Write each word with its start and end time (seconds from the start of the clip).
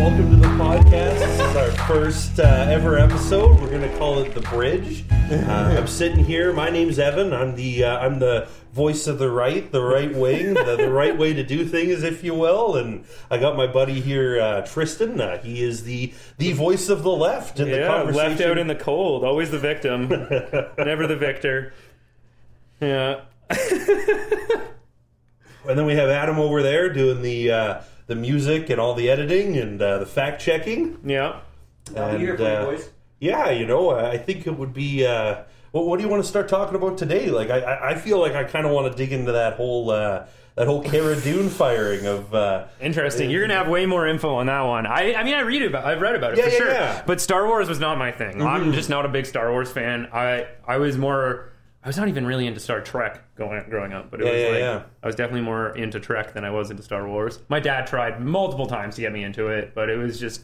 welcome 0.00 0.30
to 0.30 0.36
the 0.36 0.46
podcast. 0.54 1.18
This 1.18 1.40
is 1.40 1.56
our 1.56 1.70
first 1.86 2.40
uh, 2.40 2.66
ever 2.70 2.98
episode. 2.98 3.60
We're 3.60 3.68
going 3.68 3.82
to 3.82 3.98
call 3.98 4.18
it 4.20 4.32
the 4.34 4.40
Bridge. 4.40 5.04
Uh, 5.30 5.74
I'm 5.78 5.86
sitting 5.86 6.24
here. 6.24 6.54
My 6.54 6.70
name's 6.70 6.98
Evan. 6.98 7.34
I'm 7.34 7.54
the 7.54 7.84
uh, 7.84 7.98
I'm 7.98 8.18
the 8.18 8.48
voice 8.72 9.06
of 9.06 9.18
the 9.18 9.28
right, 9.30 9.70
the 9.70 9.82
right 9.82 10.10
wing, 10.14 10.54
the, 10.54 10.76
the 10.76 10.90
right 10.90 11.18
way 11.18 11.34
to 11.34 11.42
do 11.42 11.66
things, 11.66 12.02
if 12.02 12.24
you 12.24 12.34
will. 12.34 12.76
And 12.76 13.04
I 13.30 13.36
got 13.36 13.58
my 13.58 13.66
buddy 13.66 14.00
here, 14.00 14.40
uh, 14.40 14.62
Tristan. 14.66 15.20
Uh, 15.20 15.36
he 15.42 15.62
is 15.62 15.84
the 15.84 16.14
the 16.38 16.52
voice 16.52 16.88
of 16.88 17.02
the 17.02 17.12
left 17.12 17.60
in 17.60 17.68
the 17.70 17.76
Yeah, 17.80 17.86
conversation. 17.88 18.28
left 18.30 18.40
out 18.40 18.56
in 18.56 18.68
the 18.68 18.74
cold. 18.74 19.22
Always 19.22 19.50
the 19.50 19.58
victim, 19.58 20.08
never 20.78 21.06
the 21.06 21.16
victor. 21.16 21.74
Yeah. 22.80 23.20
And 25.68 25.78
then 25.78 25.84
we 25.84 25.94
have 25.94 26.08
Adam 26.08 26.38
over 26.38 26.62
there 26.62 26.90
doing 26.90 27.20
the 27.20 27.52
uh, 27.52 27.80
the 28.10 28.16
music 28.16 28.68
and 28.70 28.80
all 28.80 28.92
the 28.94 29.08
editing 29.08 29.56
and 29.56 29.80
uh, 29.80 29.98
the 29.98 30.04
fact 30.04 30.42
checking. 30.42 30.98
Yeah. 31.04 31.40
I'll 31.96 32.18
here 32.18 32.36
for. 32.36 32.76
Yeah, 33.20 33.50
you 33.50 33.66
know, 33.66 33.90
I 33.90 34.18
think 34.18 34.46
it 34.48 34.50
would 34.58 34.72
be. 34.74 35.06
Uh, 35.06 35.42
well, 35.72 35.84
what 35.84 35.98
do 35.98 36.02
you 36.04 36.08
want 36.10 36.22
to 36.22 36.28
start 36.28 36.48
talking 36.48 36.74
about 36.74 36.98
today? 36.98 37.30
Like, 37.30 37.50
I- 37.50 37.60
I, 37.60 37.90
I 37.90 37.94
feel 37.94 38.18
like 38.18 38.32
I 38.34 38.42
kind 38.44 38.66
of 38.66 38.72
want 38.72 38.90
to 38.90 38.96
dig 38.98 39.12
into 39.12 39.30
that 39.32 39.54
whole 39.54 39.90
uh, 39.90 40.26
that 40.56 40.66
whole 40.66 40.82
Cara 40.82 41.14
Dune 41.20 41.48
firing 41.50 42.06
of. 42.06 42.34
Uh, 42.34 42.64
Interesting. 42.80 43.30
You're 43.30 43.42
gonna 43.42 43.54
have 43.54 43.68
way 43.68 43.86
more 43.86 44.08
info 44.08 44.34
on 44.34 44.46
that 44.46 44.62
one. 44.62 44.86
I, 44.86 45.14
I 45.14 45.22
mean, 45.22 45.34
I 45.34 45.40
read 45.42 45.62
about, 45.62 45.84
I've 45.84 46.00
read 46.00 46.16
about 46.16 46.32
it 46.32 46.38
Yeah, 46.38 46.44
for 46.46 46.50
yeah, 46.50 46.56
sure. 46.58 46.68
yeah. 46.72 46.94
Mm-hmm. 46.96 47.06
But 47.06 47.20
Star 47.20 47.46
Wars 47.46 47.68
was 47.68 47.78
not 47.78 47.96
my 47.98 48.10
thing. 48.10 48.42
I'm 48.42 48.72
just 48.72 48.88
not 48.90 49.04
a 49.06 49.08
big 49.08 49.26
Star 49.26 49.52
Wars 49.52 49.70
fan. 49.70 50.08
I, 50.12 50.46
I 50.66 50.78
was 50.78 50.98
more. 50.98 51.49
I 51.82 51.88
was 51.88 51.96
not 51.96 52.08
even 52.08 52.26
really 52.26 52.46
into 52.46 52.60
Star 52.60 52.80
Trek 52.82 53.22
going 53.36 53.64
growing 53.70 53.92
up, 53.94 54.10
but 54.10 54.20
it 54.20 54.26
Yeah, 54.26 54.32
was 54.32 54.40
yeah, 54.42 54.48
like 54.48 54.58
yeah. 54.58 54.82
I 55.02 55.06
was 55.06 55.16
definitely 55.16 55.40
more 55.42 55.70
into 55.76 55.98
Trek 55.98 56.34
than 56.34 56.44
I 56.44 56.50
was 56.50 56.70
into 56.70 56.82
Star 56.82 57.08
Wars. 57.08 57.38
My 57.48 57.58
dad 57.60 57.86
tried 57.86 58.20
multiple 58.20 58.66
times 58.66 58.96
to 58.96 59.00
get 59.00 59.12
me 59.12 59.24
into 59.24 59.48
it, 59.48 59.74
but 59.74 59.88
it 59.88 59.96
was 59.96 60.20
just 60.20 60.42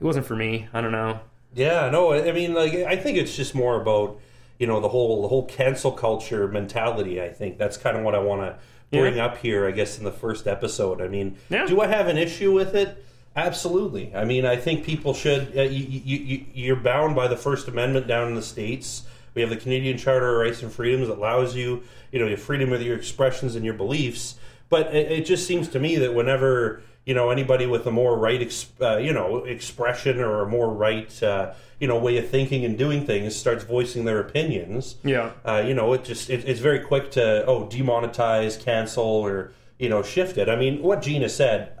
it 0.00 0.04
wasn't 0.04 0.26
for 0.26 0.34
me. 0.36 0.66
I 0.72 0.80
don't 0.80 0.92
know. 0.92 1.20
Yeah, 1.54 1.88
no, 1.90 2.12
I 2.12 2.32
mean, 2.32 2.54
like, 2.54 2.72
I 2.74 2.96
think 2.96 3.18
it's 3.18 3.36
just 3.36 3.54
more 3.54 3.80
about 3.80 4.18
you 4.58 4.66
know 4.66 4.80
the 4.80 4.88
whole 4.88 5.22
the 5.22 5.28
whole 5.28 5.46
cancel 5.46 5.92
culture 5.92 6.48
mentality. 6.48 7.22
I 7.22 7.28
think 7.28 7.56
that's 7.58 7.76
kind 7.76 7.96
of 7.96 8.02
what 8.02 8.14
I 8.14 8.18
want 8.18 8.40
to 8.42 8.58
bring 8.96 9.16
Yeah. 9.16 9.26
up 9.26 9.38
here. 9.38 9.66
I 9.68 9.70
guess 9.70 9.98
in 9.98 10.04
the 10.04 10.12
first 10.12 10.46
episode. 10.48 11.00
I 11.00 11.06
mean, 11.08 11.36
do 11.48 11.80
I 11.80 11.86
have 11.86 12.08
an 12.08 12.18
issue 12.18 12.52
with 12.52 12.74
it? 12.74 13.04
Absolutely. 13.36 14.12
I 14.14 14.24
mean, 14.24 14.44
I 14.44 14.56
think 14.56 14.84
people 14.84 15.14
should. 15.14 15.56
Uh, 15.56 15.62
you, 15.62 16.00
you, 16.04 16.44
you're 16.52 16.76
bound 16.76 17.14
by 17.14 17.28
the 17.28 17.36
First 17.36 17.68
Amendment 17.68 18.08
down 18.08 18.26
in 18.28 18.34
the 18.34 18.42
states. 18.42 19.04
We 19.34 19.42
have 19.42 19.50
the 19.50 19.56
Canadian 19.56 19.96
Charter 19.98 20.40
of 20.40 20.46
Rights 20.46 20.62
and 20.62 20.72
Freedoms 20.72 21.08
that 21.08 21.18
allows 21.18 21.54
you, 21.54 21.82
you 22.12 22.18
know, 22.18 22.26
your 22.26 22.38
freedom 22.38 22.72
of 22.72 22.82
your 22.82 22.96
expressions 22.96 23.54
and 23.54 23.64
your 23.64 23.74
beliefs. 23.74 24.36
But 24.68 24.94
it, 24.94 25.10
it 25.12 25.26
just 25.26 25.46
seems 25.46 25.68
to 25.68 25.78
me 25.80 25.96
that 25.96 26.14
whenever 26.14 26.82
you 27.06 27.14
know 27.14 27.30
anybody 27.30 27.66
with 27.66 27.86
a 27.86 27.90
more 27.90 28.16
right, 28.18 28.40
ex, 28.40 28.66
uh, 28.80 28.98
you 28.98 29.12
know, 29.12 29.44
expression 29.44 30.20
or 30.20 30.42
a 30.42 30.48
more 30.48 30.68
right, 30.72 31.22
uh, 31.22 31.52
you 31.78 31.88
know, 31.88 31.98
way 31.98 32.18
of 32.18 32.28
thinking 32.28 32.64
and 32.64 32.76
doing 32.76 33.06
things 33.06 33.34
starts 33.34 33.64
voicing 33.64 34.04
their 34.04 34.20
opinions, 34.20 34.96
Yeah. 35.02 35.30
uh, 35.44 35.62
you 35.66 35.74
know, 35.74 35.92
it 35.94 36.04
just 36.04 36.28
it, 36.30 36.44
it's 36.46 36.60
very 36.60 36.80
quick 36.80 37.10
to 37.12 37.44
oh 37.46 37.66
demonetize, 37.66 38.62
cancel, 38.62 39.04
or 39.04 39.52
you 39.78 39.88
know, 39.88 40.02
shift 40.02 40.36
it. 40.38 40.48
I 40.48 40.56
mean, 40.56 40.82
what 40.82 41.02
Gina 41.02 41.28
said, 41.28 41.72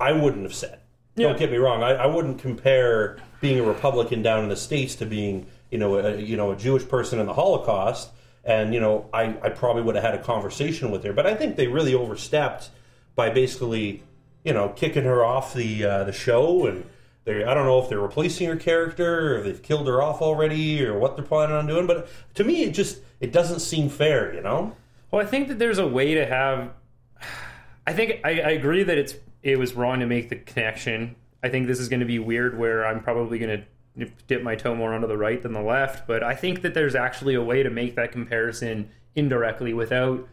I 0.00 0.12
wouldn't 0.12 0.42
have 0.44 0.54
said. 0.54 0.80
Yeah. 1.16 1.28
Don't 1.28 1.38
get 1.38 1.50
me 1.50 1.58
wrong. 1.58 1.82
I, 1.82 1.90
I 1.90 2.06
wouldn't 2.06 2.38
compare 2.38 3.18
being 3.40 3.58
a 3.58 3.62
Republican 3.62 4.22
down 4.22 4.42
in 4.42 4.48
the 4.48 4.56
states 4.56 4.94
to 4.96 5.06
being 5.06 5.46
you 5.70 5.78
know 5.78 5.98
a, 5.98 6.16
you 6.16 6.36
know 6.36 6.52
a 6.52 6.56
Jewish 6.56 6.86
person 6.86 7.18
in 7.18 7.26
the 7.26 7.34
Holocaust. 7.34 8.10
And 8.42 8.72
you 8.72 8.80
know, 8.80 9.08
I, 9.12 9.36
I 9.42 9.50
probably 9.50 9.82
would 9.82 9.96
have 9.96 10.04
had 10.04 10.14
a 10.14 10.22
conversation 10.22 10.90
with 10.90 11.04
her, 11.04 11.12
but 11.12 11.26
I 11.26 11.34
think 11.34 11.56
they 11.56 11.66
really 11.66 11.94
overstepped 11.94 12.70
by 13.14 13.28
basically, 13.28 14.02
you 14.44 14.54
know, 14.54 14.70
kicking 14.70 15.04
her 15.04 15.22
off 15.22 15.52
the 15.52 15.84
uh, 15.84 16.04
the 16.04 16.12
show, 16.12 16.66
and 16.66 16.84
they 17.24 17.44
I 17.44 17.52
don't 17.52 17.66
know 17.66 17.78
if 17.82 17.90
they're 17.90 18.00
replacing 18.00 18.48
her 18.48 18.56
character 18.56 19.34
or 19.34 19.38
if 19.38 19.44
they've 19.44 19.62
killed 19.62 19.86
her 19.88 20.00
off 20.00 20.22
already 20.22 20.82
or 20.84 20.98
what 20.98 21.16
they're 21.16 21.24
planning 21.24 21.54
on 21.54 21.66
doing. 21.66 21.86
But 21.86 22.08
to 22.34 22.44
me, 22.44 22.62
it 22.62 22.70
just 22.70 23.00
it 23.20 23.30
doesn't 23.30 23.60
seem 23.60 23.90
fair, 23.90 24.34
you 24.34 24.40
know. 24.40 24.74
Well, 25.10 25.20
I 25.20 25.26
think 25.26 25.48
that 25.48 25.58
there's 25.58 25.78
a 25.78 25.86
way 25.86 26.14
to 26.14 26.24
have. 26.26 26.70
I 27.86 27.92
think 27.92 28.20
I, 28.24 28.40
I 28.40 28.50
agree 28.50 28.82
that 28.84 28.96
it's 28.96 29.14
it 29.42 29.58
was 29.58 29.74
wrong 29.74 30.00
to 30.00 30.06
make 30.06 30.30
the 30.30 30.36
connection. 30.36 31.16
I 31.42 31.48
think 31.48 31.66
this 31.66 31.78
is 31.78 31.88
going 31.88 32.00
to 32.00 32.06
be 32.06 32.18
weird, 32.18 32.58
where 32.58 32.86
I'm 32.86 33.02
probably 33.02 33.38
going 33.38 33.60
to 33.60 33.66
dip 34.26 34.42
my 34.42 34.54
toe 34.54 34.74
more 34.74 34.94
onto 34.94 35.06
the 35.06 35.16
right 35.16 35.42
than 35.42 35.52
the 35.52 35.62
left. 35.62 36.06
But 36.06 36.22
I 36.22 36.34
think 36.34 36.62
that 36.62 36.74
there's 36.74 36.94
actually 36.94 37.34
a 37.34 37.42
way 37.42 37.62
to 37.62 37.70
make 37.70 37.96
that 37.96 38.12
comparison 38.12 38.90
indirectly 39.14 39.74
without 39.74 40.28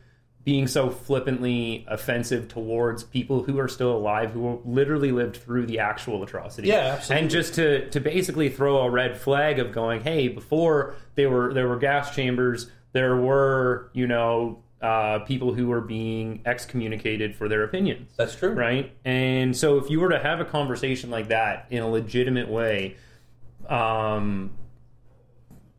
being 0.48 0.66
so 0.66 0.90
flippantly 0.90 1.86
offensive 1.90 2.48
towards 2.48 3.04
people 3.04 3.44
who 3.44 3.60
are 3.60 3.68
still 3.68 3.92
alive 3.92 4.32
who 4.32 4.62
literally 4.64 5.12
lived 5.12 5.36
through 5.36 5.66
the 5.66 5.78
actual 5.78 6.24
atrocity. 6.24 6.70
Yeah, 6.70 6.96
absolutely. 6.96 7.22
And 7.22 7.30
just 7.30 7.54
to 7.56 7.90
to 7.90 8.00
basically 8.00 8.50
throw 8.50 8.78
a 8.78 8.90
red 8.90 9.18
flag 9.20 9.60
of 9.60 9.74
going, 9.74 10.04
hey, 10.04 10.30
before 10.30 10.96
there 11.16 11.30
were 11.30 11.54
there 11.54 11.68
were 11.68 11.76
gas 11.76 12.16
chambers, 12.16 12.72
there 12.94 13.18
were 13.18 13.90
you 13.92 14.08
know 14.08 14.64
uh, 14.82 15.20
people 15.20 15.54
who 15.54 15.68
were 15.68 15.82
being 15.82 16.42
excommunicated 16.46 17.36
for 17.36 17.50
their 17.50 17.64
opinions, 17.64 18.14
That's 18.16 18.36
true, 18.36 18.54
right? 18.54 18.96
And 19.04 19.58
so 19.58 19.78
if 19.78 19.90
you 19.90 20.00
were 20.00 20.10
to 20.10 20.20
have 20.20 20.40
a 20.40 20.46
conversation 20.46 21.10
like 21.10 21.28
that 21.28 21.66
in 21.72 21.84
a 21.84 21.90
legitimate 21.90 22.48
way, 22.48 22.96
um, 23.70 24.52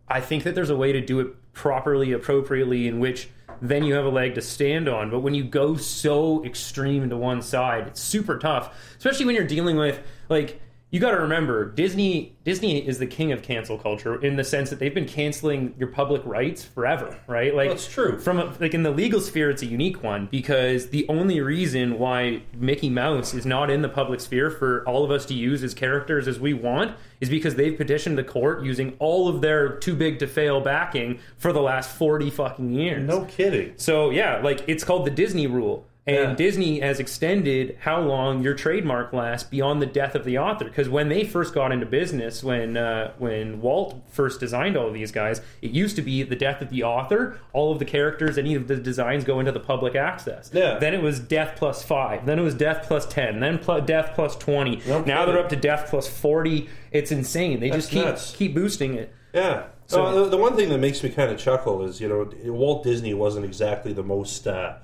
I 0.09 0.21
think 0.21 0.44
that 0.44 0.54
there's 0.54 0.71
a 0.71 0.76
way 0.76 0.93
to 0.93 1.00
do 1.00 1.21
it 1.21 1.53
properly, 1.53 2.12
appropriately, 2.12 2.87
in 2.87 3.00
which 3.00 3.28
then 3.60 3.84
you 3.84 3.94
have 3.94 4.04
a 4.04 4.10
leg 4.10 4.34
to 4.37 4.43
stand 4.43 4.88
on. 4.88 5.10
But 5.10 5.21
when 5.21 5.34
you 5.34 5.44
go 5.44 5.76
so 5.76 6.44
extreme 6.44 7.09
to 7.10 7.16
one 7.16 7.43
side, 7.43 7.87
it's 7.88 8.00
super 8.00 8.38
tough, 8.38 8.75
especially 8.97 9.26
when 9.26 9.34
you're 9.34 9.47
dealing 9.47 9.76
with 9.76 10.00
like 10.28 10.60
you 10.91 11.00
got 11.00 11.10
to 11.10 11.19
remember 11.19 11.71
Disney. 11.71 12.34
Disney 12.44 12.87
is 12.87 12.99
the 12.99 13.06
king 13.06 13.31
of 13.31 13.43
cancel 13.43 13.76
culture 13.76 14.22
in 14.25 14.37
the 14.37 14.44
sense 14.44 14.71
that 14.71 14.78
they've 14.78 14.94
been 14.94 15.06
canceling 15.06 15.75
your 15.78 15.88
public 15.88 16.22
rights 16.25 16.65
forever, 16.65 17.19
right? 17.26 17.54
Like 17.54 17.69
That's 17.69 17.87
true. 17.87 18.19
From 18.19 18.38
a, 18.38 18.54
like 18.59 18.72
in 18.72 18.84
the 18.84 18.91
legal 18.91 19.21
sphere, 19.21 19.50
it's 19.50 19.60
a 19.60 19.66
unique 19.66 20.03
one 20.03 20.28
because 20.31 20.88
the 20.88 21.06
only 21.09 21.43
reason 21.43 21.99
why 21.99 22.43
Mickey 22.54 22.88
Mouse 22.88 23.34
is 23.34 23.44
not 23.44 23.69
in 23.69 23.82
the 23.82 23.88
public 23.88 24.21
sphere 24.21 24.50
for 24.50 24.82
all 24.88 25.04
of 25.04 25.10
us 25.10 25.26
to 25.26 25.34
use 25.34 25.62
as 25.62 25.75
characters 25.75 26.26
as 26.26 26.41
we 26.41 26.54
want 26.54 26.97
is 27.20 27.28
because 27.28 27.56
they've 27.56 27.76
petitioned 27.76 28.16
the 28.16 28.25
court 28.25 28.65
using 28.65 28.97
all 28.99 29.28
of 29.28 29.43
their 29.43 29.76
too 29.76 29.94
big 29.94 30.19
to 30.20 30.26
fail 30.26 30.60
backing 30.60 31.19
for 31.37 31.53
the 31.53 31.60
last 31.60 31.91
40 31.97 32.31
fucking 32.31 32.72
years. 32.72 33.06
No 33.06 33.26
kidding. 33.26 33.75
So 33.76 34.09
yeah, 34.09 34.38
like 34.38 34.65
it's 34.66 34.84
called 34.84 35.06
the 35.06 35.10
Disney 35.10 35.47
rule. 35.47 35.87
And 36.08 36.30
Yeah. 36.30 36.34
Disney 36.34 36.80
has 36.80 36.98
extended 37.00 37.76
how 37.80 38.00
long 38.00 38.42
your 38.42 38.54
trademark 38.54 39.12
lasts 39.12 39.46
beyond 39.48 39.82
the 39.82 39.86
death 39.86 40.14
of 40.14 40.24
the 40.24 40.38
author. 40.38 40.64
Because 40.64 40.88
when 40.88 41.10
they 41.10 41.22
first 41.22 41.52
got 41.54 41.70
into 41.70 41.84
business, 41.84 42.42
when 42.42 42.78
uh, 42.78 43.12
when 43.19 43.60
Walt 43.60 44.00
first 44.10 44.41
designed 44.41 44.76
all 44.76 44.86
of 44.88 44.94
these 44.94 45.12
guys, 45.12 45.42
it 45.60 45.70
used 45.70 45.96
to 45.96 46.02
be 46.02 46.22
the 46.22 46.34
death 46.34 46.62
of 46.62 46.70
the 46.70 46.82
author. 46.82 47.38
All 47.52 47.70
of 47.72 47.78
the 47.78 47.84
characters, 47.84 48.38
any 48.38 48.54
of 48.54 48.69
the 48.69 48.76
designs 48.76 49.22
go 49.24 49.38
into 49.38 49.52
the 49.52 49.60
public 49.60 49.94
access. 49.94 50.50
Yeah. 50.52 50.78
Then 50.78 50.94
it 50.94 51.02
was 51.02 51.20
death 51.20 51.56
plus 51.56 51.82
five. 51.84 52.25
Then 52.25 52.38
it 52.38 52.42
was 52.42 52.54
death 52.54 52.86
plus 52.88 53.04
ten. 53.06 53.40
Then 53.40 53.58
pl- 53.58 53.82
death 53.82 54.12
plus 54.14 54.34
twenty. 54.34 54.80
No 54.88 55.02
now 55.02 55.26
they're 55.26 55.38
up 55.38 55.50
to 55.50 55.56
death 55.56 55.88
plus 55.90 56.08
forty. 56.08 56.70
It's 56.90 57.12
insane. 57.12 57.60
They 57.60 57.69
That's 57.69 57.82
just 57.84 57.92
keep 57.92 58.04
nuts. 58.06 58.34
keep 58.34 58.54
boosting 58.54 58.94
it. 58.94 59.12
Yeah. 59.34 59.64
So- 59.88 60.25
the, 60.25 60.31
the 60.31 60.37
one 60.37 60.54
thing 60.54 60.69
that 60.69 60.78
makes 60.78 61.03
me 61.03 61.09
kind 61.09 61.31
of 61.31 61.38
chuckle 61.38 61.82
is 61.82 61.99
you 62.00 62.09
know 62.09 62.31
Walt 62.53 62.84
Disney 62.84 63.15
wasn't 63.15 63.47
exactly 63.47 63.93
the 63.94 64.03
most 64.03 64.47
uh, 64.47 64.75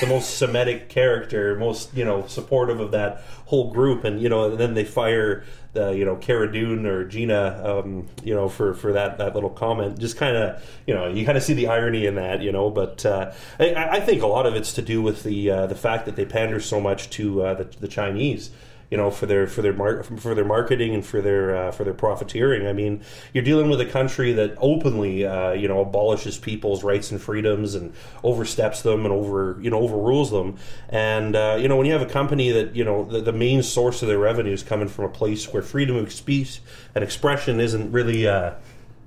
the 0.00 0.06
most 0.06 0.38
Semitic 0.38 0.88
character, 0.88 1.54
most 1.56 1.94
you 1.94 2.04
know 2.04 2.26
supportive 2.26 2.80
of 2.80 2.90
that 2.92 3.22
whole 3.46 3.70
group, 3.70 4.04
and 4.04 4.20
you 4.22 4.28
know 4.30 4.50
and 4.50 4.58
then 4.58 4.72
they 4.72 4.84
fire 4.84 5.44
the 5.74 5.90
you 5.90 6.06
know 6.06 6.16
Cara 6.16 6.50
Dune 6.50 6.86
or 6.86 7.04
Gina, 7.04 7.60
um, 7.62 8.06
you 8.22 8.34
know 8.34 8.48
for 8.48 8.72
for 8.72 8.92
that 8.94 9.18
that 9.18 9.34
little 9.34 9.50
comment. 9.50 9.98
Just 9.98 10.16
kind 10.16 10.34
of 10.34 10.62
you 10.86 10.94
know 10.94 11.08
you 11.08 11.26
kind 11.26 11.36
of 11.36 11.44
see 11.44 11.52
the 11.54 11.66
irony 11.66 12.06
in 12.06 12.14
that, 12.14 12.40
you 12.40 12.50
know. 12.50 12.70
But 12.70 13.04
uh, 13.04 13.32
I, 13.60 13.74
I 13.74 14.00
think 14.00 14.22
a 14.22 14.26
lot 14.26 14.46
of 14.46 14.54
it's 14.54 14.72
to 14.74 14.82
do 14.82 15.02
with 15.02 15.24
the 15.24 15.50
uh, 15.50 15.66
the 15.66 15.74
fact 15.74 16.06
that 16.06 16.16
they 16.16 16.24
pander 16.24 16.58
so 16.58 16.80
much 16.80 17.10
to 17.10 17.42
uh, 17.42 17.54
the, 17.54 17.64
the 17.80 17.88
Chinese 17.88 18.50
you 18.94 18.98
know, 18.98 19.10
for 19.10 19.26
their 19.26 19.48
for 19.48 19.60
their 19.60 19.72
mar- 19.72 20.04
for 20.04 20.36
their 20.36 20.44
marketing 20.44 20.94
and 20.94 21.04
for 21.04 21.20
their 21.20 21.56
uh, 21.56 21.72
for 21.72 21.82
their 21.82 21.92
profiteering. 21.92 22.68
I 22.68 22.72
mean, 22.72 23.02
you're 23.32 23.42
dealing 23.42 23.68
with 23.68 23.80
a 23.80 23.86
country 23.86 24.32
that 24.34 24.54
openly, 24.58 25.26
uh, 25.26 25.50
you 25.50 25.66
know, 25.66 25.80
abolishes 25.80 26.38
people's 26.38 26.84
rights 26.84 27.10
and 27.10 27.20
freedoms 27.20 27.74
and 27.74 27.92
oversteps 28.22 28.82
them 28.82 29.04
and 29.04 29.12
over 29.12 29.58
you 29.60 29.68
know 29.68 29.80
overrules 29.80 30.30
them. 30.30 30.58
And 30.90 31.34
uh, 31.34 31.58
you 31.60 31.66
know, 31.66 31.74
when 31.76 31.86
you 31.86 31.92
have 31.92 32.02
a 32.02 32.12
company 32.20 32.52
that 32.52 32.76
you 32.76 32.84
know 32.84 33.02
the, 33.04 33.20
the 33.20 33.32
main 33.32 33.64
source 33.64 34.00
of 34.00 34.06
their 34.06 34.20
revenue 34.20 34.52
is 34.52 34.62
coming 34.62 34.86
from 34.86 35.06
a 35.06 35.08
place 35.10 35.52
where 35.52 35.60
freedom 35.60 35.96
of 35.96 36.12
speech 36.12 36.60
and 36.94 37.02
expression 37.02 37.58
isn't 37.58 37.90
really. 37.90 38.28
Uh, 38.28 38.52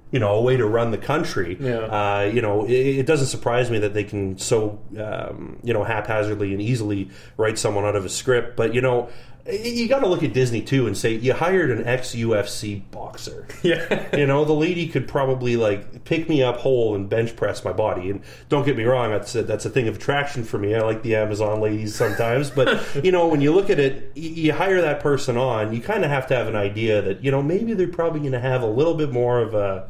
you 0.09 0.19
know, 0.19 0.35
a 0.35 0.41
way 0.41 0.55
to 0.55 0.65
run 0.65 0.91
the 0.91 0.97
country. 0.97 1.57
Yeah. 1.59 1.79
Uh, 1.79 2.31
you 2.33 2.41
know, 2.41 2.63
it, 2.65 2.71
it 2.71 3.05
doesn't 3.05 3.27
surprise 3.27 3.69
me 3.69 3.79
that 3.79 3.93
they 3.93 4.05
can 4.05 4.37
so, 4.37 4.79
um, 4.97 5.59
you 5.63 5.73
know, 5.73 5.83
haphazardly 5.83 6.53
and 6.53 6.61
easily 6.61 7.09
write 7.35 7.59
someone 7.59 7.83
out 7.83 7.97
of 7.97 8.05
a 8.05 8.09
script. 8.09 8.55
But 8.55 8.73
you 8.73 8.79
know, 8.79 9.09
you 9.49 9.87
got 9.87 9.99
to 9.99 10.07
look 10.07 10.23
at 10.23 10.33
Disney 10.33 10.61
too 10.61 10.87
and 10.87 10.97
say 10.97 11.13
you 11.13 11.33
hired 11.33 11.71
an 11.71 11.85
ex 11.85 12.13
UFC 12.13 12.81
boxer. 12.91 13.47
Yeah. 13.63 14.15
you 14.15 14.25
know, 14.25 14.45
the 14.45 14.53
lady 14.53 14.87
could 14.87 15.07
probably 15.07 15.57
like 15.57 16.05
pick 16.05 16.29
me 16.29 16.41
up 16.43 16.57
whole 16.57 16.95
and 16.95 17.09
bench 17.09 17.35
press 17.35 17.65
my 17.65 17.73
body. 17.73 18.09
And 18.09 18.21
don't 18.49 18.65
get 18.65 18.77
me 18.77 18.83
wrong, 18.83 19.11
that's 19.11 19.33
a, 19.35 19.43
that's 19.43 19.65
a 19.65 19.69
thing 19.69 19.87
of 19.87 19.97
attraction 19.97 20.43
for 20.43 20.57
me. 20.57 20.75
I 20.75 20.81
like 20.81 21.01
the 21.01 21.15
Amazon 21.15 21.59
ladies 21.59 21.95
sometimes, 21.95 22.49
but 22.49 22.81
you 23.03 23.11
know, 23.11 23.27
when 23.27 23.41
you 23.41 23.53
look 23.53 23.69
at 23.69 23.79
it, 23.79 24.11
you 24.15 24.53
hire 24.53 24.81
that 24.81 25.01
person 25.01 25.37
on, 25.37 25.73
you 25.73 25.81
kind 25.81 26.05
of 26.05 26.11
have 26.11 26.27
to 26.27 26.35
have 26.35 26.47
an 26.47 26.55
idea 26.55 27.01
that 27.01 27.23
you 27.23 27.31
know 27.31 27.41
maybe 27.41 27.73
they're 27.73 27.87
probably 27.87 28.19
going 28.19 28.31
to 28.31 28.39
have 28.39 28.61
a 28.61 28.67
little 28.67 28.93
bit 28.93 29.11
more 29.11 29.41
of 29.41 29.53
a 29.53 29.89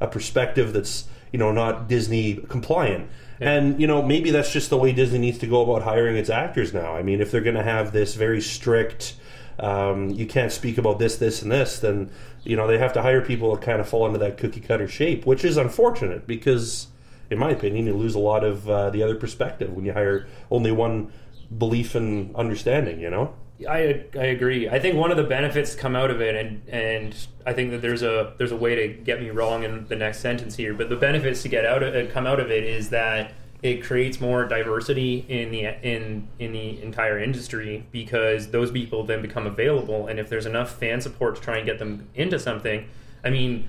a 0.00 0.06
perspective 0.06 0.72
that's 0.72 1.04
you 1.32 1.38
know 1.38 1.52
not 1.52 1.88
Disney 1.88 2.34
compliant. 2.34 3.08
And 3.40 3.80
you 3.80 3.86
know 3.86 4.02
maybe 4.02 4.30
that's 4.30 4.52
just 4.52 4.70
the 4.70 4.78
way 4.78 4.92
Disney 4.92 5.18
needs 5.18 5.38
to 5.38 5.46
go 5.46 5.62
about 5.62 5.82
hiring 5.82 6.16
its 6.16 6.30
actors 6.30 6.72
now. 6.72 6.94
I 6.94 7.02
mean, 7.02 7.20
if 7.20 7.30
they're 7.30 7.40
going 7.40 7.56
to 7.56 7.62
have 7.62 7.92
this 7.92 8.14
very 8.14 8.40
strict, 8.40 9.14
um, 9.58 10.10
you 10.10 10.26
can't 10.26 10.52
speak 10.52 10.78
about 10.78 10.98
this, 10.98 11.16
this, 11.16 11.42
and 11.42 11.50
this, 11.50 11.78
then 11.78 12.10
you 12.44 12.56
know 12.56 12.66
they 12.66 12.78
have 12.78 12.92
to 12.94 13.02
hire 13.02 13.20
people 13.20 13.54
that 13.54 13.62
kind 13.62 13.80
of 13.80 13.88
fall 13.88 14.06
into 14.06 14.18
that 14.18 14.38
cookie 14.38 14.60
cutter 14.60 14.88
shape, 14.88 15.26
which 15.26 15.44
is 15.44 15.56
unfortunate 15.56 16.26
because, 16.26 16.88
in 17.30 17.38
my 17.38 17.50
opinion, 17.50 17.86
you 17.86 17.94
lose 17.94 18.14
a 18.14 18.20
lot 18.20 18.44
of 18.44 18.68
uh, 18.68 18.90
the 18.90 19.02
other 19.02 19.16
perspective 19.16 19.72
when 19.72 19.84
you 19.84 19.92
hire 19.92 20.26
only 20.50 20.72
one 20.72 21.12
belief 21.56 21.94
and 21.94 22.34
understanding. 22.36 23.00
You 23.00 23.10
know. 23.10 23.34
I 23.68 24.04
I 24.18 24.24
agree. 24.24 24.68
I 24.68 24.80
think 24.80 24.96
one 24.96 25.10
of 25.10 25.16
the 25.16 25.24
benefits 25.24 25.74
come 25.74 25.94
out 25.94 26.10
of 26.10 26.20
it, 26.20 26.34
and 26.34 26.68
and 26.68 27.14
I 27.46 27.52
think 27.52 27.70
that 27.70 27.82
there's 27.82 28.02
a 28.02 28.34
there's 28.36 28.52
a 28.52 28.56
way 28.56 28.74
to 28.74 28.88
get 28.88 29.20
me 29.20 29.30
wrong 29.30 29.62
in 29.62 29.86
the 29.86 29.96
next 29.96 30.20
sentence 30.20 30.56
here. 30.56 30.74
But 30.74 30.88
the 30.88 30.96
benefits 30.96 31.42
to 31.42 31.48
get 31.48 31.64
out 31.64 31.82
of 31.82 31.94
it, 31.94 32.10
come 32.10 32.26
out 32.26 32.40
of 32.40 32.50
it 32.50 32.64
is 32.64 32.90
that 32.90 33.32
it 33.62 33.82
creates 33.82 34.20
more 34.20 34.44
diversity 34.44 35.24
in 35.28 35.52
the 35.52 35.66
in 35.88 36.28
in 36.40 36.52
the 36.52 36.82
entire 36.82 37.18
industry 37.18 37.86
because 37.92 38.50
those 38.50 38.72
people 38.72 39.04
then 39.04 39.22
become 39.22 39.46
available, 39.46 40.08
and 40.08 40.18
if 40.18 40.28
there's 40.28 40.46
enough 40.46 40.78
fan 40.78 41.00
support 41.00 41.36
to 41.36 41.40
try 41.40 41.58
and 41.58 41.66
get 41.66 41.78
them 41.78 42.08
into 42.14 42.40
something, 42.40 42.88
I 43.22 43.30
mean, 43.30 43.68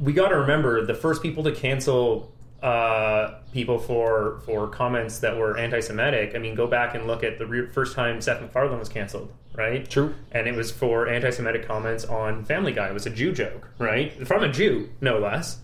we 0.00 0.14
got 0.14 0.28
to 0.28 0.36
remember 0.36 0.84
the 0.84 0.94
first 0.94 1.22
people 1.22 1.44
to 1.44 1.52
cancel 1.52 2.32
uh, 2.62 3.34
people 3.52 3.78
for 3.78 4.40
for 4.46 4.68
comments 4.68 5.18
that 5.18 5.36
were 5.36 5.58
anti-Semitic. 5.58 6.34
I 6.34 6.38
mean, 6.38 6.54
go 6.54 6.66
back 6.66 6.94
and 6.94 7.06
look 7.06 7.24
at 7.24 7.38
the 7.38 7.46
re- 7.46 7.66
first 7.66 7.94
time 7.96 8.20
Seth 8.20 8.40
MacFarlane 8.40 8.78
was 8.78 8.88
canceled, 8.88 9.32
right? 9.54 9.88
True. 9.88 10.14
And 10.30 10.46
it 10.46 10.54
was 10.54 10.70
for 10.70 11.08
anti-Semitic 11.08 11.66
comments 11.66 12.04
on 12.04 12.44
Family 12.44 12.72
Guy. 12.72 12.88
It 12.88 12.94
was 12.94 13.06
a 13.06 13.10
Jew 13.10 13.32
joke, 13.32 13.68
right? 13.78 14.26
From 14.26 14.44
a 14.44 14.48
Jew, 14.48 14.90
no 15.00 15.18
less, 15.18 15.58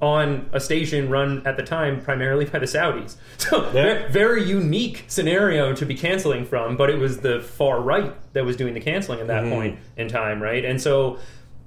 on 0.00 0.48
a 0.52 0.60
station 0.60 1.08
run 1.08 1.42
at 1.46 1.56
the 1.56 1.62
time 1.62 2.00
primarily 2.00 2.44
by 2.44 2.58
the 2.60 2.66
Saudis. 2.66 3.16
So 3.38 3.70
Yeah. 3.72 4.06
very, 4.10 4.44
unique 4.44 5.04
scenario 5.08 5.74
to 5.74 5.84
be 5.84 5.94
canceling 5.94 6.44
from, 6.44 6.76
but 6.76 6.88
it 6.90 6.98
was 6.98 7.18
the 7.18 7.40
far 7.40 7.80
right 7.80 8.12
that 8.32 8.44
was 8.44 8.56
doing 8.56 8.74
the 8.74 8.80
canceling 8.80 9.20
at 9.20 9.26
that 9.28 9.44
Mhm. 9.44 9.50
point 9.50 9.78
in 9.96 10.08
time, 10.08 10.42
right? 10.42 10.64
And 10.64 10.80
so 10.80 11.18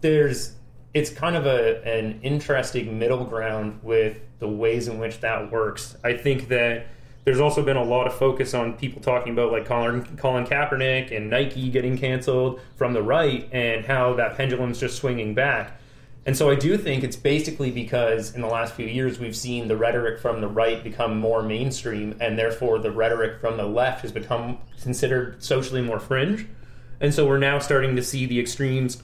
there's 0.02 0.54
it's 0.98 1.12
kind 1.12 1.36
of 1.36 1.46
a 1.46 1.84
an 1.84 2.20
interesting 2.24 2.98
middle 2.98 3.24
ground 3.24 3.80
with 3.84 4.20
the 4.40 4.48
ways 4.48 4.88
in 4.88 4.98
which 4.98 5.20
that 5.20 5.52
works. 5.52 5.96
I 6.04 6.14
think 6.14 6.48
that 6.48 6.88
there's 7.24 7.40
also 7.40 7.62
been 7.62 7.78
a 7.78 7.84
lot 7.84 8.08
of 8.08 8.16
focus 8.16 8.56
on 8.56 8.74
people 8.78 9.02
talking 9.02 9.34
about 9.34 9.52
like 9.52 9.66
Colin, 9.66 10.04
Colin 10.18 10.46
Kaepernick 10.46 11.16
and 11.16 11.30
Nike 11.30 11.70
getting 11.70 11.98
canceled 11.98 12.62
from 12.78 12.94
the 12.94 13.04
right 13.04 13.48
and 13.52 13.86
how 13.86 14.14
that 14.16 14.38
pendulum's 14.38 14.80
just 14.80 14.98
swinging 14.98 15.36
back. 15.36 15.80
And 16.26 16.36
so 16.36 16.50
I 16.50 16.56
do 16.56 16.78
think 16.78 17.04
it's 17.04 17.16
basically 17.16 17.70
because 17.70 18.34
in 18.34 18.42
the 18.42 18.48
last 18.48 18.74
few 18.74 18.88
years 18.88 19.20
we've 19.20 19.36
seen 19.36 19.68
the 19.68 19.78
rhetoric 19.78 20.20
from 20.20 20.42
the 20.42 20.48
right 20.48 20.84
become 20.84 21.20
more 21.20 21.44
mainstream, 21.44 22.18
and 22.20 22.38
therefore 22.38 22.80
the 22.80 22.92
rhetoric 22.92 23.40
from 23.40 23.56
the 23.56 23.66
left 23.66 24.02
has 24.02 24.12
become 24.12 24.58
considered 24.82 25.42
socially 25.44 25.82
more 25.82 26.00
fringe. 26.00 26.48
And 27.00 27.14
so 27.14 27.28
we're 27.28 27.38
now 27.38 27.60
starting 27.60 27.96
to 27.96 28.04
see 28.04 28.26
the 28.26 28.40
extremes 28.40 29.04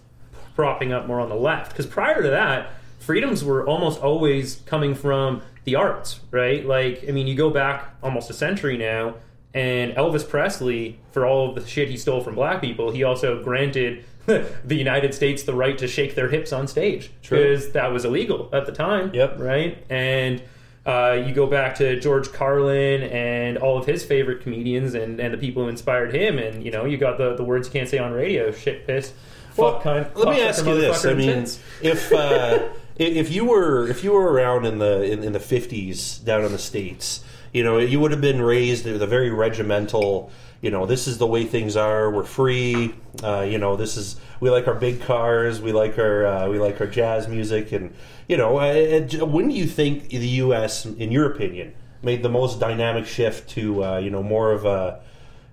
propping 0.55 0.93
up 0.93 1.07
more 1.07 1.19
on 1.19 1.29
the 1.29 1.35
left. 1.35 1.71
Because 1.71 1.85
prior 1.85 2.21
to 2.21 2.29
that, 2.29 2.71
freedoms 2.99 3.43
were 3.43 3.67
almost 3.67 4.01
always 4.01 4.61
coming 4.65 4.95
from 4.95 5.41
the 5.65 5.75
arts, 5.75 6.19
right? 6.31 6.65
Like, 6.65 7.05
I 7.07 7.11
mean, 7.11 7.27
you 7.27 7.35
go 7.35 7.49
back 7.49 7.95
almost 8.01 8.29
a 8.29 8.33
century 8.33 8.77
now, 8.77 9.15
and 9.53 9.93
Elvis 9.93 10.27
Presley, 10.27 10.99
for 11.11 11.25
all 11.25 11.49
of 11.49 11.55
the 11.55 11.67
shit 11.67 11.89
he 11.89 11.97
stole 11.97 12.21
from 12.21 12.35
black 12.35 12.61
people, 12.61 12.91
he 12.91 13.03
also 13.03 13.43
granted 13.43 14.03
the 14.25 14.75
United 14.75 15.13
States 15.13 15.43
the 15.43 15.53
right 15.53 15.77
to 15.77 15.87
shake 15.87 16.15
their 16.15 16.29
hips 16.29 16.53
on 16.53 16.67
stage 16.67 17.11
because 17.21 17.71
that 17.73 17.91
was 17.91 18.05
illegal 18.05 18.49
at 18.53 18.65
the 18.65 18.71
time. 18.71 19.13
Yep. 19.13 19.35
Right, 19.37 19.83
and. 19.89 20.41
Uh, 20.85 21.23
you 21.25 21.33
go 21.33 21.47
back 21.47 21.75
to 21.75 21.97
George 22.01 22.29
Carlin 22.33 23.03
and 23.03 23.57
all 23.57 23.77
of 23.77 23.85
his 23.85 24.03
favorite 24.03 24.41
comedians 24.41 24.95
and, 24.95 25.17
and 25.17 25.33
the 25.33 25.37
people 25.37 25.63
who 25.63 25.69
inspired 25.69 26.13
him, 26.13 26.37
and 26.37 26.61
you 26.61 26.71
know 26.71 26.83
you 26.83 26.97
got 26.97 27.17
the, 27.17 27.37
the 27.37 27.43
words 27.45 27.69
you 27.69 27.71
can't 27.71 27.87
say 27.87 27.99
on 27.99 28.11
radio: 28.11 28.51
shit, 28.51 28.85
piss, 28.85 29.13
Well, 29.55 29.79
fuck, 29.79 29.83
cunt. 29.83 30.15
let 30.15 30.35
me 30.35 30.41
ask 30.41 30.65
you 30.65 30.75
this: 30.75 31.05
I 31.05 31.13
mean, 31.13 31.47
if 31.81 32.11
uh, 32.11 32.69
if 32.95 33.31
you 33.31 33.45
were 33.45 33.87
if 33.87 34.03
you 34.03 34.11
were 34.11 34.31
around 34.31 34.65
in 34.65 34.79
the 34.79 35.03
in, 35.03 35.23
in 35.23 35.33
the 35.33 35.39
fifties 35.39 36.17
down 36.19 36.43
in 36.43 36.51
the 36.51 36.59
states, 36.59 37.23
you 37.53 37.63
know, 37.63 37.77
you 37.77 37.99
would 37.99 38.11
have 38.11 38.21
been 38.21 38.41
raised 38.41 38.85
with 38.85 39.01
a 39.01 39.07
very 39.07 39.29
regimental. 39.29 40.31
You 40.61 40.71
know, 40.71 40.85
this 40.85 41.07
is 41.07 41.17
the 41.17 41.27
way 41.27 41.43
things 41.43 41.75
are. 41.75 42.09
We're 42.09 42.23
free. 42.23 42.95
Uh, 43.21 43.41
you 43.41 43.57
know, 43.57 43.75
this 43.75 43.97
is 43.97 44.15
we 44.39 44.49
like 44.49 44.67
our 44.67 44.75
big 44.75 45.01
cars. 45.01 45.61
We 45.61 45.71
like 45.71 45.97
our 45.99 46.25
uh, 46.25 46.49
we 46.49 46.59
like 46.59 46.79
our 46.81 46.87
jazz 46.87 47.27
music, 47.27 47.71
and 47.71 47.93
you 48.27 48.37
know, 48.37 48.53
when 48.53 49.49
do 49.49 49.55
you 49.55 49.65
think 49.65 50.09
the 50.09 50.27
U.S., 50.27 50.85
in 50.85 51.11
your 51.11 51.31
opinion, 51.31 51.73
made 52.01 52.23
the 52.23 52.29
most 52.29 52.59
dynamic 52.59 53.05
shift 53.05 53.49
to 53.51 53.83
uh, 53.83 53.97
you 53.97 54.09
know 54.09 54.23
more 54.23 54.51
of 54.51 54.65
a 54.65 55.01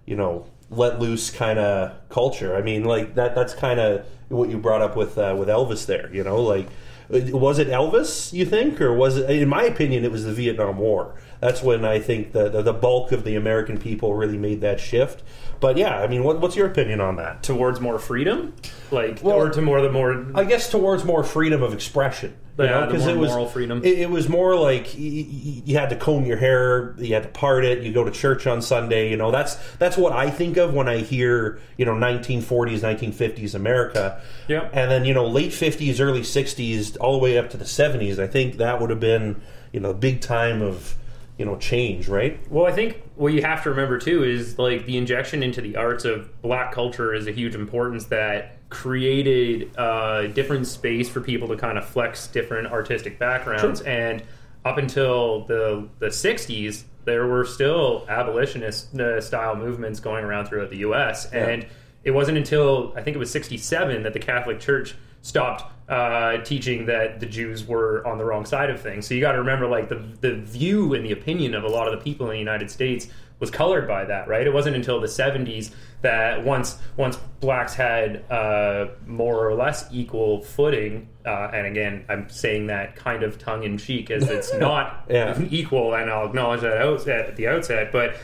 you 0.07 0.17
know 0.17 0.47
let 0.71 1.01
loose 1.01 1.31
kind 1.31 1.59
of 1.59 1.93
culture. 2.09 2.57
I 2.57 2.63
mean, 2.63 2.85
like 2.85 3.15
that. 3.17 3.35
That's 3.35 3.55
kind 3.55 3.81
of 3.81 4.07
what 4.29 4.49
you 4.49 4.59
brought 4.59 4.83
up 4.83 4.97
with 4.97 5.19
uh, 5.19 5.35
with 5.39 5.49
Elvis 5.49 5.87
there. 5.87 6.13
You 6.15 6.25
know, 6.25 6.41
like 6.41 6.69
was 7.11 7.59
it 7.59 7.69
Elvis? 7.69 8.33
You 8.33 8.47
think, 8.47 8.81
or 8.81 8.95
was 8.95 9.17
it? 9.17 9.29
In 9.31 9.49
my 9.49 9.65
opinion, 9.65 10.05
it 10.05 10.13
was 10.13 10.25
the 10.25 10.33
Vietnam 10.33 10.79
War. 10.79 11.17
That's 11.41 11.63
when 11.63 11.85
I 11.85 11.99
think 11.99 12.33
the 12.33 12.49
the, 12.49 12.63
the 12.63 12.73
bulk 12.73 13.13
of 13.13 13.25
the 13.25 13.35
American 13.35 13.79
people 13.79 14.15
really 14.15 14.39
made 14.39 14.61
that 14.61 14.79
shift. 14.79 15.23
But 15.59 15.77
yeah, 15.77 15.99
I 15.99 16.07
mean, 16.07 16.23
what, 16.25 16.41
what's 16.41 16.57
your 16.57 16.67
opinion 16.67 17.01
on 17.01 17.17
that? 17.17 17.43
towards 17.43 17.81
more 17.81 17.99
freedom, 17.99 18.55
like 18.91 19.23
Well, 19.23 19.37
or 19.37 19.51
to 19.51 19.61
more 19.61 19.81
the 19.83 19.91
more 19.91 20.27
I 20.35 20.45
guess 20.45 20.71
towards 20.71 21.05
more 21.05 21.25
freedom 21.25 21.63
of 21.63 21.75
expression. 21.75 22.37
You 22.65 22.71
Yeah, 22.71 22.87
because 22.87 23.07
it 23.07 23.17
was 23.17 23.31
moral 23.31 23.47
freedom. 23.47 23.83
It, 23.85 24.01
it 24.01 24.11
was 24.11 24.29
more 24.29 24.57
like 24.57 24.85
y- 24.97 25.27
y- 25.29 25.63
you 25.65 25.79
had 25.79 25.91
to 25.91 25.97
comb 25.97 26.25
your 26.25 26.37
hair, 26.37 26.95
you 26.99 27.15
had 27.15 27.23
to 27.23 27.29
part 27.29 27.65
it, 27.65 27.83
you 27.83 27.93
go 27.93 28.05
to 28.05 28.11
church 28.11 28.47
on 28.47 28.63
Sunday. 28.63 29.11
You 29.11 29.17
know, 29.17 29.31
that's 29.31 29.57
that's 29.77 29.97
what 29.97 30.13
I 30.13 30.31
think 30.31 30.57
of 30.57 30.75
when 30.75 30.89
I 30.89 30.99
hear 30.99 31.59
you 31.77 31.85
know 31.85 31.95
1940s, 31.95 32.81
1950s 32.81 33.55
America. 33.55 34.21
Yeah. 34.49 34.69
and 34.73 34.91
then 34.91 35.05
you 35.05 35.15
know 35.15 35.27
late 35.27 35.53
50s, 35.53 36.01
early 36.01 36.23
60s, 36.23 36.97
all 37.01 37.13
the 37.13 37.19
way 37.19 37.39
up 37.39 37.51
to 37.51 37.57
the 37.57 37.65
70s. 37.65 38.19
I 38.19 38.27
think 38.27 38.57
that 38.57 38.81
would 38.81 38.91
have 38.91 39.01
been 39.01 39.41
you 39.73 39.81
know 39.81 39.93
big 39.93 40.21
time 40.21 40.63
of 40.63 40.97
you 41.39 41.45
know 41.47 41.57
change, 41.57 42.07
right? 42.09 42.39
Well, 42.51 42.67
I 42.67 42.73
think 42.73 43.03
what 43.17 43.33
you 43.33 43.43
have 43.43 43.63
to 43.63 43.71
remember 43.71 43.99
too 43.99 44.25
is 44.25 44.59
like 44.59 44.85
the 44.87 44.97
injection 44.99 45.43
into 45.43 45.61
the 45.61 45.77
arts 45.77 46.05
of 46.05 46.43
black 46.43 46.73
culture 46.73 47.15
is 47.15 47.27
a 47.27 47.33
huge 47.33 47.55
importance 47.55 48.07
that 48.07 48.57
created 48.71 49.77
a 49.77 50.29
different 50.33 50.67
space 50.67 51.09
for 51.09 51.21
people 51.21 51.49
to 51.49 51.57
kind 51.57 51.77
of 51.77 51.85
flex 51.85 52.29
different 52.29 52.69
artistic 52.69 53.19
backgrounds. 53.19 53.81
And 53.83 54.23
up 54.65 54.79
until 54.79 55.45
the 55.45 55.89
the 55.99 56.07
'60s, 56.07 56.85
there 57.05 57.27
were 57.27 57.45
still 57.45 58.07
abolitionist 58.09 58.99
uh, 58.99 59.21
style 59.21 59.57
movements 59.57 60.01
going 60.01 60.25
around 60.25 60.47
throughout 60.47 60.71
the 60.71 60.79
U.S. 60.79 61.27
And 61.33 61.67
it 62.05 62.13
wasn't 62.13 62.39
until 62.39 62.93
I 62.97 63.03
think 63.03 63.17
it 63.17 63.19
was 63.19 63.31
'67 63.31 64.03
that 64.05 64.13
the 64.13 64.19
Catholic 64.19 64.61
Church 64.61 64.95
stopped 65.23 65.65
uh, 65.91 66.39
teaching 66.39 66.87
that 66.87 67.21
the 67.21 67.27
Jews 67.27 67.67
were 67.67 68.07
on 68.07 68.17
the 68.17 68.25
wrong 68.25 68.47
side 68.47 68.71
of 68.71 68.81
things. 68.81 69.07
So 69.07 69.15
you 69.15 69.21
got 69.21 69.33
to 69.33 69.39
remember, 69.39 69.67
like 69.67 69.89
the 69.89 70.03
the 70.21 70.37
view 70.37 70.95
and 70.95 71.05
the 71.05 71.13
opinion 71.13 71.55
of 71.55 71.65
a 71.65 71.69
lot 71.69 71.89
of 71.89 71.99
the 71.99 72.03
people 72.03 72.27
in 72.27 72.33
the 72.33 72.39
United 72.39 72.71
States 72.71 73.09
was 73.41 73.51
colored 73.51 73.89
by 73.89 74.05
that, 74.05 74.29
right? 74.29 74.47
It 74.47 74.53
wasn't 74.53 74.77
until 74.77 75.01
the 75.01 75.07
'70s 75.09 75.73
that 76.03 76.45
once 76.45 76.79
once 76.97 77.17
blacks 77.41 77.75
had 77.75 78.25
uh, 78.31 78.87
more 79.07 79.47
or 79.49 79.55
less 79.55 79.87
equal 79.93 80.43
footing, 80.43 81.09
uh, 81.27 81.51
and 81.53 81.67
again, 81.67 82.05
I'm 82.09 82.29
saying 82.31 82.69
that 82.69 82.97
kind 82.97 83.23
of 83.23 83.39
tongue 83.39 83.65
in 83.65 83.77
cheek, 83.79 84.11
as 84.11 84.29
it's 84.29 84.55
not 84.59 85.05
Yeah. 85.09 85.39
equal, 85.51 85.95
and 85.95 86.11
I'll 86.11 86.27
acknowledge 86.27 86.61
that 86.61 87.29
at 87.29 87.37
the 87.37 87.49
outset, 87.49 87.91
but 87.93 88.15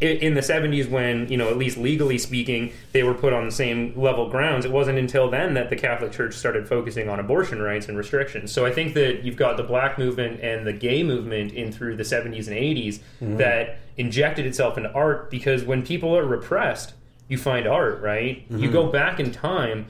in 0.00 0.34
the 0.34 0.42
70s 0.42 0.90
when 0.90 1.26
you 1.28 1.38
know 1.38 1.48
at 1.48 1.56
least 1.56 1.78
legally 1.78 2.18
speaking 2.18 2.70
they 2.92 3.02
were 3.02 3.14
put 3.14 3.32
on 3.32 3.46
the 3.46 3.50
same 3.52 3.98
level 3.98 4.28
grounds. 4.28 4.64
It 4.66 4.70
wasn't 4.70 4.98
until 4.98 5.30
then 5.30 5.54
that 5.54 5.70
the 5.70 5.76
catholic 5.76 6.12
church 6.12 6.34
started 6.34 6.68
focusing 6.68 7.08
on 7.08 7.18
abortion 7.18 7.62
rights 7.62 7.88
and 7.88 7.96
restrictions. 7.96 8.52
So 8.52 8.66
i 8.66 8.72
think 8.72 8.94
that 8.94 9.24
you've 9.24 9.36
got 9.36 9.56
the 9.56 9.62
black 9.62 9.98
movement 9.98 10.40
and 10.40 10.66
the 10.66 10.72
gay 10.72 11.02
movement 11.02 11.52
in 11.52 11.72
through 11.72 11.96
the 11.96 12.02
70s 12.02 12.46
and 12.48 12.56
80s 12.56 13.00
that 13.38 13.78
injected 13.96 14.44
itself 14.44 14.76
into 14.76 14.92
art 14.92 15.30
because 15.30 15.64
when 15.64 15.82
people 15.82 16.14
are 16.14 16.26
repressed 16.26 16.92
you 17.28 17.38
find 17.38 17.66
art 17.66 18.00
right? 18.02 18.44
You 18.50 18.70
go 18.70 18.90
back 18.92 19.18
in 19.18 19.32
time 19.32 19.86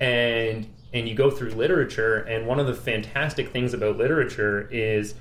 and 0.00 0.66
and 0.92 1.06
you 1.08 1.14
go 1.14 1.30
through 1.30 1.50
literature 1.50 2.16
and 2.16 2.46
one 2.46 2.58
of 2.58 2.66
the 2.66 2.74
fantastic 2.74 3.50
things 3.50 3.74
about 3.74 3.98
literature 3.98 4.68
is 4.72 5.14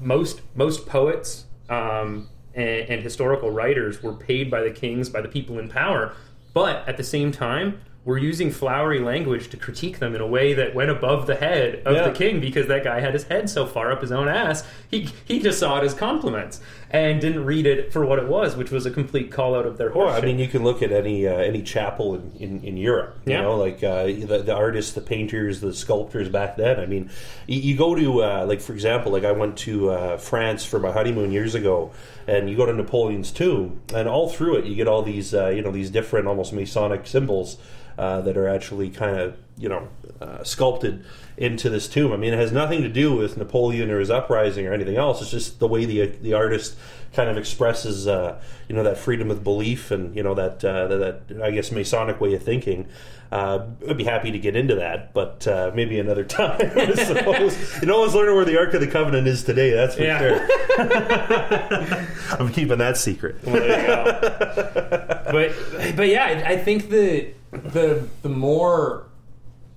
most 0.00 0.42
most 0.54 0.86
poets 0.86 1.44
um, 1.68 2.28
and, 2.58 2.88
and 2.90 3.02
historical 3.02 3.50
writers 3.50 4.02
were 4.02 4.12
paid 4.12 4.50
by 4.50 4.60
the 4.62 4.70
kings 4.70 5.08
by 5.08 5.20
the 5.20 5.28
people 5.28 5.58
in 5.58 5.68
power 5.68 6.12
but 6.54 6.88
at 6.88 6.96
the 6.96 7.04
same 7.04 7.30
time, 7.30 7.78
we're 8.04 8.16
using 8.18 8.50
flowery 8.50 9.00
language 9.00 9.50
to 9.50 9.56
critique 9.58 9.98
them 9.98 10.14
in 10.14 10.20
a 10.22 10.26
way 10.26 10.54
that 10.54 10.74
went 10.74 10.90
above 10.90 11.26
the 11.26 11.36
head 11.36 11.82
of 11.84 11.94
Yeah. 11.94 12.08
the 12.08 12.14
king 12.14 12.40
because 12.40 12.66
that 12.68 12.82
guy 12.82 13.00
had 13.00 13.12
his 13.12 13.24
head 13.24 13.50
so 13.50 13.66
far 13.66 13.92
up 13.92 14.00
his 14.00 14.10
own 14.10 14.28
ass. 14.28 14.64
He 14.90 15.08
he 15.26 15.38
just 15.40 15.58
saw 15.60 15.78
it 15.78 15.84
as 15.84 15.92
compliments 15.92 16.60
and 16.90 17.20
didn't 17.20 17.44
read 17.44 17.66
it 17.66 17.92
for 17.92 18.06
what 18.06 18.18
it 18.18 18.26
was, 18.26 18.56
which 18.56 18.70
was 18.70 18.86
a 18.86 18.90
complete 18.90 19.30
call 19.30 19.54
out 19.54 19.66
of 19.66 19.76
their 19.76 19.92
Well, 19.92 20.08
I 20.08 20.22
mean, 20.22 20.38
you 20.38 20.48
can 20.48 20.64
look 20.64 20.82
at 20.82 20.90
any 20.90 21.28
uh, 21.28 21.32
any 21.34 21.62
chapel 21.62 22.14
in, 22.14 22.32
in, 22.40 22.64
in 22.64 22.76
Europe. 22.78 23.18
You 23.26 23.32
Yeah. 23.34 23.42
know, 23.42 23.56
like 23.56 23.84
uh, 23.84 24.04
the, 24.06 24.42
the 24.44 24.54
artists, 24.54 24.92
the 24.94 25.02
painters, 25.02 25.60
the 25.60 25.74
sculptors 25.74 26.30
back 26.30 26.56
then. 26.56 26.80
I 26.80 26.86
mean, 26.86 27.10
you, 27.46 27.60
you 27.60 27.76
go 27.76 27.94
to 27.94 28.22
uh, 28.24 28.46
like 28.48 28.62
for 28.62 28.72
example, 28.72 29.12
like 29.12 29.24
I 29.26 29.32
went 29.32 29.58
to 29.68 29.90
uh, 29.90 30.16
France 30.16 30.64
for 30.64 30.78
my 30.80 30.92
honeymoon 30.92 31.30
years 31.30 31.54
ago, 31.54 31.90
and 32.28 32.48
you 32.48 32.56
go 32.56 32.66
to 32.66 32.72
Napoleon's 32.72 33.32
tomb, 33.32 33.80
and 33.92 34.06
all 34.06 34.28
through 34.28 34.56
it, 34.56 34.66
you 34.66 34.76
get 34.76 34.86
all 34.86 35.02
these 35.02 35.34
uh, 35.34 35.48
you 35.48 35.62
know 35.62 35.72
these 35.72 35.90
different 35.90 36.28
almost 36.28 36.52
Masonic 36.52 37.06
symbols. 37.06 37.56
Uh, 37.98 38.20
that 38.20 38.36
are 38.36 38.46
actually 38.46 38.88
kind 38.88 39.18
of 39.18 39.36
you 39.56 39.68
know 39.68 39.88
uh, 40.20 40.42
sculpted 40.44 41.04
into 41.36 41.70
this 41.70 41.88
tomb. 41.88 42.12
I 42.12 42.16
mean, 42.16 42.32
it 42.34 42.38
has 42.38 42.50
nothing 42.52 42.82
to 42.82 42.88
do 42.88 43.14
with 43.14 43.36
Napoleon 43.36 43.90
or 43.90 44.00
his 44.00 44.10
uprising 44.10 44.66
or 44.66 44.72
anything 44.72 44.96
else. 44.96 45.22
It's 45.22 45.30
just 45.30 45.60
the 45.60 45.68
way 45.68 45.84
the 45.84 46.06
the 46.06 46.34
artist 46.34 46.76
kind 47.14 47.30
of 47.30 47.38
expresses 47.38 48.06
uh, 48.06 48.38
you 48.68 48.74
know 48.74 48.82
that 48.82 48.98
freedom 48.98 49.30
of 49.30 49.42
belief 49.42 49.90
and 49.90 50.14
you 50.16 50.22
know 50.22 50.34
that 50.34 50.64
uh, 50.64 50.88
that, 50.88 51.28
that 51.28 51.42
I 51.42 51.50
guess 51.52 51.70
Masonic 51.72 52.20
way 52.20 52.34
of 52.34 52.42
thinking. 52.42 52.88
Uh, 53.30 53.66
I'd 53.86 53.98
be 53.98 54.04
happy 54.04 54.30
to 54.30 54.38
get 54.38 54.56
into 54.56 54.76
that, 54.76 55.12
but 55.12 55.46
uh, 55.46 55.70
maybe 55.74 55.98
another 56.00 56.24
time. 56.40 56.58
I 56.74 56.94
suppose 56.94 57.80
you 57.82 57.86
know, 57.86 57.96
always 57.96 58.14
learning 58.14 58.34
where 58.34 58.46
the 58.46 58.58
Ark 58.58 58.72
of 58.72 58.80
the 58.80 58.86
Covenant 58.86 59.28
is 59.28 59.44
today. 59.44 59.70
That's 59.70 59.96
for 59.96 60.02
Yeah. 60.02 60.18
sure. 60.18 60.48
I'm 62.40 62.50
keeping 62.52 62.78
that 62.78 62.96
secret. 62.96 63.36
Well, 63.44 63.54
there 63.56 63.80
you 63.80 63.86
go. 63.86 65.22
but 65.32 65.96
but 65.96 66.08
yeah, 66.08 66.42
I, 66.46 66.56
think 66.56 66.88
the 66.88 67.28
the 67.52 68.08
the 68.22 68.28
more 68.30 69.04
mo- 69.04 69.07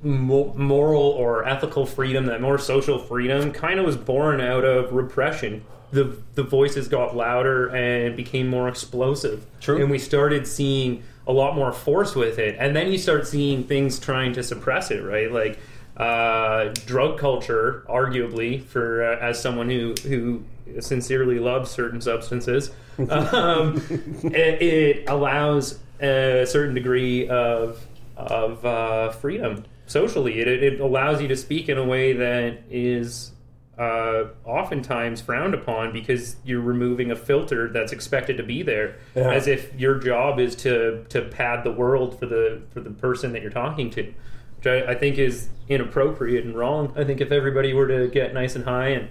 moral 0.03 1.01
or 1.01 1.47
ethical 1.47 1.85
freedom, 1.85 2.25
that 2.25 2.41
more 2.41 2.57
social 2.57 2.97
freedom, 2.97 3.51
kind 3.51 3.79
of 3.79 3.85
was 3.85 3.97
born 3.97 4.41
out 4.41 4.63
of 4.63 4.93
repression. 4.93 5.63
The 5.91 6.17
the 6.35 6.43
voices 6.43 6.87
got 6.87 7.15
louder 7.15 7.67
and 7.67 8.15
became 8.15 8.47
more 8.47 8.67
explosive. 8.67 9.45
True. 9.59 9.81
and 9.81 9.91
we 9.91 9.99
started 9.99 10.47
seeing 10.47 11.03
a 11.27 11.33
lot 11.33 11.55
more 11.55 11.71
force 11.71 12.15
with 12.15 12.39
it. 12.39 12.55
And 12.59 12.75
then 12.75 12.91
you 12.91 12.97
start 12.97 13.27
seeing 13.27 13.63
things 13.65 13.99
trying 13.99 14.33
to 14.33 14.43
suppress 14.43 14.89
it, 14.89 15.03
right? 15.03 15.31
Like 15.31 15.59
uh, 15.97 16.69
drug 16.85 17.19
culture, 17.19 17.85
arguably, 17.87 18.63
for 18.63 19.03
uh, 19.03 19.19
as 19.19 19.41
someone 19.41 19.69
who 19.69 19.93
who 20.03 20.43
sincerely 20.79 21.39
loves 21.39 21.69
certain 21.69 22.01
substances, 22.01 22.71
um, 23.09 23.81
it, 24.23 24.61
it 24.61 25.09
allows 25.09 25.79
a 26.01 26.45
certain 26.47 26.73
degree 26.73 27.27
of 27.27 27.85
of 28.17 28.65
uh, 28.65 29.11
freedom 29.11 29.63
socially. 29.95 30.39
It, 30.39 30.47
it 30.47 30.79
allows 30.79 31.21
you 31.21 31.27
to 31.27 31.35
speak 31.35 31.69
in 31.69 31.77
a 31.77 31.83
way 31.83 32.13
that 32.13 32.59
is 32.69 33.31
uh, 33.77 34.25
oftentimes 34.45 35.21
frowned 35.21 35.53
upon 35.53 35.91
because 35.91 36.35
you're 36.43 36.61
removing 36.61 37.11
a 37.11 37.15
filter 37.15 37.67
that's 37.69 37.91
expected 37.91 38.37
to 38.37 38.43
be 38.43 38.63
there, 38.63 38.95
Yeah. 39.15 39.31
as 39.31 39.47
if 39.47 39.73
your 39.79 39.99
job 39.99 40.39
is 40.39 40.55
to 40.57 41.05
to 41.09 41.21
pad 41.23 41.63
the 41.63 41.71
world 41.71 42.17
for 42.19 42.25
the 42.25 42.61
for 42.73 42.79
the 42.79 42.91
person 42.91 43.33
that 43.33 43.41
you're 43.41 43.51
talking 43.51 43.89
to, 43.91 44.03
which 44.57 44.67
I, 44.67 44.91
I 44.91 44.95
think 44.95 45.17
is 45.17 45.49
inappropriate 45.67 46.45
and 46.45 46.55
wrong. 46.55 46.93
I 46.95 47.03
think 47.03 47.21
if 47.21 47.31
everybody 47.31 47.73
were 47.73 47.87
to 47.87 48.07
get 48.07 48.33
nice 48.33 48.55
and 48.55 48.65
high 48.65 48.89
and 48.89 49.09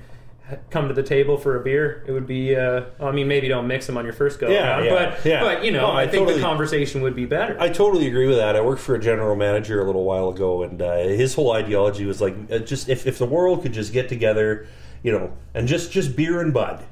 come 0.71 0.89
to 0.89 0.95
the 0.95 1.03
table 1.03 1.37
for 1.37 1.61
a 1.61 1.65
beer, 1.65 2.05
it 2.07 2.13
would 2.13 2.27
be. 2.27 2.55
Uh, 2.57 2.83
I 3.01 3.11
mean, 3.13 3.29
maybe 3.29 3.49
don't 3.49 3.67
mix 3.67 3.87
them 3.87 3.97
on 3.97 4.05
your 4.05 4.13
first 4.13 4.39
go, 4.41 4.49
Yeah, 4.49 4.77
around, 4.79 4.85
yeah, 4.85 4.93
but 5.15 5.25
yeah. 5.25 5.41
but 5.43 5.65
you 5.65 5.71
know, 5.71 5.83
No, 5.83 5.87
I 5.93 6.03
I, 6.03 6.07
think 6.07 6.23
totally- 6.23 6.37
the 6.37 6.43
conversation 6.47 7.03
would 7.03 7.15
be 7.17 7.27
better. 7.27 7.57
I 7.61 7.69
totally 7.69 8.07
agree 8.07 8.27
with 8.27 8.37
that. 8.39 8.57
I 8.57 8.61
worked 8.61 8.81
for 8.83 8.95
a 8.95 9.01
general 9.01 9.37
manager 9.37 9.81
a 9.81 9.85
little 9.85 10.05
while 10.05 10.29
ago, 10.29 10.63
and 10.63 10.81
uh, 10.81 10.97
his 10.99 11.35
whole 11.35 11.53
ideology 11.53 12.05
was 12.07 12.21
like, 12.21 12.35
uh, 12.51 12.59
just 12.59 12.89
if, 12.89 13.07
if 13.07 13.19
the 13.19 13.27
world 13.27 13.63
could 13.63 13.73
just 13.73 13.93
get 13.93 14.09
together, 14.09 14.67
you 15.03 15.13
know, 15.13 15.33
and 15.55 15.67
just 15.69 15.93
just 15.93 16.17
beer 16.17 16.41
and 16.41 16.53
bud, 16.53 16.85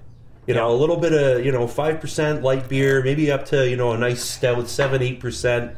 you 0.47 0.55
know, 0.55 0.71
a 0.71 0.77
little 0.77 0.97
bit 0.97 1.13
of 1.13 1.45
you 1.45 1.53
know 1.53 1.67
five 1.67 2.01
percent 2.01 2.43
light 2.43 2.69
beer, 2.69 3.03
maybe 3.03 3.31
up 3.31 3.45
to 3.47 3.69
you 3.69 3.77
know 3.77 3.93
a 3.93 3.99
nice 3.99 4.25
stout 4.25 4.69
seven 4.69 5.03
eight 5.03 5.21
percent, 5.21 5.73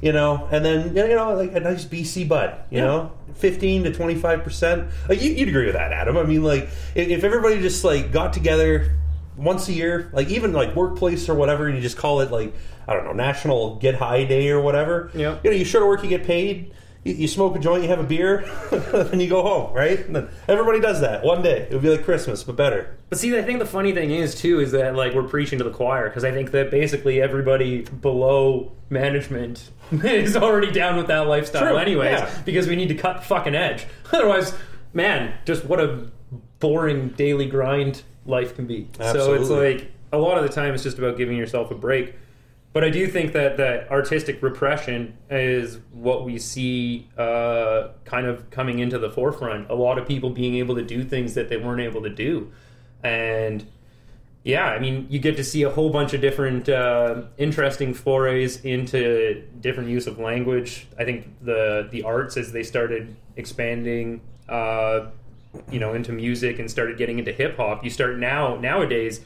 you 0.00 0.12
know, 0.12 0.48
and 0.50 0.64
then 0.64 0.94
you 0.96 1.08
know 1.14 1.34
like 1.34 1.54
a 1.54 1.60
nice 1.60 1.84
BC 1.84 2.28
bud, 2.28 2.54
you 2.70 2.78
Yeah. 2.78 2.84
know. 2.84 3.12
15 3.34 3.84
to 3.84 3.92
25 3.92 4.42
percent 4.42 4.88
you, 5.10 5.30
you'd 5.30 5.48
agree 5.48 5.66
with 5.66 5.74
that 5.74 5.92
adam 5.92 6.16
i 6.16 6.24
mean 6.24 6.42
like 6.42 6.64
if, 6.96 7.06
if 7.08 7.22
everybody 7.22 7.60
just 7.60 7.84
like 7.84 8.10
got 8.10 8.32
together 8.32 8.96
once 9.36 9.68
a 9.68 9.72
year, 9.72 10.10
like 10.12 10.28
even 10.30 10.52
like 10.52 10.74
workplace 10.74 11.28
or 11.28 11.34
whatever, 11.36 11.68
and 11.68 11.76
you 11.76 11.80
just 11.82 11.96
call 11.96 12.20
it 12.22 12.32
like 12.32 12.52
I 12.88 12.94
don't 12.94 13.04
know 13.04 13.12
National 13.12 13.76
Get 13.76 13.94
High 13.94 14.24
Day 14.24 14.50
or 14.50 14.60
whatever. 14.60 15.12
Yeah. 15.14 15.38
You 15.44 15.50
know, 15.50 15.56
you 15.56 15.64
show 15.64 15.78
to 15.78 15.86
work, 15.86 16.02
you 16.02 16.08
get 16.08 16.24
paid. 16.24 16.72
You, 17.08 17.14
you 17.14 17.28
smoke 17.28 17.56
a 17.56 17.58
joint, 17.58 17.82
you 17.82 17.88
have 17.88 18.00
a 18.00 18.04
beer, 18.04 18.44
and 19.12 19.22
you 19.22 19.28
go 19.28 19.42
home, 19.42 19.72
right? 19.72 19.98
Everybody 20.46 20.80
does 20.80 21.00
that 21.00 21.24
one 21.24 21.40
day. 21.42 21.62
It 21.62 21.72
would 21.72 21.82
be 21.82 21.88
like 21.88 22.04
Christmas, 22.04 22.44
but 22.44 22.54
better. 22.56 22.96
But 23.08 23.18
see, 23.18 23.36
I 23.38 23.42
think 23.42 23.58
the 23.60 23.66
funny 23.66 23.92
thing 23.92 24.10
is 24.10 24.34
too 24.34 24.60
is 24.60 24.72
that 24.72 24.94
like 24.94 25.14
we're 25.14 25.22
preaching 25.22 25.58
to 25.58 25.64
the 25.64 25.70
choir 25.70 26.08
because 26.08 26.24
I 26.24 26.32
think 26.32 26.50
that 26.50 26.70
basically 26.70 27.22
everybody 27.22 27.82
below 27.82 28.72
management 28.90 29.70
is 29.92 30.36
already 30.36 30.70
down 30.70 30.96
with 30.96 31.06
that 31.06 31.26
lifestyle, 31.26 31.68
True, 31.68 31.78
anyways. 31.78 32.18
yeah. 32.20 32.42
Because 32.44 32.66
we 32.68 32.76
need 32.76 32.88
to 32.88 32.94
cut 32.94 33.18
the 33.20 33.22
fucking 33.22 33.54
edge. 33.54 33.86
Otherwise, 34.12 34.54
man, 34.92 35.32
just 35.46 35.64
what 35.64 35.80
a 35.80 36.10
boring 36.60 37.08
daily 37.10 37.46
grind 37.46 38.02
life 38.26 38.54
can 38.54 38.66
be. 38.66 38.88
So 38.98 39.32
it's 39.32 39.48
like 39.48 39.90
a 40.12 40.18
lot 40.18 40.36
of 40.36 40.42
the 40.44 40.50
time 40.50 40.74
it's 40.74 40.82
just 40.82 40.98
about 40.98 41.16
giving 41.16 41.36
yourself 41.38 41.70
a 41.70 41.74
break. 41.74 42.14
But 42.78 42.84
I 42.84 42.90
do 42.90 43.08
think 43.08 43.32
that 43.32 43.56
that 43.56 43.90
artistic 43.90 44.40
repression 44.40 45.18
is 45.28 45.80
what 45.90 46.24
we 46.24 46.38
see 46.38 47.08
uh, 47.18 47.88
kind 48.04 48.24
of 48.24 48.48
coming 48.50 48.78
into 48.78 49.00
the 49.00 49.10
forefront. 49.10 49.68
A 49.68 49.74
lot 49.74 49.98
of 49.98 50.06
people 50.06 50.30
being 50.30 50.54
able 50.54 50.76
to 50.76 50.84
do 50.84 51.02
things 51.02 51.34
that 51.34 51.48
they 51.48 51.56
weren't 51.56 51.80
able 51.80 52.04
to 52.04 52.08
do, 52.08 52.52
and 53.02 53.66
yeah, 54.44 54.66
I 54.66 54.78
mean, 54.78 55.08
you 55.10 55.18
get 55.18 55.36
to 55.38 55.42
see 55.42 55.64
a 55.64 55.70
whole 55.70 55.90
bunch 55.90 56.14
of 56.14 56.20
different 56.20 56.68
uh, 56.68 57.22
interesting 57.36 57.94
forays 57.94 58.64
into 58.64 59.42
different 59.60 59.88
use 59.90 60.06
of 60.06 60.20
language. 60.20 60.86
I 60.96 61.04
think 61.04 61.26
the 61.42 61.88
the 61.90 62.04
arts 62.04 62.36
as 62.36 62.52
they 62.52 62.62
started 62.62 63.16
expanding, 63.34 64.20
uh, 64.48 65.06
you 65.68 65.80
know, 65.80 65.94
into 65.94 66.12
music 66.12 66.60
and 66.60 66.70
started 66.70 66.96
getting 66.96 67.18
into 67.18 67.32
hip 67.32 67.56
hop. 67.56 67.82
You 67.82 67.90
start 67.90 68.20
now 68.20 68.54
nowadays. 68.54 69.22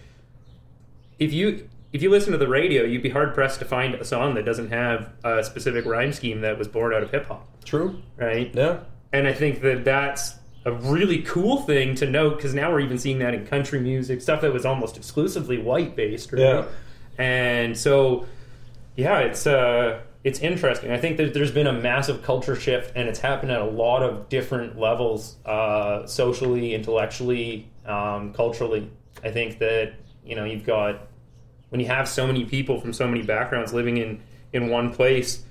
If 1.19 1.35
you 1.35 1.69
if 1.93 2.03
you 2.03 2.11
listen 2.11 2.33
to 2.33 2.39
the 2.39 2.49
radio, 2.49 2.85
you'd 2.85 3.03
be 3.03 3.11
hard 3.11 3.35
pressed 3.35 3.59
to 3.59 3.65
find 3.65 3.95
a 3.95 4.05
song 4.05 4.35
that 4.35 4.45
doesn't 4.45 4.71
have 4.71 5.13
a 5.25 5.45
specific 5.45 5.85
rhyme 5.85 6.13
scheme 6.13 6.41
that 6.41 6.59
was 6.59 6.69
born 6.69 6.95
out 6.95 7.03
of 7.03 7.11
hip 7.11 7.27
hop, 7.27 7.47
True. 7.65 8.01
right? 8.17 8.51
Yeah. 8.55 8.81
And 9.13 9.27
I 9.27 9.35
think 9.35 9.61
that 9.61 9.85
that's 9.85 10.37
a 10.65 10.73
really 10.73 11.23
cool 11.23 11.63
thing 11.63 11.95
to 11.97 12.09
note 12.09 12.37
because 12.37 12.55
now 12.55 12.71
we're 12.71 12.81
even 12.81 12.99
seeing 12.99 13.19
that 13.19 13.35
in 13.35 13.47
country 13.47 13.79
music, 13.81 14.23
stuff 14.23 14.41
that 14.41 14.53
was 14.53 14.65
almost 14.65 14.97
exclusively 14.97 15.59
white 15.59 15.95
based, 15.95 16.33
right? 16.33 16.41
Yeah. 16.41 16.65
And 17.19 17.77
so, 17.77 18.27
yeah, 18.97 19.19
it's 19.19 19.47
uh, 19.47 20.01
it's 20.25 20.39
interesting. 20.39 20.93
I 20.93 20.99
think 20.99 21.19
that 21.19 21.35
there's 21.35 21.51
been 21.51 21.67
a 21.67 21.73
massive 21.75 22.23
culture 22.23 22.57
shift, 22.57 22.93
and 22.97 23.07
it's 23.07 23.19
happened 23.19 23.53
at 23.53 23.61
a 23.61 23.67
lot 23.67 24.03
of 24.03 24.31
different 24.31 24.79
levels, 24.79 25.37
uh, 25.45 26.07
socially, 26.07 26.75
intellectually, 26.75 27.69
um, 27.85 28.33
culturally. 28.33 28.91
I 29.23 29.31
think 29.31 29.59
that 29.59 29.95
you 30.25 30.37
know 30.37 30.45
you've 30.45 30.65
got 30.65 31.09
when 31.73 31.81
you 31.81 31.87
have 31.87 32.07
so 32.07 32.27
many 32.27 32.45
people 32.45 32.79
from 32.79 32.93
so 32.93 33.09
many 33.09 33.23
backgrounds 33.23 33.73
living 33.73 33.97
in 33.97 34.21
in 34.53 34.69
one 34.69 34.93
place. 34.93 35.43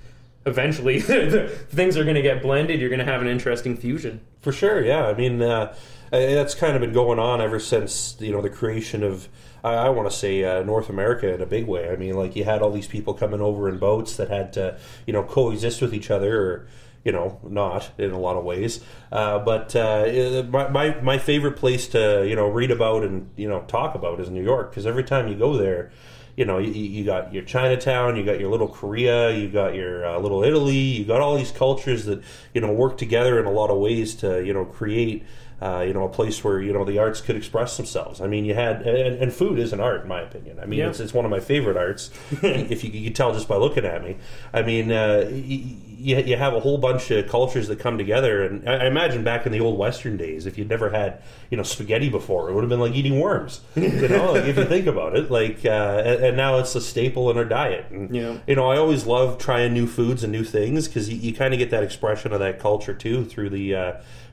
Eventually, 0.46 1.00
things 1.00 1.96
are 1.96 2.04
going 2.04 2.16
to 2.16 2.22
get 2.22 2.42
blended. 2.42 2.80
You're 2.80 2.88
going 2.88 3.04
to 3.04 3.04
have 3.04 3.20
an 3.20 3.28
interesting 3.28 3.76
fusion. 3.76 4.20
For 4.40 4.50
sure, 4.50 4.84
yeah. 4.84 5.06
I 5.06 5.14
mean, 5.14 5.40
uh, 5.40 5.74
that's 6.10 6.54
kind 6.54 6.74
of 6.74 6.80
been 6.80 6.92
going 6.92 7.18
on 7.18 7.40
ever 7.40 7.58
since 7.58 8.16
you 8.20 8.32
know 8.32 8.40
the 8.40 8.50
creation 8.50 9.02
of 9.02 9.28
I, 9.64 9.74
I 9.74 9.88
want 9.88 10.10
to 10.10 10.16
say 10.16 10.44
uh, 10.44 10.62
North 10.62 10.88
America 10.88 11.32
in 11.32 11.40
a 11.40 11.46
big 11.46 11.66
way. 11.66 11.90
I 11.90 11.96
mean, 11.96 12.14
like 12.14 12.36
you 12.36 12.44
had 12.44 12.62
all 12.62 12.70
these 12.70 12.86
people 12.86 13.14
coming 13.14 13.40
over 13.40 13.68
in 13.68 13.78
boats 13.78 14.16
that 14.16 14.28
had 14.28 14.52
to 14.54 14.78
you 15.06 15.12
know 15.12 15.22
coexist 15.24 15.80
with 15.80 15.94
each 15.94 16.10
other, 16.10 16.40
or 16.40 16.68
you 17.04 17.12
know 17.12 17.40
not 17.42 17.90
in 17.98 18.12
a 18.12 18.18
lot 18.18 18.36
of 18.36 18.44
ways. 18.44 18.80
Uh, 19.10 19.38
but 19.38 19.74
uh, 19.74 20.44
my, 20.48 20.68
my 20.68 21.00
my 21.00 21.18
favorite 21.18 21.56
place 21.56 21.88
to 21.88 22.24
you 22.28 22.36
know 22.36 22.48
read 22.48 22.70
about 22.70 23.02
and 23.04 23.30
you 23.36 23.48
know 23.48 23.62
talk 23.68 23.94
about 23.94 24.20
is 24.20 24.28
New 24.30 24.44
York 24.44 24.70
because 24.70 24.86
every 24.86 25.04
time 25.04 25.28
you 25.28 25.34
go 25.34 25.56
there 25.56 25.90
you 26.36 26.44
know, 26.44 26.58
you, 26.58 26.72
you 26.72 27.04
got 27.04 27.32
your 27.32 27.42
Chinatown, 27.42 28.16
you 28.16 28.24
got 28.24 28.40
your 28.40 28.50
little 28.50 28.68
Korea, 28.68 29.30
you 29.30 29.48
got 29.48 29.74
your 29.74 30.06
uh, 30.06 30.18
little 30.18 30.42
Italy, 30.42 30.74
you 30.74 31.04
got 31.04 31.20
all 31.20 31.36
these 31.36 31.50
cultures 31.52 32.06
that 32.06 32.22
you 32.54 32.60
know 32.60 32.72
work 32.72 32.96
together 32.96 33.38
in 33.38 33.46
a 33.46 33.50
lot 33.50 33.70
of 33.70 33.78
ways 33.78 34.14
to 34.16 34.44
you 34.44 34.52
know 34.52 34.64
create 34.64 35.24
uh, 35.62 35.80
you 35.82 35.94
know, 35.94 36.04
a 36.04 36.08
place 36.08 36.42
where 36.42 36.60
you 36.60 36.72
know 36.72 36.84
the 36.84 36.98
arts 36.98 37.20
could 37.20 37.36
express 37.36 37.76
themselves. 37.76 38.20
I 38.20 38.26
mean, 38.26 38.44
you 38.44 38.54
had 38.54 38.82
and, 38.82 39.22
and 39.22 39.32
food 39.32 39.60
is 39.60 39.72
an 39.72 39.78
art, 39.78 40.02
in 40.02 40.08
my 40.08 40.20
opinion. 40.20 40.58
I 40.58 40.66
mean, 40.66 40.80
yeah. 40.80 40.88
it's, 40.88 40.98
it's 40.98 41.14
one 41.14 41.24
of 41.24 41.30
my 41.30 41.38
favorite 41.38 41.76
arts. 41.76 42.10
if 42.42 42.82
you, 42.82 42.90
you 42.90 43.04
can 43.04 43.12
tell 43.12 43.32
just 43.32 43.46
by 43.46 43.56
looking 43.56 43.84
at 43.84 44.02
me, 44.02 44.16
I 44.52 44.62
mean, 44.62 44.90
uh, 44.90 45.30
you, 45.32 46.16
you 46.16 46.36
have 46.36 46.52
a 46.52 46.58
whole 46.58 46.78
bunch 46.78 47.12
of 47.12 47.28
cultures 47.28 47.68
that 47.68 47.78
come 47.78 47.96
together, 47.96 48.44
and 48.44 48.68
I, 48.68 48.78
I 48.78 48.86
imagine 48.86 49.22
back 49.22 49.46
in 49.46 49.52
the 49.52 49.60
old 49.60 49.78
Western 49.78 50.16
days, 50.16 50.46
if 50.46 50.58
you'd 50.58 50.68
never 50.68 50.90
had 50.90 51.22
you 51.48 51.56
know 51.56 51.62
spaghetti 51.62 52.08
before, 52.08 52.50
it 52.50 52.54
would 52.54 52.64
have 52.64 52.70
been 52.70 52.80
like 52.80 52.94
eating 52.94 53.20
worms. 53.20 53.60
You 53.92 54.08
know, 54.08 54.32
like, 54.32 54.44
if 54.44 54.56
you 54.56 54.64
think 54.64 54.86
about 54.86 55.16
it, 55.16 55.30
like, 55.30 55.64
uh, 55.64 56.02
and, 56.04 56.24
and, 56.24 56.36
now 56.36 56.58
it's 56.58 56.74
a 56.74 56.80
staple 56.80 57.30
in 57.30 57.36
our 57.36 57.44
diet. 57.44 57.86
And, 57.90 58.14
yeah. 58.14 58.38
You 58.46 58.56
know, 58.56 58.70
I 58.70 58.78
always 58.78 59.06
love 59.06 59.38
trying 59.38 59.74
new 59.74 59.86
foods 59.86 60.24
and 60.24 60.32
new 60.32 60.44
things 60.44 60.88
because 60.88 61.08
you, 61.08 61.16
you 61.16 61.34
kind 61.34 61.52
of 61.52 61.58
get 61.58 61.70
that 61.70 61.82
expression 61.82 62.32
of 62.32 62.40
that 62.40 62.58
culture 62.58 62.94
too 62.94 63.24
through 63.24 63.50
the 63.50 63.74
uh, 63.74 63.92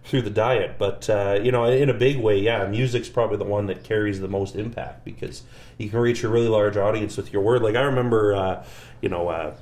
through 0.09 0.23
the 0.23 0.29
diet. 0.29 0.75
But 0.77 1.09
uh, 1.09 1.39
you 1.41 1.51
know, 1.51 1.65
in 1.65 1.89
a 1.89 1.93
big 1.93 2.17
way, 2.17 2.39
yeah, 2.39 2.65
music's 2.65 3.09
probably 3.09 3.37
the 3.37 3.45
one 3.45 3.67
that 3.67 3.83
carries 3.83 4.19
the 4.19 4.27
most 4.27 4.55
impact 4.55 5.05
because 5.05 5.43
you 5.77 5.89
can 5.89 5.99
reach 5.99 6.23
a 6.23 6.29
really 6.29 6.47
large 6.47 6.77
audience 6.77 7.15
with 7.15 7.31
your 7.31 7.41
word. 7.41 7.61
Like 7.61 7.75
I 7.75 7.81
remember, 7.81 8.35
uh, 8.35 8.65
you 9.01 9.09
know. 9.09 9.29
Uh, 9.29 9.55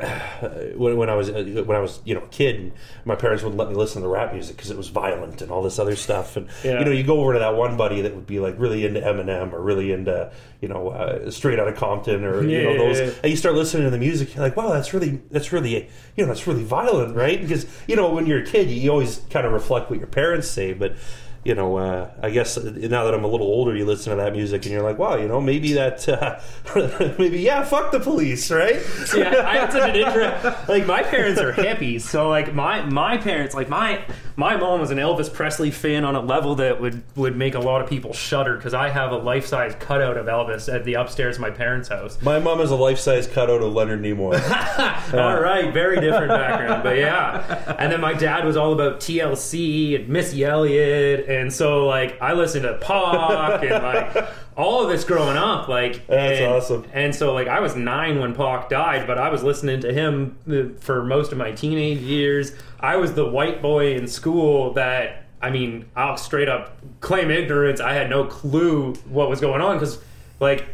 when, 0.76 0.96
when, 0.96 1.10
I 1.10 1.14
was 1.14 1.30
uh, 1.30 1.62
when 1.66 1.76
I 1.76 1.80
was 1.80 2.00
you 2.04 2.14
know 2.14 2.22
a 2.22 2.28
kid, 2.28 2.72
my 3.04 3.14
parents 3.14 3.42
wouldn't 3.42 3.58
let 3.58 3.68
me 3.68 3.74
listen 3.74 4.02
to 4.02 4.08
rap 4.08 4.32
music 4.32 4.56
because 4.56 4.70
it 4.70 4.76
was 4.76 4.88
violent 4.88 5.42
and 5.42 5.50
all 5.50 5.62
this 5.62 5.78
other 5.78 5.96
stuff. 5.96 6.36
And 6.36 6.48
yeah. 6.62 6.78
you 6.78 6.84
know, 6.84 6.90
you 6.90 7.02
go 7.02 7.20
over 7.20 7.34
to 7.34 7.38
that 7.38 7.54
one 7.54 7.76
buddy 7.76 8.00
that 8.02 8.14
would 8.14 8.26
be 8.26 8.40
like 8.40 8.54
really 8.58 8.86
into 8.86 9.00
Eminem 9.00 9.52
or 9.52 9.62
really 9.62 9.92
into 9.92 10.32
you 10.60 10.68
know 10.68 10.90
uh, 10.90 11.30
Straight 11.30 11.58
Outta 11.58 11.72
Compton 11.72 12.24
or 12.24 12.42
yeah, 12.42 12.58
you 12.58 12.64
know 12.64 12.78
those, 12.78 12.98
yeah, 12.98 13.10
and 13.22 13.30
you 13.30 13.36
start 13.36 13.54
listening 13.54 13.84
to 13.84 13.90
the 13.90 13.98
music, 13.98 14.34
you're 14.34 14.44
like, 14.44 14.56
wow, 14.56 14.70
that's 14.70 14.94
really 14.94 15.20
that's 15.30 15.52
really 15.52 15.88
you 16.16 16.24
know 16.24 16.26
that's 16.26 16.46
really 16.46 16.64
violent, 16.64 17.16
right? 17.16 17.40
Because 17.40 17.66
you 17.86 17.96
know 17.96 18.10
when 18.10 18.26
you're 18.26 18.40
a 18.40 18.46
kid, 18.46 18.70
you 18.70 18.90
always 18.90 19.22
kind 19.30 19.46
of 19.46 19.52
reflect 19.52 19.90
what 19.90 19.98
your 19.98 20.08
parents 20.08 20.48
say, 20.48 20.72
but 20.72 20.96
you 21.44 21.54
know, 21.54 21.76
uh, 21.76 22.10
I 22.22 22.30
guess 22.30 22.56
now 22.56 23.04
that 23.04 23.14
I'm 23.14 23.24
a 23.24 23.28
little 23.28 23.46
older, 23.46 23.76
you 23.76 23.84
listen 23.84 24.10
to 24.10 24.16
that 24.16 24.32
music 24.32 24.62
and 24.64 24.72
you're 24.72 24.82
like, 24.82 24.98
wow, 24.98 25.16
you 25.16 25.28
know, 25.28 25.40
maybe 25.40 25.74
that, 25.74 26.08
uh, 26.08 26.40
maybe 27.18 27.40
yeah, 27.40 27.62
fuck 27.64 27.92
the 27.92 28.00
police, 28.00 28.50
right? 28.50 28.82
yeah, 29.14 29.46
I 29.46 29.58
had 29.58 29.72
such 29.72 29.90
an 29.90 29.96
interest. 29.96 30.24
Like 30.68 30.86
my 30.86 31.02
parents 31.02 31.40
are 31.40 31.52
hippies, 31.52 32.02
so 32.02 32.28
like 32.28 32.54
my 32.54 32.84
my 32.86 33.18
parents, 33.18 33.54
like 33.54 33.68
my 33.68 34.04
my 34.36 34.56
mom 34.56 34.80
was 34.80 34.90
an 34.90 34.98
Elvis 34.98 35.32
Presley 35.32 35.70
fan 35.70 36.04
on 36.04 36.16
a 36.16 36.20
level 36.20 36.54
that 36.56 36.80
would 36.80 37.02
would 37.16 37.36
make 37.36 37.54
a 37.54 37.58
lot 37.58 37.82
of 37.82 37.88
people 37.88 38.12
shudder 38.12 38.56
because 38.56 38.72
I 38.72 38.88
have 38.88 39.12
a 39.12 39.16
life 39.16 39.46
size 39.46 39.74
cutout 39.78 40.16
of 40.16 40.26
Elvis 40.26 40.72
at 40.72 40.84
the 40.84 40.94
upstairs 40.94 41.36
of 41.36 41.42
my 41.42 41.50
parents' 41.50 41.88
house. 41.88 42.20
My 42.22 42.38
mom 42.38 42.58
has 42.58 42.70
a 42.70 42.76
life 42.76 42.98
size 42.98 43.26
cutout 43.26 43.62
of 43.62 43.72
Leonard 43.72 44.00
Nimoy. 44.00 44.34
all 45.14 45.40
right, 45.40 45.72
very 45.72 46.00
different 46.00 46.28
background, 46.28 46.82
but 46.82 46.96
yeah. 46.96 47.74
And 47.78 47.92
then 47.92 48.00
my 48.00 48.14
dad 48.14 48.44
was 48.44 48.56
all 48.56 48.72
about 48.72 49.00
TLC 49.00 49.96
and 49.96 50.08
Missy 50.08 50.44
Elliott 50.44 51.28
and 51.34 51.52
so 51.52 51.86
like 51.86 52.20
I 52.20 52.32
listened 52.32 52.62
to 52.62 52.74
Pac 52.74 53.62
and 53.62 53.82
like 53.82 54.28
all 54.56 54.82
of 54.82 54.88
this 54.88 55.04
growing 55.04 55.36
up. 55.36 55.68
Like 55.68 56.06
that's 56.06 56.40
and, 56.40 56.52
awesome. 56.52 56.86
And 56.92 57.14
so 57.14 57.32
like 57.32 57.48
I 57.48 57.60
was 57.60 57.76
nine 57.76 58.20
when 58.20 58.34
Pac 58.34 58.68
died, 58.68 59.06
but 59.06 59.18
I 59.18 59.28
was 59.30 59.42
listening 59.42 59.80
to 59.80 59.92
him 59.92 60.38
uh, 60.48 60.78
for 60.80 61.04
most 61.04 61.32
of 61.32 61.38
my 61.38 61.52
teenage 61.52 61.98
years. 61.98 62.52
I 62.80 62.96
was 62.96 63.14
the 63.14 63.26
white 63.26 63.62
boy 63.62 63.94
in 63.94 64.06
school 64.06 64.72
that 64.74 65.24
I 65.42 65.50
mean 65.50 65.86
I'll 65.96 66.16
straight 66.16 66.48
up 66.48 66.78
claim 67.00 67.30
ignorance. 67.30 67.80
I 67.80 67.92
had 67.92 68.10
no 68.10 68.24
clue 68.24 68.94
what 69.08 69.28
was 69.28 69.40
going 69.40 69.60
on 69.60 69.76
because 69.76 69.98
like 70.40 70.66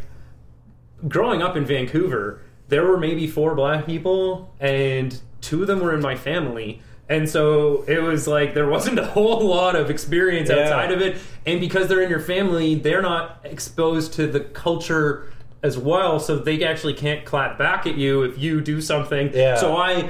growing 1.08 1.42
up 1.42 1.56
in 1.56 1.64
Vancouver, 1.64 2.42
there 2.68 2.84
were 2.84 2.98
maybe 2.98 3.26
four 3.26 3.54
black 3.54 3.86
people 3.86 4.54
and 4.60 5.20
two 5.40 5.62
of 5.62 5.66
them 5.66 5.80
were 5.80 5.94
in 5.94 6.00
my 6.00 6.14
family 6.14 6.82
and 7.10 7.28
so 7.28 7.82
it 7.88 8.00
was 8.00 8.28
like 8.28 8.54
there 8.54 8.68
wasn't 8.68 8.96
a 8.98 9.04
whole 9.04 9.44
lot 9.44 9.74
of 9.74 9.90
experience 9.90 10.48
yeah. 10.48 10.60
outside 10.60 10.92
of 10.92 11.02
it. 11.02 11.18
And 11.44 11.58
because 11.58 11.88
they're 11.88 12.02
in 12.02 12.08
your 12.08 12.20
family, 12.20 12.76
they're 12.76 13.02
not 13.02 13.40
exposed 13.42 14.12
to 14.14 14.28
the 14.28 14.40
culture 14.40 15.30
as 15.62 15.76
well, 15.76 16.20
so 16.20 16.38
they 16.38 16.64
actually 16.64 16.94
can't 16.94 17.24
clap 17.24 17.58
back 17.58 17.84
at 17.86 17.96
you 17.96 18.22
if 18.22 18.38
you 18.38 18.60
do 18.60 18.80
something. 18.80 19.32
Yeah. 19.34 19.56
So 19.56 19.76
I 19.76 20.08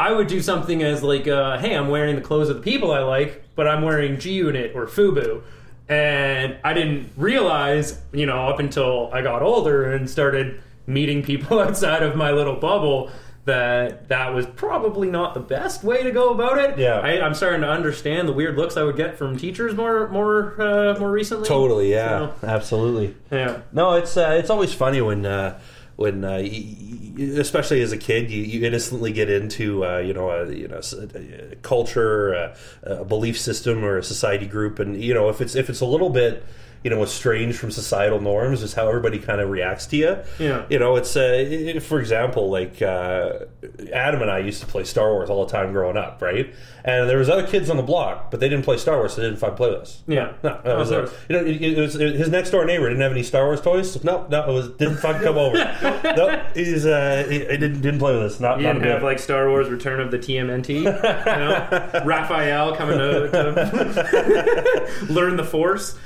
I 0.00 0.12
would 0.12 0.26
do 0.26 0.40
something 0.40 0.82
as 0.82 1.02
like, 1.02 1.28
uh, 1.28 1.58
hey, 1.58 1.76
I'm 1.76 1.88
wearing 1.88 2.16
the 2.16 2.22
clothes 2.22 2.48
of 2.48 2.56
the 2.56 2.62
people 2.62 2.92
I 2.92 3.00
like, 3.00 3.44
but 3.54 3.68
I'm 3.68 3.82
wearing 3.82 4.18
G 4.18 4.32
Unit 4.32 4.72
or 4.74 4.86
FUBU. 4.86 5.42
And 5.90 6.56
I 6.64 6.72
didn't 6.72 7.12
realize, 7.18 8.00
you 8.12 8.24
know, 8.24 8.48
up 8.48 8.58
until 8.58 9.10
I 9.12 9.20
got 9.20 9.42
older 9.42 9.92
and 9.92 10.08
started 10.08 10.62
meeting 10.86 11.22
people 11.22 11.60
outside 11.60 12.02
of 12.02 12.16
my 12.16 12.30
little 12.30 12.56
bubble 12.56 13.10
that 13.44 14.08
that 14.08 14.34
was 14.34 14.46
probably 14.46 15.10
not 15.10 15.34
the 15.34 15.40
best 15.40 15.82
way 15.82 16.02
to 16.02 16.12
go 16.12 16.30
about 16.30 16.58
it. 16.58 16.78
Yeah, 16.78 17.00
I, 17.00 17.26
am 17.26 17.34
starting 17.34 17.62
to 17.62 17.68
understand 17.68 18.28
the 18.28 18.32
weird 18.32 18.56
looks 18.56 18.76
I 18.76 18.84
would 18.84 18.96
get 18.96 19.18
from 19.18 19.36
teachers 19.36 19.74
more 19.74 20.08
more 20.08 20.60
uh, 20.60 20.98
more 20.98 21.10
recently. 21.10 21.48
Totally, 21.48 21.90
yeah, 21.90 22.32
so, 22.40 22.46
absolutely. 22.46 23.16
Yeah, 23.30 23.62
no, 23.72 23.94
it's 23.94 24.16
uh, 24.16 24.36
it's 24.38 24.50
always 24.50 24.72
funny 24.72 25.00
when. 25.00 25.26
Uh, 25.26 25.58
when, 25.94 26.24
uh, 26.24 26.38
you, 26.38 27.38
especially 27.38 27.82
as 27.82 27.92
a 27.92 27.98
kid, 27.98 28.30
you, 28.30 28.42
you 28.42 28.66
innocently 28.66 29.12
get 29.12 29.28
into 29.28 29.84
uh, 29.84 29.98
you 29.98 30.14
know 30.14 30.30
a 30.30 30.50
you 30.50 30.66
know 30.66 30.80
a, 30.80 31.52
a 31.52 31.56
culture, 31.56 32.32
a, 32.32 32.56
a 32.82 33.04
belief 33.04 33.38
system, 33.38 33.84
or 33.84 33.98
a 33.98 34.02
society 34.02 34.46
group, 34.46 34.78
and 34.78 35.00
you 35.00 35.12
know 35.12 35.28
if 35.28 35.40
it's 35.40 35.54
if 35.54 35.68
it's 35.68 35.80
a 35.80 35.86
little 35.86 36.08
bit 36.08 36.44
you 36.84 36.90
know 36.90 37.02
estranged 37.02 37.58
from 37.58 37.70
societal 37.70 38.20
norms 38.20 38.62
is 38.62 38.74
how 38.74 38.88
everybody 38.88 39.18
kind 39.18 39.40
of 39.40 39.50
reacts 39.50 39.86
to 39.86 39.96
you. 39.96 40.18
Yeah. 40.38 40.66
You 40.68 40.78
know, 40.78 40.96
it's 40.96 41.16
uh, 41.16 41.20
it, 41.20 41.82
for 41.82 42.00
example, 42.00 42.50
like 42.50 42.82
uh, 42.82 43.46
Adam 43.92 44.22
and 44.22 44.30
I 44.30 44.38
used 44.38 44.60
to 44.60 44.66
play 44.66 44.84
Star 44.84 45.12
Wars 45.12 45.30
all 45.30 45.44
the 45.44 45.52
time 45.52 45.72
growing 45.72 45.96
up, 45.96 46.20
right? 46.20 46.54
And 46.84 47.08
there 47.08 47.18
was 47.18 47.28
other 47.28 47.46
kids 47.46 47.70
on 47.70 47.76
the 47.76 47.82
block, 47.82 48.30
but 48.30 48.40
they 48.40 48.48
didn't 48.48 48.64
play 48.64 48.76
Star 48.76 48.96
Wars, 48.96 49.14
so 49.14 49.20
they 49.20 49.28
didn't 49.28 49.38
find 49.38 49.56
play 49.56 49.70
with 49.70 49.82
us. 49.82 50.02
Yeah. 50.08 50.32
No, 50.42 50.60
it 50.64 50.76
was, 50.76 50.90
uh, 50.90 51.08
you 51.28 51.36
know, 51.36 51.44
it, 51.44 51.62
it 51.62 51.78
was, 51.78 51.94
his 51.94 52.28
next 52.28 52.50
door 52.50 52.64
neighbor 52.64 52.88
didn't 52.88 53.02
have 53.02 53.12
any 53.12 53.22
Star 53.22 53.44
Wars 53.44 53.60
toys. 53.60 54.02
No, 54.02 54.26
no, 54.28 54.50
it 54.50 54.52
was 54.52 54.70
didn't 54.70 54.96
fucking 54.96 55.22
come 55.22 55.38
over. 55.38 55.56
no, 56.04 56.44
he's 56.54 56.84
uh, 56.84 57.24
he, 57.28 57.38
he, 57.38 57.56
didn't 57.56 57.82
didn't 57.82 58.00
play 58.00 58.14
with 58.14 58.24
us. 58.24 58.40
Not, 58.40 58.58
he 58.58 58.66
didn't 58.66 58.82
have 58.82 59.02
like 59.02 59.20
Star 59.20 59.48
Wars 59.48 59.68
Return 59.68 60.00
of 60.00 60.10
the 60.10 60.18
TMNT. 60.18 60.74
you 60.74 60.82
know? 60.84 62.02
Raphael 62.04 62.74
coming 62.74 62.98
to, 62.98 63.30
to 63.30 65.06
learn 65.12 65.36
the 65.36 65.44
Force. 65.44 65.96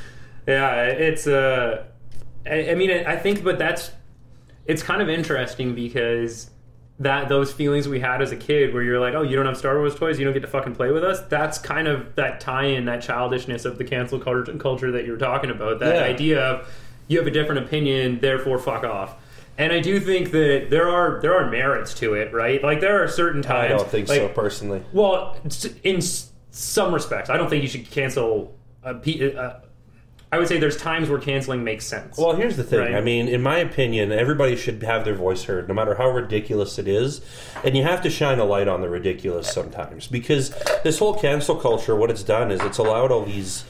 Yeah, 0.47 0.85
it's 0.85 1.27
uh, 1.27 1.85
I, 2.47 2.71
I 2.71 2.75
mean, 2.75 2.91
I 2.91 3.17
think, 3.17 3.43
but 3.43 3.59
that's 3.59 3.91
it's 4.67 4.83
kind 4.83 5.03
of 5.03 5.09
interesting 5.09 5.75
because 5.75 6.51
that 6.99 7.29
those 7.29 7.53
feelings 7.53 7.87
we 7.89 8.01
had 8.01 8.23
as 8.23 8.33
a 8.33 8.37
kid 8.37 8.73
where 8.73 8.83
you're 8.83 8.99
like 8.99 9.15
oh 9.15 9.21
you 9.21 9.37
don't 9.37 9.45
have 9.45 9.57
star 9.57 9.79
wars 9.79 9.95
toys 9.95 10.19
you 10.19 10.25
don't 10.25 10.33
get 10.33 10.41
to 10.41 10.49
fucking 10.49 10.75
play 10.75 10.91
with 10.91 11.05
us 11.05 11.21
that's 11.29 11.59
kind 11.59 11.87
of 11.87 12.15
that 12.15 12.41
tie-in 12.41 12.87
that 12.87 13.03
childishness 13.03 13.67
of 13.67 13.77
the 13.77 13.85
cancel 13.85 14.19
culture, 14.19 14.57
culture 14.57 14.91
that 14.91 15.05
you're 15.05 15.19
talking 15.19 15.51
about 15.51 15.79
that 15.79 15.97
yeah. 15.97 16.03
idea 16.03 16.41
of 16.43 16.75
you 17.09 17.19
have 17.19 17.27
a 17.27 17.31
different 17.31 17.65
opinion 17.65 18.19
therefore 18.21 18.59
fuck 18.59 18.83
off. 18.85 19.17
And 19.59 19.73
i 19.73 19.81
do 19.81 20.01
think 20.01 20.31
that 20.31 20.69
there 20.71 20.89
are 20.89 21.21
there 21.21 21.37
are 21.37 21.51
merits 21.51 21.93
to 21.95 22.15
it 22.15 22.33
right? 22.33 22.63
Like 22.63 22.81
there 22.81 23.03
are 23.03 23.09
certain 23.09 23.43
times 23.43 23.73
i 23.73 23.77
don't 23.77 23.89
think 23.89 24.09
like, 24.09 24.21
so 24.21 24.29
personally. 24.29 24.83
well 24.93 25.37
in 25.85 26.01
some 26.01 26.95
respects 26.95 27.29
i 27.29 27.37
don't 27.37 27.51
think 27.51 27.63
you 27.63 27.69
should 27.69 27.91
cancel 27.91 28.55
a, 28.83 28.95
a, 28.95 29.61
I 30.37 30.39
would 30.39 30.49
say 30.49 30.59
there's 30.59 30.77
times 30.77 31.09
where 31.09 31.19
canceling 31.19 31.65
makes 31.65 31.87
sense. 31.87 32.19
Well, 32.19 32.37
here's 32.37 32.59
the 32.59 32.63
thing. 32.63 32.81
Right? 32.81 32.95
I 32.95 33.01
mean, 33.01 33.27
in 33.27 33.41
my 33.43 33.57
opinion, 33.57 34.13
everybody 34.13 34.55
should 34.55 34.83
have 34.83 35.07
their 35.07 35.15
voice 35.15 35.45
heard, 35.45 35.67
no 35.67 35.73
matter 35.73 35.95
how 35.95 36.11
ridiculous 36.11 36.79
it 36.79 36.87
is. 36.87 37.23
And 37.65 37.75
you 37.75 37.83
have 37.85 38.03
to 38.03 38.11
shine 38.11 38.39
a 38.39 38.45
light 38.45 38.69
on 38.69 38.83
the 38.83 38.91
ridiculous 38.91 39.51
sometimes. 39.51 40.07
Because 40.07 40.51
this 40.85 40.99
whole 40.99 41.19
cancel 41.19 41.57
culture, 41.57 41.97
what 41.97 42.11
it's 42.11 42.23
done 42.23 42.51
is 42.51 42.61
it's 42.61 42.77
allowed 42.77 43.11
all 43.11 43.25
these, 43.25 43.65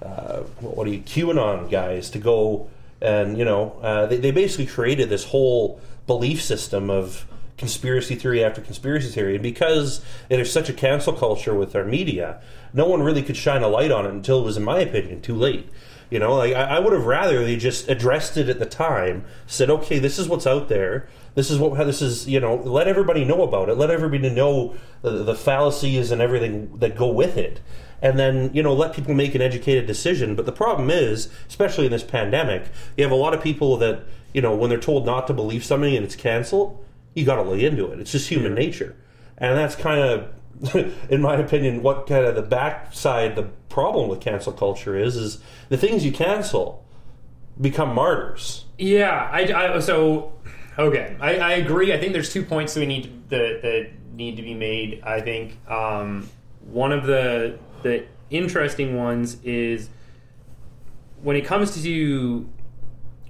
uh, 0.00 0.42
what 0.60 0.86
are 0.86 0.90
you, 0.90 1.00
QAnon 1.00 1.68
guys 1.68 2.08
to 2.10 2.18
go 2.18 2.70
and, 3.00 3.36
you 3.36 3.44
know, 3.44 3.72
uh, 3.82 4.06
they, 4.06 4.18
they 4.18 4.30
basically 4.30 4.66
created 4.66 5.08
this 5.08 5.24
whole 5.24 5.80
belief 6.06 6.40
system 6.40 6.88
of 6.88 7.26
conspiracy 7.58 8.14
theory 8.14 8.44
after 8.44 8.60
conspiracy 8.60 9.08
theory. 9.08 9.34
And 9.34 9.42
because 9.42 10.04
there's 10.28 10.52
such 10.52 10.68
a 10.68 10.72
cancel 10.72 11.12
culture 11.12 11.52
with 11.52 11.74
our 11.74 11.84
media, 11.84 12.40
no 12.72 12.86
one 12.86 13.02
really 13.02 13.22
could 13.22 13.36
shine 13.36 13.62
a 13.62 13.68
light 13.68 13.90
on 13.90 14.06
it 14.06 14.12
until 14.12 14.40
it 14.40 14.44
was, 14.44 14.56
in 14.56 14.62
my 14.62 14.78
opinion, 14.78 15.20
too 15.20 15.34
late. 15.34 15.68
You 16.12 16.18
know, 16.18 16.34
like 16.34 16.52
I, 16.52 16.76
I 16.76 16.78
would 16.78 16.92
have 16.92 17.06
rather 17.06 17.42
they 17.42 17.56
just 17.56 17.88
addressed 17.88 18.36
it 18.36 18.50
at 18.50 18.58
the 18.58 18.66
time, 18.66 19.24
said, 19.46 19.70
okay, 19.70 19.98
this 19.98 20.18
is 20.18 20.28
what's 20.28 20.46
out 20.46 20.68
there. 20.68 21.08
This 21.34 21.50
is 21.50 21.58
what 21.58 21.74
this 21.86 22.02
is. 22.02 22.28
You 22.28 22.38
know, 22.38 22.56
let 22.56 22.86
everybody 22.86 23.24
know 23.24 23.42
about 23.42 23.70
it. 23.70 23.76
Let 23.76 23.90
everybody 23.90 24.28
know 24.28 24.74
the, 25.00 25.24
the 25.24 25.34
fallacies 25.34 26.10
and 26.10 26.20
everything 26.20 26.76
that 26.78 26.96
go 26.96 27.10
with 27.10 27.38
it 27.38 27.60
and 28.02 28.18
then 28.18 28.50
you 28.52 28.62
know 28.62 28.74
let 28.74 28.92
people 28.92 29.14
make 29.14 29.34
an 29.34 29.40
educated 29.40 29.86
decision 29.86 30.34
but 30.34 30.44
the 30.44 30.52
problem 30.52 30.90
is 30.90 31.28
especially 31.48 31.86
in 31.86 31.92
this 31.92 32.02
pandemic 32.02 32.64
you 32.96 33.04
have 33.04 33.12
a 33.12 33.14
lot 33.16 33.32
of 33.32 33.42
people 33.42 33.76
that 33.76 34.02
you 34.34 34.42
know 34.42 34.54
when 34.54 34.68
they're 34.68 34.78
told 34.78 35.06
not 35.06 35.26
to 35.26 35.32
believe 35.32 35.64
something 35.64 35.94
and 35.94 36.04
it's 36.04 36.16
canceled 36.16 36.84
you 37.14 37.24
got 37.24 37.36
to 37.36 37.42
lay 37.42 37.64
into 37.64 37.86
it 37.90 38.00
it's 38.00 38.12
just 38.12 38.28
human 38.28 38.54
nature 38.54 38.96
and 39.38 39.56
that's 39.56 39.76
kind 39.76 40.00
of 40.00 40.28
in 41.08 41.20
my 41.20 41.36
opinion, 41.36 41.82
what 41.82 42.06
kind 42.06 42.24
of 42.24 42.34
the 42.34 42.42
backside, 42.42 43.36
the 43.36 43.44
problem 43.68 44.08
with 44.08 44.20
cancel 44.20 44.52
culture 44.52 44.96
is, 44.96 45.16
is 45.16 45.38
the 45.68 45.76
things 45.76 46.04
you 46.04 46.12
cancel 46.12 46.84
become 47.60 47.94
martyrs. 47.94 48.64
Yeah, 48.78 49.28
I, 49.32 49.74
I 49.76 49.78
so 49.80 50.32
okay, 50.78 51.16
I, 51.20 51.36
I, 51.36 51.52
agree. 51.52 51.92
I 51.92 51.98
think 51.98 52.12
there's 52.12 52.32
two 52.32 52.44
points 52.44 52.74
that 52.74 52.80
we 52.80 52.86
need 52.86 53.02
to, 53.04 53.10
that, 53.36 53.62
that 53.62 53.90
need 54.14 54.36
to 54.36 54.42
be 54.42 54.54
made. 54.54 55.02
I 55.02 55.20
think 55.20 55.58
um, 55.70 56.28
one 56.70 56.92
of 56.92 57.06
the 57.06 57.58
the 57.82 58.04
interesting 58.30 58.96
ones 58.96 59.36
is 59.42 59.88
when 61.22 61.36
it 61.36 61.44
comes 61.44 61.74
to 61.82 62.48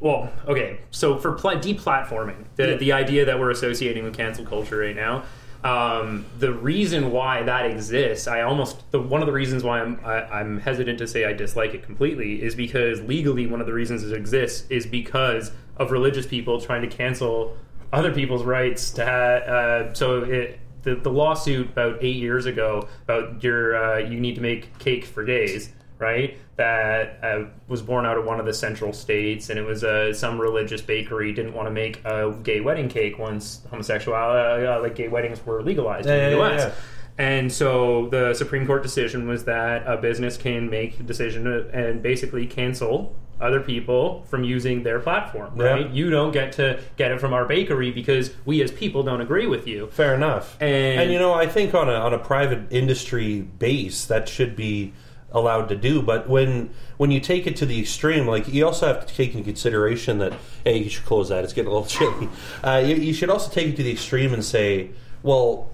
well, 0.01 0.33
okay, 0.49 0.81
so 0.91 1.17
for 1.19 1.33
pl- 1.33 1.53
deplatforming, 1.59 2.45
the 2.57 2.71
Yeah. 2.71 2.77
the 2.77 2.93
idea 2.93 3.25
that 3.25 3.39
we're 3.39 3.51
associating 3.51 4.03
with 4.05 4.15
cancel 4.17 4.45
culture 4.45 4.79
right 4.79 4.97
now, 4.97 5.23
um, 5.65 6.27
the 6.39 6.53
reason 6.53 7.13
why 7.13 7.43
that 7.45 7.67
exists, 7.67 8.27
I 8.27 8.43
almost 8.43 8.91
the 8.91 9.01
one 9.01 9.23
of 9.23 9.27
the 9.27 9.33
reasons 9.33 9.63
why 9.63 9.81
I'm 9.81 10.01
I, 10.05 10.23
I'm 10.25 10.59
hesitant 10.59 10.99
to 10.99 11.07
say 11.07 11.25
I 11.25 11.33
dislike 11.33 11.73
it 11.75 11.85
completely 11.85 12.43
is 12.43 12.55
because 12.55 13.01
legally 13.03 13.47
one 13.47 13.61
of 13.61 13.67
the 13.67 13.73
reasons 13.73 14.03
it 14.03 14.13
exists 14.13 14.67
is 14.71 14.87
because 14.87 15.53
of 15.77 15.93
religious 15.93 16.27
people 16.27 16.61
trying 16.61 16.83
to 16.83 16.89
cancel 16.89 17.57
other 17.93 18.13
people's 18.13 18.45
rights 18.45 18.91
to 18.93 19.05
have. 19.05 19.43
Uh, 19.43 19.95
so 19.95 20.23
it. 20.25 20.59
The, 20.83 20.97
the 20.97 21.13
lawsuit 21.13 21.69
about 21.69 22.03
eight 22.03 22.17
years 22.17 22.45
ago 22.45 22.89
about 23.05 23.41
your 23.41 23.77
uh, 23.77 23.99
you 23.99 24.19
need 24.19 24.35
to 24.35 24.41
make 24.41 24.77
cake 24.81 25.05
for 25.05 25.23
gays 25.23 25.71
right? 26.03 26.37
That 26.57 27.19
uh, 27.23 27.45
was 27.69 27.81
born 27.81 28.05
out 28.05 28.19
of 28.19 28.25
one 28.27 28.39
of 28.41 28.45
the 28.47 28.53
central 28.53 28.93
states, 28.93 29.49
and 29.49 29.59
it 29.59 29.63
was 29.63 29.83
uh, 29.85 30.13
some 30.13 30.39
religious 30.41 30.83
bakery 30.83 31.33
didn't 31.33 31.55
want 31.55 31.67
to 31.69 31.71
make 31.73 32.05
a 32.05 32.37
gay 32.43 32.61
wedding 32.61 32.89
cake 32.89 33.19
once 33.19 33.63
homosexuality, 33.71 34.67
uh, 34.67 34.77
uh, 34.77 34.81
like 34.83 34.95
gay 34.97 35.09
weddings 35.09 35.45
were 35.47 35.63
legalized 35.63 36.07
Yeah, 36.07 36.15
in 36.15 36.33
the 36.33 36.37
yeah, 36.37 36.49
U.S. 36.51 36.61
yeah. 36.61 36.75
And 37.19 37.53
so 37.53 38.09
the 38.09 38.35
Supreme 38.35 38.67
Court 38.67 38.83
decision 38.83 39.29
was 39.29 39.45
that 39.45 39.87
a 39.87 39.97
business 39.97 40.37
can 40.37 40.69
make 40.69 40.99
a 40.99 41.03
decision 41.03 41.47
and 41.73 42.03
basically 42.03 42.47
cancel 42.47 43.15
other 43.41 43.61
people 43.61 44.23
from 44.29 44.45
using 44.45 44.83
their 44.85 45.01
platform, 45.01 45.53
Yeah. 45.57 45.65
right? 45.65 45.91
You 45.91 46.11
don't 46.11 46.33
get 46.33 46.53
to 46.53 46.81
get 46.97 47.11
it 47.11 47.21
from 47.21 47.33
our 47.33 47.45
bakery 47.45 47.91
because 47.91 48.33
we 48.45 48.63
as 48.63 48.71
people 48.71 49.03
don't 49.03 49.21
agree 49.21 49.47
with 49.47 49.67
you. 49.67 49.89
Fair 49.89 50.15
enough. 50.15 50.57
And- 50.63 51.11
you 51.13 51.19
know, 51.19 51.35
I 51.35 51.47
think 51.47 51.75
on 51.75 51.89
a 51.89 51.95
on 51.95 52.15
a 52.15 52.19
private 52.19 52.61
industry 52.71 53.41
base 53.41 54.05
that 54.07 54.29
should 54.29 54.55
be 54.57 54.93
allowed 55.33 55.69
to 55.69 55.77
do. 55.77 56.03
But 56.03 56.29
when 56.29 56.71
when 56.97 57.11
you 57.11 57.21
take 57.21 57.47
it 57.47 57.57
to 57.57 57.67
the 57.67 57.81
extreme, 57.81 58.27
like 58.27 58.49
you 58.49 58.65
also 58.67 58.87
have 58.87 59.07
to 59.07 59.15
take 59.15 59.35
into 59.35 59.45
consideration 59.45 60.19
that 60.19 60.35
hey, 60.65 60.79
you 60.79 60.91
should 60.91 61.05
close 61.05 61.29
that. 61.31 61.45
It's 61.45 61.53
getting 61.53 61.71
a 61.71 61.75
little 61.75 61.89
chilly. 61.89 62.29
Uh, 62.63 62.83
you, 62.85 62.97
you 62.97 63.13
should 63.13 63.31
also 63.31 63.51
take 63.51 63.69
it 63.69 63.77
to 63.77 63.83
the 63.83 63.93
extreme 63.93 64.33
and 64.33 64.45
say, 64.45 64.91
well. 65.23 65.71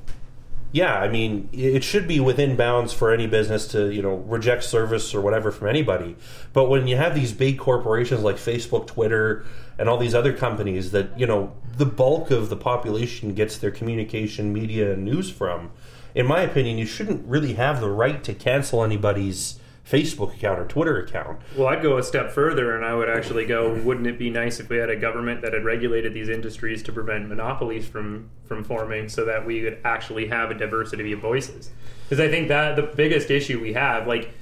Yeah, 0.71 1.01
I 1.01 1.09
mean, 1.09 1.49
it 1.51 1.83
should 1.83 2.07
be 2.07 2.21
within 2.21 2.55
bounds 2.55 2.92
for 2.92 3.11
any 3.11 3.27
business 3.27 3.68
to, 3.68 3.90
you 3.90 4.03
know, 4.03 4.16
reject 4.16 4.64
service 4.64 5.14
or 5.14 5.23
whatever 5.23 5.51
from 5.51 5.66
anybody. 5.68 6.14
But 6.53 6.68
when 6.68 6.87
you 6.87 6.99
have 6.99 7.14
these 7.14 7.33
big 7.33 7.59
corporations 7.59 8.21
like 8.21 8.37
Facebook, 8.37 8.87
Twitter, 8.87 9.47
and 9.79 9.88
all 9.88 9.97
these 9.97 10.14
other 10.14 10.35
companies 10.35 10.90
that, 10.90 11.18
you 11.18 11.27
know, 11.27 11.55
the 11.79 11.87
bulk 11.87 12.31
of 12.31 12.51
the 12.51 12.57
population 12.57 13.33
gets 13.33 13.57
their 13.57 13.71
communication, 13.71 14.53
media, 14.53 14.92
and 14.92 15.05
news 15.05 15.31
from, 15.31 15.71
in 16.19 16.27
my 16.27 16.43
opinion, 16.43 16.79
you 16.79 16.85
shouldn't 16.85 17.25
really 17.29 17.55
have 17.55 17.81
the 17.81 17.89
right 17.89 18.25
to 18.25 18.35
cancel 18.35 18.83
anybody's 18.83 19.61
Facebook 19.89 20.35
account 20.35 20.59
or 20.59 20.65
Twitter 20.67 21.01
account. 21.01 21.41
Well, 21.57 21.69
I'd 21.69 21.81
go 21.81 21.97
a 21.97 22.03
step 22.03 22.33
further, 22.33 22.75
and 22.75 22.85
I 22.85 22.93
would 22.93 23.09
actually 23.09 23.47
go: 23.47 23.73
Wouldn't 23.73 24.07
it 24.09 24.19
be 24.19 24.29
nice 24.29 24.59
if 24.59 24.69
we 24.69 24.79
had 24.79 24.91
a 24.91 24.97
government 24.97 25.43
that 25.43 25.53
had 25.53 25.65
regulated 25.65 26.13
these 26.13 26.29
industries 26.29 26.83
to 26.83 26.93
prevent 26.93 27.29
monopolies 27.29 27.87
from 27.87 28.31
from 28.47 28.65
forming, 28.65 29.09
so 29.09 29.25
that 29.27 29.47
we 29.47 29.63
could 29.63 29.79
actually 29.85 30.27
have 30.27 30.51
a 30.51 30.55
diversity 30.55 31.13
of 31.13 31.21
voices? 31.21 31.71
Because 32.03 32.19
I 32.19 32.29
think 32.29 32.49
that 32.49 32.75
the 32.75 32.83
biggest 32.83 33.31
issue 33.31 33.61
we 33.61 33.75
have, 33.75 34.09
like, 34.09 34.35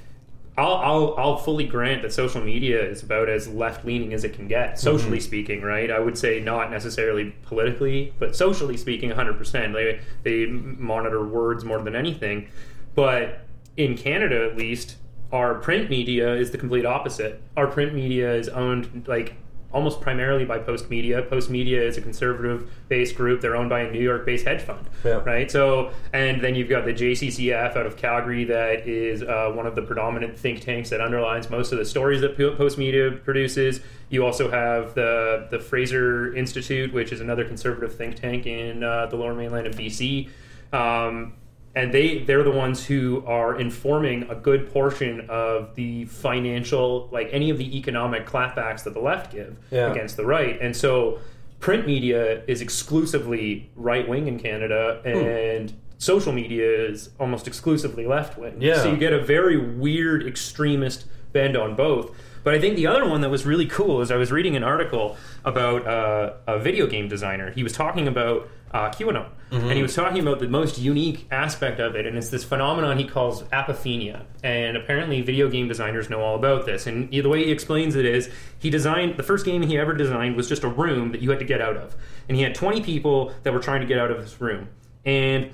I'll, 0.57 0.73
I'll 0.75 1.15
I'll 1.17 1.37
fully 1.37 1.65
grant 1.65 2.01
that 2.01 2.11
social 2.11 2.41
media 2.41 2.83
is 2.83 3.03
about 3.03 3.29
as 3.29 3.47
left 3.47 3.85
leaning 3.85 4.13
as 4.13 4.23
it 4.23 4.33
can 4.33 4.47
get, 4.47 4.69
mm-hmm. 4.69 4.79
socially 4.79 5.19
speaking, 5.19 5.61
right? 5.61 5.91
I 5.91 5.99
would 5.99 6.17
say 6.17 6.39
not 6.39 6.71
necessarily 6.71 7.35
politically, 7.43 8.13
but 8.17 8.35
socially 8.35 8.75
speaking, 8.75 9.09
100. 9.09 9.37
percent 9.37 9.73
They 9.73 9.99
they 10.23 10.45
monitor 10.47 11.23
words 11.25 11.63
more 11.63 11.79
than 11.81 11.95
anything, 11.95 12.49
but 12.95 13.41
in 13.77 13.95
Canada 13.95 14.49
at 14.49 14.57
least, 14.57 14.97
our 15.31 15.55
print 15.55 15.89
media 15.89 16.33
is 16.33 16.49
the 16.49 16.57
complete 16.57 16.85
opposite. 16.85 17.41
Our 17.55 17.67
print 17.67 17.93
media 17.93 18.33
is 18.33 18.49
owned 18.49 19.05
like 19.07 19.35
almost 19.73 19.99
primarily 20.01 20.45
by 20.45 20.57
Post 20.57 20.89
Media. 20.89 21.21
Post 21.21 21.49
Media 21.49 21.81
is 21.81 21.97
a 21.97 22.01
conservative 22.01 22.69
based 22.87 23.15
group. 23.15 23.41
They're 23.41 23.55
owned 23.55 23.69
by 23.69 23.81
a 23.81 23.91
New 23.91 23.99
York 24.01 24.25
based 24.25 24.45
hedge 24.45 24.61
fund, 24.61 24.87
Yeah. 25.03 25.21
right? 25.25 25.51
So, 25.51 25.91
and 26.13 26.41
then 26.41 26.55
you've 26.55 26.69
got 26.69 26.85
the 26.85 26.93
JCCF 26.93 27.75
out 27.75 27.85
of 27.85 27.97
Calgary 27.97 28.45
that 28.45 28.87
is 28.87 29.23
uh, 29.23 29.51
one 29.53 29.67
of 29.67 29.75
the 29.75 29.81
predominant 29.81 30.37
think 30.39 30.61
tanks 30.61 30.89
that 30.91 31.01
underlines 31.01 31.49
most 31.49 31.71
of 31.71 31.77
the 31.79 31.85
stories 31.85 32.21
that 32.21 32.37
Po- 32.37 32.55
Post 32.55 32.77
Media 32.77 33.11
produces. 33.11 33.81
You 34.09 34.25
also 34.25 34.49
have 34.49 34.95
the 34.95 35.47
the 35.51 35.59
Fraser 35.59 36.33
Institute, 36.35 36.93
which 36.93 37.11
is 37.11 37.19
another 37.19 37.43
conservative 37.43 37.93
think 37.95 38.15
tank 38.15 38.45
in 38.47 38.83
uh, 38.83 39.07
the 39.07 39.17
Lower 39.17 39.33
Mainland 39.35 39.67
of 39.67 39.75
BC. 39.75 40.29
Um, 40.71 41.33
and 41.77 41.93
they 41.93 42.19
they're 42.27 42.43
the 42.43 42.57
ones 42.65 42.85
who 42.85 43.23
are 43.27 43.59
informing 43.59 44.23
a 44.29 44.35
good 44.35 44.61
portion 44.73 45.13
of 45.29 45.75
the 45.75 46.05
financial 46.05 47.07
like 47.11 47.29
any 47.31 47.49
of 47.49 47.57
the 47.57 47.77
economic 47.77 48.25
clapbacks 48.25 48.83
that 48.83 48.93
the 48.93 48.99
left 49.11 49.31
give 49.31 49.57
Yeah. 49.71 49.91
against 49.91 50.17
the 50.17 50.25
right 50.25 50.59
and 50.61 50.75
so 50.75 51.19
print 51.59 51.85
media 51.87 52.43
is 52.47 52.61
exclusively 52.61 53.69
right 53.75 54.07
wing 54.07 54.27
in 54.27 54.39
Canada 54.39 55.01
and 55.05 55.73
social 55.97 56.31
media 56.31 56.67
is 56.89 57.09
almost 57.19 57.47
exclusively 57.47 58.05
left 58.05 58.37
wing 58.37 58.55
Yeah. 58.59 58.81
so 58.81 58.91
you 58.91 58.97
get 58.97 59.13
a 59.13 59.21
very 59.23 59.57
weird 59.57 60.25
extremist 60.25 61.05
bend 61.33 61.55
on 61.57 61.75
both 61.75 62.11
but 62.43 62.55
I 62.55 62.59
think 62.61 62.75
the 62.77 62.87
other 62.87 63.05
one 63.07 63.21
that 63.21 63.29
was 63.29 63.45
really 63.45 63.65
cool 63.65 64.01
is 64.01 64.09
I 64.09 64.15
was 64.15 64.31
reading 64.31 64.55
an 64.55 64.63
article 64.63 65.17
about 65.43 65.85
uh, 65.85 66.33
a 66.47 66.57
video 66.59 66.87
game 66.87 67.09
designer. 67.09 67.51
He 67.51 67.61
was 67.61 67.73
talking 67.73 68.07
about 68.07 68.47
uh, 68.71 68.89
QAnon, 68.89 69.29
and 69.51 69.71
he 69.71 69.81
was 69.81 69.95
talking 69.95 70.19
about 70.19 70.39
the 70.39 70.47
most 70.47 70.77
unique 70.77 71.25
aspect 71.31 71.79
of 71.79 71.95
it, 71.95 72.05
and 72.05 72.17
it's 72.17 72.29
this 72.29 72.43
phenomenon 72.43 72.97
he 72.97 73.05
calls 73.07 73.43
apophenia. 73.43 74.25
And 74.43 74.75
apparently, 74.75 75.21
video 75.21 75.49
game 75.49 75.67
designers 75.69 76.09
know 76.09 76.21
all 76.21 76.35
about 76.35 76.65
this. 76.65 76.85
And 76.85 77.09
the 77.09 77.21
way 77.29 77.45
he 77.45 77.51
explains 77.51 77.95
it 77.95 78.05
is, 78.05 78.29
he 78.59 78.69
designed 78.69 79.15
the 79.17 79.23
first 79.23 79.45
game 79.45 79.61
he 79.61 79.77
ever 79.77 79.93
designed 79.93 80.35
was 80.35 80.49
just 80.49 80.63
a 80.63 80.67
room 80.67 81.11
that 81.13 81.21
you 81.21 81.29
had 81.29 81.39
to 81.39 81.45
get 81.45 81.61
out 81.61 81.77
of, 81.77 81.95
and 82.27 82.35
he 82.35 82.43
had 82.43 82.55
20 82.55 82.81
people 82.81 83.33
that 83.43 83.53
were 83.53 83.59
trying 83.59 83.81
to 83.81 83.87
get 83.87 83.99
out 83.99 84.11
of 84.11 84.19
this 84.19 84.39
room, 84.41 84.67
and 85.05 85.51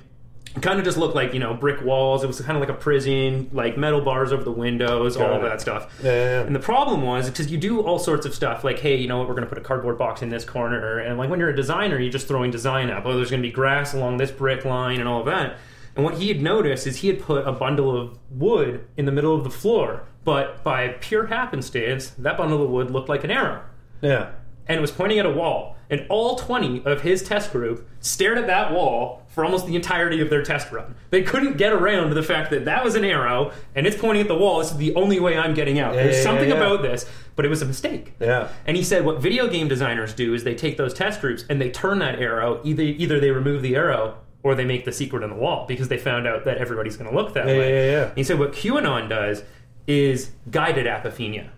kind 0.62 0.78
of 0.78 0.84
just 0.84 0.96
looked 0.96 1.14
like 1.14 1.32
you 1.34 1.40
know 1.40 1.54
brick 1.54 1.82
walls. 1.84 2.22
It 2.22 2.26
was 2.28 2.40
kind 2.40 2.56
of 2.56 2.60
like 2.60 2.68
a 2.70 2.78
prison, 2.80 3.50
like 3.52 3.76
metal 3.76 4.00
bars 4.00 4.32
over 4.32 4.44
the 4.44 4.52
windows, 4.52 5.16
all 5.16 5.26
Got 5.28 5.36
of 5.40 5.44
it. 5.44 5.48
that 5.48 5.60
stuff. 5.60 5.92
Yeah, 6.02 6.10
yeah, 6.12 6.18
yeah. 6.40 6.40
And 6.46 6.54
the 6.54 6.60
problem 6.60 7.02
was 7.02 7.28
because 7.28 7.50
you 7.50 7.58
do 7.58 7.80
all 7.80 7.98
sorts 7.98 8.24
of 8.26 8.34
stuff, 8.34 8.62
like 8.64 8.78
hey, 8.78 8.96
you 8.96 9.08
know 9.08 9.18
what, 9.18 9.28
we're 9.28 9.34
going 9.34 9.46
to 9.46 9.48
put 9.48 9.58
a 9.58 9.64
cardboard 9.66 9.98
box 9.98 10.22
in 10.22 10.28
this 10.28 10.44
corner, 10.44 10.98
and 10.98 11.18
like 11.18 11.28
when 11.30 11.40
you're 11.40 11.50
a 11.50 11.56
designer, 11.56 11.98
you're 11.98 12.12
just 12.12 12.28
throwing 12.28 12.50
design 12.50 12.90
up. 12.90 13.04
Oh, 13.04 13.16
there's 13.16 13.30
going 13.30 13.42
to 13.42 13.48
be 13.48 13.52
grass 13.52 13.94
along 13.94 14.18
this 14.18 14.30
brick 14.30 14.64
line 14.64 15.00
and 15.00 15.08
all 15.08 15.20
of 15.20 15.26
that. 15.26 15.56
And 15.96 16.04
what 16.04 16.14
he 16.14 16.26
had 16.28 16.40
noticed 16.42 16.86
is 16.88 16.96
he 16.98 17.08
had 17.08 17.20
put 17.20 17.46
a 17.46 17.52
bundle 17.52 17.96
of 17.96 18.18
wood 18.30 18.84
in 18.96 19.04
the 19.04 19.12
middle 19.12 19.32
of 19.34 19.44
the 19.44 19.50
floor, 19.50 20.02
but 20.24 20.64
by 20.64 20.88
pure 21.00 21.26
happenstance, 21.26 22.10
that 22.18 22.36
bundle 22.36 22.62
of 22.64 22.68
wood 22.70 22.90
looked 22.90 23.08
like 23.08 23.22
an 23.22 23.30
arrow 23.30 23.62
Yeah. 24.02 24.30
and 24.66 24.76
it 24.78 24.80
was 24.80 24.90
pointing 24.90 25.20
at 25.20 25.26
a 25.26 25.30
wall. 25.30 25.73
And 25.90 26.06
all 26.08 26.36
20 26.36 26.84
of 26.84 27.02
his 27.02 27.22
test 27.22 27.52
group 27.52 27.88
stared 28.00 28.38
at 28.38 28.46
that 28.46 28.72
wall 28.72 29.22
for 29.28 29.44
almost 29.44 29.66
the 29.66 29.76
entirety 29.76 30.20
of 30.20 30.30
their 30.30 30.42
test 30.42 30.70
run. 30.72 30.94
They 31.10 31.22
couldn't 31.22 31.56
get 31.56 31.72
around 31.72 32.10
the 32.14 32.22
fact 32.22 32.50
that 32.52 32.64
that 32.66 32.82
was 32.84 32.94
an 32.94 33.04
arrow 33.04 33.52
and 33.74 33.86
it's 33.86 33.96
pointing 33.96 34.22
at 34.22 34.28
the 34.28 34.34
wall. 34.36 34.60
This 34.60 34.70
is 34.70 34.76
the 34.78 34.94
only 34.94 35.20
way 35.20 35.36
I'm 35.36 35.54
getting 35.54 35.78
out. 35.78 35.94
Yeah, 35.94 36.04
There's 36.04 36.16
yeah, 36.18 36.22
something 36.22 36.48
yeah, 36.48 36.54
yeah. 36.54 36.66
about 36.66 36.82
this, 36.82 37.04
but 37.36 37.44
it 37.44 37.48
was 37.48 37.60
a 37.60 37.66
mistake. 37.66 38.14
Yeah. 38.20 38.48
And 38.66 38.76
he 38.76 38.82
said 38.84 39.04
what 39.04 39.20
video 39.20 39.48
game 39.48 39.68
designers 39.68 40.12
do 40.14 40.34
is 40.34 40.44
they 40.44 40.54
take 40.54 40.76
those 40.76 40.94
test 40.94 41.20
groups 41.20 41.44
and 41.50 41.60
they 41.60 41.70
turn 41.70 41.98
that 41.98 42.18
arrow. 42.20 42.60
Either 42.64 42.82
either 42.82 43.20
they 43.20 43.30
remove 43.30 43.62
the 43.62 43.74
arrow 43.76 44.18
or 44.42 44.54
they 44.54 44.64
make 44.64 44.84
the 44.84 44.92
secret 44.92 45.22
on 45.24 45.30
the 45.30 45.36
wall 45.36 45.64
because 45.66 45.88
they 45.88 45.98
found 45.98 46.26
out 46.26 46.44
that 46.44 46.58
everybody's 46.58 46.96
going 46.96 47.10
to 47.10 47.16
look 47.16 47.34
that 47.34 47.46
Yeah, 47.46 47.58
way. 47.58 47.86
yeah, 47.86 47.90
yeah. 48.04 48.10
He 48.14 48.22
said 48.22 48.38
what 48.38 48.52
QAnon 48.52 49.08
does 49.08 49.42
is 49.86 50.30
guided 50.50 50.86
apophenia. 50.86 51.48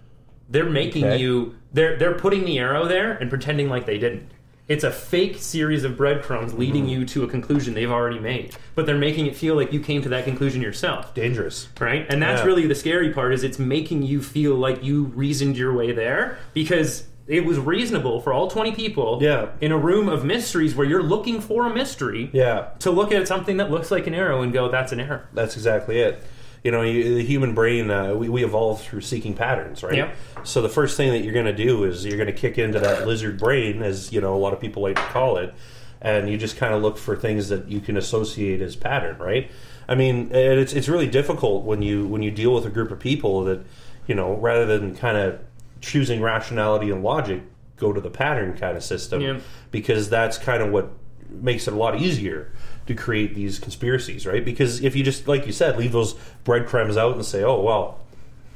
They're 0.48 0.68
making 0.68 1.04
Okay. 1.04 1.18
you 1.18 1.54
they're 1.72 1.96
they're 1.98 2.14
putting 2.14 2.44
the 2.44 2.58
arrow 2.58 2.86
there 2.86 3.12
and 3.12 3.28
pretending 3.28 3.68
like 3.68 3.86
they 3.86 3.98
didn't. 3.98 4.30
It's 4.68 4.82
a 4.82 4.90
fake 4.90 5.36
series 5.38 5.84
of 5.84 5.96
breadcrumbs 5.96 6.52
leading 6.54 6.84
Mm-hmm. 6.86 6.90
you 7.00 7.04
to 7.06 7.24
a 7.24 7.28
conclusion 7.28 7.74
they've 7.74 7.90
already 7.90 8.18
made, 8.18 8.56
but 8.74 8.84
they're 8.86 8.98
making 8.98 9.26
it 9.26 9.36
feel 9.36 9.54
like 9.54 9.72
you 9.72 9.78
came 9.80 10.02
to 10.02 10.08
that 10.08 10.24
conclusion 10.24 10.60
yourself 10.62 11.14
Dangerous. 11.14 11.68
right? 11.80 12.04
And 12.08 12.20
that's 12.22 12.40
Yeah. 12.40 12.46
really 12.46 12.66
the 12.66 12.74
scary 12.74 13.10
part 13.10 13.32
is 13.32 13.44
it's 13.44 13.58
making 13.60 14.02
you 14.02 14.20
feel 14.20 14.56
like 14.56 14.82
you 14.82 15.04
reasoned 15.14 15.56
your 15.56 15.72
way 15.72 15.92
there 15.92 16.38
because 16.52 17.04
it 17.28 17.44
was 17.44 17.58
reasonable 17.58 18.20
for 18.20 18.32
all 18.32 18.48
20 18.48 18.72
people 18.72 19.18
Yeah. 19.20 19.46
in 19.60 19.70
a 19.72 19.78
room 19.78 20.08
of 20.08 20.24
mysteries 20.24 20.74
where 20.76 20.86
you're 20.86 21.02
looking 21.02 21.40
for 21.40 21.66
a 21.66 21.74
mystery 21.74 22.30
Yeah. 22.32 22.66
to 22.80 22.90
look 22.90 23.12
at 23.12 23.26
something 23.28 23.56
that 23.58 23.70
looks 23.70 23.90
like 23.90 24.06
an 24.06 24.14
arrow 24.14 24.42
and 24.42 24.52
go 24.52 24.68
that's 24.68 24.92
an 24.92 25.00
arrow. 25.00 25.20
That's 25.34 25.56
exactly 25.56 25.98
it. 26.00 26.22
You 26.64 26.72
know, 26.72 26.82
you, 26.82 27.14
the 27.16 27.24
human 27.24 27.54
brain, 27.54 27.90
uh, 27.90 28.14
we, 28.14 28.28
we 28.28 28.44
evolved 28.44 28.82
through 28.84 29.02
seeking 29.02 29.34
patterns, 29.34 29.82
right? 29.82 29.94
Yep. 29.94 30.16
So 30.44 30.62
the 30.62 30.68
first 30.68 30.96
thing 30.96 31.10
that 31.12 31.20
you're 31.20 31.32
going 31.34 31.46
to 31.46 31.52
do 31.52 31.84
is 31.84 32.04
you're 32.04 32.16
going 32.16 32.26
to 32.26 32.32
kick 32.32 32.58
into 32.58 32.80
that 32.80 33.06
lizard 33.06 33.38
brain, 33.38 33.82
as 33.82 34.12
you 34.12 34.20
know, 34.20 34.34
a 34.34 34.38
lot 34.38 34.52
of 34.52 34.60
people 34.60 34.82
like 34.82 34.96
to 34.96 35.02
call 35.02 35.36
it, 35.36 35.54
and 36.00 36.28
you 36.28 36.36
just 36.36 36.56
kind 36.56 36.74
of 36.74 36.82
look 36.82 36.98
for 36.98 37.16
things 37.16 37.48
that 37.50 37.68
you 37.68 37.80
can 37.80 37.96
associate 37.96 38.60
as 38.60 38.74
pattern, 38.76 39.16
right? 39.18 39.50
I 39.88 39.94
mean, 39.94 40.30
it's 40.32 40.72
it's 40.72 40.88
really 40.88 41.06
difficult 41.06 41.64
when 41.64 41.82
you 41.82 42.06
when 42.08 42.22
you 42.22 42.30
deal 42.32 42.52
with 42.52 42.66
a 42.66 42.70
group 42.70 42.90
of 42.90 42.98
people 42.98 43.44
that, 43.44 43.60
you 44.08 44.14
know, 44.16 44.34
rather 44.34 44.66
than 44.66 44.96
kind 44.96 45.16
of 45.16 45.38
choosing 45.80 46.20
rationality 46.20 46.90
and 46.90 47.04
logic, 47.04 47.42
go 47.76 47.92
to 47.92 48.00
the 48.00 48.10
pattern 48.10 48.56
kind 48.58 48.76
of 48.76 48.82
system 48.82 49.20
Yeah. 49.20 49.38
because 49.70 50.10
that's 50.10 50.38
kind 50.38 50.62
of 50.62 50.72
what 50.72 50.90
makes 51.28 51.68
it 51.68 51.74
a 51.74 51.76
lot 51.76 52.00
easier 52.00 52.50
to 52.86 52.94
create 52.94 53.34
these 53.34 53.58
conspiracies, 53.58 54.26
right? 54.26 54.44
Because 54.44 54.82
if 54.82 54.94
you 54.96 55.02
just, 55.04 55.26
like 55.28 55.46
you 55.46 55.52
said, 55.52 55.76
leave 55.76 55.92
those 55.92 56.14
breadcrumbs 56.44 56.96
out 56.96 57.14
and 57.16 57.24
say, 57.24 57.42
"Oh 57.42 57.60
well, 57.60 57.98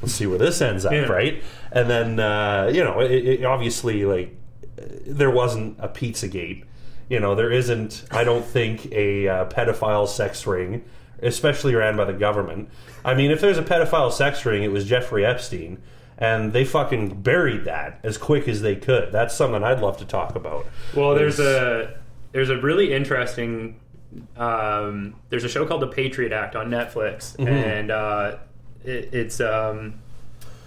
let's 0.03 0.15
see 0.15 0.27
where 0.27 0.39
this 0.39 0.61
ends 0.61 0.85
up," 0.85 0.93
Yeah. 0.93 1.07
right? 1.07 1.43
And 1.73 1.89
then 1.91 2.21
uh, 2.21 2.71
you 2.73 2.85
know, 2.85 3.01
it, 3.01 3.11
it 3.13 3.45
obviously 3.45 4.05
like 4.05 4.35
there 5.07 5.31
wasn't 5.31 5.77
a 5.79 5.89
Pizzagate. 5.89 6.65
You 7.09 7.19
know, 7.21 7.35
there 7.35 7.51
isn't. 7.51 8.05
I 8.11 8.23
don't 8.25 8.45
think 8.45 8.87
a 8.93 9.27
uh, 9.29 9.45
pedophile 9.47 10.07
sex 10.07 10.47
ring, 10.47 10.85
especially 11.23 11.75
ran 11.75 11.97
by 11.97 12.05
the 12.05 12.13
government. 12.13 12.69
I 13.05 13.15
mean, 13.15 13.31
if 13.31 13.41
there's 13.41 13.59
a 13.59 13.63
pedophile 13.63 14.13
sex 14.13 14.45
ring, 14.47 14.63
it 14.63 14.71
was 14.71 14.85
Jeffrey 14.85 15.27
Epstein, 15.27 15.83
and 16.19 16.53
they 16.53 16.65
fucking 16.65 17.23
buried 17.23 17.65
that 17.65 17.99
as 18.05 18.17
quick 18.17 18.47
as 18.47 18.63
they 18.63 18.77
could. 18.77 19.11
That's 19.11 19.35
something 19.35 19.65
I'd 19.65 19.81
love 19.81 19.97
to 19.99 20.05
talk 20.05 20.37
about. 20.37 20.67
Well, 20.95 21.17
there's 21.17 21.41
Is- 21.41 21.47
a 21.47 21.99
there's 22.33 22.51
a 22.51 22.61
really 22.61 22.93
interesting 22.93 23.81
um, 24.37 25.15
there's 25.29 25.45
a 25.45 25.49
show 25.49 25.67
called 25.67 25.83
The 25.83 25.87
Patriot 25.89 26.33
Act 26.33 26.57
on 26.57 26.69
Netflix, 26.71 27.37
Mm-hmm. 27.37 27.47
and 27.49 27.91
uh, 27.91 28.37
it, 28.85 29.11
it's 29.13 29.41
um, 29.41 30.01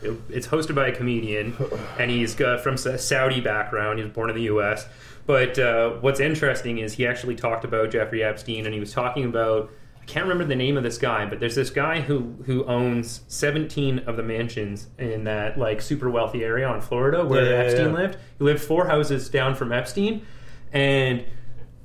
it- 0.02 0.20
it's 0.30 0.48
hosted 0.48 0.76
by 0.76 0.88
a 0.88 0.96
comedian, 0.96 1.56
and 2.00 2.12
he's 2.12 2.36
from 2.36 2.76
a 2.76 2.98
Saudi 2.98 3.42
background. 3.42 4.00
He 4.00 4.04
was 4.06 4.14
born 4.14 4.30
in 4.30 4.36
the 4.36 4.44
U.S. 4.44 4.86
But 5.26 5.58
uh, 5.58 5.92
what's 6.02 6.20
interesting 6.20 6.80
is 6.80 6.94
he 6.94 7.08
actually 7.08 7.36
talked 7.36 7.64
about 7.64 7.92
Jeffrey 7.92 8.24
Epstein, 8.24 8.66
and 8.66 8.74
he 8.74 8.80
was 8.80 8.92
talking 8.92 9.24
about 9.26 9.72
I 10.02 10.06
can't 10.06 10.26
remember 10.26 10.44
the 10.44 10.58
name 10.58 10.76
of 10.76 10.84
this 10.84 10.98
guy, 10.98 11.26
but 11.26 11.40
there's 11.40 11.56
this 11.56 11.70
guy 11.70 12.02
who 12.02 12.36
who 12.46 12.66
owns 12.66 13.22
17 13.30 14.00
of 14.00 14.18
the 14.18 14.24
mansions 14.24 14.88
in 15.00 15.24
that 15.24 15.58
like 15.58 15.82
super 15.82 16.10
wealthy 16.10 16.44
area 16.44 16.68
on 16.68 16.82
Florida 16.82 17.24
where 17.24 17.46
yeah, 17.46 17.58
Epstein 17.64 17.88
yeah. 17.88 17.94
lived. 17.94 18.18
He 18.38 18.44
lived 18.44 18.62
four 18.62 18.88
houses 18.88 19.30
down 19.30 19.56
from 19.56 19.72
Epstein, 19.72 20.26
and 20.74 21.24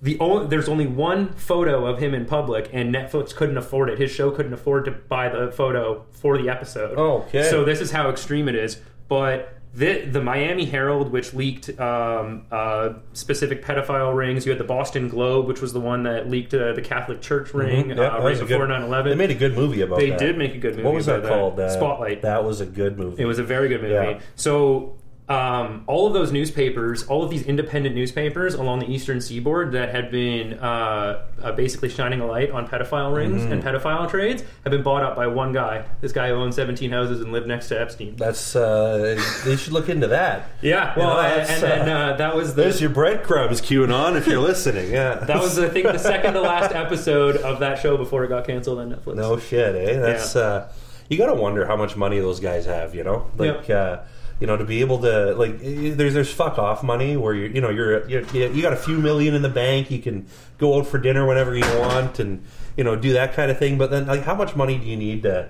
the 0.00 0.18
only, 0.20 0.46
there's 0.46 0.68
only 0.68 0.86
one 0.86 1.32
photo 1.34 1.86
of 1.86 1.98
him 1.98 2.14
in 2.14 2.24
public, 2.24 2.70
and 2.72 2.94
Netflix 2.94 3.34
couldn't 3.34 3.56
afford 3.58 3.90
it. 3.90 3.98
His 3.98 4.10
show 4.10 4.30
couldn't 4.30 4.52
afford 4.52 4.84
to 4.84 4.90
buy 4.92 5.28
the 5.28 5.50
photo 5.52 6.04
for 6.12 6.38
the 6.40 6.48
episode. 6.48 6.96
Okay. 6.98 7.48
So 7.50 7.64
this 7.64 7.80
is 7.80 7.90
how 7.90 8.08
extreme 8.10 8.48
it 8.48 8.54
is. 8.54 8.80
But 9.08 9.54
the, 9.74 10.02
the 10.06 10.20
Miami 10.22 10.64
Herald, 10.66 11.10
which 11.12 11.34
leaked 11.34 11.78
um, 11.80 12.46
uh, 12.50 12.94
specific 13.12 13.64
pedophile 13.64 14.14
rings, 14.16 14.46
you 14.46 14.50
had 14.50 14.58
the 14.60 14.64
Boston 14.64 15.08
Globe, 15.08 15.46
which 15.46 15.60
was 15.60 15.72
the 15.72 15.80
one 15.80 16.04
that 16.04 16.28
leaked 16.28 16.54
uh, 16.54 16.72
the 16.74 16.82
Catholic 16.82 17.20
Church 17.20 17.52
ring 17.54 17.86
Mm-hmm. 17.88 17.98
Yeah, 17.98 18.16
uh, 18.16 18.22
right 18.22 18.38
before 18.38 18.66
good- 18.66 18.70
9/11. 18.70 19.04
They 19.04 19.14
made 19.14 19.30
a 19.30 19.34
good 19.34 19.54
movie 19.56 19.80
about 19.82 19.98
They 19.98 20.10
that. 20.10 20.18
did 20.18 20.38
make 20.38 20.54
a 20.54 20.58
good 20.58 20.72
movie. 20.76 20.84
What 20.84 20.94
was 20.94 21.06
that 21.06 21.24
called? 21.24 21.58
Uh, 21.58 21.68
Spotlight. 21.70 22.22
That 22.22 22.44
was 22.44 22.60
a 22.60 22.66
good 22.66 22.98
movie. 22.98 23.22
It 23.22 23.26
was 23.26 23.38
a 23.38 23.44
very 23.44 23.68
good 23.68 23.82
movie. 23.82 23.94
Yeah. 23.94 24.20
So 24.36 24.96
um, 25.28 25.84
all 25.86 26.06
of 26.06 26.14
those 26.14 26.32
newspapers, 26.32 27.02
all 27.04 27.22
of 27.22 27.28
these 27.28 27.42
independent 27.42 27.94
newspapers 27.94 28.54
along 28.54 28.78
the 28.78 28.90
eastern 28.90 29.20
seaboard 29.20 29.72
that 29.72 29.94
had 29.94 30.10
been 30.10 30.54
uh, 30.54 31.22
uh, 31.42 31.52
basically 31.52 31.90
shining 31.90 32.20
a 32.20 32.26
light 32.26 32.50
on 32.50 32.66
pedophile 32.66 33.14
rings 33.14 33.42
Mm-hmm. 33.42 33.52
and 33.52 33.62
pedophile 33.62 34.08
trades 34.08 34.42
have 34.64 34.70
been 34.70 34.82
bought 34.82 35.02
up 35.02 35.16
by 35.16 35.26
one 35.26 35.52
guy. 35.52 35.84
This 36.00 36.12
guy 36.12 36.28
who 36.28 36.36
owned 36.36 36.54
17 36.54 36.90
houses 36.90 37.20
and 37.20 37.30
lived 37.30 37.46
next 37.46 37.68
to 37.68 37.78
Epstein. 37.78 38.16
That's 38.16 38.56
uh, 38.56 39.20
they 39.44 39.56
should 39.56 39.74
look 39.74 39.90
into 39.90 40.06
that. 40.06 40.48
Yeah, 40.62 40.94
well, 40.96 41.16
know, 41.16 41.20
and, 41.20 41.50
and 41.50 41.62
then 41.62 41.88
uh, 41.90 42.16
that 42.16 42.34
was 42.34 42.54
the, 42.54 42.62
There's 42.62 42.80
your 42.80 42.88
breadcrumbs, 42.90 43.60
QAnon, 43.60 44.16
if 44.16 44.26
you're 44.26 44.40
listening. 44.40 44.90
Yeah, 44.90 45.14
that 45.26 45.40
was 45.40 45.58
I 45.58 45.68
think 45.68 45.86
the 45.88 45.98
second 45.98 46.32
to 46.34 46.40
last 46.40 46.72
episode 46.74 47.36
of 47.36 47.60
that 47.60 47.80
show 47.82 47.98
before 47.98 48.24
it 48.24 48.28
got 48.28 48.46
canceled 48.46 48.78
on 48.78 48.90
Netflix. 48.90 49.16
no 49.16 49.38
shit, 49.38 49.74
eh? 49.74 49.98
That's 49.98 50.34
Yeah. 50.34 50.40
uh, 50.40 50.68
you 51.10 51.18
got 51.18 51.26
to 51.26 51.34
wonder 51.34 51.66
how 51.66 51.76
much 51.76 51.96
money 51.96 52.18
those 52.18 52.40
guys 52.40 52.64
have. 52.64 52.94
You 52.94 53.04
know, 53.04 53.30
like. 53.36 53.68
Uh, 53.68 53.98
you 54.40 54.46
know, 54.46 54.56
to 54.56 54.64
be 54.64 54.80
able 54.80 55.00
to 55.00 55.34
like, 55.34 55.58
there's 55.60 56.14
there's 56.14 56.32
fuck 56.32 56.58
off 56.58 56.82
money 56.82 57.16
where 57.16 57.34
you 57.34 57.46
you 57.46 57.60
know 57.60 57.70
you're, 57.70 58.08
you're 58.08 58.22
you 58.32 58.62
got 58.62 58.72
a 58.72 58.76
few 58.76 58.98
million 58.98 59.34
in 59.34 59.42
the 59.42 59.48
bank, 59.48 59.90
you 59.90 59.98
can 60.00 60.26
go 60.58 60.78
out 60.78 60.86
for 60.86 60.98
dinner 60.98 61.26
whenever 61.26 61.56
you 61.56 61.64
want, 61.80 62.18
and 62.20 62.44
you 62.76 62.84
know 62.84 62.94
do 62.94 63.12
that 63.14 63.34
kind 63.34 63.50
of 63.50 63.58
thing. 63.58 63.78
But 63.78 63.90
then, 63.90 64.06
like, 64.06 64.22
how 64.22 64.34
much 64.34 64.54
money 64.54 64.78
do 64.78 64.86
you 64.86 64.96
need 64.96 65.24
to, 65.24 65.48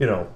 you 0.00 0.06
know, 0.06 0.28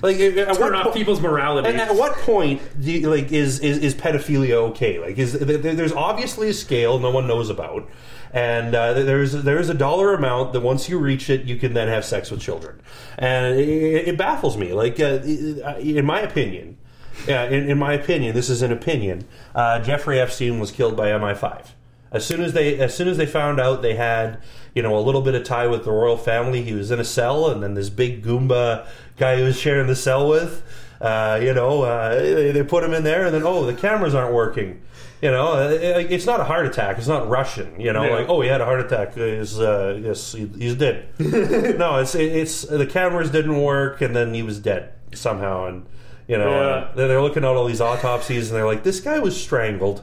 like 0.00 0.16
at 0.18 0.56
Turn 0.56 0.74
off 0.74 0.84
po- 0.84 0.92
people's 0.92 1.20
morality. 1.20 1.68
At, 1.68 1.90
at 1.90 1.94
what 1.94 2.14
point 2.18 2.62
do 2.80 2.90
you, 2.90 3.10
like 3.10 3.30
is, 3.32 3.60
is 3.60 3.78
is 3.78 3.94
pedophilia 3.94 4.52
okay? 4.70 4.98
Like, 4.98 5.18
is 5.18 5.34
there, 5.34 5.58
there's 5.58 5.92
obviously 5.92 6.48
a 6.48 6.54
scale 6.54 6.98
no 6.98 7.10
one 7.10 7.26
knows 7.26 7.50
about, 7.50 7.86
and 8.32 8.74
uh, 8.74 8.94
there's 8.94 9.32
there's 9.32 9.68
a 9.68 9.74
dollar 9.74 10.14
amount 10.14 10.54
that 10.54 10.60
once 10.60 10.88
you 10.88 10.98
reach 10.98 11.28
it, 11.28 11.44
you 11.44 11.56
can 11.56 11.74
then 11.74 11.88
have 11.88 12.06
sex 12.06 12.30
with 12.30 12.40
children, 12.40 12.80
and 13.18 13.60
it, 13.60 14.08
it 14.08 14.16
baffles 14.16 14.56
me. 14.56 14.72
Like, 14.72 14.98
uh, 14.98 15.20
in 15.78 16.06
my 16.06 16.20
opinion, 16.20 16.78
yeah, 17.26 17.44
in, 17.44 17.68
in 17.70 17.78
my 17.78 17.92
opinion, 17.92 18.34
this 18.34 18.48
is 18.50 18.62
an 18.62 18.72
opinion. 18.72 19.26
Uh, 19.54 19.80
Jeffrey 19.80 20.18
Epstein 20.20 20.58
was 20.60 20.70
killed 20.70 20.96
by 20.96 21.08
MI5. 21.08 21.68
As 22.10 22.26
soon 22.26 22.42
as 22.42 22.52
they 22.52 22.78
as 22.78 22.94
soon 22.94 23.08
as 23.08 23.16
they 23.16 23.24
found 23.24 23.58
out 23.58 23.80
they 23.80 23.94
had 23.94 24.38
you 24.74 24.82
know 24.82 24.98
a 24.98 25.00
little 25.00 25.22
bit 25.22 25.34
of 25.34 25.44
tie 25.44 25.66
with 25.66 25.84
the 25.84 25.90
royal 25.90 26.18
family, 26.18 26.62
he 26.62 26.74
was 26.74 26.90
in 26.90 27.00
a 27.00 27.04
cell, 27.04 27.48
and 27.48 27.62
then 27.62 27.72
this 27.74 27.88
big 27.88 28.22
Goomba 28.22 28.86
guy 29.16 29.36
he 29.36 29.42
was 29.42 29.58
sharing 29.58 29.86
the 29.86 29.96
cell 29.96 30.28
with, 30.28 30.62
uh, 31.00 31.40
you 31.42 31.54
know, 31.54 31.82
uh, 31.82 32.14
they, 32.14 32.52
they 32.52 32.62
put 32.62 32.84
him 32.84 32.92
in 32.92 33.02
there, 33.02 33.24
and 33.24 33.34
then 33.34 33.42
oh 33.44 33.64
the 33.64 33.72
cameras 33.74 34.14
aren't 34.14 34.34
working. 34.34 34.82
You 35.22 35.30
know, 35.30 35.52
uh, 35.52 35.68
it- 35.70 36.10
it's 36.12 36.26
not 36.26 36.40
a 36.40 36.44
heart 36.44 36.66
attack. 36.66 36.98
It's 36.98 37.06
not 37.06 37.28
Russian. 37.28 37.80
You 37.80 37.92
know, 37.94 38.04
Yeah. 38.04 38.16
like 38.16 38.28
oh 38.28 38.42
he 38.42 38.48
had 38.48 38.60
a 38.60 38.66
heart 38.66 38.80
attack. 38.80 39.14
He's 39.14 39.58
uh, 39.58 39.98
yes 40.02 40.32
he, 40.34 40.46
he's 40.58 40.74
dead. 40.74 41.06
no, 41.18 41.96
it's 41.98 42.14
it's 42.14 42.62
the 42.62 42.84
cameras 42.86 43.30
didn't 43.30 43.58
work, 43.62 44.02
and 44.02 44.14
then 44.14 44.34
he 44.34 44.42
was 44.42 44.58
dead 44.58 44.92
somehow, 45.14 45.64
and 45.66 45.86
you 46.32 46.38
know 46.38 46.50
Yeah. 46.96 47.06
they're, 47.06 47.20
looking 47.22 47.44
at 47.44 47.50
all 47.56 47.66
these 47.66 47.80
autopsies, 47.80 48.50
and 48.50 48.56
they're 48.56 48.66
like 48.72 48.82
this 48.82 49.00
guy 49.00 49.18
was 49.18 49.34
strangled, 49.40 49.98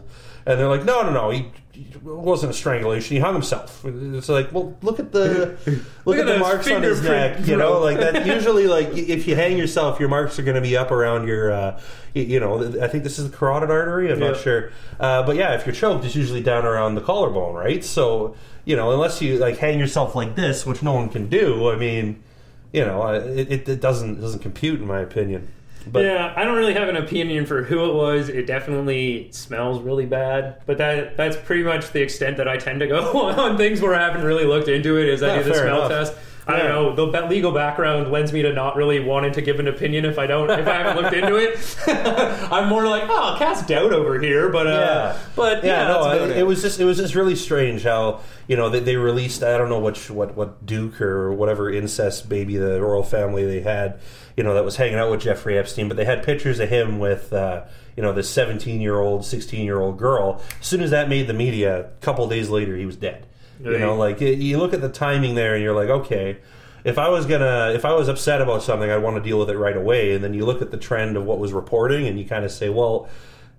and 0.46 0.60
they're 0.60 0.68
like 0.76 0.86
no 0.86 1.02
no 1.02 1.12
no 1.12 1.30
he. 1.32 1.52
It 1.96 2.04
wasn't 2.04 2.52
a 2.52 2.54
strangulation. 2.54 3.16
He 3.16 3.22
hung 3.22 3.34
himself. 3.34 3.86
It's 3.86 4.28
like, 4.28 4.52
well, 4.52 4.76
look 4.82 5.00
at 5.00 5.14
the 5.14 5.58
look, 6.06 6.18
at 6.18 6.28
at 6.28 6.34
the 6.34 6.40
marks 6.40 6.70
on 6.70 6.84
his 6.84 7.02
neck. 7.02 7.48
You 7.48 7.56
know, 7.56 7.80
like 7.80 7.98
that. 8.00 8.26
Usually, 8.26 8.68
like 8.68 8.90
if 8.90 9.28
you 9.30 9.36
hang 9.36 9.58
yourself, 9.58 9.98
your 9.98 10.10
marks 10.10 10.38
are 10.40 10.44
going 10.44 10.56
to 10.62 10.68
be 10.70 10.76
up 10.76 10.92
around 10.92 11.26
your, 11.26 11.54
uh, 11.54 11.80
you 12.14 12.40
know. 12.42 12.54
I 12.84 12.90
think 12.90 13.06
this 13.06 13.18
is 13.18 13.32
the 13.32 13.38
carotid 13.38 13.72
artery. 13.72 14.12
I'm 14.12 14.20
not 14.20 14.36
sure, 14.36 14.72
uh, 15.00 15.24
but 15.24 15.38
yeah, 15.38 15.54
if 15.54 15.66
you're 15.66 15.76
choked, 15.76 16.04
it's 16.04 16.16
usually 16.18 16.44
down 16.44 16.66
around 16.66 16.96
the 16.96 17.02
collarbone, 17.02 17.56
right? 17.56 17.82
So 17.84 18.36
you 18.66 18.76
know, 18.76 18.92
unless 18.92 19.22
you 19.22 19.38
like 19.38 19.58
hang 19.58 19.80
yourself 19.80 20.16
like 20.16 20.36
this, 20.36 20.66
which 20.66 20.84
no 20.84 20.94
one 20.94 21.08
can 21.08 21.30
do. 21.30 21.70
I 21.70 21.78
mean, 21.78 22.22
you 22.74 22.84
know, 22.84 23.04
uh, 23.04 23.14
it, 23.14 23.52
it, 23.52 23.70
it 23.70 23.80
doesn't 23.80 24.18
it 24.18 24.22
doesn't 24.22 24.42
compute 24.42 24.82
in 24.82 24.88
my 24.88 25.00
opinion. 25.00 25.48
But 25.88 26.06
yeah, 26.06 26.34
I 26.36 26.44
don't 26.44 26.58
really 26.58 26.74
have 26.74 26.90
an 26.90 26.98
opinion 26.98 27.46
for 27.46 27.64
who 27.64 27.90
it 27.90 27.94
was. 27.96 28.30
It 28.30 28.46
definitely 28.46 29.30
smells 29.32 29.82
really 29.82 30.06
bad, 30.06 30.62
but 30.66 30.78
that 30.78 31.18
that's 31.18 31.38
pretty 31.38 31.64
much 31.64 31.92
the 31.92 32.02
extent 32.02 32.38
that 32.38 32.48
I 32.48 32.58
tend 32.58 32.82
to 32.82 32.88
go 32.88 33.18
on 33.30 33.58
things 33.58 33.82
where 33.82 33.96
I 33.96 34.02
haven't 34.06 34.24
really 34.24 34.46
looked 34.46 34.68
into 34.68 34.98
it. 34.98 35.08
Is 35.10 35.24
I 35.24 35.28
Yeah, 35.38 35.44
do 35.44 35.50
the 35.50 35.56
smell 35.56 35.86
enough. 35.86 35.90
test. 35.90 36.14
I 36.48 36.58
Yeah. 36.58 36.64
don't 36.70 36.96
know. 36.98 37.12
The 37.12 37.22
legal 37.28 37.52
background 37.52 38.12
lends 38.12 38.34
me 38.34 38.42
to 38.42 38.52
not 38.52 38.76
really 38.76 39.00
wanting 39.00 39.34
to 39.34 39.42
give 39.42 39.60
an 39.60 39.68
opinion 39.68 40.04
if 40.06 40.18
I 40.18 40.26
don't 40.26 40.50
if 40.50 40.68
I 40.68 40.74
haven't 40.74 41.02
looked 41.02 41.16
into 41.16 41.36
it. 41.36 41.60
I'm 42.52 42.68
more 42.68 42.88
like, 42.88 43.04
oh, 43.08 43.16
I'll 43.34 43.38
cast 43.38 43.68
doubt 43.68 43.94
over 43.94 44.20
here, 44.20 44.50
but 44.50 44.66
uh, 44.66 44.70
yeah, 44.72 45.18
but 45.36 45.64
yeah, 45.64 45.82
yeah, 45.84 45.88
no, 45.88 45.94
that's 46.04 46.16
about 46.18 46.30
it, 46.32 46.38
it 46.38 46.44
was 46.48 46.62
just 46.64 46.80
it 46.80 46.86
was 46.86 46.98
just 46.98 47.14
really 47.14 47.36
strange 47.36 47.84
how 47.84 48.22
you 48.48 48.58
know 48.58 48.68
they, 48.70 48.80
they 48.80 48.96
released 48.96 49.44
I 49.44 49.58
don't 49.60 49.70
know 49.70 49.80
which 49.80 50.10
what 50.10 50.36
what 50.36 50.66
Duke 50.66 51.00
or 51.02 51.32
whatever 51.32 51.72
incest 51.72 52.30
baby 52.30 52.58
the 52.58 52.82
royal 52.82 53.04
family 53.04 53.46
they 53.46 53.62
had 53.62 54.00
you 54.40 54.44
know 54.44 54.54
that 54.54 54.64
was 54.64 54.78
hanging 54.78 54.96
out 54.96 55.12
with 55.12 55.20
Jeffrey 55.20 55.58
Epstein, 55.58 55.90
but 55.90 55.98
they 55.98 56.06
had 56.06 56.24
pictures 56.24 56.62
of 56.62 56.70
him 56.70 56.98
with. 56.98 57.34
Uh, 57.34 57.66
you 57.98 58.04
know, 58.04 58.14
this 58.14 58.30
17 58.30 58.80
year 58.80 58.98
old, 58.98 59.26
16 59.26 59.66
year 59.66 59.82
old 59.82 59.98
girl. 59.98 60.42
As 60.62 60.66
soon 60.66 60.80
as 60.80 60.92
that 60.92 61.10
made 61.10 61.28
the 61.28 61.34
media, 61.34 61.82
a 61.82 61.84
couple 62.00 62.26
days 62.30 62.50
later, 62.50 62.78
he 62.78 62.86
was 62.86 62.96
dead. 62.96 63.26
You 63.74 63.78
know, 63.78 63.96
like 63.98 64.22
you 64.22 64.58
look 64.58 64.74
at 64.74 64.80
the 64.80 64.88
timing 64.88 65.36
there, 65.36 65.54
and 65.54 65.62
you're 65.62 65.76
like, 65.76 65.90
okay, 65.90 66.38
if 66.86 66.98
I 66.98 67.10
was 67.10 67.26
gonna, 67.26 67.74
if 67.76 67.84
I 67.84 67.92
was 67.92 68.08
upset 68.08 68.40
about 68.42 68.64
something, 68.64 68.90
I'd 68.90 69.04
want 69.04 69.18
to 69.18 69.22
deal 69.22 69.38
with 69.38 69.50
it 69.50 69.58
right 69.58 69.76
away. 69.76 70.14
And 70.14 70.24
then 70.24 70.34
you 70.34 70.46
look 70.46 70.62
at 70.62 70.72
the 70.72 70.78
trend 70.78 71.18
of 71.18 71.26
what 71.26 71.40
was 71.40 71.52
reporting, 71.52 72.08
and 72.08 72.18
you 72.18 72.24
kind 72.24 72.46
of 72.46 72.54
say, 72.54 72.70
well, 72.70 73.10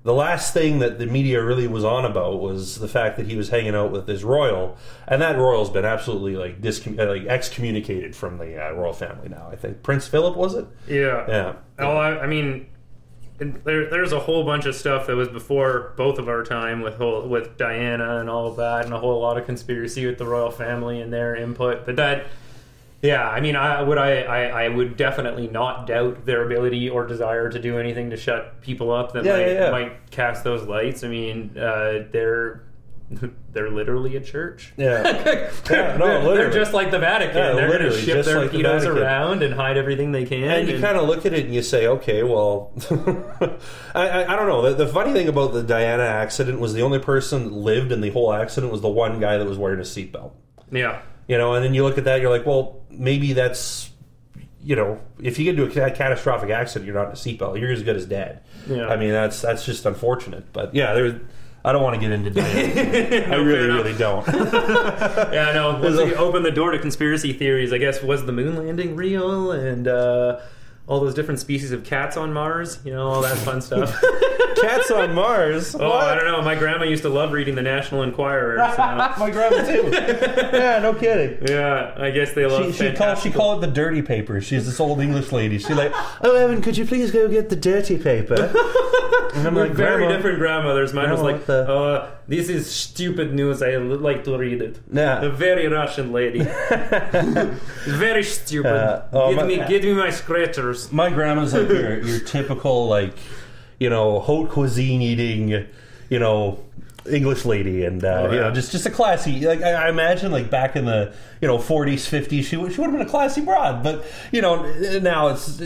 the 0.02 0.14
last 0.14 0.54
thing 0.54 0.78
that 0.78 0.98
the 0.98 1.06
media 1.06 1.42
really 1.44 1.66
was 1.66 1.84
on 1.84 2.04
about 2.06 2.40
was 2.40 2.78
the 2.78 2.88
fact 2.88 3.18
that 3.18 3.26
he 3.26 3.36
was 3.36 3.50
hanging 3.50 3.74
out 3.74 3.92
with 3.92 4.06
this 4.06 4.22
royal, 4.22 4.76
and 5.06 5.20
that 5.20 5.36
royal's 5.36 5.68
been 5.68 5.84
absolutely 5.84 6.36
like 6.36 6.62
discom- 6.62 6.98
uh, 6.98 7.06
like 7.06 7.26
excommunicated 7.26 8.16
from 8.16 8.38
the 8.38 8.62
uh, 8.62 8.72
royal 8.72 8.94
family 8.94 9.28
now. 9.28 9.48
I 9.52 9.56
think 9.56 9.82
Prince 9.82 10.08
Philip 10.08 10.36
was 10.36 10.54
it? 10.54 10.66
Yeah. 10.88 11.26
Yeah. 11.28 11.54
Oh, 11.78 11.96
I, 11.96 12.22
I 12.22 12.26
mean, 12.26 12.66
there, 13.38 13.88
there's 13.90 14.12
a 14.12 14.20
whole 14.20 14.44
bunch 14.44 14.66
of 14.66 14.74
stuff 14.74 15.06
that 15.06 15.16
was 15.16 15.28
before 15.28 15.92
both 15.96 16.18
of 16.18 16.28
our 16.28 16.44
time 16.44 16.80
with 16.80 16.94
whole, 16.94 17.26
with 17.28 17.56
Diana 17.58 18.20
and 18.20 18.30
all 18.30 18.46
of 18.46 18.56
that, 18.56 18.84
and 18.86 18.94
a 18.94 18.98
whole 18.98 19.20
lot 19.20 19.36
of 19.36 19.44
conspiracy 19.44 20.06
with 20.06 20.16
the 20.18 20.26
royal 20.26 20.50
family 20.50 21.00
and 21.02 21.12
their 21.12 21.36
input. 21.36 21.84
But 21.84 21.96
that, 21.96 22.26
yeah, 23.02 23.28
I 23.28 23.40
mean, 23.40 23.56
I 23.56 23.82
would 23.82 23.98
I, 23.98 24.22
I, 24.22 24.64
I 24.64 24.68
would 24.68 24.96
definitely 24.96 25.48
not 25.48 25.86
doubt 25.86 26.26
their 26.26 26.44
ability 26.44 26.88
or 26.90 27.06
desire 27.06 27.48
to 27.50 27.58
do 27.58 27.78
anything 27.78 28.10
to 28.10 28.16
shut 28.16 28.60
people 28.60 28.90
up 28.90 29.12
that 29.12 29.24
Yeah, 29.24 29.32
might, 29.32 29.46
yeah, 29.46 29.52
yeah. 29.64 29.70
might 29.70 30.10
cast 30.10 30.44
those 30.44 30.62
lights. 30.66 31.02
I 31.04 31.08
mean, 31.08 31.56
uh, 31.58 32.04
they're 32.10 32.64
they're 33.52 33.70
literally 33.70 34.14
a 34.16 34.20
church. 34.20 34.72
Yeah. 34.76 35.02
yeah 35.70 35.96
no, 35.96 36.06
they're, 36.06 36.18
literally. 36.18 36.36
they're 36.36 36.52
just 36.52 36.72
like 36.72 36.90
the 36.92 36.98
Vatican. 37.00 37.36
Yeah, 37.38 37.52
they're 37.54 37.68
going 37.68 37.80
to 37.80 37.88
literally, 37.88 38.02
ship 38.02 38.24
their 38.24 38.40
like 38.42 38.50
pedos 38.52 38.80
Vatican. 38.82 38.98
around 38.98 39.42
and 39.42 39.54
hide 39.54 39.76
everything 39.76 40.12
they 40.12 40.24
can. 40.26 40.44
and 40.44 40.68
you 40.68 40.78
kind 40.78 40.96
of 40.96 41.08
look 41.08 41.26
at 41.26 41.32
it 41.32 41.44
and 41.46 41.54
you 41.54 41.62
say, 41.62 41.88
okay, 41.88 42.22
well, 42.22 42.70
I, 43.94 44.08
I, 44.08 44.32
I 44.32 44.36
don't 44.36 44.46
know. 44.46 44.62
The, 44.70 44.84
the 44.84 44.92
funny 44.92 45.12
thing 45.12 45.26
about 45.26 45.52
the 45.52 45.62
Diana 45.64 46.04
accident 46.04 46.60
was 46.60 46.72
the 46.74 46.82
only 46.82 47.00
person 47.00 47.44
that 47.44 47.52
lived 47.52 47.90
in 47.90 48.00
the 48.00 48.10
whole 48.10 48.32
accident 48.32 48.70
was 48.70 48.80
the 48.80 48.88
one 48.88 49.18
guy 49.18 49.38
that 49.38 49.46
was 49.46 49.58
wearing 49.58 49.80
a 49.80 49.84
seatbelt. 49.84 50.32
yeah. 50.70 51.02
You 51.30 51.38
know, 51.38 51.54
and 51.54 51.64
then 51.64 51.74
you 51.74 51.84
look 51.84 51.96
at 51.96 52.06
that, 52.06 52.20
you're 52.20 52.28
like, 52.28 52.44
well, 52.44 52.80
maybe 52.90 53.34
that's, 53.34 53.88
you 54.64 54.74
know, 54.74 55.00
if 55.22 55.38
you 55.38 55.44
get 55.44 55.56
into 55.56 55.84
a 55.84 55.90
catastrophic 55.92 56.50
accident, 56.50 56.86
you're 56.86 56.94
not 56.96 57.04
in 57.06 57.12
a 57.12 57.14
seatbelt. 57.14 57.60
You're 57.60 57.70
as 57.70 57.84
good 57.84 57.94
as 57.94 58.04
dead. 58.04 58.42
Yeah. 58.66 58.88
I 58.88 58.96
mean, 58.96 59.12
that's 59.12 59.40
that's 59.40 59.64
just 59.64 59.86
unfortunate. 59.86 60.52
But 60.52 60.74
yeah, 60.74 60.92
there's. 60.92 61.20
I 61.64 61.70
don't 61.70 61.84
want 61.84 61.94
to 61.94 62.00
get 62.00 62.10
into 62.10 62.30
Diana. 62.30 63.26
I 63.32 63.36
really, 63.36 63.68
really 63.68 63.96
don't. 63.96 64.26
Yeah, 65.32 65.50
I 65.50 65.52
know. 65.52 65.78
Once 65.82 65.98
you 65.98 66.16
open 66.16 66.42
the 66.42 66.50
door 66.50 66.72
to 66.72 66.80
conspiracy 66.80 67.32
theories, 67.32 67.72
I 67.72 67.78
guess 67.78 68.02
was 68.02 68.26
the 68.26 68.32
moon 68.32 68.56
landing 68.56 68.96
real 68.96 69.52
and 69.52 69.86
uh, 69.86 70.40
all 70.90 70.98
those 70.98 71.14
different 71.14 71.38
species 71.38 71.70
of 71.70 71.84
cats 71.84 72.16
on 72.16 72.32
Mars, 72.32 72.80
you 72.84 72.92
know, 72.92 73.06
all 73.08 73.22
that 73.22 73.36
fun 73.38 73.60
stuff. 73.68 73.96
Cats 74.60 74.90
on 74.90 75.14
Mars. 75.14 75.76
oh, 75.76 75.92
I 75.92 76.16
don't 76.16 76.24
know. 76.26 76.42
My 76.42 76.56
grandma 76.56 76.82
used 76.84 77.04
to 77.04 77.08
love 77.08 77.30
reading 77.30 77.54
the 77.54 77.62
National 77.62 78.02
Enquirer. 78.02 78.56
So, 78.58 78.76
My 79.24 79.30
grandma 79.30 79.64
too. 79.64 79.88
yeah, 80.56 80.80
no 80.80 80.92
kidding. 80.92 81.46
yeah, 81.48 81.94
I 81.96 82.10
guess 82.10 82.32
they 82.32 82.44
love. 82.44 82.66
She, 82.66 82.72
she 82.72 82.78
call 82.78 82.88
she 82.90 82.96
fantastical- 82.96 83.40
call 83.40 83.58
it 83.58 83.60
the 83.66 83.72
dirty 83.72 84.02
paper. 84.02 84.40
She's 84.40 84.66
this 84.66 84.80
old 84.80 85.00
English 85.00 85.30
lady. 85.30 85.58
She's 85.58 85.70
like, 85.76 85.92
"Oh, 86.22 86.34
Evan, 86.34 86.60
could 86.60 86.76
you 86.76 86.84
please 86.84 87.12
go 87.12 87.28
get 87.28 87.50
the 87.50 87.56
dirty 87.56 87.96
paper?" 87.96 88.52
And 89.32 89.46
I'm 89.46 89.54
We're 89.54 89.68
like, 89.68 89.74
very 89.76 89.98
"Grandma." 89.98 90.16
different 90.16 90.38
grandmothers. 90.40 90.92
Mine 90.92 91.08
was 91.08 91.20
like, 91.22 91.46
the- 91.46 91.62
uh, 91.72 92.10
"This 92.28 92.48
is 92.48 92.70
stupid 92.70 93.34
news. 93.34 93.62
I 93.62 93.76
like 93.76 94.24
to 94.24 94.36
read 94.38 94.60
it." 94.62 94.78
Yeah. 94.92 95.22
A 95.22 95.30
very 95.30 95.66
Russian 95.68 96.12
lady. 96.12 96.40
very 97.86 98.22
stupid. 98.22 98.70
Uh, 98.70 99.02
oh, 99.12 99.28
give 99.30 99.36
my- 99.38 99.44
me, 99.44 99.62
give 99.68 99.84
me 99.84 99.92
my 99.94 100.10
scratchers. 100.10 100.92
My 100.92 101.10
grandma's 101.10 101.54
like 101.54 101.68
your, 101.68 102.00
your 102.00 102.20
typical 102.20 102.88
like, 102.88 103.14
you 103.78 103.90
know, 103.90 104.20
haute 104.20 104.50
cuisine 104.50 105.02
eating, 105.02 105.66
you 106.08 106.18
know, 106.18 106.60
English 107.10 107.44
lady, 107.46 107.84
and 107.86 108.04
uh, 108.04 108.26
Oh, 108.28 108.32
you 108.32 108.40
know, 108.40 108.50
just 108.52 108.72
just 108.72 108.84
a 108.86 108.90
classy. 108.90 109.40
Like 109.40 109.62
I, 109.62 109.86
I 109.86 109.88
imagine, 109.88 110.30
like 110.30 110.50
back 110.50 110.76
in 110.76 110.84
the 110.84 111.14
you 111.40 111.48
know 111.48 111.56
40s, 111.56 112.06
50s, 112.08 112.44
she 112.44 112.56
would- 112.56 112.72
she 112.72 112.80
would 112.80 112.90
have 112.90 112.98
been 112.98 113.06
a 113.06 113.10
classy 113.10 113.40
broad. 113.40 113.82
But 113.82 114.04
you 114.32 114.42
know, 114.42 114.62
now 115.00 115.28
it's 115.28 115.56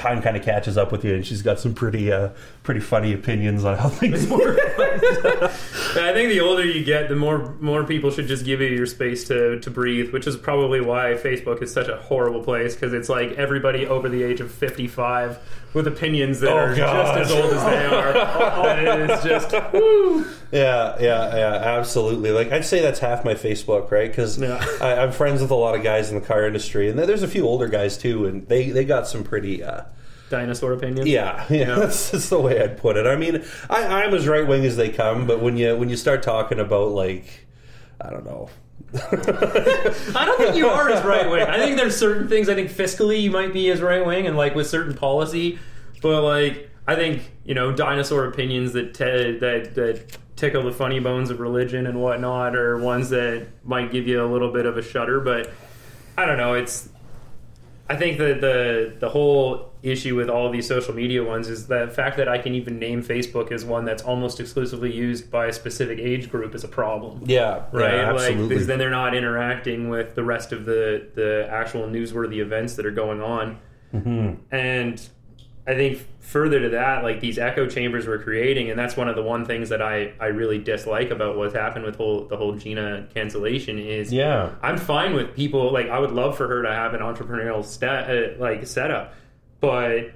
time 0.00 0.22
kind 0.22 0.36
of 0.36 0.42
catches 0.42 0.78
up 0.78 0.90
with 0.90 1.04
you, 1.04 1.14
and 1.14 1.26
she's 1.26 1.42
got 1.42 1.58
some 1.60 1.74
pretty 1.74 2.10
uh, 2.10 2.30
pretty 2.62 2.80
funny 2.80 3.12
opinions 3.14 3.64
on 3.64 3.78
how 3.78 3.88
things 4.00 4.26
work. 4.28 4.58
I 5.96 6.12
think 6.12 6.28
the 6.30 6.40
older 6.40 6.64
you 6.64 6.84
get, 6.84 7.08
the 7.08 7.16
more 7.16 7.54
more 7.60 7.84
people 7.84 8.10
should 8.10 8.26
just 8.28 8.44
give 8.44 8.60
you 8.60 8.68
your 8.68 8.86
space 8.86 9.24
to, 9.28 9.58
to 9.60 9.70
breathe, 9.70 10.12
which 10.12 10.26
is 10.26 10.36
probably 10.36 10.80
why 10.80 11.14
Facebook 11.14 11.62
is 11.62 11.72
such 11.72 11.88
a 11.88 11.96
horrible 11.96 12.42
place 12.44 12.74
because 12.74 12.92
it's 12.92 13.08
like 13.08 13.32
everybody 13.32 13.86
over 13.86 14.08
the 14.08 14.22
age 14.22 14.40
of 14.40 14.50
55 14.50 15.38
with 15.72 15.86
opinions 15.86 16.40
that 16.40 16.50
Oh, 16.52 16.56
are 16.56 16.74
God. 16.76 17.16
just 17.18 17.30
as 17.32 17.38
old 17.38 17.52
as 17.52 17.64
they 17.64 17.86
are. 17.86 18.68
and 18.68 19.10
it's 19.10 19.22
just, 19.24 19.52
woo. 19.72 20.24
Yeah, 20.52 20.96
yeah, 21.00 21.36
yeah, 21.36 21.54
absolutely. 21.78 22.30
Like 22.30 22.52
I'd 22.52 22.64
say 22.64 22.80
that's 22.80 22.98
half 22.98 23.24
my 23.24 23.34
Facebook, 23.34 23.90
right? 23.90 24.10
Because 24.10 24.38
Yeah. 24.38 24.64
I'm 24.80 25.12
friends 25.12 25.40
with 25.40 25.50
a 25.50 25.54
lot 25.54 25.74
of 25.76 25.82
guys 25.82 26.10
in 26.10 26.20
the 26.20 26.26
car 26.26 26.44
industry, 26.46 26.88
and 26.90 26.98
there's 26.98 27.22
a 27.22 27.28
few 27.28 27.46
older 27.46 27.68
guys 27.68 27.96
too, 27.96 28.26
and 28.26 28.46
they 28.48 28.70
they 28.70 28.84
got 28.84 29.06
some 29.08 29.24
pretty. 29.24 29.62
Uh, 29.64 29.82
Dinosaur 30.30 30.72
opinions. 30.72 31.08
yeah, 31.08 31.44
yeah, 31.50 31.74
that's, 31.74 32.10
that's 32.10 32.30
the 32.30 32.40
way 32.40 32.62
I'd 32.62 32.78
put 32.78 32.96
it. 32.96 33.06
I 33.06 33.16
mean, 33.16 33.44
I, 33.68 34.04
I'm 34.04 34.14
as 34.14 34.26
right 34.26 34.46
wing 34.46 34.64
as 34.64 34.76
they 34.76 34.88
come, 34.88 35.26
but 35.26 35.42
when 35.42 35.58
you 35.58 35.76
when 35.76 35.90
you 35.90 35.96
start 35.96 36.22
talking 36.22 36.58
about 36.58 36.92
like, 36.92 37.46
I 38.00 38.08
don't 38.08 38.24
know, 38.24 38.48
I 38.94 40.24
don't 40.24 40.38
think 40.38 40.56
you 40.56 40.68
are 40.68 40.88
as 40.88 41.04
right 41.04 41.28
wing. 41.28 41.42
I 41.42 41.58
think 41.58 41.76
there's 41.76 41.96
certain 41.96 42.28
things. 42.28 42.48
I 42.48 42.54
think 42.54 42.70
fiscally 42.70 43.20
you 43.20 43.30
might 43.30 43.52
be 43.52 43.70
as 43.70 43.80
right 43.80 44.04
wing, 44.04 44.26
and 44.26 44.36
like 44.36 44.54
with 44.54 44.68
certain 44.68 44.94
policy, 44.94 45.58
but 46.00 46.22
like 46.22 46.70
I 46.86 46.94
think 46.94 47.30
you 47.44 47.54
know 47.54 47.72
dinosaur 47.72 48.24
opinions 48.26 48.72
that 48.72 48.94
te- 48.94 49.38
that 49.38 49.74
that 49.74 50.18
tickle 50.36 50.62
the 50.62 50.72
funny 50.72 50.98
bones 50.98 51.30
of 51.30 51.38
religion 51.38 51.86
and 51.86 52.00
whatnot 52.00 52.56
are 52.56 52.78
ones 52.78 53.10
that 53.10 53.46
might 53.62 53.92
give 53.92 54.08
you 54.08 54.24
a 54.24 54.26
little 54.26 54.50
bit 54.50 54.64
of 54.64 54.78
a 54.78 54.82
shudder. 54.82 55.20
But 55.20 55.52
I 56.16 56.24
don't 56.26 56.38
know. 56.38 56.54
It's 56.54 56.88
I 57.88 57.96
think 57.96 58.18
that 58.18 58.40
the 58.40 58.94
the 58.98 59.08
whole 59.08 59.69
issue 59.82 60.14
with 60.14 60.28
all 60.28 60.50
these 60.50 60.66
social 60.66 60.94
media 60.94 61.24
ones 61.24 61.48
is 61.48 61.66
the 61.66 61.88
fact 61.88 62.16
that 62.18 62.28
I 62.28 62.38
can 62.38 62.54
even 62.54 62.78
name 62.78 63.02
Facebook 63.02 63.50
as 63.50 63.64
one 63.64 63.84
that's 63.84 64.02
almost 64.02 64.40
exclusively 64.40 64.92
used 64.92 65.30
by 65.30 65.46
a 65.46 65.52
specific 65.52 65.98
age 65.98 66.30
group 66.30 66.54
is 66.54 66.64
a 66.64 66.68
problem 66.68 67.22
yeah, 67.26 67.64
right? 67.72 67.94
yeah, 67.94 68.12
like 68.12 68.20
absolutely. 68.20 68.48
because 68.48 68.66
then 68.66 68.78
they're 68.78 68.90
not 68.90 69.14
interacting 69.14 69.88
with 69.88 70.14
the 70.14 70.24
rest 70.24 70.52
of 70.52 70.64
the 70.66 71.08
the 71.14 71.48
actual 71.50 71.86
newsworthy 71.86 72.38
events 72.38 72.76
that 72.76 72.86
are 72.86 72.90
going 72.90 73.22
on. 73.22 73.58
Mm-hmm. 73.94 74.54
And 74.54 75.08
I 75.66 75.74
think 75.74 76.04
further 76.20 76.60
to 76.60 76.68
that, 76.70 77.02
like 77.02 77.20
these 77.20 77.38
echo 77.38 77.66
chambers 77.66 78.06
we're 78.06 78.22
creating, 78.22 78.70
and 78.70 78.78
that's 78.78 78.96
one 78.96 79.08
of 79.08 79.16
the 79.16 79.22
one 79.22 79.44
things 79.44 79.68
that 79.68 79.82
I 79.82 80.12
I 80.18 80.26
really 80.26 80.58
dislike 80.58 81.10
about 81.10 81.36
what's 81.36 81.54
happened 81.54 81.84
with 81.84 81.96
whole 81.96 82.26
the 82.26 82.36
whole 82.36 82.54
Gina 82.54 83.06
cancellation 83.14 83.78
is 83.78 84.12
yeah, 84.12 84.50
I'm 84.62 84.78
fine 84.78 85.14
with 85.14 85.34
people 85.34 85.72
like 85.72 85.88
I 85.88 85.98
would 85.98 86.12
love 86.12 86.36
for 86.36 86.48
her 86.48 86.62
to 86.62 86.72
have 86.72 86.94
an 86.94 87.00
entrepreneurial 87.00 87.62
uh, 87.82 88.38
like 88.40 88.66
setup, 88.66 89.14
but 89.60 90.12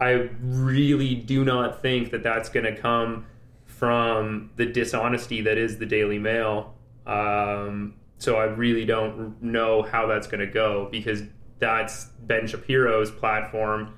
I 0.00 0.30
really 0.40 1.14
do 1.14 1.44
not 1.44 1.82
think 1.82 2.10
that 2.12 2.22
that's 2.22 2.48
going 2.48 2.66
to 2.66 2.76
come 2.76 3.26
from 3.66 4.50
the 4.56 4.66
dishonesty 4.66 5.40
that 5.42 5.58
is 5.58 5.78
the 5.78 5.86
Daily 5.86 6.18
Mail. 6.18 6.74
Um, 7.06 7.94
so 8.18 8.36
I 8.36 8.44
really 8.44 8.84
don't 8.84 9.40
know 9.42 9.82
how 9.82 10.06
that's 10.06 10.26
going 10.26 10.40
to 10.40 10.46
go 10.46 10.88
because 10.90 11.22
that's 11.58 12.06
Ben 12.20 12.46
Shapiro's 12.46 13.10
platform, 13.10 13.94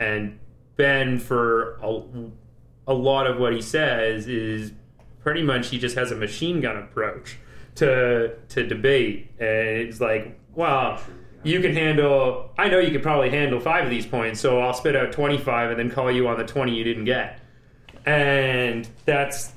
and 0.00 0.38
Ben 0.76 1.18
for 1.18 1.78
a, 1.82 2.02
a 2.88 2.94
lot 2.94 3.26
of 3.26 3.38
what 3.38 3.52
he 3.52 3.62
says 3.62 4.26
is 4.26 4.72
pretty 5.20 5.42
much 5.42 5.68
he 5.68 5.78
just 5.78 5.96
has 5.96 6.10
a 6.10 6.16
machine 6.16 6.60
gun 6.60 6.76
approach 6.76 7.38
to 7.76 8.36
to 8.48 8.66
debate, 8.66 9.30
and 9.38 9.48
it's 9.48 10.00
like, 10.00 10.38
well, 10.54 11.00
you 11.44 11.60
can 11.60 11.74
handle. 11.74 12.50
I 12.58 12.68
know 12.68 12.78
you 12.78 12.90
could 12.90 13.02
probably 13.02 13.30
handle 13.30 13.60
five 13.60 13.84
of 13.84 13.90
these 13.90 14.06
points, 14.06 14.40
so 14.40 14.60
I'll 14.60 14.74
spit 14.74 14.96
out 14.96 15.12
twenty 15.12 15.38
five 15.38 15.70
and 15.70 15.78
then 15.78 15.90
call 15.90 16.10
you 16.10 16.26
on 16.28 16.38
the 16.38 16.44
twenty 16.44 16.74
you 16.74 16.84
didn't 16.84 17.04
get, 17.04 17.40
and 18.06 18.88
that's 19.04 19.52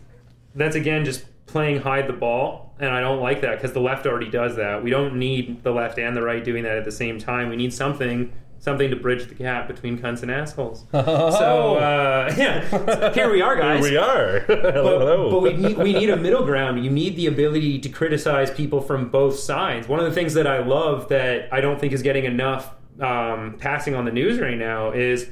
that's 0.54 0.76
again 0.76 1.06
just 1.06 1.26
playing 1.47 1.82
hide 1.82 2.08
the 2.08 2.13
ball, 2.13 2.76
and 2.80 2.89
I 2.89 3.00
don't 3.00 3.21
like 3.21 3.41
that 3.41 3.56
because 3.56 3.73
the 3.73 3.80
left 3.80 4.06
already 4.06 4.30
does 4.30 4.58
that. 4.58 4.84
We 4.84 4.89
don't 4.89 5.17
need 5.17 5.63
the 5.63 5.71
left 5.71 5.97
and 5.97 6.15
the 6.15 6.21
right 6.21 6.43
doing 6.43 6.63
that 6.63 6.78
at 6.78 6.86
the 6.86 6.91
same 6.91 7.17
time. 7.19 7.50
We 7.50 7.56
need 7.56 7.73
something 7.73 8.34
something 8.60 8.89
to 8.89 8.96
bridge 8.96 9.28
the 9.28 9.36
gap 9.36 9.67
between 9.67 9.98
cunts 9.98 10.22
and 10.22 10.32
assholes. 10.32 10.86
So 11.38 11.76
uh, 11.76 12.34
yeah, 12.38 13.13
here 13.13 13.32
we 13.32 13.41
are, 13.41 13.56
guys 13.56 13.86
Here 13.86 13.91
we 13.91 13.98
are. 13.98 14.39
hello, 14.48 15.00
but, 15.00 15.08
hello. 15.08 15.32
but 15.32 15.41
we 15.41 15.54
need 15.54 15.78
we 15.78 15.93
need 15.93 16.10
a 16.10 16.17
middle 16.17 16.43
ground. 16.43 16.84
You 16.84 16.89
need 16.89 17.15
the 17.15 17.28
ability 17.28 17.80
to 17.80 17.89
criticize 17.89 18.52
people 18.52 18.82
from 18.82 19.10
both 19.10 19.38
sides. 19.39 19.88
One 19.88 20.00
of 20.00 20.06
the 20.06 20.12
things 20.12 20.34
that 20.34 20.48
I 20.48 20.60
love 20.60 21.10
that 21.10 21.52
I 21.54 21.62
don't 21.62 21.80
think 21.80 21.93
is 21.93 22.02
getting 22.02 22.26
enough 22.26 22.74
um, 23.00 23.58
passing 23.60 23.96
on 23.96 24.06
the 24.06 24.12
news 24.12 24.39
right 24.39 24.58
now 24.58 24.91
is 24.91 25.30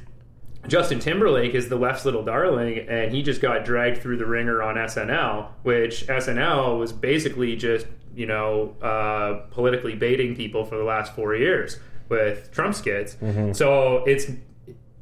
Justin 0.67 0.99
Timberlake 0.99 1.53
is 1.53 1.69
the 1.69 1.75
left's 1.75 2.05
little 2.05 2.23
darling, 2.23 2.79
and 2.87 3.11
he 3.13 3.21
just 3.21 3.41
got 3.41 3.65
dragged 3.65 4.01
through 4.01 4.17
the 4.17 4.25
ringer 4.25 4.61
on 4.61 4.75
SNL, 4.75 5.49
which 5.63 6.07
SNL 6.07 6.79
was 6.79 6.91
basically 6.93 7.55
just 7.55 7.87
you 8.15 8.25
know 8.25 8.75
uh, 8.81 9.45
politically 9.51 9.95
baiting 9.95 10.35
people 10.35 10.65
for 10.65 10.77
the 10.77 10.83
last 10.83 11.15
four 11.15 11.35
years 11.35 11.79
with 12.09 12.51
Trump 12.51 12.75
skits. 12.75 13.17
So 13.53 14.03
it's 14.05 14.27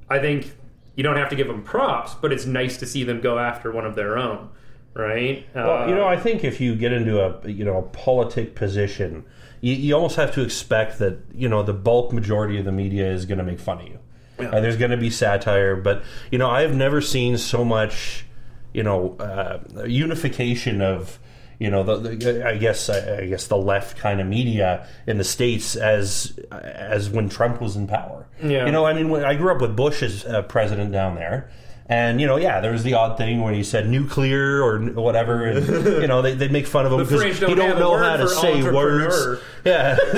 I 0.09 0.19
think 0.19 0.51
you 0.95 1.03
don't 1.03 1.17
have 1.17 1.29
to 1.29 1.35
give 1.35 1.47
them 1.47 1.63
props, 1.63 2.13
but 2.15 2.31
it's 2.31 2.45
nice 2.45 2.77
to 2.77 2.85
see 2.85 3.03
them 3.03 3.19
go 3.21 3.39
after 3.39 3.71
one 3.71 3.85
of 3.85 3.95
their 3.95 4.17
own, 4.17 4.49
right? 4.93 5.45
Well, 5.55 5.87
you 5.89 5.95
Uh, 5.95 5.97
know, 5.97 6.05
I 6.05 6.17
think 6.17 6.43
if 6.43 6.61
you 6.61 6.75
get 6.75 6.91
into 6.93 7.19
a 7.21 7.49
you 7.49 7.65
know 7.65 7.77
a 7.79 7.81
politic 7.83 8.55
position, 8.55 9.23
you, 9.61 9.73
you 9.73 9.93
almost 9.95 10.15
have 10.17 10.33
to 10.35 10.41
expect 10.41 10.99
that 10.99 11.17
you 11.33 11.49
know 11.49 11.63
the 11.63 11.73
bulk 11.73 12.13
majority 12.13 12.57
of 12.59 12.65
the 12.65 12.71
media 12.71 13.11
is 13.11 13.25
going 13.25 13.39
to 13.39 13.43
make 13.43 13.59
fun 13.59 13.79
of 13.81 13.87
you. 13.87 13.99
Uh, 14.39 14.59
there's 14.59 14.77
going 14.77 14.91
to 14.91 14.97
be 14.97 15.09
satire, 15.09 15.75
but 15.75 16.03
you 16.31 16.37
know, 16.37 16.49
I've 16.49 16.75
never 16.75 17.01
seen 17.01 17.37
so 17.37 17.63
much 17.65 18.25
you 18.73 18.83
know 18.83 19.15
uh, 19.19 19.59
unification 19.85 20.81
of 20.81 21.19
you 21.59 21.69
know 21.69 21.83
the, 21.83 21.97
the 21.97 22.47
I 22.47 22.57
guess 22.57 22.89
I 22.89 23.27
guess 23.27 23.47
the 23.47 23.57
left 23.57 23.97
kind 23.97 24.19
of 24.19 24.27
media 24.27 24.87
in 25.07 25.17
the 25.17 25.23
states 25.23 25.75
as 25.75 26.37
as 26.51 27.09
when 27.09 27.29
Trump 27.29 27.61
was 27.61 27.75
in 27.75 27.87
power. 27.87 28.27
Yeah. 28.41 28.65
You 28.65 28.71
know, 28.71 28.85
I 28.85 28.93
mean, 28.93 29.09
when 29.09 29.23
I 29.23 29.35
grew 29.35 29.51
up 29.51 29.61
with 29.61 29.75
Bush 29.75 30.03
as 30.03 30.25
uh, 30.25 30.41
president 30.43 30.91
down 30.91 31.15
there. 31.15 31.49
And 31.87 32.21
you 32.21 32.27
know, 32.27 32.37
yeah, 32.37 32.61
there 32.61 32.71
was 32.71 32.83
the 32.83 32.93
odd 32.93 33.17
thing 33.17 33.41
when 33.41 33.53
he 33.53 33.61
said 33.61 33.89
nuclear 33.89 34.63
or 34.63 34.79
whatever, 34.79 35.43
and 35.45 35.85
you 36.01 36.07
know 36.07 36.21
they 36.21 36.33
would 36.33 36.51
make 36.51 36.65
fun 36.65 36.85
of 36.85 36.93
him 36.93 36.99
because 36.99 37.21
he 37.21 37.45
don't 37.45 37.57
don't 37.57 37.77
know 37.77 37.97
how 37.97 38.15
to 38.15 38.29
say 38.29 38.63
words. 38.63 39.41
Yeah, 39.65 39.97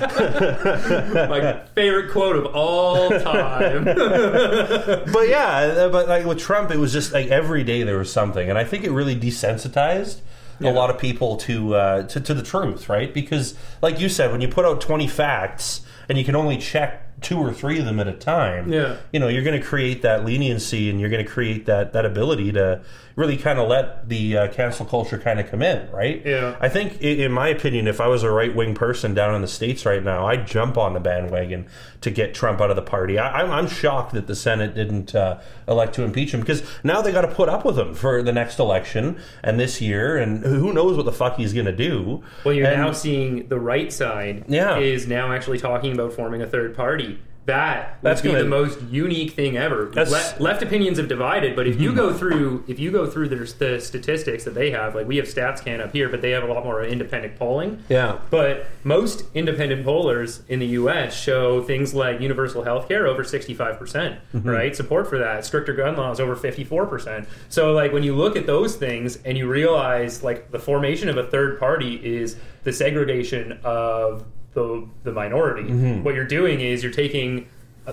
My 0.00 1.60
favorite 1.74 2.10
quote 2.10 2.36
of 2.36 2.46
all 2.54 3.10
time. 3.10 3.84
but 3.84 5.28
yeah, 5.28 5.74
uh, 5.76 5.88
but 5.88 6.08
like 6.08 6.24
with 6.24 6.38
Trump, 6.38 6.70
it 6.70 6.76
was 6.78 6.92
just 6.92 7.12
like 7.12 7.28
every 7.28 7.64
day 7.64 7.82
there 7.82 7.98
was 7.98 8.12
something, 8.12 8.48
and 8.48 8.58
I 8.58 8.64
think 8.64 8.84
it 8.84 8.90
really 8.90 9.16
desensitized 9.16 10.20
a 10.62 10.70
lot 10.70 10.90
of 10.90 10.98
people 10.98 11.36
to, 11.38 11.74
uh, 11.74 12.02
to 12.08 12.20
to 12.20 12.34
the 12.34 12.42
truth, 12.42 12.88
right? 12.90 13.12
Because, 13.14 13.54
like 13.80 13.98
you 13.98 14.08
said, 14.10 14.30
when 14.30 14.40
you 14.42 14.48
put 14.48 14.64
out 14.66 14.80
twenty 14.80 15.06
facts 15.08 15.80
and 16.08 16.18
you 16.18 16.24
can 16.24 16.36
only 16.36 16.58
check 16.58 17.06
two 17.22 17.38
or 17.38 17.52
three 17.52 17.78
of 17.78 17.84
them 17.84 18.00
at 18.00 18.08
a 18.08 18.12
time, 18.14 18.72
Yeah. 18.72 18.96
you 19.12 19.20
know, 19.20 19.28
you're 19.28 19.42
going 19.44 19.58
to 19.60 19.64
create 19.66 20.02
that 20.02 20.24
leniency 20.24 20.88
and 20.90 20.98
you're 21.00 21.10
going 21.10 21.24
to 21.24 21.30
create 21.30 21.66
that 21.66 21.92
that 21.92 22.04
ability 22.04 22.52
to 22.52 22.80
really 23.16 23.36
kind 23.36 23.58
of 23.58 23.68
let 23.68 24.08
the 24.08 24.36
uh, 24.36 24.48
cancel 24.48 24.86
culture 24.86 25.18
kind 25.18 25.38
of 25.40 25.50
come 25.50 25.62
in, 25.62 25.90
right? 25.90 26.22
Yeah. 26.24 26.56
I 26.60 26.68
think, 26.68 27.00
in 27.02 27.32
my 27.32 27.48
opinion, 27.48 27.86
if 27.88 28.00
I 28.00 28.06
was 28.06 28.22
a 28.22 28.30
right 28.30 28.54
wing 28.54 28.74
person 28.74 29.14
down 29.14 29.34
in 29.34 29.42
the 29.42 29.48
states 29.48 29.84
right 29.84 30.02
now, 30.02 30.26
I'd 30.26 30.46
jump 30.46 30.78
on 30.78 30.94
the 30.94 31.00
bandwagon 31.00 31.66
to 32.02 32.10
get 32.10 32.34
Trump 32.34 32.60
out 32.60 32.70
of 32.70 32.76
the 32.76 32.82
party. 32.82 33.18
I, 33.18 33.42
I'm, 33.42 33.50
I'm 33.50 33.66
shocked 33.68 34.12
that 34.14 34.26
the 34.26 34.34
Senate 34.36 34.74
didn't 34.74 35.14
uh, 35.14 35.40
elect 35.68 35.94
to 35.96 36.02
impeach 36.02 36.32
him 36.32 36.40
because 36.40 36.62
now 36.84 37.02
they 37.02 37.12
got 37.12 37.22
to 37.22 37.28
put 37.28 37.48
up 37.48 37.64
with 37.64 37.78
him 37.78 37.94
for 37.94 38.22
the 38.22 38.32
next 38.32 38.58
election 38.58 39.18
and 39.42 39.58
this 39.60 39.80
year, 39.80 40.16
and 40.16 40.44
who 40.44 40.72
knows 40.72 40.96
what 40.96 41.04
the 41.04 41.12
fuck 41.12 41.36
he's 41.36 41.52
going 41.52 41.66
to 41.66 41.76
do. 41.76 42.22
Well, 42.44 42.54
you're 42.54 42.66
And- 42.68 42.80
now 42.80 42.92
seeing 42.92 43.48
the 43.48 43.58
right 43.60 43.92
side 43.92 44.44
Yeah. 44.48 44.78
is 44.78 45.06
now 45.06 45.32
actually 45.32 45.58
talking 45.58 45.92
about 45.92 46.12
forming 46.12 46.42
a 46.42 46.46
third 46.46 46.74
party. 46.76 47.18
That 47.50 47.98
That's 48.02 48.22
would 48.22 48.28
be 48.28 48.32
gonna- 48.32 48.44
the 48.44 48.48
most 48.50 48.80
unique 48.90 49.32
thing 49.32 49.56
ever. 49.56 49.90
Le- 49.94 50.34
left 50.38 50.62
opinions 50.62 50.98
have 50.98 51.08
divided, 51.08 51.54
but 51.56 51.66
if 51.66 51.80
you 51.80 51.92
go 51.94 52.12
through 52.12 52.64
if 52.68 52.78
you 52.78 52.90
go 52.90 53.06
through 53.06 53.28
their, 53.28 53.44
the 53.44 53.80
statistics 53.80 54.44
that 54.44 54.54
they 54.54 54.70
have, 54.70 54.94
like 54.94 55.06
we 55.06 55.16
have 55.16 55.26
StatsCan 55.26 55.80
up 55.80 55.92
here, 55.92 56.08
but 56.08 56.22
they 56.22 56.30
have 56.30 56.42
a 56.42 56.46
lot 56.46 56.64
more 56.64 56.82
independent 56.84 57.36
polling. 57.38 57.82
Yeah. 57.88 58.18
But 58.30 58.66
most 58.84 59.24
independent 59.34 59.84
pollers 59.84 60.42
in 60.48 60.58
the 60.60 60.66
U.S. 60.80 61.14
show 61.20 61.62
things 61.62 61.92
like 61.94 62.20
universal 62.20 62.62
health 62.64 62.88
care 62.88 63.06
over 63.06 63.24
65%, 63.24 64.18
Mm-hmm. 64.34 64.48
right? 64.48 64.74
Support 64.76 65.08
for 65.08 65.18
that. 65.18 65.44
Stricter 65.44 65.72
gun 65.74 65.96
laws 65.96 66.20
over 66.20 66.36
54%. 66.36 67.26
So, 67.48 67.72
like, 67.72 67.92
when 67.92 68.02
you 68.02 68.14
look 68.14 68.36
at 68.36 68.46
those 68.46 68.76
things 68.76 69.18
and 69.24 69.36
you 69.36 69.48
realize, 69.48 70.22
like, 70.22 70.50
the 70.50 70.58
formation 70.58 71.08
of 71.08 71.16
a 71.16 71.24
third 71.24 71.58
party 71.58 71.94
is 71.96 72.36
the 72.64 72.72
segregation 72.72 73.58
of 73.64 74.24
the, 74.54 74.86
the 75.04 75.12
minority, 75.12 75.62
Mm-hmm. 75.70 76.02
what 76.02 76.14
you're 76.14 76.24
doing 76.26 76.60
is 76.60 76.82
you're 76.82 76.92
taking, 76.92 77.48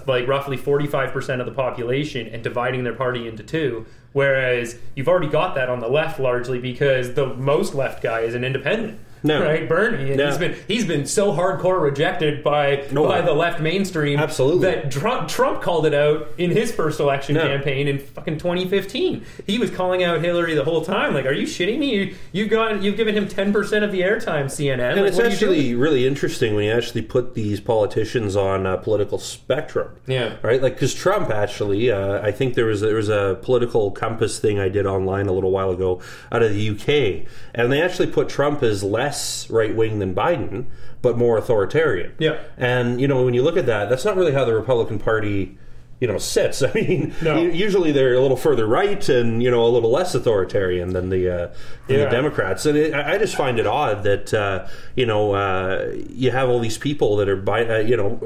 like, 0.07 0.27
roughly 0.27 0.57
45% 0.57 1.39
of 1.39 1.45
the 1.45 1.51
population 1.51 2.27
and 2.27 2.43
dividing 2.43 2.83
their 2.83 2.93
party 2.95 3.27
into 3.27 3.43
two. 3.43 3.85
Whereas 4.13 4.77
you've 4.95 5.07
already 5.07 5.27
got 5.27 5.53
that 5.55 5.69
on 5.69 5.79
the 5.79 5.87
left 5.87 6.19
largely 6.19 6.59
because 6.59 7.13
the 7.13 7.27
most 7.35 7.75
left 7.75 8.01
guy 8.01 8.21
is 8.21 8.33
an 8.33 8.43
independent. 8.43 8.99
No. 9.23 9.43
Right, 9.43 9.67
Bernie, 9.67 10.09
and 10.09 10.17
No. 10.17 10.27
he's 10.27 10.37
been 10.37 10.55
he's 10.67 10.85
been 10.85 11.05
so 11.05 11.31
hardcore 11.33 11.81
rejected 11.81 12.43
by 12.43 12.83
No. 12.91 13.07
by 13.07 13.21
the 13.21 13.33
left 13.33 13.59
mainstream. 13.59 14.19
Absolutely. 14.19 14.61
that 14.69 14.91
Trump 14.91 15.27
Trump 15.27 15.61
called 15.61 15.85
it 15.85 15.93
out 15.93 16.27
in 16.37 16.51
his 16.51 16.71
first 16.71 16.99
election 16.99 17.35
campaign 17.35 17.87
in 17.87 17.99
fucking 17.99 18.37
2015. 18.37 19.23
He 19.45 19.57
was 19.57 19.71
calling 19.71 20.03
out 20.03 20.21
Hillary 20.21 20.53
the 20.55 20.63
whole 20.63 20.83
time. 20.83 21.13
Like, 21.13 21.25
are 21.25 21.31
you 21.33 21.47
shitting 21.47 21.79
me? 21.79 21.95
You, 21.95 22.15
you've 22.31 22.49
got 22.49 22.81
you've 22.83 22.97
given 22.97 23.15
him 23.15 23.27
10 23.27 23.51
percent 23.53 23.83
of 23.83 23.91
the 23.91 24.01
airtime, 24.01 24.45
CNN. 24.45 24.91
And 24.91 25.01
Like, 25.01 25.07
it's 25.09 25.17
what 25.17 25.25
are 25.25 25.29
you 25.29 25.33
actually 25.33 25.75
really 25.75 26.07
interesting 26.07 26.55
when 26.55 26.65
you 26.65 26.71
actually 26.71 27.01
put 27.01 27.33
these 27.33 27.59
politicians 27.59 28.35
on 28.35 28.65
a 28.65 28.77
political 28.77 29.17
spectrum. 29.17 29.89
Yeah. 30.05 30.35
Right. 30.41 30.61
Like 30.61 30.73
because 30.75 30.93
Trump 30.93 31.29
actually, 31.29 31.91
uh, 31.91 32.21
I 32.21 32.31
think 32.31 32.53
there 32.55 32.65
was 32.65 32.81
there 32.81 32.95
was 32.95 33.09
a 33.09 33.37
political 33.41 33.91
compass 33.91 34.39
thing 34.39 34.59
I 34.59 34.69
did 34.69 34.85
online 34.85 35.27
a 35.27 35.31
little 35.33 35.51
while 35.51 35.71
ago 35.71 36.01
out 36.31 36.43
of 36.43 36.53
the 36.53 36.69
UK, 36.69 37.27
and 37.55 37.71
they 37.71 37.81
actually 37.81 38.07
put 38.07 38.29
Trump 38.29 38.63
as 38.63 38.83
less 39.07 39.49
right 39.49 39.73
wing 39.73 39.99
than 39.99 40.13
Biden, 40.13 40.65
but 41.01 41.17
more 41.17 41.37
authoritarian. 41.37 42.11
Yeah. 42.19 42.41
And 42.57 42.99
you 42.99 43.07
know 43.07 43.23
when 43.23 43.33
you 43.33 43.41
look 43.41 43.57
at 43.57 43.65
that, 43.65 43.89
that's 43.89 44.03
not 44.03 44.17
really 44.17 44.33
how 44.33 44.43
the 44.45 44.53
Republican 44.53 44.99
Party. 44.99 45.57
You 45.99 46.07
know, 46.07 46.17
sits. 46.19 46.61
I 46.67 46.71
mean, 46.73 47.13
No. 47.23 47.41
usually 47.41 47.91
they're 47.91 48.13
a 48.13 48.21
little 48.21 48.37
further 48.37 48.67
right 48.67 49.07
and 49.09 49.41
you 49.41 49.49
know 49.49 49.65
a 49.65 49.67
little 49.69 49.89
less 49.91 50.13
authoritarian 50.13 50.93
than 50.93 51.09
the 51.09 51.29
uh, 51.29 51.47
than 51.87 51.97
Yeah. 51.99 52.05
the 52.05 52.11
Democrats. 52.11 52.65
And 52.67 52.77
it, 52.77 52.93
I 52.93 53.15
I 53.15 53.17
just 53.17 53.35
find 53.35 53.57
it 53.59 53.65
odd 53.65 54.03
that 54.03 54.33
uh, 54.33 54.67
you 54.95 55.05
know 55.07 55.33
uh, 55.33 55.91
you 56.09 56.29
have 56.31 56.49
all 56.49 56.59
these 56.59 56.77
people 56.77 57.17
that 57.17 57.27
are 57.29 57.35
by 57.35 57.65
uh, 57.67 57.77
you 57.79 57.97
know 57.97 58.19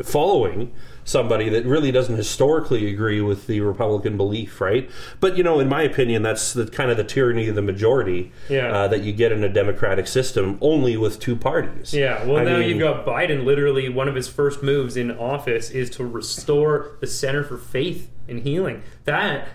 uh, 0.00 0.02
following 0.02 0.72
somebody 1.04 1.48
that 1.48 1.64
really 1.66 1.90
doesn't 1.90 2.14
historically 2.14 2.88
agree 2.88 3.20
with 3.20 3.48
the 3.48 3.60
Republican 3.60 4.16
belief, 4.16 4.60
right? 4.60 4.88
But 5.18 5.36
you 5.36 5.42
know, 5.42 5.58
in 5.58 5.68
my 5.68 5.82
opinion, 5.82 6.22
that's 6.22 6.52
the 6.52 6.64
kind 6.68 6.92
of 6.92 6.96
the 6.96 7.02
tyranny 7.02 7.48
of 7.48 7.56
the 7.56 7.62
majority 7.62 8.30
Yeah. 8.48 8.72
uh, 8.72 8.88
that 8.88 9.02
you 9.02 9.12
get 9.12 9.32
in 9.32 9.42
a 9.42 9.48
democratic 9.48 10.06
system, 10.06 10.58
only 10.60 10.96
with 10.96 11.18
two 11.18 11.34
parties. 11.34 11.92
Yeah, 11.92 12.24
well, 12.24 12.36
I 12.38 12.44
now 12.44 12.58
mean- 12.58 12.68
you've 12.68 12.78
got 12.78 13.04
Biden. 13.04 13.44
Literally, 13.44 13.88
one 13.88 14.06
of 14.06 14.14
his 14.14 14.28
first 14.28 14.62
moves 14.62 14.96
in 14.96 15.10
office 15.10 15.70
is 15.70 15.90
to 15.90 16.06
restore 16.06 16.61
the 17.00 17.06
Center 17.06 17.42
for 17.44 17.56
Faith 17.58 18.10
and 18.28 18.40
Healing. 18.40 18.82
That 19.04 19.48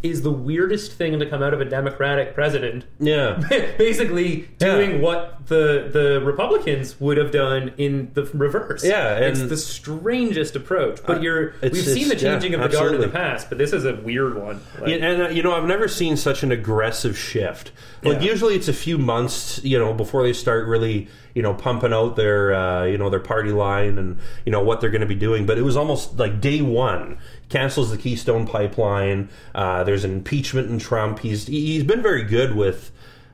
is 0.00 0.22
the 0.22 0.30
weirdest 0.30 0.92
thing 0.92 1.18
to 1.18 1.28
come 1.28 1.42
out 1.42 1.52
of 1.52 1.60
a 1.60 1.64
Democratic 1.64 2.32
president. 2.32 2.84
Yeah. 3.00 3.42
Basically, 3.78 4.42
Yeah. 4.60 4.76
doing 4.76 5.00
what 5.00 5.46
the 5.48 5.88
the 5.92 6.20
Republicans 6.24 7.00
would 7.00 7.16
have 7.16 7.32
done 7.32 7.72
in 7.78 8.12
the 8.14 8.22
reverse. 8.32 8.84
Yeah, 8.84 9.16
it's 9.18 9.42
the 9.42 9.56
strangest 9.56 10.54
approach. 10.54 11.00
But 11.04 11.18
Uh, 11.18 11.20
you're 11.20 11.54
we've 11.62 11.74
seen 11.76 12.06
the 12.08 12.14
it's- 12.14 12.22
yeah, 12.22 12.32
changing 12.34 12.54
of 12.54 12.60
the 12.60 12.68
guard 12.76 12.94
in 12.94 13.00
the 13.00 13.08
past, 13.08 13.48
but 13.48 13.58
this 13.58 13.72
is 13.72 13.84
a 13.84 13.96
weird 13.96 14.36
one. 14.40 14.60
Like, 14.80 14.90
Yeah, 14.90 14.96
and 15.06 15.22
uh, 15.22 15.28
you 15.30 15.42
know, 15.42 15.52
I've 15.52 15.66
never 15.66 15.88
seen 15.88 16.16
such 16.16 16.44
an 16.44 16.52
aggressive 16.52 17.18
shift. 17.18 17.72
Like 18.04 18.20
Yeah. 18.22 18.30
usually, 18.30 18.54
it's 18.54 18.68
a 18.68 18.72
few 18.72 18.98
months, 18.98 19.60
you 19.64 19.80
know, 19.80 19.92
before 19.94 20.22
they 20.22 20.32
start 20.32 20.68
really, 20.68 21.08
you 21.38 21.42
know, 21.42 21.54
pumping 21.54 21.92
out 21.92 22.16
their, 22.16 22.52
uh, 22.52 22.84
you 22.84 22.98
know, 22.98 23.08
their 23.08 23.20
party 23.20 23.52
line 23.52 23.96
and 23.96 24.18
you 24.44 24.50
know 24.50 24.60
what 24.60 24.80
they're 24.80 24.90
going 24.90 25.02
to 25.02 25.06
be 25.06 25.14
doing. 25.14 25.46
But 25.46 25.56
it 25.56 25.62
was 25.62 25.76
almost 25.76 26.18
like 26.18 26.40
day 26.40 26.62
one 26.62 27.16
cancels 27.48 27.92
the 27.92 27.96
Keystone 27.96 28.44
Pipeline. 28.44 29.28
Uh, 29.54 29.84
there's 29.84 30.02
an 30.02 30.10
impeachment 30.10 30.68
in 30.68 30.80
Trump. 30.80 31.20
He's 31.20 31.46
he's 31.46 31.84
been 31.84 32.02
very 32.02 32.24
good 32.24 32.56
with. 32.56 32.90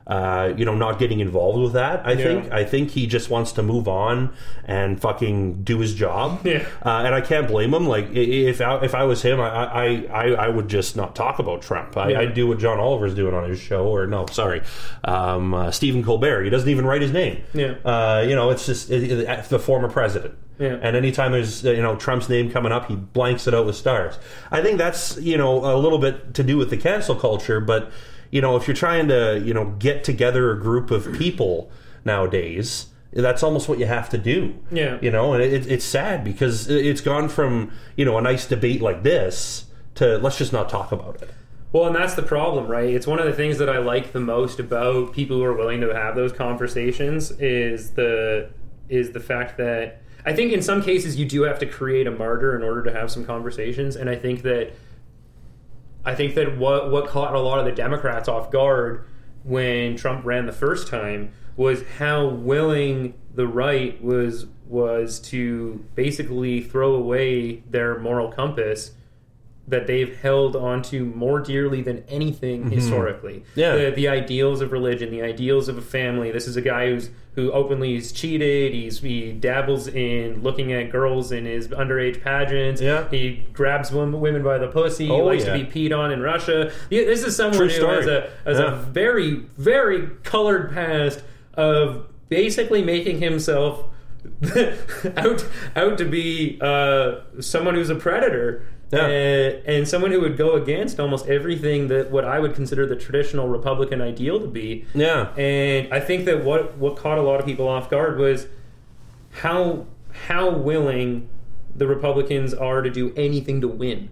Uh, 0.07 0.53
you 0.55 0.65
know, 0.65 0.75
not 0.75 0.99
getting 0.99 1.19
involved 1.19 1.57
with 1.59 1.73
that. 1.73 2.05
I 2.05 2.15
think. 2.15 2.51
I 2.51 2.63
think 2.63 2.91
he 2.91 3.07
just 3.07 3.31
wants 3.31 3.53
to 3.53 3.63
move 3.63 3.87
on 3.87 4.33
and 4.63 5.01
fucking 5.01 5.63
do 5.63 5.79
his 5.79 5.95
job. 5.95 6.45
Yeah. 6.45 6.63
Uh, 6.85 7.01
and 7.05 7.15
I 7.15 7.21
can't 7.21 7.47
blame 7.47 7.73
him. 7.73 7.87
Like 7.87 8.11
if 8.11 8.61
I, 8.61 8.77
if 8.83 8.93
I 8.93 9.03
was 9.05 9.23
him, 9.23 9.39
I, 9.41 9.47
I, 9.49 9.85
I, 10.11 10.25
I 10.45 10.47
would 10.49 10.67
just 10.67 10.95
not 10.95 11.15
talk 11.15 11.39
about 11.39 11.63
Trump. 11.63 11.97
I, 11.97 12.09
Yeah. 12.11 12.19
I'd 12.19 12.35
do 12.35 12.45
what 12.45 12.59
John 12.59 12.79
Oliver's 12.79 13.15
doing 13.15 13.33
on 13.33 13.49
his 13.49 13.59
show, 13.59 13.87
or 13.87 14.05
no, 14.05 14.27
sorry, 14.27 14.61
um, 15.05 15.55
uh, 15.55 15.71
Stephen 15.71 16.03
Colbert. 16.03 16.43
He 16.43 16.49
doesn't 16.51 16.69
even 16.69 16.85
write 16.85 17.01
his 17.01 17.11
name. 17.11 17.41
Yeah. 17.55 17.73
Uh, 17.83 18.23
you 18.27 18.35
know, 18.35 18.51
it's 18.51 18.67
just 18.67 18.91
it, 18.91 19.03
it- 19.11 19.45
the 19.49 19.57
former 19.59 19.89
president. 19.89 20.35
Yeah. 20.59 20.77
And 20.81 20.95
anytime 20.95 21.31
there's 21.31 21.65
uh, 21.65 21.71
you 21.71 21.81
know 21.81 21.95
Trump's 21.95 22.29
name 22.29 22.49
coming 22.51 22.71
up, 22.71 22.87
he 22.87 22.95
blanks 22.95 23.47
it 23.47 23.53
out 23.55 23.65
with 23.65 23.75
stars. 23.75 24.17
I 24.51 24.61
think 24.61 24.77
that's 24.77 25.17
you 25.17 25.37
know 25.37 25.65
a 25.65 25.75
little 25.77 25.97
bit 25.99 26.35
to 26.35 26.43
do 26.43 26.57
with 26.57 26.69
the 26.69 26.77
cancel 26.77 27.15
culture, 27.15 27.59
but 27.59 27.91
you 28.35 28.41
know 28.41 28.57
if 28.57 28.67
you're 28.67 28.75
trying 28.75 29.07
to 29.07 29.41
you 29.45 29.53
know 29.53 29.67
get 29.79 30.03
together 30.03 30.51
a 30.51 30.59
group 30.59 30.91
of 30.91 31.11
people 31.13 31.71
nowadays. 32.03 32.87
That's 33.13 33.43
almost 33.43 33.69
what 33.69 33.79
you 33.79 33.85
have 33.85 34.09
to 34.09 34.17
do. 34.17 34.53
Yeah. 34.69 34.97
You 35.01 35.09
know, 35.09 35.33
and 35.33 35.41
it, 35.41 35.71
it's 35.71 35.85
sad 35.85 36.25
because 36.25 36.69
it's 36.69 36.99
gone 36.99 37.29
from, 37.29 37.71
you 37.95 38.03
know, 38.03 38.17
a 38.17 38.21
nice 38.21 38.45
debate 38.45 38.81
like 38.81 39.03
this 39.03 39.67
to 39.95 40.17
let's 40.17 40.37
just 40.37 40.51
not 40.51 40.67
talk 40.67 40.91
about 40.91 41.21
it. 41.21 41.29
Well, 41.71 41.85
and 41.87 41.95
that's 41.95 42.15
the 42.15 42.23
problem, 42.23 42.67
right? 42.67 42.89
It's 42.89 43.07
one 43.07 43.19
of 43.19 43.25
the 43.25 43.31
things 43.31 43.57
that 43.59 43.69
I 43.69 43.77
like 43.77 44.11
the 44.11 44.19
most 44.19 44.59
about 44.59 45.13
people 45.13 45.37
who 45.37 45.43
are 45.45 45.53
willing 45.53 45.79
to 45.79 45.95
have 45.95 46.17
those 46.17 46.33
conversations 46.33 47.31
is 47.39 47.91
the 47.91 48.49
is 48.89 49.11
the 49.11 49.21
fact 49.21 49.57
that 49.59 50.01
I 50.25 50.33
think 50.33 50.51
in 50.51 50.61
some 50.61 50.83
cases 50.83 51.15
you 51.15 51.25
do 51.25 51.43
have 51.43 51.59
to 51.59 51.65
create 51.65 52.07
a 52.07 52.11
martyr 52.11 52.53
in 52.53 52.63
order 52.63 52.83
to 52.83 52.91
have 52.91 53.09
some 53.09 53.23
conversations, 53.23 53.95
and 53.95 54.09
I 54.09 54.17
think 54.17 54.41
that 54.41 54.73
I 56.05 56.15
think 56.15 56.35
that 56.35 56.57
what 56.57 56.91
what 56.91 57.07
caught 57.07 57.33
a 57.33 57.39
lot 57.39 57.59
of 57.59 57.65
the 57.65 57.71
Democrats 57.71 58.29
off 58.29 58.51
guard 58.51 59.05
when 59.43 59.95
Trump 59.95 60.25
ran 60.25 60.45
the 60.45 60.51
first 60.51 60.87
time 60.87 61.31
was 61.55 61.83
how 61.97 62.27
willing 62.27 63.13
the 63.33 63.47
right 63.47 64.01
was 64.03 64.45
was 64.67 65.19
to 65.19 65.85
basically 65.95 66.61
throw 66.61 66.95
away 66.95 67.57
their 67.69 67.99
moral 67.99 68.31
compass 68.31 68.91
that 69.67 69.87
they've 69.87 70.15
held 70.17 70.55
onto 70.55 71.03
more 71.05 71.39
dearly 71.39 71.81
than 71.81 72.03
anything 72.07 72.69
historically. 72.69 73.37
Mm-hmm. 73.39 73.59
Yeah. 73.59 73.75
The, 73.75 73.91
the 73.95 74.07
ideals 74.07 74.61
of 74.61 74.71
religion, 74.71 75.09
the 75.09 75.23
ideals 75.23 75.67
of 75.67 75.77
a 75.77 75.81
family. 75.81 76.31
This 76.31 76.47
is 76.47 76.55
a 76.55 76.61
guy 76.61 76.87
who's 76.89 77.09
who 77.33 77.51
openly 77.51 77.95
has 77.95 78.11
cheated. 78.11 78.73
He's 78.73 78.99
he 78.99 79.31
dabbles 79.31 79.87
in 79.87 80.43
looking 80.43 80.71
at 80.71 80.91
girls 80.91 81.31
in 81.31 81.45
his 81.45 81.67
underage 81.69 82.21
pageants. 82.23 82.79
Yeah. 82.79 83.09
He 83.09 83.43
grabs 83.53 83.91
women, 83.91 84.21
women 84.21 84.43
by 84.43 84.57
the 84.59 84.67
pussy. 84.67 85.05
he 85.07 85.11
Oh, 85.11 85.25
likes 85.25 85.45
yeah. 85.45 85.57
to 85.57 85.65
be 85.65 85.89
peed 85.89 85.97
on 85.97 86.11
in 86.11 86.21
Russia. 86.21 86.71
This 86.89 87.23
is 87.23 87.35
someone 87.35 87.57
True 87.57 87.67
who 87.67 87.73
story. 87.73 87.95
has 87.97 88.07
a 88.07 88.29
has 88.45 88.59
Yeah. 88.59 88.71
a 88.73 88.75
very 88.75 89.31
very 89.57 90.09
colored 90.23 90.71
past 90.73 91.23
of 91.55 92.05
basically 92.29 92.83
making 92.83 93.19
himself 93.19 93.85
out 95.17 95.45
out 95.75 95.97
to 95.97 96.05
be 96.05 96.57
uh, 96.61 97.15
someone 97.39 97.75
who's 97.75 97.89
a 97.89 97.95
predator 97.95 98.65
Yeah. 98.91 98.99
Uh, 98.99 99.61
and 99.65 99.87
someone 99.87 100.11
who 100.11 100.21
would 100.21 100.37
go 100.37 100.53
against 100.53 100.99
almost 100.99 101.27
everything 101.27 101.87
that 101.87 102.11
what 102.11 102.23
I 102.23 102.39
would 102.39 102.53
consider 102.53 102.85
the 102.85 102.95
traditional 102.95 103.47
Republican 103.47 104.01
ideal 104.01 104.39
to 104.39 104.47
be. 104.47 104.85
Yeah. 104.93 105.33
And 105.35 105.93
I 105.93 105.99
think 105.99 106.25
that 106.25 106.43
what 106.43 106.77
what 106.77 106.95
caught 106.95 107.17
a 107.17 107.21
lot 107.21 107.39
of 107.39 107.45
people 107.45 107.67
off 107.67 107.89
guard 107.89 108.17
was 108.17 108.47
how 109.31 109.85
how 110.11 110.49
willing 110.49 111.29
the 111.75 111.87
Republicans 111.87 112.53
are 112.53 112.81
to 112.81 112.89
do 112.89 113.13
anything 113.15 113.61
to 113.61 113.67
win. 113.67 114.09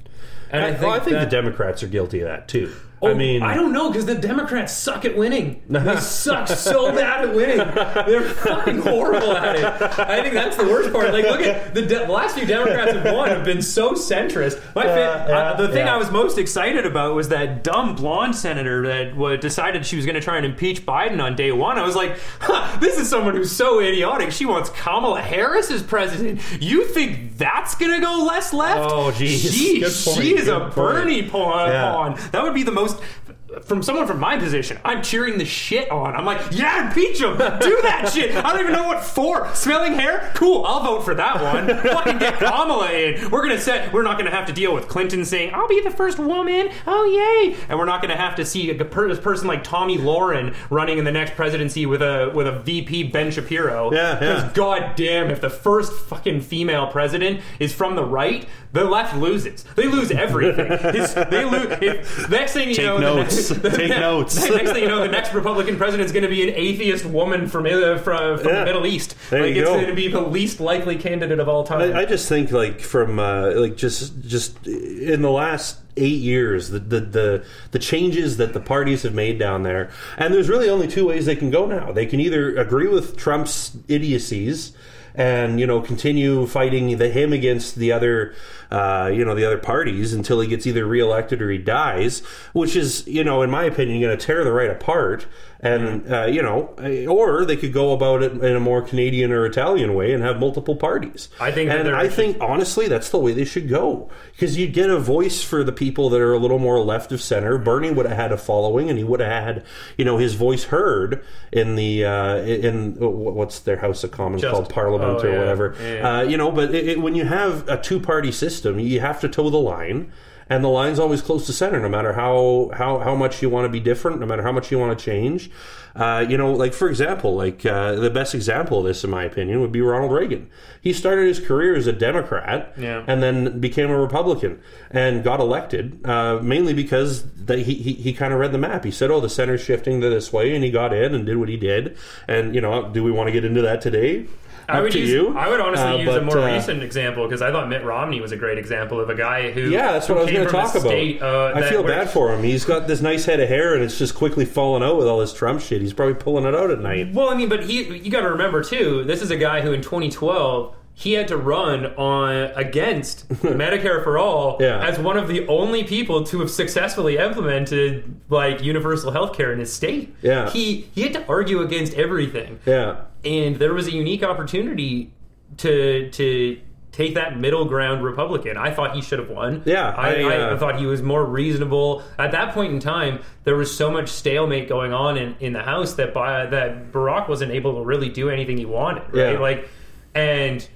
And 0.50 0.64
I, 0.64 0.68
I 0.68 0.72
think, 0.72 0.82
well, 0.82 0.92
I 0.92 1.00
think 1.00 1.12
that, 1.12 1.30
the 1.30 1.36
Democrats 1.36 1.82
are 1.82 1.88
guilty 1.88 2.20
of 2.20 2.28
that 2.28 2.48
too. 2.48 2.74
Oh, 3.04 3.10
I 3.10 3.14
mean, 3.14 3.42
I 3.44 3.54
don't 3.54 3.74
know 3.74 3.90
because 3.90 4.06
the 4.06 4.16
Democrats 4.16 4.74
suck 4.74 5.04
at 5.04 5.18
winning. 5.18 5.62
They 5.70 5.96
suck 6.00 6.48
so 6.48 6.92
bad 6.96 7.26
at 7.30 7.36
winning. 7.36 7.58
They're 7.58 8.24
fucking 8.24 8.80
horrible 8.80 9.36
at 9.36 9.56
it. 9.58 9.66
I 10.00 10.22
think 10.22 10.34
that's 10.34 10.56
the 10.56 10.64
worst 10.64 10.94
part. 10.94 11.12
Like, 11.12 11.26
look 11.26 11.42
at 11.42 11.74
the, 11.74 11.82
de- 11.82 12.06
the 12.06 12.12
last 12.12 12.38
few 12.38 12.46
Democrats 12.48 12.94
have 12.94 13.14
won 13.14 13.30
have 13.30 13.44
been 13.44 13.62
so 13.62 13.92
centrist. 13.92 14.62
My 14.74 14.86
uh, 14.88 14.96
yeah, 14.96 15.36
uh, 15.36 15.58
the 15.58 15.68
thing 15.68 15.86
yeah. 15.86 15.96
I 15.96 15.98
was 15.98 16.12
most 16.12 16.38
excited 16.38 16.86
about 16.86 17.14
was 17.14 17.30
that 17.30 17.64
dumb 17.64 17.96
blonde 17.96 18.36
senator 18.36 18.88
that 18.88 19.12
w- 19.12 19.38
decided 19.38 19.86
she 19.86 19.96
was 19.98 20.06
going 20.06 20.16
to 20.16 20.22
try 20.22 20.38
and 20.38 20.46
impeach 20.46 20.86
Biden 20.86 21.22
on 21.22 21.36
day 21.36 21.52
one. 21.52 21.78
I 21.78 21.86
was 21.86 21.96
like, 21.96 22.18
huh, 22.40 22.78
this 22.80 22.98
is 22.98 23.10
someone 23.10 23.36
who's 23.36 23.52
so 23.52 23.80
idiotic. 23.82 24.32
She 24.32 24.46
wants 24.46 24.70
Kamala 24.70 25.22
Harris 25.22 25.70
as 25.72 25.84
president. 25.84 26.42
You 26.62 26.86
think 26.86 27.38
that's 27.38 27.76
going 27.76 27.92
to 27.92 28.00
go 28.00 28.24
less 28.26 28.54
left? 28.54 28.92
Oh, 28.92 29.12
geez. 29.12 29.42
She, 29.42 29.84
she 29.84 30.38
is 30.38 30.48
a 30.48 30.72
Bernie 30.74 31.28
pawn. 31.28 31.70
Yeah. 31.70 32.30
That 32.32 32.44
would 32.44 32.54
be 32.54 32.64
the 32.64 32.72
most 32.72 32.93
most 32.94 33.23
from 33.62 33.84
someone 33.84 34.08
from 34.08 34.20
my 34.20 34.38
position, 34.38 34.80
I'm 34.84 35.02
cheering 35.02 35.38
the 35.38 35.46
shit 35.46 35.90
on. 35.92 36.16
I'm 36.16 36.26
like, 36.26 36.42
yeah, 36.52 36.88
impeach 36.88 37.22
him. 37.22 37.38
Do 37.38 37.80
that 37.84 38.10
shit. 38.14 38.36
I 38.36 38.52
don't 38.52 38.62
even 38.62 38.74
know 38.74 38.88
what 38.88 39.04
for. 39.04 39.54
Smelling 39.56 39.94
hair? 39.94 40.32
Cool. 40.36 40.66
I'll 40.66 40.84
vote 40.84 41.04
for 41.04 41.16
that 41.16 41.42
one. 41.42 41.68
Fucking 41.68 42.18
get 42.20 42.40
Kamala 42.40 42.92
in. 42.92 43.30
We're 43.32 43.42
gonna 43.42 43.60
set. 43.60 43.94
We're 43.94 44.04
not 44.04 44.18
gonna 44.18 44.32
have 44.32 44.48
to 44.48 44.54
deal 44.54 44.74
with 44.74 44.88
Clinton 44.88 45.26
saying, 45.26 45.54
"I'll 45.54 45.68
be 45.68 45.82
the 45.82 45.92
first 45.92 46.20
woman." 46.20 46.70
Oh 46.88 47.06
yay! 47.06 47.56
And 47.70 47.78
we're 47.78 47.86
not 47.86 48.02
gonna 48.02 48.18
have 48.18 48.36
to 48.36 48.46
see 48.46 48.70
a 48.72 48.86
person 48.86 49.48
like 49.48 49.64
Tomi 49.64 49.98
Lahren 49.98 50.56
running 50.70 50.98
in 50.98 51.06
the 51.06 51.12
next 51.12 51.36
presidency 51.36 51.86
with 51.86 52.02
a 52.02 52.32
with 52.34 52.48
a 52.48 52.60
VP 52.60 53.04
Ben 53.12 53.32
Shapiro. 53.32 53.92
Yeah, 53.94 54.20
yeah. 54.22 54.52
God 54.54 54.96
damn, 54.96 55.30
if 55.30 55.42
the 55.42 55.50
first 55.50 55.94
fucking 55.94 56.42
female 56.42 56.88
president 56.88 57.42
is 57.60 57.74
from 57.74 57.96
the 57.96 58.04
right, 58.06 58.46
the 58.74 58.84
left 58.84 59.16
loses. 59.16 59.64
They 59.76 59.88
lose 59.88 60.12
everything. 60.12 60.68
they 60.68 61.46
lose. 61.46 61.68
If, 61.82 62.30
next 62.30 62.54
thing 62.54 62.70
you 62.70 62.76
Take 62.76 62.86
know, 62.86 62.98
notes. 62.98 63.43
Next, 63.52 63.76
Take 63.76 63.90
notes. 63.90 64.36
next 64.50 64.72
thing 64.72 64.84
you 64.84 64.90
know, 64.90 65.02
the 65.02 65.08
next 65.08 65.34
Republican 65.34 65.78
president 65.78 66.06
is 66.06 66.12
going 66.12 66.24
to 66.24 66.30
be 66.30 66.48
an 66.48 66.56
atheist 66.56 67.06
woman 67.06 67.48
from 67.48 67.66
uh, 67.66 67.98
from, 67.98 68.38
from 68.38 68.48
yeah. 68.48 68.60
the 68.60 68.66
Middle 68.66 68.86
East. 68.86 69.16
There 69.30 69.44
like 69.44 69.56
you 69.56 69.62
it's 69.62 69.70
go. 69.70 69.76
going 69.76 69.88
to 69.88 69.96
be 69.96 70.08
the 70.08 70.22
least 70.22 70.60
likely 70.60 70.96
candidate 70.96 71.40
of 71.40 71.50
all 71.50 71.64
time. 71.64 71.94
I, 71.94 72.02
I 72.02 72.06
just 72.06 72.28
think 72.30 72.52
like 72.52 72.80
from 72.80 73.20
uh, 73.20 73.52
like 73.56 73.76
just 73.76 74.22
just 74.22 74.66
in 74.68 75.22
the 75.22 75.32
last 75.32 75.80
eight 75.96 76.22
years, 76.22 76.70
the, 76.70 76.80
the, 76.80 77.00
the 77.00 77.46
the 77.72 77.80
changes 77.80 78.38
that 78.38 78.54
the 78.54 78.60
parties 78.60 79.04
have 79.04 79.14
made 79.14 79.40
down 79.40 79.64
there, 79.64 79.92
and 80.18 80.34
there's 80.34 80.50
really 80.50 80.70
only 80.70 80.88
two 80.88 81.08
ways 81.08 81.26
they 81.26 81.36
can 81.36 81.52
go 81.52 81.66
now. 81.66 81.92
They 81.92 82.06
can 82.06 82.20
either 82.20 82.56
agree 82.58 82.88
with 82.88 83.18
Trump's 83.18 83.78
idiocies 83.88 84.74
and 85.16 85.60
you 85.60 85.68
know 85.68 85.82
continue 85.82 86.46
fighting 86.48 86.98
the 86.98 87.10
him 87.10 87.34
against 87.34 87.76
the 87.76 87.92
other 87.92 88.34
uh, 88.72 89.10
you 89.14 89.24
know 89.24 89.36
the 89.36 89.46
other 89.46 89.58
parties 89.58 90.14
until 90.14 90.40
he 90.40 90.48
gets 90.48 90.66
either 90.66 90.86
reelected 90.86 91.42
or 91.42 91.50
he 91.52 91.58
dies, 91.58 92.20
which 92.54 92.76
is 92.76 93.06
you 93.08 93.24
know 93.24 93.42
in 93.42 93.50
my 93.50 93.64
opinion 93.64 94.02
going 94.02 94.18
to 94.18 94.26
tear 94.26 94.44
the 94.44 94.52
right 94.52 94.70
apart. 94.70 95.26
And 95.64 96.12
uh, 96.12 96.26
you 96.26 96.42
know, 96.42 96.76
or 97.08 97.46
they 97.46 97.56
could 97.56 97.72
go 97.72 97.94
about 97.94 98.22
it 98.22 98.34
in 98.34 98.56
a 98.56 98.60
more 98.60 98.82
Canadian 98.82 99.32
or 99.32 99.46
Italian 99.46 99.94
way 99.94 100.12
and 100.12 100.22
have 100.22 100.38
multiple 100.38 100.76
parties. 100.76 101.30
I 101.40 101.52
think, 101.52 101.70
and 101.72 101.88
I 101.96 102.10
think 102.10 102.38
honestly, 102.42 102.90
that's 102.90 103.10
the 103.10 103.18
way 103.18 103.32
they 103.32 103.46
should 103.46 103.70
go 103.70 104.10
because 104.34 104.58
you'd 104.58 104.74
get 104.74 104.90
a 104.90 105.00
voice 105.00 105.42
for 105.42 105.64
the 105.64 105.72
people 105.72 106.10
that 106.10 106.20
are 106.20 106.34
a 106.34 106.38
little 106.38 106.60
more 106.60 106.82
left 106.82 107.14
of 107.14 107.22
center. 107.22 107.58
Bernie 107.58 107.92
would 107.92 108.06
have 108.06 108.18
had 108.18 108.32
a 108.34 108.38
following, 108.38 108.90
and 108.90 108.98
he 108.98 109.06
would 109.06 109.22
have 109.22 109.32
had 109.32 109.66
you 109.98 110.04
know 110.04 110.18
his 110.18 110.36
voice 110.36 110.66
heard 110.66 111.24
in 111.54 111.76
the 111.76 112.04
uh, 112.04 112.36
in 112.40 112.96
what's 113.00 113.60
their 113.62 113.78
House 113.78 114.04
of 114.04 114.12
Commons 114.12 114.42
Just, 114.42 114.54
called 114.54 114.70
Parliament 114.70 115.22
oh, 115.24 115.28
or 115.28 115.32
yeah, 115.32 115.40
whatever. 115.40 115.76
Yeah. 115.82 116.18
Uh, 116.18 116.22
you 116.24 116.36
know, 116.36 116.52
but 116.52 116.76
it, 116.76 116.90
it, 116.90 117.00
when 117.00 117.16
you 117.16 117.24
have 117.24 117.68
a 117.70 117.82
two 117.82 118.02
party 118.02 118.34
system, 118.34 118.80
you 118.80 119.00
have 119.00 119.22
to 119.22 119.30
toe 119.30 119.50
the 119.50 119.58
line 119.58 120.12
and 120.54 120.64
the 120.64 120.70
line's 120.70 121.00
always 121.00 121.22
close 121.22 121.48
to 121.48 121.54
center 121.54 121.80
no 121.80 121.90
matter 121.90 122.14
how 122.14 122.70
how, 122.76 123.00
how 123.00 123.16
much 123.16 123.42
you 123.42 123.50
want 123.50 123.66
to 123.66 123.70
be 123.70 123.80
different 123.80 124.20
no 124.20 124.26
matter 124.28 124.44
how 124.44 124.52
much 124.52 124.72
you 124.72 124.78
want 124.78 124.98
to 124.98 125.04
change. 125.04 125.50
Uh, 125.96 126.26
you 126.28 126.38
know 126.38 126.52
like 126.52 126.74
for 126.74 126.90
example 126.90 127.36
like 127.36 127.66
uh, 127.66 127.94
the 127.96 128.10
best 128.10 128.36
example 128.36 128.80
of 128.80 128.86
this 128.86 129.04
in 129.04 129.10
my 129.10 129.24
opinion 129.24 129.62
would 129.62 129.72
be 129.72 129.82
ronald 129.82 130.12
reagan. 130.12 130.48
He 130.80 130.94
started 130.94 131.28
his 131.28 131.40
career 131.40 131.76
as 131.76 131.88
a 131.88 131.92
democrat 131.92 132.74
yeah. 132.78 133.04
and 133.08 133.24
then 133.24 133.60
became 133.60 133.90
a 133.90 134.00
republican 134.00 134.62
and 134.92 135.24
got 135.24 135.40
elected 135.40 136.06
uh, 136.06 136.40
mainly 136.42 136.74
because 136.74 137.24
the, 137.34 137.58
he, 137.58 137.74
he, 137.74 137.94
he 137.94 138.14
kind 138.14 138.34
of 138.34 138.40
read 138.40 138.52
the 138.52 138.58
map. 138.60 138.84
He 138.84 138.92
said 138.92 139.10
oh 139.10 139.20
the 139.20 139.30
center's 139.30 139.62
shifting 139.62 140.02
to 140.02 140.10
this 140.10 140.32
way 140.32 140.54
and 140.54 140.64
he 140.64 140.70
got 140.70 140.94
in 140.94 141.16
and 141.16 141.26
did 141.26 141.38
what 141.38 141.50
he 141.50 141.58
did. 141.58 141.98
And 142.28 142.54
you 142.54 142.62
know 142.62 142.90
do 142.90 143.04
we 143.04 143.12
want 143.12 143.28
to 143.28 143.32
get 143.32 143.44
into 143.44 143.62
that 143.64 143.82
today 143.82 144.28
I 144.74 144.82
would 144.82 144.94
use, 144.94 145.10
you. 145.10 145.36
I 145.38 145.50
would 145.50 145.60
honestly 145.60 145.86
Uh, 145.86 145.96
use 145.98 146.06
but, 146.08 146.22
a 146.22 146.26
more 146.26 146.40
uh, 146.40 146.54
recent 146.56 146.84
example 146.84 147.26
because 147.28 147.42
I 147.42 147.52
thought 147.52 147.70
Mitt 147.70 147.84
Romney 147.84 148.20
was 148.22 148.32
a 148.32 148.38
great 148.38 148.58
example 148.58 149.00
of 149.00 149.10
a 149.10 149.16
guy 149.16 149.52
who 149.52 149.70
Yeah, 149.70 149.94
that's 149.94 150.08
who 150.08 150.14
what 150.14 150.22
I 150.22 150.24
was 150.26 150.32
going 150.34 150.46
to 150.46 150.52
talk 150.52 150.72
about. 150.76 150.88
state, 150.88 151.22
uh, 151.22 151.54
I 151.56 151.62
feel 151.70 151.84
bad 151.84 152.10
for 152.10 152.34
him. 152.34 152.44
He's 152.44 152.66
got 152.66 152.88
this 152.88 153.02
nice 153.02 153.26
head 153.26 153.40
of 153.40 153.50
hair, 153.50 153.74
and 153.74 153.84
it's 153.84 153.98
just 153.98 154.16
quickly 154.16 154.46
falling 154.46 154.84
out 154.84 154.98
with 154.98 155.08
all 155.08 155.20
this 155.20 155.34
Trump 155.34 155.62
shit. 155.62 155.82
He's 155.82 155.94
probably 155.94 156.16
pulling 156.16 156.46
it 156.46 156.56
out 156.56 156.72
at 156.72 156.80
night. 156.80 157.14
Well, 157.14 157.30
I 157.30 157.36
mean, 157.36 157.50
but 157.50 157.64
he 157.66 157.84
you 157.98 158.10
got 158.12 158.22
to 158.22 158.30
remember 158.30 158.64
too. 158.64 159.04
This 159.06 159.22
is 159.22 159.32
a 159.32 159.38
guy 159.38 159.62
who 159.62 159.72
in 159.74 159.82
2012 159.82 160.76
he 160.96 161.14
had 161.14 161.28
to 161.28 161.36
run 161.38 161.88
on 161.96 162.52
against 162.56 163.28
Medicare 163.42 164.04
for 164.04 164.20
all 164.20 164.58
Yeah. 164.60 164.86
as 164.88 165.00
one 165.00 165.18
of 165.18 165.28
the 165.28 165.48
only 165.48 165.84
people 165.84 166.24
to 166.26 166.40
have 166.40 166.52
successfully 166.52 167.18
implemented 167.18 168.04
like 168.30 168.64
universal 168.64 169.12
health 169.12 169.36
care 169.36 169.52
in 169.52 169.58
his 169.60 169.74
state. 169.74 170.14
Yeah. 170.22 170.52
He 170.52 170.88
he 170.94 171.02
had 171.02 171.14
to 171.14 171.26
argue 171.28 171.62
against 171.62 171.96
everything. 171.96 172.60
Yeah, 172.68 172.98
And 173.24 173.58
there 173.58 173.74
was 173.74 173.88
a 173.88 173.92
unique 173.92 174.24
opportunity 174.24 175.12
to 175.58 176.10
to 176.12 176.60
take 176.94 177.16
that 177.16 177.38
middle 177.40 177.66
ground 177.66 178.04
Republican. 178.04 178.56
I 178.56 178.72
thought 178.72 178.96
he 178.96 179.02
should 179.02 179.20
have 179.20 179.30
won. 179.30 179.64
Yeah, 179.66 179.90
I, 179.98 180.22
I, 180.22 180.38
uh, 180.38 180.56
I 180.56 180.58
thought 180.60 180.80
he 180.80 180.86
was 180.86 181.02
more 181.02 181.26
reasonable. 181.26 182.04
At 182.20 182.32
that 182.32 182.54
point 182.54 182.72
in 182.72 182.80
time, 182.80 183.20
there 183.44 183.56
was 183.56 183.76
so 183.76 183.90
much 183.92 184.10
stalemate 184.10 184.70
going 184.70 184.94
on 184.94 185.18
in, 185.18 185.36
in 185.40 185.54
the 185.54 185.64
House 185.64 185.96
that 185.96 186.14
by, 186.14 186.46
that 186.46 186.92
Barack 186.92 187.28
wasn't 187.28 187.52
able 187.52 187.74
to 187.76 187.82
really 187.82 188.10
do 188.10 188.30
anything 188.30 188.58
he 188.58 188.66
wanted. 188.66 189.06
Right? 189.06 189.34
Yeah. 189.34 189.40
Like, 189.40 189.68
and 190.14 190.68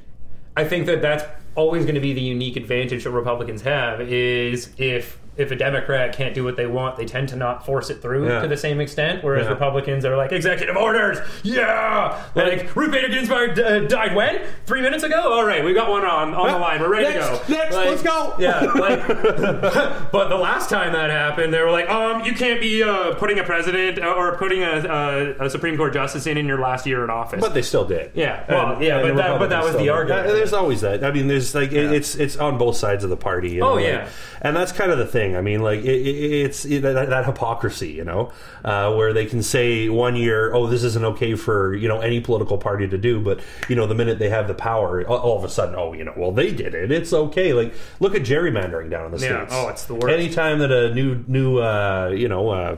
I 0.57 0.63
think 0.63 0.87
that 0.87 1.03
that's 1.03 1.23
always 1.53 1.83
going 1.83 1.95
to 1.95 2.01
be 2.01 2.13
the 2.13 2.21
unique 2.21 2.55
advantage 2.55 3.03
that 3.03 3.11
Republicans 3.11 3.61
have 3.61 4.01
is 4.01 4.73
if 4.77 5.19
if 5.37 5.51
a 5.51 5.55
Democrat 5.55 6.15
can't 6.15 6.33
do 6.33 6.43
what 6.43 6.55
they 6.57 6.65
want, 6.67 6.97
they 6.97 7.05
tend 7.05 7.29
to 7.29 7.35
not 7.35 7.65
force 7.65 7.89
it 7.89 8.01
through 8.01 8.27
Yeah. 8.27 8.41
to 8.41 8.47
the 8.47 8.57
same 8.57 8.79
extent. 8.81 9.23
Whereas 9.23 9.45
Yeah. 9.45 9.51
Republicans 9.51 10.03
are 10.05 10.17
like 10.17 10.31
executive 10.31 10.75
orders, 10.75 11.17
yeah, 11.43 12.23
like 12.35 12.75
Ruth 12.75 12.91
Bader 12.91 13.09
Ginsburg 13.09 13.59
uh, 13.59 13.79
died 13.81 14.15
when 14.15 14.41
three 14.65 14.81
minutes 14.81 15.03
ago. 15.03 15.33
All 15.33 15.45
right, 15.45 15.63
we 15.63 15.73
got 15.73 15.89
one 15.89 16.05
on 16.05 16.33
on 16.33 16.51
the 16.51 16.57
line. 16.59 16.79
We're 16.81 16.89
ready 16.89 17.05
Next, 17.13 17.27
to 17.27 17.47
go. 17.51 17.57
next, 17.57 17.75
Like, 17.75 17.89
let's 17.89 18.03
go. 18.03 18.33
Yeah, 18.39 18.59
like, 18.61 19.07
but 20.11 20.29
the 20.29 20.37
last 20.37 20.69
time 20.69 20.93
that 20.93 21.09
happened, 21.09 21.53
they 21.53 21.59
were 21.61 21.71
like, 21.71 21.89
um, 21.89 22.23
you 22.23 22.33
can't 22.33 22.59
be 22.61 22.83
uh, 22.83 23.13
putting 23.15 23.39
a 23.39 23.43
president 23.43 23.99
or 23.99 24.37
putting 24.37 24.63
a, 24.63 25.35
a, 25.39 25.45
a 25.45 25.49
Supreme 25.49 25.77
Court 25.77 25.93
justice 25.93 26.27
in 26.27 26.37
in 26.37 26.45
your 26.45 26.59
last 26.59 26.85
year 26.85 27.03
in 27.03 27.09
office. 27.09 27.41
but 27.41 27.53
they 27.53 27.61
still 27.61 27.85
did. 27.85 28.11
yeah, 28.13 28.43
well, 28.49 28.73
And- 28.73 28.83
yeah, 28.83 28.99
and 28.99 29.15
but 29.15 29.21
that, 29.21 29.39
but 29.39 29.49
that 29.49 29.63
was 29.63 29.75
the 29.75 29.89
argument. 29.89 30.27
Uh, 30.27 30.33
There's 30.33 30.53
always 30.53 30.81
that. 30.81 31.03
I 31.03 31.11
mean, 31.11 31.27
there's 31.27 31.53
like 31.55 31.71
it- 31.71 31.91
it's 31.91 32.15
it's 32.15 32.37
on 32.37 32.57
both 32.57 32.75
sides 32.77 33.03
of 33.03 33.09
the 33.09 33.17
party. 33.17 33.49
You 33.51 33.61
know, 33.61 33.69
Oh, 33.71 33.73
like- 33.75 33.85
yeah. 33.85 34.09
and 34.41 34.55
that's 34.55 34.71
kind 34.71 34.91
of 34.91 34.97
the 34.97 35.05
thing. 35.07 35.26
I 35.35 35.41
mean, 35.41 35.61
like 35.61 35.79
it, 35.79 35.85
it, 36.07 36.31
it's 36.45 36.65
it, 36.65 36.81
that, 36.81 37.09
that 37.09 37.25
hypocrisy, 37.25 37.91
you 37.91 38.03
know, 38.03 38.31
uh, 38.63 38.93
where 38.95 39.11
they 39.13 39.25
can 39.25 39.43
say 39.43 39.89
one 39.89 40.15
year, 40.15 40.53
oh, 40.53 40.67
this 40.67 40.83
isn't 40.83 41.03
okay 41.05 41.35
for 41.35 41.75
you 41.75 41.87
know 41.87 41.99
any 41.99 42.19
political 42.21 42.57
party 42.57 42.87
to 42.87 42.97
do, 42.97 43.19
but 43.19 43.39
you 43.67 43.75
know 43.75 43.87
the 43.87 43.95
minute 43.95 44.19
they 44.19 44.29
have 44.29 44.47
the 44.47 44.53
power, 44.53 45.05
all, 45.07 45.17
all 45.17 45.37
of 45.37 45.43
a 45.43 45.49
sudden, 45.49 45.75
oh, 45.75 45.93
you 45.93 46.03
know, 46.03 46.13
well 46.15 46.31
they 46.31 46.51
did 46.51 46.73
it, 46.73 46.91
it's 46.91 47.11
okay. 47.11 47.53
Like 47.53 47.73
look 47.99 48.15
at 48.15 48.21
gerrymandering 48.21 48.89
down 48.89 49.05
in 49.07 49.11
the 49.11 49.19
Yeah. 49.19 49.45
states. 49.47 49.53
Oh, 49.55 49.67
it's 49.69 49.85
the 49.85 49.95
worst. 49.95 50.07
Anytime 50.07 50.59
that 50.59 50.71
a 50.71 50.93
new 50.93 51.23
new 51.27 51.57
uh, 51.59 52.11
you 52.15 52.27
know. 52.27 52.49
Uh, 52.49 52.77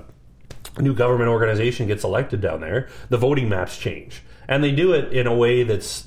new 0.80 0.93
government 0.93 1.28
organization 1.30 1.88
gets 1.88 2.04
elected 2.06 2.39
down 2.39 2.62
there, 2.62 2.88
the 3.10 3.18
voting 3.18 3.50
maps 3.50 3.78
change, 3.78 4.22
and 4.47 4.64
they 4.64 4.72
do 4.72 4.93
it 4.93 5.12
in 5.12 5.28
a 5.28 5.36
way 5.36 5.64
that's. 5.64 6.06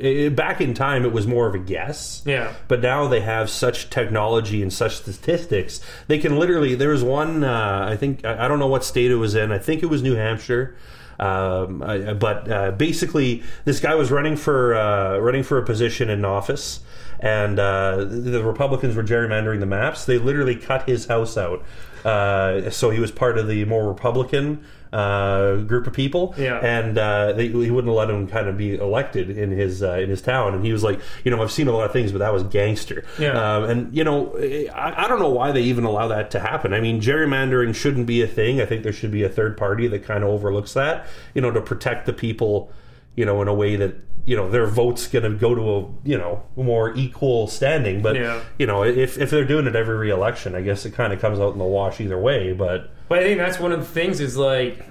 Eh, 0.00 0.28
Back 0.28 0.60
in 0.60 0.74
time, 0.74 1.04
it 1.04 1.12
was 1.12 1.26
more 1.26 1.46
of 1.46 1.54
a 1.54 1.58
guess. 1.58 2.22
Yeah. 2.24 2.52
But 2.68 2.80
now 2.80 3.06
they 3.08 3.20
have 3.20 3.48
such 3.50 3.90
technology 3.90 4.62
and 4.62 4.72
such 4.72 4.96
statistics. 4.96 5.80
They 6.08 6.18
can 6.18 6.38
literally. 6.38 6.74
There 6.74 6.90
was 6.90 7.02
one. 7.04 7.44
Uh, 7.44 7.86
I 7.90 7.96
think 7.96 8.24
I 8.24 8.44
I 8.44 8.48
don't 8.48 8.58
know 8.58 8.66
what 8.66 8.84
state 8.84 9.10
it 9.10 9.16
was 9.16 9.34
in. 9.34 9.52
I 9.52 9.58
think 9.58 9.82
it 9.82 9.86
was 9.86 10.02
New 10.02 10.14
Hampshire. 10.16 10.76
Um, 11.18 11.82
I- 11.82 12.14
but 12.14 12.50
uh, 12.50 12.70
basically, 12.72 13.42
this 13.64 13.78
guy 13.80 13.94
was 13.94 14.10
running 14.10 14.36
for 14.36 14.74
uh, 14.74 15.18
running 15.18 15.42
for 15.42 15.58
a 15.58 15.64
position 15.64 16.08
in 16.08 16.24
office, 16.24 16.80
and 17.20 17.58
uh, 17.58 18.04
the 18.04 18.42
Republicans 18.42 18.96
were 18.96 19.04
gerrymandering 19.04 19.60
the 19.60 19.66
maps. 19.66 20.04
They 20.06 20.18
literally 20.18 20.56
cut 20.56 20.88
his 20.88 21.06
house 21.06 21.36
out, 21.36 21.62
uh, 22.04 22.70
so 22.70 22.90
he 22.90 22.98
was 23.00 23.10
part 23.12 23.38
of 23.38 23.46
the 23.46 23.64
more 23.66 23.86
Republican 23.88 24.64
uh, 24.92 25.56
group 25.56 25.86
of 25.86 25.92
people, 25.92 26.34
Yeah. 26.36 26.58
and 26.58 26.98
uh, 26.98 27.32
they, 27.34 27.46
he 27.46 27.70
wouldn't 27.70 27.94
let 27.94 28.10
him 28.10 28.26
kind 28.26 28.48
of 28.48 28.56
be 28.58 28.74
elected 28.74 29.30
in 29.30 29.52
his 29.52 29.84
uh, 29.84 29.92
in 29.98 30.10
his 30.10 30.20
town. 30.20 30.52
And 30.54 30.64
he 30.64 30.72
was 30.72 30.82
like, 30.82 30.98
you 31.22 31.30
know, 31.30 31.40
I've 31.40 31.52
seen 31.52 31.68
a 31.68 31.72
lot 31.72 31.84
of 31.84 31.92
things, 31.92 32.10
but 32.10 32.18
that 32.18 32.32
was 32.32 32.42
gangster. 32.42 33.04
Yeah. 33.16 33.34
Um, 33.56 33.64
and 33.70 33.96
you 33.96 34.02
know, 34.02 34.36
I, 34.74 35.04
I 35.04 35.08
don't 35.08 35.20
know 35.20 35.28
why 35.30 35.52
they 35.52 35.62
even 35.62 35.84
allow 35.84 36.08
that 36.08 36.32
to 36.32 36.40
happen. 36.40 36.72
I 36.74 36.80
mean, 36.80 37.00
gerrymandering 37.00 37.72
shouldn't 37.74 38.06
be 38.06 38.20
a 38.22 38.26
thing. 38.26 38.60
I 38.60 38.66
think 38.66 38.82
there 38.82 38.92
should 38.92 39.12
be 39.12 39.22
a 39.22 39.28
third 39.28 39.56
party 39.56 39.86
that 39.86 40.02
kind 40.02 40.24
of 40.24 40.30
overlooks 40.30 40.72
that, 40.72 41.06
you 41.34 41.40
know, 41.40 41.52
to 41.52 41.60
protect 41.60 42.06
the 42.06 42.12
people, 42.12 42.72
you 43.14 43.24
know, 43.24 43.40
in 43.42 43.46
a 43.46 43.54
way 43.54 43.76
that 43.76 43.94
you 44.26 44.36
know 44.36 44.50
their 44.50 44.66
votes 44.66 45.06
going 45.06 45.24
to 45.24 45.30
go 45.30 45.54
to 45.54 45.62
a 45.62 46.08
you 46.08 46.18
know 46.18 46.42
more 46.56 46.94
equal 46.94 47.46
standing. 47.48 48.02
But 48.02 48.16
Yeah. 48.16 48.40
you 48.58 48.66
know, 48.66 48.84
if 48.84 49.18
if 49.18 49.30
they're 49.30 49.44
doing 49.44 49.66
it 49.66 49.74
every 49.76 49.96
re-election, 49.96 50.54
I 50.54 50.60
guess 50.60 50.84
it 50.86 50.92
kind 50.94 51.12
of 51.12 51.20
comes 51.20 51.38
out 51.40 51.52
in 51.52 51.58
the 51.58 51.64
wash 51.64 52.00
either 52.00 52.18
way. 52.18 52.52
But 52.52 52.90
But 53.08 53.20
I 53.20 53.22
think 53.22 53.38
that's 53.38 53.58
one 53.58 53.72
of 53.72 53.80
the 53.80 53.86
things 53.86 54.20
is 54.20 54.36
like 54.36 54.84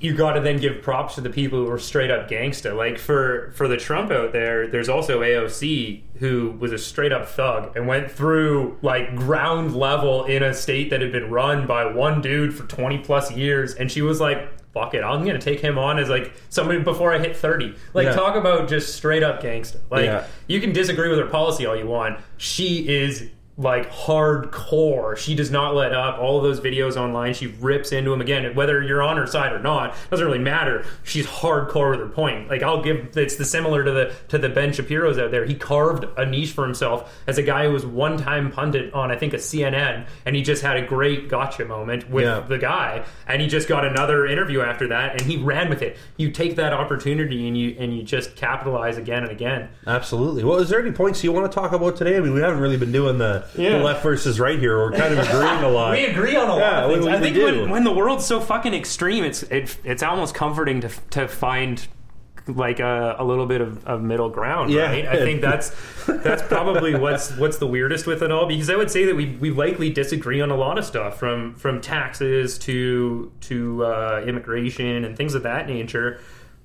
you 0.00 0.12
got 0.14 0.32
to 0.32 0.40
then 0.40 0.56
give 0.56 0.82
props 0.82 1.14
to 1.14 1.20
the 1.20 1.30
people 1.30 1.64
who 1.64 1.70
are 1.70 1.78
straight 1.78 2.10
up 2.10 2.28
gangsta. 2.28 2.76
Like 2.76 2.98
for 2.98 3.52
for 3.54 3.68
the 3.68 3.76
Trump 3.76 4.10
out 4.10 4.32
there, 4.32 4.66
there's 4.66 4.88
also 4.88 5.20
AOC 5.22 6.02
who 6.18 6.56
was 6.58 6.72
a 6.72 6.78
straight 6.78 7.12
up 7.12 7.28
thug 7.28 7.76
and 7.76 7.86
went 7.86 8.10
through 8.10 8.78
like 8.82 9.14
ground 9.14 9.76
level 9.76 10.24
in 10.24 10.42
a 10.42 10.52
state 10.54 10.90
that 10.90 11.00
had 11.00 11.12
been 11.12 11.30
run 11.30 11.66
by 11.68 11.84
one 11.86 12.20
dude 12.20 12.52
for 12.54 12.64
20 12.66 12.98
plus 12.98 13.30
years, 13.32 13.74
and 13.74 13.90
she 13.90 14.02
was 14.02 14.20
like. 14.20 14.48
Fuck 14.74 14.94
it, 14.94 15.02
I'm 15.04 15.24
gonna 15.24 15.38
take 15.38 15.60
him 15.60 15.76
on 15.78 15.98
as 15.98 16.08
like 16.08 16.32
somebody 16.48 16.80
before 16.80 17.12
I 17.12 17.18
hit 17.18 17.36
30. 17.36 17.74
Like, 17.92 18.06
Yeah. 18.06 18.12
talk 18.12 18.36
about 18.36 18.68
just 18.68 18.94
straight 18.94 19.22
up 19.22 19.42
gangsta. 19.42 19.76
Like, 19.90 20.06
Yeah. 20.06 20.24
you 20.46 20.60
can 20.60 20.72
disagree 20.72 21.08
with 21.10 21.18
her 21.18 21.26
policy 21.26 21.66
all 21.66 21.76
you 21.76 21.86
want. 21.86 22.18
She 22.38 22.88
is 22.88 23.28
like 23.58 23.90
hardcore. 23.92 25.16
She 25.16 25.34
does 25.34 25.50
not 25.50 25.74
let 25.74 25.92
up. 25.92 26.18
All 26.18 26.38
of 26.38 26.42
those 26.42 26.60
videos 26.60 26.96
online, 26.96 27.34
she 27.34 27.48
rips 27.48 27.92
into 27.92 28.10
them 28.10 28.20
again. 28.20 28.54
Whether 28.54 28.82
you're 28.82 29.02
on 29.02 29.16
her 29.16 29.26
side 29.26 29.52
or 29.52 29.58
not, 29.58 29.94
doesn't 30.10 30.24
really 30.24 30.38
matter. 30.38 30.84
She's 31.02 31.26
hardcore 31.26 31.90
with 31.90 32.00
her 32.00 32.08
point. 32.08 32.48
Like 32.48 32.62
I'll 32.62 32.82
give 32.82 33.10
it's 33.16 33.36
the 33.36 33.44
similar 33.44 33.84
to 33.84 33.90
the 33.90 34.14
to 34.28 34.38
the 34.38 34.48
Ben 34.48 34.72
Shapiro's 34.72 35.18
out 35.18 35.30
there. 35.30 35.44
He 35.44 35.54
carved 35.54 36.06
a 36.16 36.24
niche 36.24 36.52
for 36.52 36.64
himself 36.64 37.12
as 37.26 37.38
a 37.38 37.42
guy 37.42 37.66
who 37.66 37.72
was 37.72 37.84
one 37.84 38.16
time 38.16 38.50
pundit 38.50 38.92
on 38.94 39.10
I 39.10 39.16
think 39.16 39.34
a 39.34 39.36
CNN, 39.38 40.06
and 40.24 40.34
he 40.34 40.42
just 40.42 40.62
had 40.62 40.76
a 40.76 40.86
great 40.86 41.28
gotcha 41.28 41.64
moment 41.64 42.08
with 42.10 42.24
Yeah. 42.24 42.40
the 42.40 42.58
guy, 42.58 43.04
and 43.26 43.42
he 43.42 43.48
just 43.48 43.68
got 43.68 43.84
another 43.84 44.26
interview 44.26 44.62
after 44.62 44.88
that, 44.88 45.12
and 45.20 45.30
he 45.30 45.36
ran 45.36 45.68
with 45.68 45.82
it. 45.82 45.96
You 46.16 46.30
take 46.30 46.56
that 46.56 46.72
opportunity 46.72 47.46
and 47.46 47.56
you 47.56 47.76
and 47.78 47.96
you 47.96 48.02
just 48.02 48.34
capitalize 48.36 48.96
again 48.96 49.22
and 49.24 49.30
again. 49.32 49.68
Absolutely. 49.86 50.42
Well, 50.44 50.58
is 50.58 50.68
there 50.70 50.80
any 50.80 50.92
points 50.92 51.22
you 51.22 51.32
want 51.32 51.50
to 51.50 51.54
talk 51.54 51.72
about 51.72 51.96
today? 51.96 52.16
I 52.16 52.20
mean, 52.20 52.32
we 52.34 52.40
haven't 52.40 52.60
really 52.60 52.76
been 52.76 52.92
doing 52.92 53.18
the, 53.18 53.42
Yeah. 53.56 53.78
the 53.78 53.84
left 53.84 54.02
versus 54.02 54.40
right 54.40 54.58
here. 54.58 54.78
We're 54.78 54.92
kind 54.92 55.12
of 55.12 55.26
agreeing 55.28 55.62
a 55.62 55.68
lot. 55.68 55.92
We 55.98 56.06
agree 56.06 56.36
on 56.36 56.48
a 56.48 56.52
lot 56.52 56.58
Yeah, 56.58 56.86
we- 56.88 57.00
we- 57.00 57.08
I 57.10 57.20
think 57.20 57.36
when, 57.36 57.70
when 57.70 57.84
the 57.84 57.92
world's 57.92 58.24
so 58.24 58.40
fucking 58.40 58.74
extreme, 58.74 59.24
it's 59.24 59.42
it, 59.44 59.76
it's 59.84 60.02
almost 60.02 60.34
comforting 60.34 60.80
to 60.82 60.88
to 61.10 61.28
find 61.28 61.86
like 62.48 62.80
a, 62.80 63.14
a 63.20 63.24
little 63.24 63.46
bit 63.46 63.60
of, 63.60 63.86
of 63.86 64.02
middle 64.02 64.28
ground, 64.28 64.70
Yeah. 64.72 64.86
right? 64.86 65.06
I 65.06 65.16
think 65.16 65.40
that's 65.40 65.70
that's 66.06 66.42
probably 66.42 66.94
what's 66.96 67.36
what's 67.36 67.58
the 67.58 67.68
weirdest 67.68 68.06
with 68.06 68.20
it 68.22 68.32
all 68.32 68.46
because 68.46 68.68
I 68.68 68.74
would 68.74 68.90
say 68.90 69.04
that 69.04 69.14
we, 69.14 69.36
we 69.40 69.50
likely 69.52 69.90
disagree 69.90 70.40
on 70.40 70.50
a 70.50 70.56
lot 70.56 70.76
of 70.76 70.84
stuff 70.84 71.18
from 71.18 71.54
from 71.54 71.80
taxes 71.80 72.58
to 72.60 73.30
to 73.42 73.84
uh, 73.84 74.24
immigration 74.26 75.04
and 75.04 75.16
things 75.16 75.34
of 75.34 75.42
that 75.44 75.68
nature. 75.68 76.20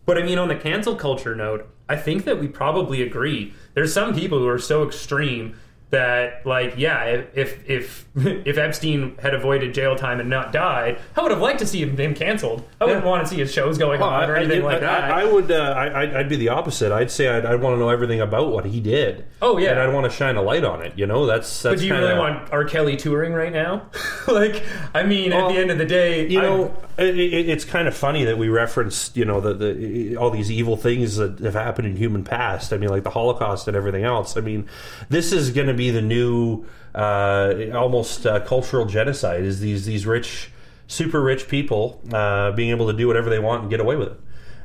But 0.08 0.18
I 0.18 0.24
mean, 0.24 0.38
on 0.40 0.48
the 0.48 0.56
cancel 0.56 0.96
culture 0.96 1.36
note, 1.36 1.70
I 1.90 1.98
think 1.98 2.24
that 2.26 2.40
we 2.40 2.48
probably 2.48 3.02
agree. 3.04 3.54
There's 3.74 3.94
some 3.94 4.16
people 4.16 4.40
who 4.40 4.48
are 4.48 4.58
so 4.58 4.84
extreme 4.88 5.56
that, 5.90 6.46
like, 6.46 6.74
yeah, 6.78 7.04
if 7.34 7.70
if 7.70 8.06
if 8.16 8.58
Epstein 8.58 9.16
had 9.22 9.34
avoided 9.34 9.74
jail 9.74 9.96
time 9.96 10.20
and 10.20 10.30
not 10.30 10.52
died, 10.52 11.00
I 11.16 11.22
would 11.22 11.32
have 11.32 11.40
liked 11.40 11.60
to 11.60 11.66
see 11.68 11.82
him, 11.82 12.14
canceled. 12.14 12.64
I 12.82 12.86
wouldn't 12.86 13.04
Yeah. 13.06 13.10
want 13.10 13.24
to 13.24 13.30
see 13.30 13.38
his 13.38 13.54
shows 13.54 13.78
going 13.78 14.02
Well, 14.02 14.10
on 14.10 14.30
or 14.30 14.36
I, 14.36 14.40
anything 14.42 14.62
I- 14.64 14.66
like 14.66 14.80
that. 14.82 15.04
I, 15.12 15.22
I 15.22 15.24
would. 15.26 15.52
Uh, 15.52 15.56
I, 15.78 16.02
I'd- 16.02 16.16
I'd 16.16 16.30
be 16.30 16.36
the 16.36 16.50
opposite. 16.50 16.92
I'd 16.92 17.12
say 17.12 17.30
I'd, 17.30 17.46
I'd 17.46 17.62
want 17.62 17.76
to 17.76 17.80
know 17.80 17.90
everything 17.90 18.20
about 18.22 18.50
what 18.52 18.66
he 18.66 18.80
did. 18.82 19.26
Oh, 19.42 19.58
yeah. 19.58 19.72
and 19.72 19.80
I'd 19.80 19.94
want 19.94 20.06
to 20.06 20.16
shine 20.16 20.36
a 20.36 20.42
light 20.42 20.64
on 20.64 20.82
it. 20.82 20.94
You 20.98 21.06
know, 21.06 21.26
that's 21.26 21.48
that's. 21.62 21.76
but 21.76 21.80
do 21.80 21.86
you 21.86 21.94
kinda, 21.94 22.08
really 22.08 22.20
want 22.20 22.52
R. 22.52 22.66
Kelly 22.66 22.98
touring 22.98 23.34
right 23.34 23.54
now? 23.54 23.90
like, 24.28 24.64
I 24.94 25.04
mean, 25.04 25.32
at 25.32 25.48
the 25.50 25.58
end 25.60 25.72
of 25.72 25.78
the 25.78 25.86
day, 25.86 26.28
You 26.28 26.40
I- 26.40 26.44
know, 26.44 26.76
it, 26.98 27.18
it, 27.18 27.48
it's 27.50 27.64
kind 27.64 27.88
of 27.88 27.96
funny 27.96 28.26
that 28.26 28.38
we 28.40 28.50
referenced, 28.50 29.16
you 29.16 29.24
know, 29.26 29.40
the, 29.40 29.54
the 29.54 30.18
all 30.18 30.32
these 30.32 30.52
evil 30.52 30.76
things 30.76 31.16
that 31.18 31.40
have 31.40 31.54
happened 31.54 31.88
in 31.88 31.96
human 31.96 32.24
past. 32.24 32.74
I 32.74 32.78
mean, 32.78 32.90
like 32.90 33.04
the 33.04 33.12
Holocaust 33.12 33.68
and 33.68 33.78
everything 33.78 34.04
else. 34.04 34.36
I 34.36 34.42
mean, 34.42 34.68
this 35.10 35.32
is 35.32 35.52
going 35.52 35.68
to 35.68 35.77
be 35.78 35.90
the 35.92 36.02
new, 36.02 36.66
uh, 36.94 37.54
almost 37.74 38.26
uh, 38.26 38.40
cultural 38.42 38.86
genocide. 38.86 39.44
Is 39.44 39.60
these 39.60 39.86
these 39.86 40.06
rich, 40.06 40.52
super 40.88 41.22
rich 41.22 41.48
people 41.48 42.02
uh, 42.12 42.52
being 42.52 42.72
able 42.72 42.88
to 42.88 42.94
do 42.98 43.08
whatever 43.08 43.30
they 43.30 43.40
want 43.40 43.62
and 43.62 43.70
get 43.70 43.80
away 43.80 43.96
with 43.96 44.10
it? 44.10 44.20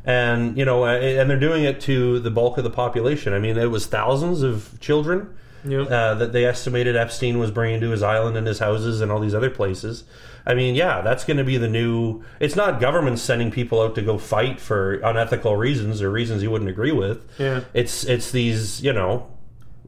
And 0.05 0.57
you 0.59 0.65
know, 0.65 0.85
uh, 0.85 0.95
and 0.99 1.31
they're 1.31 1.39
doing 1.39 1.65
it 1.65 1.81
to 1.83 2.19
the 2.21 2.31
bulk 2.31 2.59
of 2.59 2.65
the 2.65 2.71
population. 2.71 3.33
I 3.35 3.39
mean, 3.39 3.57
it 3.57 3.71
was 3.71 3.87
thousands 3.87 4.43
of 4.43 4.79
children 4.81 5.35
Yep. 5.65 5.91
uh, 5.93 6.15
that 6.15 6.33
they 6.33 6.45
estimated 6.45 6.97
Epstein 6.97 7.39
was 7.39 7.53
bringing 7.53 7.81
to 7.83 7.91
his 7.91 8.03
island 8.03 8.37
and 8.37 8.45
his 8.49 8.59
houses 8.59 9.01
and 9.01 9.13
all 9.13 9.21
these 9.21 9.35
other 9.35 9.49
places. 9.51 10.03
I 10.45 10.55
mean, 10.55 10.75
yeah, 10.75 11.03
that's 11.03 11.23
going 11.25 11.37
to 11.37 11.45
be 11.45 11.57
the 11.57 11.69
new. 11.69 12.25
It's 12.41 12.57
not 12.57 12.81
governments 12.81 13.23
sending 13.23 13.53
people 13.53 13.81
out 13.81 13.95
to 13.95 14.03
go 14.03 14.19
fight 14.19 14.59
for 14.61 14.95
unethical 14.95 15.57
reasons 15.57 16.03
or 16.03 16.11
reasons 16.11 16.43
you 16.43 16.51
wouldn't 16.51 16.69
agree 16.69 16.91
with. 16.91 17.25
Yeah. 17.39 17.61
It's 17.75 18.03
it's 18.03 18.33
these 18.33 18.83
you 18.83 18.93
know. 18.93 19.29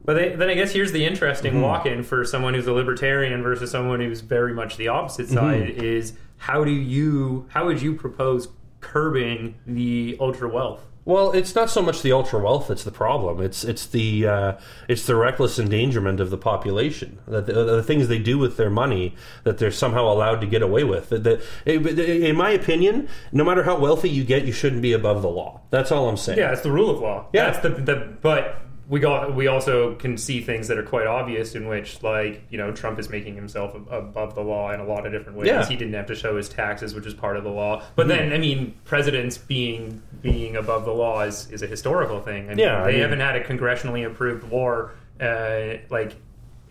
But 0.05 0.13
they, 0.13 0.35
then 0.35 0.49
I 0.49 0.53
guess 0.53 0.71
here's 0.71 0.91
the 0.91 1.05
interesting 1.05 1.53
Mm-hmm. 1.53 1.61
walk-in 1.61 2.03
for 2.03 2.23
someone 2.25 2.53
who's 2.53 2.67
a 2.67 2.73
libertarian 2.73 3.41
versus 3.43 3.71
someone 3.71 3.99
who's 3.99 4.21
very 4.21 4.53
much 4.53 4.77
the 4.77 4.87
opposite 4.87 5.25
Mm-hmm. 5.27 5.35
side 5.35 5.69
is 5.83 6.13
how 6.37 6.63
do 6.63 6.71
you 6.71 7.47
how 7.49 7.65
would 7.65 7.81
you 7.81 7.95
propose 7.95 8.47
curbing 8.81 9.55
the 9.65 10.15
ultra 10.19 10.47
wealth? 10.47 10.85
Well, 11.05 11.33
it's 11.33 11.53
not 11.53 11.69
so 11.69 11.83
much 11.83 12.01
the 12.01 12.11
ultra 12.11 12.39
wealth 12.39 12.67
that's 12.67 12.83
the 12.83 12.91
problem. 12.91 13.39
It's 13.39 13.63
it's 13.63 13.85
the 13.85 14.25
uh, 14.27 14.53
it's 14.87 15.05
the 15.05 15.15
reckless 15.15 15.59
endangerment 15.59 16.19
of 16.19 16.31
the 16.31 16.37
population. 16.37 17.19
That 17.27 17.45
the, 17.45 17.63
the 17.63 17.83
things 17.83 18.07
they 18.07 18.17
do 18.17 18.39
with 18.39 18.57
their 18.57 18.71
money 18.71 19.15
that 19.43 19.59
they're 19.59 19.69
somehow 19.71 20.11
allowed 20.11 20.41
to 20.41 20.47
get 20.47 20.63
away 20.63 20.83
with. 20.83 21.09
That, 21.09 21.23
that- 21.23 21.41
in 21.65 22.35
my 22.35 22.49
opinion, 22.51 23.07
no 23.31 23.43
matter 23.43 23.63
how 23.63 23.77
wealthy 23.79 24.09
you 24.09 24.23
get, 24.23 24.45
you 24.45 24.51
shouldn't 24.51 24.81
be 24.81 24.93
above 24.93 25.21
the 25.21 25.29
law. 25.29 25.61
That's 25.69 25.91
all 25.91 26.09
I'm 26.09 26.17
saying. 26.17 26.39
Yeah, 26.39 26.51
it's 26.51 26.61
the 26.61 26.71
rule 26.71 26.89
of 26.89 26.99
law. 26.99 27.27
Yeah. 27.33 27.51
That's 27.51 27.59
the, 27.61 27.69
the 27.69 28.17
but 28.23 28.61
we 28.87 28.99
got 28.99 29.33
we 29.35 29.47
also 29.47 29.95
can 29.95 30.17
see 30.17 30.41
things 30.41 30.67
that 30.67 30.77
are 30.77 30.83
quite 30.83 31.07
obvious 31.07 31.55
in 31.55 31.67
which 31.67 32.03
like 32.03 32.43
you 32.49 32.57
know 32.57 32.71
Trump 32.71 32.99
is 32.99 33.09
making 33.09 33.35
himself 33.35 33.73
above 33.89 34.35
the 34.35 34.41
law 34.41 34.71
in 34.71 34.79
a 34.79 34.85
lot 34.85 35.05
of 35.05 35.11
different 35.11 35.37
ways. 35.37 35.47
Yeah. 35.47 35.61
Mm-hmm. 35.61 35.71
He 35.71 35.77
didn't 35.77 35.93
have 35.95 36.05
to 36.07 36.15
show 36.15 36.37
his 36.37 36.49
taxes, 36.49 36.93
which 36.93 37.05
is 37.05 37.13
part 37.13 37.35
of 37.37 37.43
the 37.43 37.49
law. 37.49 37.81
But 37.95 38.07
then 38.07 38.31
I 38.31 38.37
mean, 38.37 38.75
presidents 38.83 39.37
being 39.37 40.01
being 40.21 40.55
above 40.55 40.85
the 40.85 40.93
law 40.93 41.21
is, 41.21 41.49
is 41.51 41.61
a 41.63 41.67
historical 41.67 42.21
thing. 42.21 42.45
I 42.45 42.49
mean, 42.49 42.59
Yeah, 42.59 42.81
I 42.81 42.85
they 42.85 42.91
mean- 42.93 43.01
haven't 43.01 43.19
had 43.21 43.35
a 43.35 43.43
congressionally 43.43 44.05
approved 44.05 44.43
war 44.49 44.91
uh, 45.19 45.77
like 45.89 46.15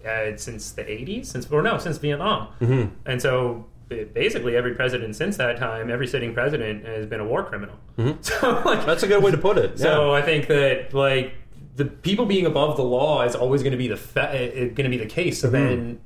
uh, 0.07 0.37
since 0.37 0.71
the 0.73 0.83
'80s, 0.85 1.27
since 1.27 1.51
or 1.51 1.62
no, 1.62 1.79
since 1.79 1.99
Vietnam, 1.99 2.49
Mm-hmm. 2.61 2.95
and 3.07 3.21
so. 3.21 3.67
Basically, 4.15 4.57
every 4.57 4.75
president 4.75 5.15
since 5.15 5.37
that 5.37 5.59
time, 5.59 5.91
every 5.91 6.07
sitting 6.07 6.33
president 6.33 6.85
has 6.87 7.05
been 7.07 7.21
a 7.21 7.25
war 7.25 7.45
criminal. 7.45 7.77
So, 8.23 8.62
like, 8.65 8.85
That's 8.87 9.03
a 9.03 9.07
good 9.07 9.23
way 9.23 9.31
to 9.31 9.37
put 9.37 9.59
it. 9.59 9.79
so. 9.79 10.12
I 10.12 10.23
think 10.23 10.47
that 10.49 10.95
like 10.95 11.35
the 11.77 11.85
people 11.85 12.27
being 12.27 12.47
above 12.47 12.77
the 12.77 12.85
law 12.85 13.22
is 13.22 13.35
always 13.35 13.62
going 13.62 13.72
to 13.72 13.79
be 13.79 13.89
the 13.89 13.97
fe- 13.97 14.20
uh, 14.20 14.64
uh, 14.64 14.75
going 14.75 14.85
to 14.85 14.89
be 14.89 14.97
the 14.97 15.07
case. 15.07 15.41
So 15.41 15.49
mm-hmm. 15.49 15.66
then, 15.66 16.01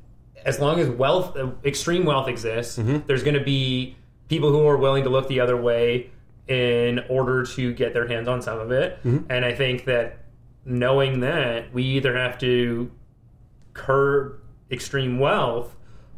as 0.45 0.59
long 0.61 0.81
as 0.81 0.89
wealth, 0.89 1.37
uh, 1.37 1.51
extreme 1.65 2.05
wealth 2.05 2.29
exists, 2.29 2.79
mm-hmm. 2.79 2.99
there's 3.07 3.23
going 3.23 3.39
to 3.39 3.45
be 3.45 3.97
people 4.29 4.51
who 4.51 4.67
are 4.67 4.77
willing 4.77 5.05
to 5.05 5.11
look 5.11 5.29
the 5.29 5.41
other 5.41 5.57
way 5.57 6.11
in 6.47 7.01
order 7.11 7.45
to 7.45 7.73
get 7.75 7.93
their 7.93 8.09
hands 8.09 8.29
on 8.29 8.41
some 8.41 8.59
of 8.59 8.71
it. 8.71 8.99
Mm-hmm. 9.05 9.31
And 9.31 9.45
I 9.45 9.55
think 9.55 9.85
that 9.85 10.25
knowing 10.65 11.21
that 11.21 11.73
we 11.73 11.83
either 11.83 12.17
have 12.17 12.39
to 12.39 12.91
curb 13.75 14.41
extreme 14.71 15.19
wealth 15.19 15.77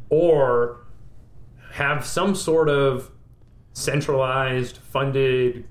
or 0.09 0.85
have 1.71 2.05
some 2.05 2.35
sort 2.35 2.69
of 2.69 3.11
centralized 3.73 4.77
funded 4.77 5.65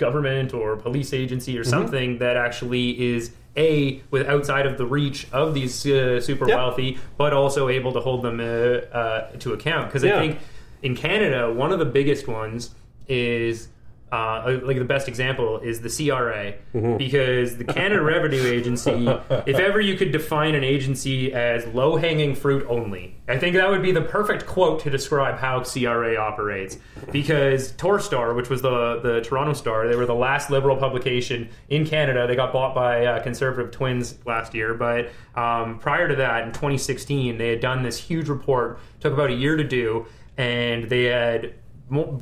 government 0.00 0.52
or 0.52 0.76
police 0.76 1.12
agency 1.12 1.56
or 1.56 1.62
something 1.62 2.18
that 2.18 2.36
actually 2.36 2.86
is 3.14 3.30
a 3.56 4.00
with 4.10 4.26
outside 4.34 4.66
of 4.66 4.74
the 4.78 4.86
reach 4.86 5.26
of 5.32 5.54
these 5.54 5.74
uh, 5.86 6.20
super 6.20 6.46
Yep. 6.48 6.56
wealthy 6.56 6.98
but 7.16 7.32
also 7.32 7.68
able 7.68 7.92
to 7.92 8.00
hold 8.00 8.22
them 8.22 8.40
uh, 8.40 8.44
uh, 8.44 9.30
to 9.44 9.52
account 9.52 9.84
because 9.88 10.02
Yeah. 10.04 10.16
i 10.16 10.20
think 10.22 10.38
in 10.82 10.96
canada 10.96 11.52
one 11.52 11.70
of 11.74 11.78
the 11.78 11.84
biggest 11.98 12.26
ones 12.26 12.60
is 13.08 13.68
uh, 14.12 14.58
like 14.62 14.78
the 14.78 14.84
best 14.84 15.08
example 15.08 15.58
is 15.58 15.80
the 15.80 15.88
CRA 15.88 16.54
because 16.98 17.56
the 17.56 17.64
Canada 17.64 18.02
Revenue 18.02 18.44
Agency, 18.44 19.06
if 19.46 19.58
ever 19.58 19.80
you 19.80 19.96
could 19.96 20.10
define 20.10 20.54
an 20.54 20.64
agency 20.64 21.32
as 21.32 21.66
low 21.68 21.96
hanging 21.96 22.34
fruit 22.34 22.66
only, 22.68 23.16
I 23.28 23.38
think 23.38 23.54
that 23.54 23.70
would 23.70 23.82
be 23.82 23.92
the 23.92 24.02
perfect 24.02 24.46
quote 24.46 24.80
to 24.80 24.90
describe 24.90 25.38
how 25.38 25.62
CRA 25.62 26.16
operates. 26.16 26.78
Because 27.12 27.72
Torstar, 27.72 28.34
which 28.34 28.50
was 28.50 28.62
the 28.62 29.00
the 29.00 29.20
Toronto 29.20 29.52
Star, 29.52 29.86
they 29.86 29.96
were 29.96 30.06
the 30.06 30.14
last 30.14 30.50
liberal 30.50 30.76
publication 30.76 31.48
in 31.68 31.86
Canada. 31.86 32.26
They 32.26 32.34
got 32.36 32.52
bought 32.52 32.74
by 32.74 33.06
uh, 33.06 33.22
Conservative 33.22 33.70
Twins 33.70 34.18
last 34.26 34.54
year, 34.54 34.74
but 34.74 35.10
um, 35.36 35.78
prior 35.78 36.08
to 36.08 36.16
that, 36.16 36.44
in 36.44 36.52
2016, 36.52 37.38
they 37.38 37.48
had 37.48 37.60
done 37.60 37.82
this 37.82 37.96
huge 37.96 38.28
report. 38.28 38.80
Took 38.98 39.12
about 39.12 39.30
a 39.30 39.34
year 39.34 39.56
to 39.56 39.64
do, 39.64 40.06
and 40.36 40.88
they 40.88 41.04
had 41.04 41.54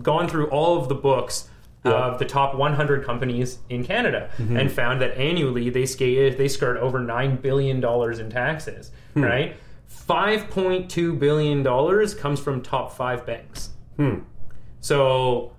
gone 0.03 0.29
through 0.29 0.49
all 0.49 0.79
of 0.79 0.89
the 0.89 0.95
books 0.95 1.49
of 1.95 2.19
the 2.19 2.25
top 2.25 2.55
100 2.55 3.05
companies 3.05 3.59
in 3.69 3.85
Canada 3.85 4.31
and 4.39 4.71
found 4.71 5.01
that 5.01 5.17
annually 5.17 5.71
they 5.71 5.87
skate 5.87 6.37
they 6.39 6.49
skirt 6.49 6.77
over 6.79 6.99
9 7.01 7.37
billion 7.37 7.81
dollars 7.81 8.19
in 8.19 8.31
taxes 8.31 8.91
right? 9.15 9.57
5.2 10.07 11.19
billion 11.19 11.63
dollars 11.63 12.15
comes 12.15 12.41
from 12.41 12.63
top 12.63 12.93
5 12.93 13.27
banks. 13.27 13.71
Hmm. 13.97 14.21
so 14.81 15.53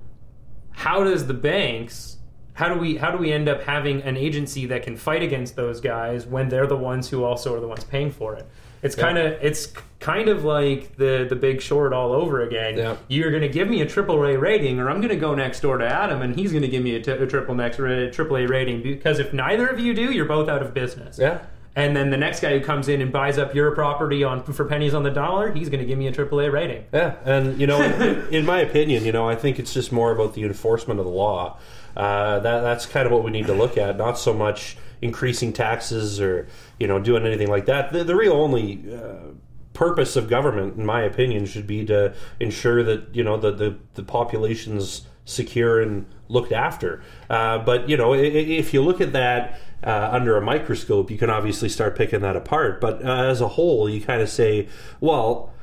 how 0.72 1.04
does 1.04 1.28
the 1.28 1.34
banks 1.34 2.18
how 2.54 2.74
do 2.74 2.80
we 2.80 2.96
how 2.98 3.12
do 3.12 3.18
we 3.18 3.32
end 3.34 3.50
up 3.50 3.62
having 3.64 4.02
an 4.04 4.16
agency 4.18 4.66
that 4.68 4.84
can 4.84 4.96
fight 4.96 5.22
against 5.22 5.56
those 5.56 5.82
guys 5.82 6.26
when 6.26 6.48
they're 6.50 6.68
the 6.68 6.78
ones 6.78 7.10
who 7.10 7.24
also 7.24 7.56
are 7.56 7.60
the 7.60 7.68
ones 7.68 7.84
paying 7.84 8.12
for 8.12 8.36
it 8.36 8.48
it's 8.82 8.96
kind 8.96 9.18
of 9.18 9.34
it's 9.42 9.74
kind 10.00 10.30
of 10.30 10.44
like 10.46 10.96
the 10.96 11.26
the 11.30 11.36
big 11.36 11.62
short 11.62 11.92
all 11.92 12.14
over 12.14 12.42
again 12.42 12.78
Yeah. 12.78 12.96
you're 13.10 13.32
going 13.32 13.42
to 13.42 13.50
give 13.50 13.68
me 13.70 13.82
a 13.82 13.86
triple 13.86 14.24
A 14.24 14.38
rating, 14.38 14.80
or 14.80 14.90
I'm 14.90 14.98
going 14.98 15.10
to 15.10 15.16
go 15.18 15.36
next 15.36 15.60
door 15.60 15.78
to 15.78 15.86
Adam 15.86 16.22
and 16.22 16.36
he's 16.36 16.52
going 16.52 16.62
to 16.62 16.70
give 16.70 16.84
me 16.84 16.96
a, 16.96 17.02
t- 17.02 17.12
a 17.12 17.28
triple 17.28 17.56
next 17.56 17.80
ra- 17.80 18.10
triple 18.12 18.38
A 18.38 18.46
rating. 18.46 18.82
Because 18.82 19.20
if 19.20 19.34
neither 19.34 19.68
of 19.68 19.80
you 19.80 19.94
do, 19.94 20.12
you're 20.12 20.26
both 20.26 20.48
out 20.48 20.62
of 20.62 20.74
business. 20.74 21.20
Yeah. 21.20 21.40
And 21.76 21.96
then 21.96 22.10
the 22.10 22.18
next 22.18 22.40
guy 22.40 22.58
who 22.58 22.64
comes 22.66 22.88
in 22.90 23.00
and 23.02 23.12
buys 23.12 23.38
up 23.38 23.54
your 23.54 23.72
property 23.72 24.24
on 24.24 24.44
for 24.44 24.66
pennies 24.66 24.94
on 24.94 25.04
the 25.04 25.12
dollar, 25.12 25.52
he's 25.52 25.70
going 25.70 25.80
to 25.82 25.86
give 25.86 25.98
me 25.98 26.08
a 26.08 26.12
triple 26.12 26.40
A 26.40 26.50
rating. 26.50 26.84
Yeah, 26.94 27.16
and 27.26 27.60
you 27.60 27.68
know, 27.68 27.82
in, 27.82 28.28
in 28.34 28.46
my 28.46 28.60
opinion, 28.62 29.06
you 29.06 29.12
know, 29.12 29.30
I 29.30 29.36
think 29.36 29.60
it's 29.60 29.74
just 29.74 29.92
more 29.92 30.12
about 30.12 30.34
the 30.34 30.44
enforcement 30.44 31.00
of 31.00 31.06
the 31.06 31.12
law. 31.12 31.58
Uh, 31.96 32.40
that 32.40 32.62
that's 32.62 32.86
kind 32.86 33.06
of 33.06 33.12
what 33.12 33.24
we 33.24 33.32
need 33.32 33.46
to 33.48 33.54
look 33.54 33.78
at, 33.78 33.98
not 33.98 34.18
so 34.18 34.34
much 34.34 34.78
increasing 35.02 35.54
taxes 35.54 36.20
or 36.20 36.48
you 36.80 36.88
know 36.88 37.00
doing 37.00 37.26
anything 37.26 37.50
like 37.50 37.66
that. 37.66 37.92
The, 37.92 38.04
the 38.04 38.16
real 38.16 38.34
only 38.34 38.84
uh, 38.94 39.34
purpose 39.74 40.16
of 40.16 40.30
government, 40.30 40.78
in 40.78 40.86
my 40.86 41.02
opinion, 41.02 41.46
should 41.46 41.68
be 41.68 41.86
to 41.86 42.14
ensure 42.40 42.84
that 42.84 43.14
you 43.14 43.24
know 43.24 43.38
the 43.38 43.52
the, 43.52 43.78
the 43.96 44.04
population's 44.04 45.08
secure 45.26 45.82
and 45.82 46.06
looked 46.28 46.52
after. 46.52 47.04
Uh, 47.30 47.60
but 47.60 47.88
you 47.88 47.98
know, 47.98 48.14
if 48.14 48.74
you 48.74 48.82
look 48.82 49.00
at 49.00 49.14
that 49.14 49.60
uh, 49.84 50.10
under 50.12 50.38
a 50.38 50.42
microscope, 50.42 51.12
you 51.12 51.18
can 51.18 51.30
obviously 51.30 51.70
start 51.70 51.96
picking 51.96 52.22
that 52.22 52.36
apart. 52.36 52.82
But 52.82 53.06
uh, 53.06 53.24
as 53.26 53.42
a 53.42 53.50
whole, 53.50 53.88
you 53.90 54.02
kind 54.02 54.22
of 54.22 54.30
say, 54.30 54.68
well 55.00 55.54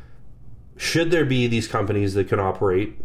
should 0.77 1.11
there 1.11 1.25
be 1.25 1.47
these 1.47 1.67
companies 1.67 2.14
that 2.14 2.29
can 2.29 2.39
operate, 2.39 2.99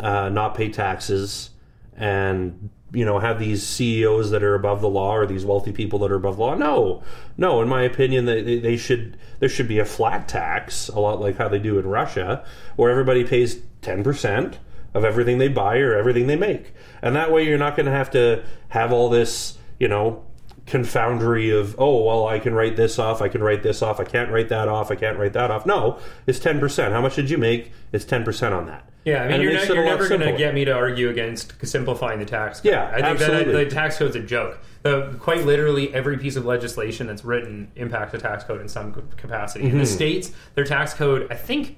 uh, 0.00 0.28
not 0.28 0.54
pay 0.54 0.68
taxes, 0.68 1.50
and 1.96 2.70
you 2.94 3.04
know 3.04 3.18
have 3.18 3.38
these 3.38 3.62
CEOs 3.66 4.30
that 4.30 4.42
are 4.42 4.54
above 4.54 4.80
the 4.80 4.88
law 4.88 5.14
or 5.16 5.26
these 5.26 5.44
wealthy 5.44 5.72
people 5.72 5.98
that 6.00 6.10
are 6.12 6.16
above 6.16 6.38
law? 6.38 6.54
No, 6.54 7.02
no. 7.36 7.60
In 7.60 7.68
my 7.68 7.82
opinion, 7.82 8.24
they, 8.24 8.40
they- 8.42 8.58
they 8.60 8.76
should 8.76 9.16
there 9.40 9.48
should 9.48 9.68
be 9.68 9.78
a 9.78 9.84
flat 9.84 10.28
tax, 10.28 10.88
a 10.88 10.98
lot 11.00 11.20
like 11.20 11.36
how 11.36 11.48
they 11.48 11.58
do 11.58 11.78
in 11.78 11.86
Russia, 11.86 12.44
where 12.76 12.90
everybody 12.90 13.24
pays 13.24 13.60
ten 13.82 14.02
percent 14.02 14.58
of 14.94 15.04
everything 15.04 15.38
they 15.38 15.48
buy 15.48 15.78
or 15.78 15.94
everything 15.96 16.28
they 16.28 16.36
make, 16.36 16.72
and 17.02 17.16
that 17.16 17.32
way 17.32 17.44
you're 17.46 17.58
not 17.58 17.76
going 17.76 17.86
to 17.86 17.92
have 17.92 18.10
to 18.12 18.42
have 18.68 18.92
all 18.92 19.08
this, 19.10 19.58
you 19.78 19.88
know 19.88 20.22
confoundry 20.66 21.50
of 21.50 21.74
oh 21.78 22.02
well 22.04 22.26
I 22.26 22.38
can 22.38 22.54
write 22.54 22.74
this 22.74 22.98
off 22.98 23.20
I 23.20 23.28
can 23.28 23.42
write 23.42 23.62
this 23.62 23.82
off 23.82 24.00
I 24.00 24.04
can't 24.04 24.30
write 24.30 24.48
that 24.48 24.66
off 24.66 24.90
I 24.90 24.94
can't 24.94 25.18
write 25.18 25.34
that 25.34 25.50
off 25.50 25.66
no 25.66 25.98
it's 26.26 26.38
10% 26.38 26.90
how 26.90 27.02
much 27.02 27.16
did 27.16 27.28
you 27.28 27.36
make 27.36 27.70
it's 27.92 28.06
10% 28.06 28.52
on 28.52 28.64
that 28.66 28.88
Yeah, 29.04 29.22
I 29.24 29.28
mean, 29.28 29.42
you're, 29.42 29.52
not, 29.52 29.68
you're 29.68 29.84
never 29.84 30.08
going 30.08 30.20
to 30.22 30.32
get 30.36 30.54
me 30.54 30.64
to 30.64 30.72
argue 30.72 31.10
against 31.10 31.52
simplifying 31.66 32.18
the 32.18 32.24
tax 32.24 32.60
code. 32.60 32.72
Yeah, 32.72 32.88
I 32.90 32.94
think 33.02 33.20
absolutely. 33.20 33.52
that 33.52 33.68
the 33.68 33.74
tax 33.74 33.98
code's 33.98 34.16
a 34.16 34.20
joke. 34.20 34.58
The, 34.82 35.14
quite 35.20 35.44
literally, 35.44 35.92
every 35.94 36.16
piece 36.18 36.36
of 36.36 36.44
legislation 36.46 37.06
that's 37.06 37.24
written 37.24 37.70
impacts 37.76 38.12
the 38.12 38.18
tax 38.18 38.44
code 38.44 38.60
in 38.60 38.68
some 38.68 38.92
capacity. 39.16 39.64
In 39.64 39.70
Mm-hmm. 39.72 39.78
the 39.80 39.86
states, 39.86 40.32
their 40.54 40.64
tax 40.64 40.94
code, 40.94 41.26
I 41.30 41.34
think, 41.36 41.76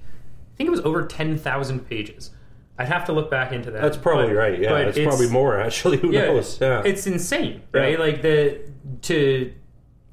I 0.55 0.57
think 0.57 0.69
it 0.69 0.71
was 0.71 0.81
over 0.81 1.05
ten 1.07 1.37
thousand 1.37 1.89
pages. 1.89 2.31
I'd 2.79 2.89
have 2.89 3.05
to 3.07 3.13
look 3.13 3.31
back 3.31 3.53
into 3.53 3.71
that. 3.71 3.81
that's 3.83 3.97
probably 3.97 4.27
but- 4.29 4.35
right 4.35 4.61
yeah 4.61 4.69
but 4.69 4.89
it's, 4.89 4.99
probably 4.99 5.31
more 5.31 5.59
actually 5.59 5.97
who 5.97 6.13
knows 6.13 6.59
yeah 6.61 6.83
it's 6.85 7.07
insane, 7.07 7.63
right? 7.73 7.93
Yeah. 7.93 7.99
Like 7.99 8.21
the 8.23 8.61
to 9.03 9.53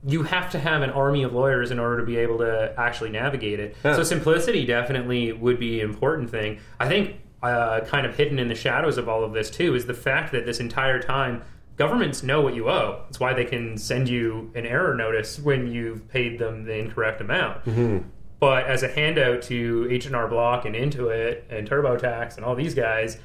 you 0.06 0.24
have 0.24 0.50
to 0.52 0.60
have 0.60 0.82
an 0.82 0.90
army 0.90 1.24
of 1.24 1.34
lawyers 1.34 1.72
in 1.72 1.80
order 1.80 2.00
to 2.00 2.06
be 2.06 2.18
able 2.18 2.38
to 2.40 2.74
actually 2.78 3.10
navigate 3.10 3.60
it. 3.60 3.76
Yeah. 3.84 3.96
So 3.96 4.04
simplicity 4.04 4.66
definitely 4.66 5.32
would 5.32 5.60
be 5.60 5.82
an 5.82 5.90
important 5.90 6.30
thing. 6.30 6.60
I 6.80 6.88
think 6.90 7.16
uh, 7.42 7.82
kind 7.82 8.06
of 8.06 8.16
hidden 8.16 8.40
in 8.40 8.48
the 8.48 8.56
shadows 8.56 8.98
of 8.98 9.08
all 9.08 9.24
of 9.24 9.34
this 9.34 9.50
too 9.50 9.76
is 9.76 9.86
the 9.86 9.94
fact 9.94 10.32
that 10.32 10.46
this 10.46 10.60
entire 10.60 11.02
time 11.02 11.44
governments 11.76 12.24
know 12.24 12.42
what 12.42 12.56
you 12.56 12.70
owe. 12.70 13.02
That's 13.06 13.20
why 13.20 13.34
they 13.34 13.46
can 13.46 13.78
send 13.78 14.10
you 14.10 14.52
an 14.56 14.66
error 14.66 14.96
notice 14.96 15.40
when 15.40 15.68
you've 15.68 16.08
paid 16.10 16.40
them 16.40 16.66
the 16.66 16.78
incorrect 16.78 17.22
amount. 17.22 17.66
Mm-hmm. 17.66 18.08
But 18.40 18.66
as 18.66 18.84
a 18.84 18.90
handout 18.90 19.42
to 19.44 19.88
H&R 19.90 20.28
Block 20.28 20.66
and 20.66 20.76
Intuit 20.76 21.44
and 21.50 21.70
TurboTax 21.70 22.36
and 22.36 22.46
all 22.46 22.56
these 22.56 22.76
guys, 22.76 23.18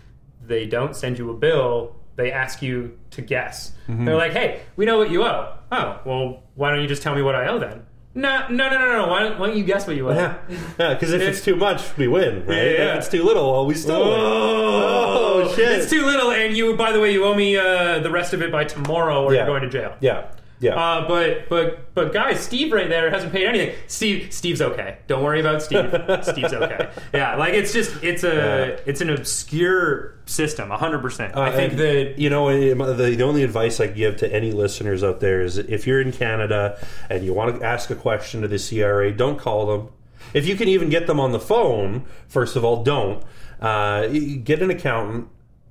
they 0.44 0.66
don't 0.66 0.94
send 0.94 1.18
you 1.18 1.30
a 1.30 1.34
bill. 1.34 1.96
They 2.18 2.32
ask 2.32 2.60
you 2.62 2.98
to 3.12 3.22
guess. 3.22 3.72
Mm-hmm. 3.88 4.04
They're 4.04 4.16
like, 4.16 4.32
"Hey, 4.32 4.60
we 4.76 4.84
know 4.84 4.98
what 4.98 5.10
you 5.10 5.22
owe." 5.22 5.54
Oh, 5.72 6.00
well, 6.04 6.42
why 6.56 6.70
don't 6.72 6.82
you 6.82 6.88
just 6.88 7.00
tell 7.02 7.14
me 7.14 7.22
what 7.22 7.34
I 7.36 7.46
owe 7.46 7.58
then? 7.58 7.86
No, 8.14 8.48
no, 8.48 8.68
no, 8.68 8.76
no, 8.78 8.92
no. 9.02 9.06
Why 9.08 9.22
don't, 9.22 9.38
why 9.38 9.46
don't 9.46 9.56
you 9.56 9.62
guess 9.62 9.86
what 9.86 9.94
you 9.94 10.10
owe? 10.10 10.14
yeah 10.14 10.38
because 10.94 11.12
if 11.12 11.22
it's 11.22 11.44
too 11.44 11.54
much 11.54 11.96
we 11.96 12.08
win 12.08 12.44
right 12.46 12.56
Yeah, 12.56 12.62
yeah. 12.64 12.92
if 12.94 12.98
it's 12.98 13.08
too 13.08 13.22
little 13.22 13.52
well 13.52 13.64
we 13.66 13.74
still 13.74 14.00
win 14.00 14.18
Oh, 14.20 15.42
Oh, 15.44 15.54
shit. 15.54 15.78
It's 15.78 15.88
too 15.90 16.04
little, 16.04 16.32
and 16.32 16.56
you. 16.56 16.76
By 16.76 16.90
the 16.92 17.00
way, 17.00 17.12
you 17.12 17.24
owe 17.24 17.34
me 17.34 17.56
uh, 17.56 18.00
the 18.00 18.10
rest 18.10 18.32
of 18.34 18.42
it 18.42 18.50
by 18.50 18.64
tomorrow, 18.64 19.22
or 19.24 19.32
Yeah. 19.32 19.38
you're 19.46 19.46
going 19.46 19.62
to 19.62 19.68
jail. 19.70 19.94
yeah 20.00 20.26
yeah 20.60 20.74
Uh, 20.74 21.06
but 21.08 21.48
but 21.48 21.94
but 21.94 22.12
guys, 22.12 22.40
Steve 22.40 22.72
right 22.72 22.88
there 22.88 23.10
hasn't 23.10 23.32
paid 23.32 23.46
anything. 23.46 23.74
Steve 23.86 24.32
Steve's 24.32 24.60
okay. 24.60 24.98
Don't 25.06 25.22
worry 25.22 25.40
about 25.40 25.62
Steve. 25.62 25.88
Steve's 26.22 26.52
okay. 26.52 26.90
Yeah, 27.14 27.36
like 27.36 27.54
it's 27.54 27.72
just 27.72 28.02
it's 28.02 28.24
a 28.24 28.34
Yeah. 28.76 28.80
it's 28.86 29.00
an 29.00 29.10
obscure 29.10 30.14
system, 30.26 30.70
hundred 30.70 31.00
percent. 31.00 31.36
I 31.36 31.48
Uh, 31.50 31.52
think 31.56 31.74
that 31.76 32.18
you 32.18 32.28
know 32.30 32.48
the, 32.94 33.14
the 33.16 33.22
only 33.22 33.42
advice 33.44 33.80
I 33.80 33.86
give 33.86 34.16
to 34.18 34.32
any 34.32 34.52
listeners 34.52 35.02
out 35.04 35.20
there 35.20 35.40
is 35.40 35.58
if 35.58 35.86
you're 35.86 36.00
in 36.00 36.12
Canada 36.12 36.78
and 37.08 37.24
you 37.24 37.32
want 37.34 37.60
to 37.60 37.64
ask 37.66 37.90
a 37.90 37.94
question 37.94 38.42
to 38.42 38.48
the 38.48 38.58
CRA, 38.58 39.10
don't 39.12 39.38
call 39.38 39.66
them. 39.66 39.88
If 40.34 40.46
you 40.46 40.56
can 40.56 40.68
even 40.68 40.90
get 40.90 41.06
them 41.06 41.18
on 41.20 41.32
the 41.32 41.40
phone, 41.40 42.04
first 42.28 42.56
of 42.56 42.64
all, 42.64 42.82
don't 42.82 43.22
uh, 43.60 44.06
get 44.44 44.60
an 44.62 44.70
accountant. 44.70 45.28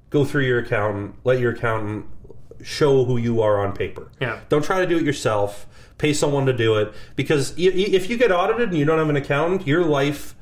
Go 0.10 0.24
through 0.26 0.46
your 0.46 0.60
accountant. 0.60 1.16
Let 1.26 1.40
your 1.40 1.52
accountant 1.52 2.06
show 2.64 3.06
who 3.06 3.18
you 3.18 3.42
are 3.42 3.60
on 3.66 3.74
paper. 3.76 4.10
Yeah. 4.20 4.40
Don't 4.50 4.64
try 4.64 4.80
to 4.82 4.88
do 4.88 4.98
it 4.98 5.04
yourself. 5.04 5.66
Pay 5.98 6.14
someone 6.14 6.46
to 6.46 6.54
do 6.54 6.76
it 6.76 6.94
because 7.16 7.52
y- 7.58 7.72
y- 7.74 7.86
if 7.92 8.10
you 8.10 8.18
get 8.18 8.32
audited 8.32 8.70
and 8.70 8.78
you 8.78 8.86
don't 8.86 9.00
have 9.00 9.10
an 9.10 9.16
accountant, 9.16 9.66
your 9.68 9.84
life 9.84 10.36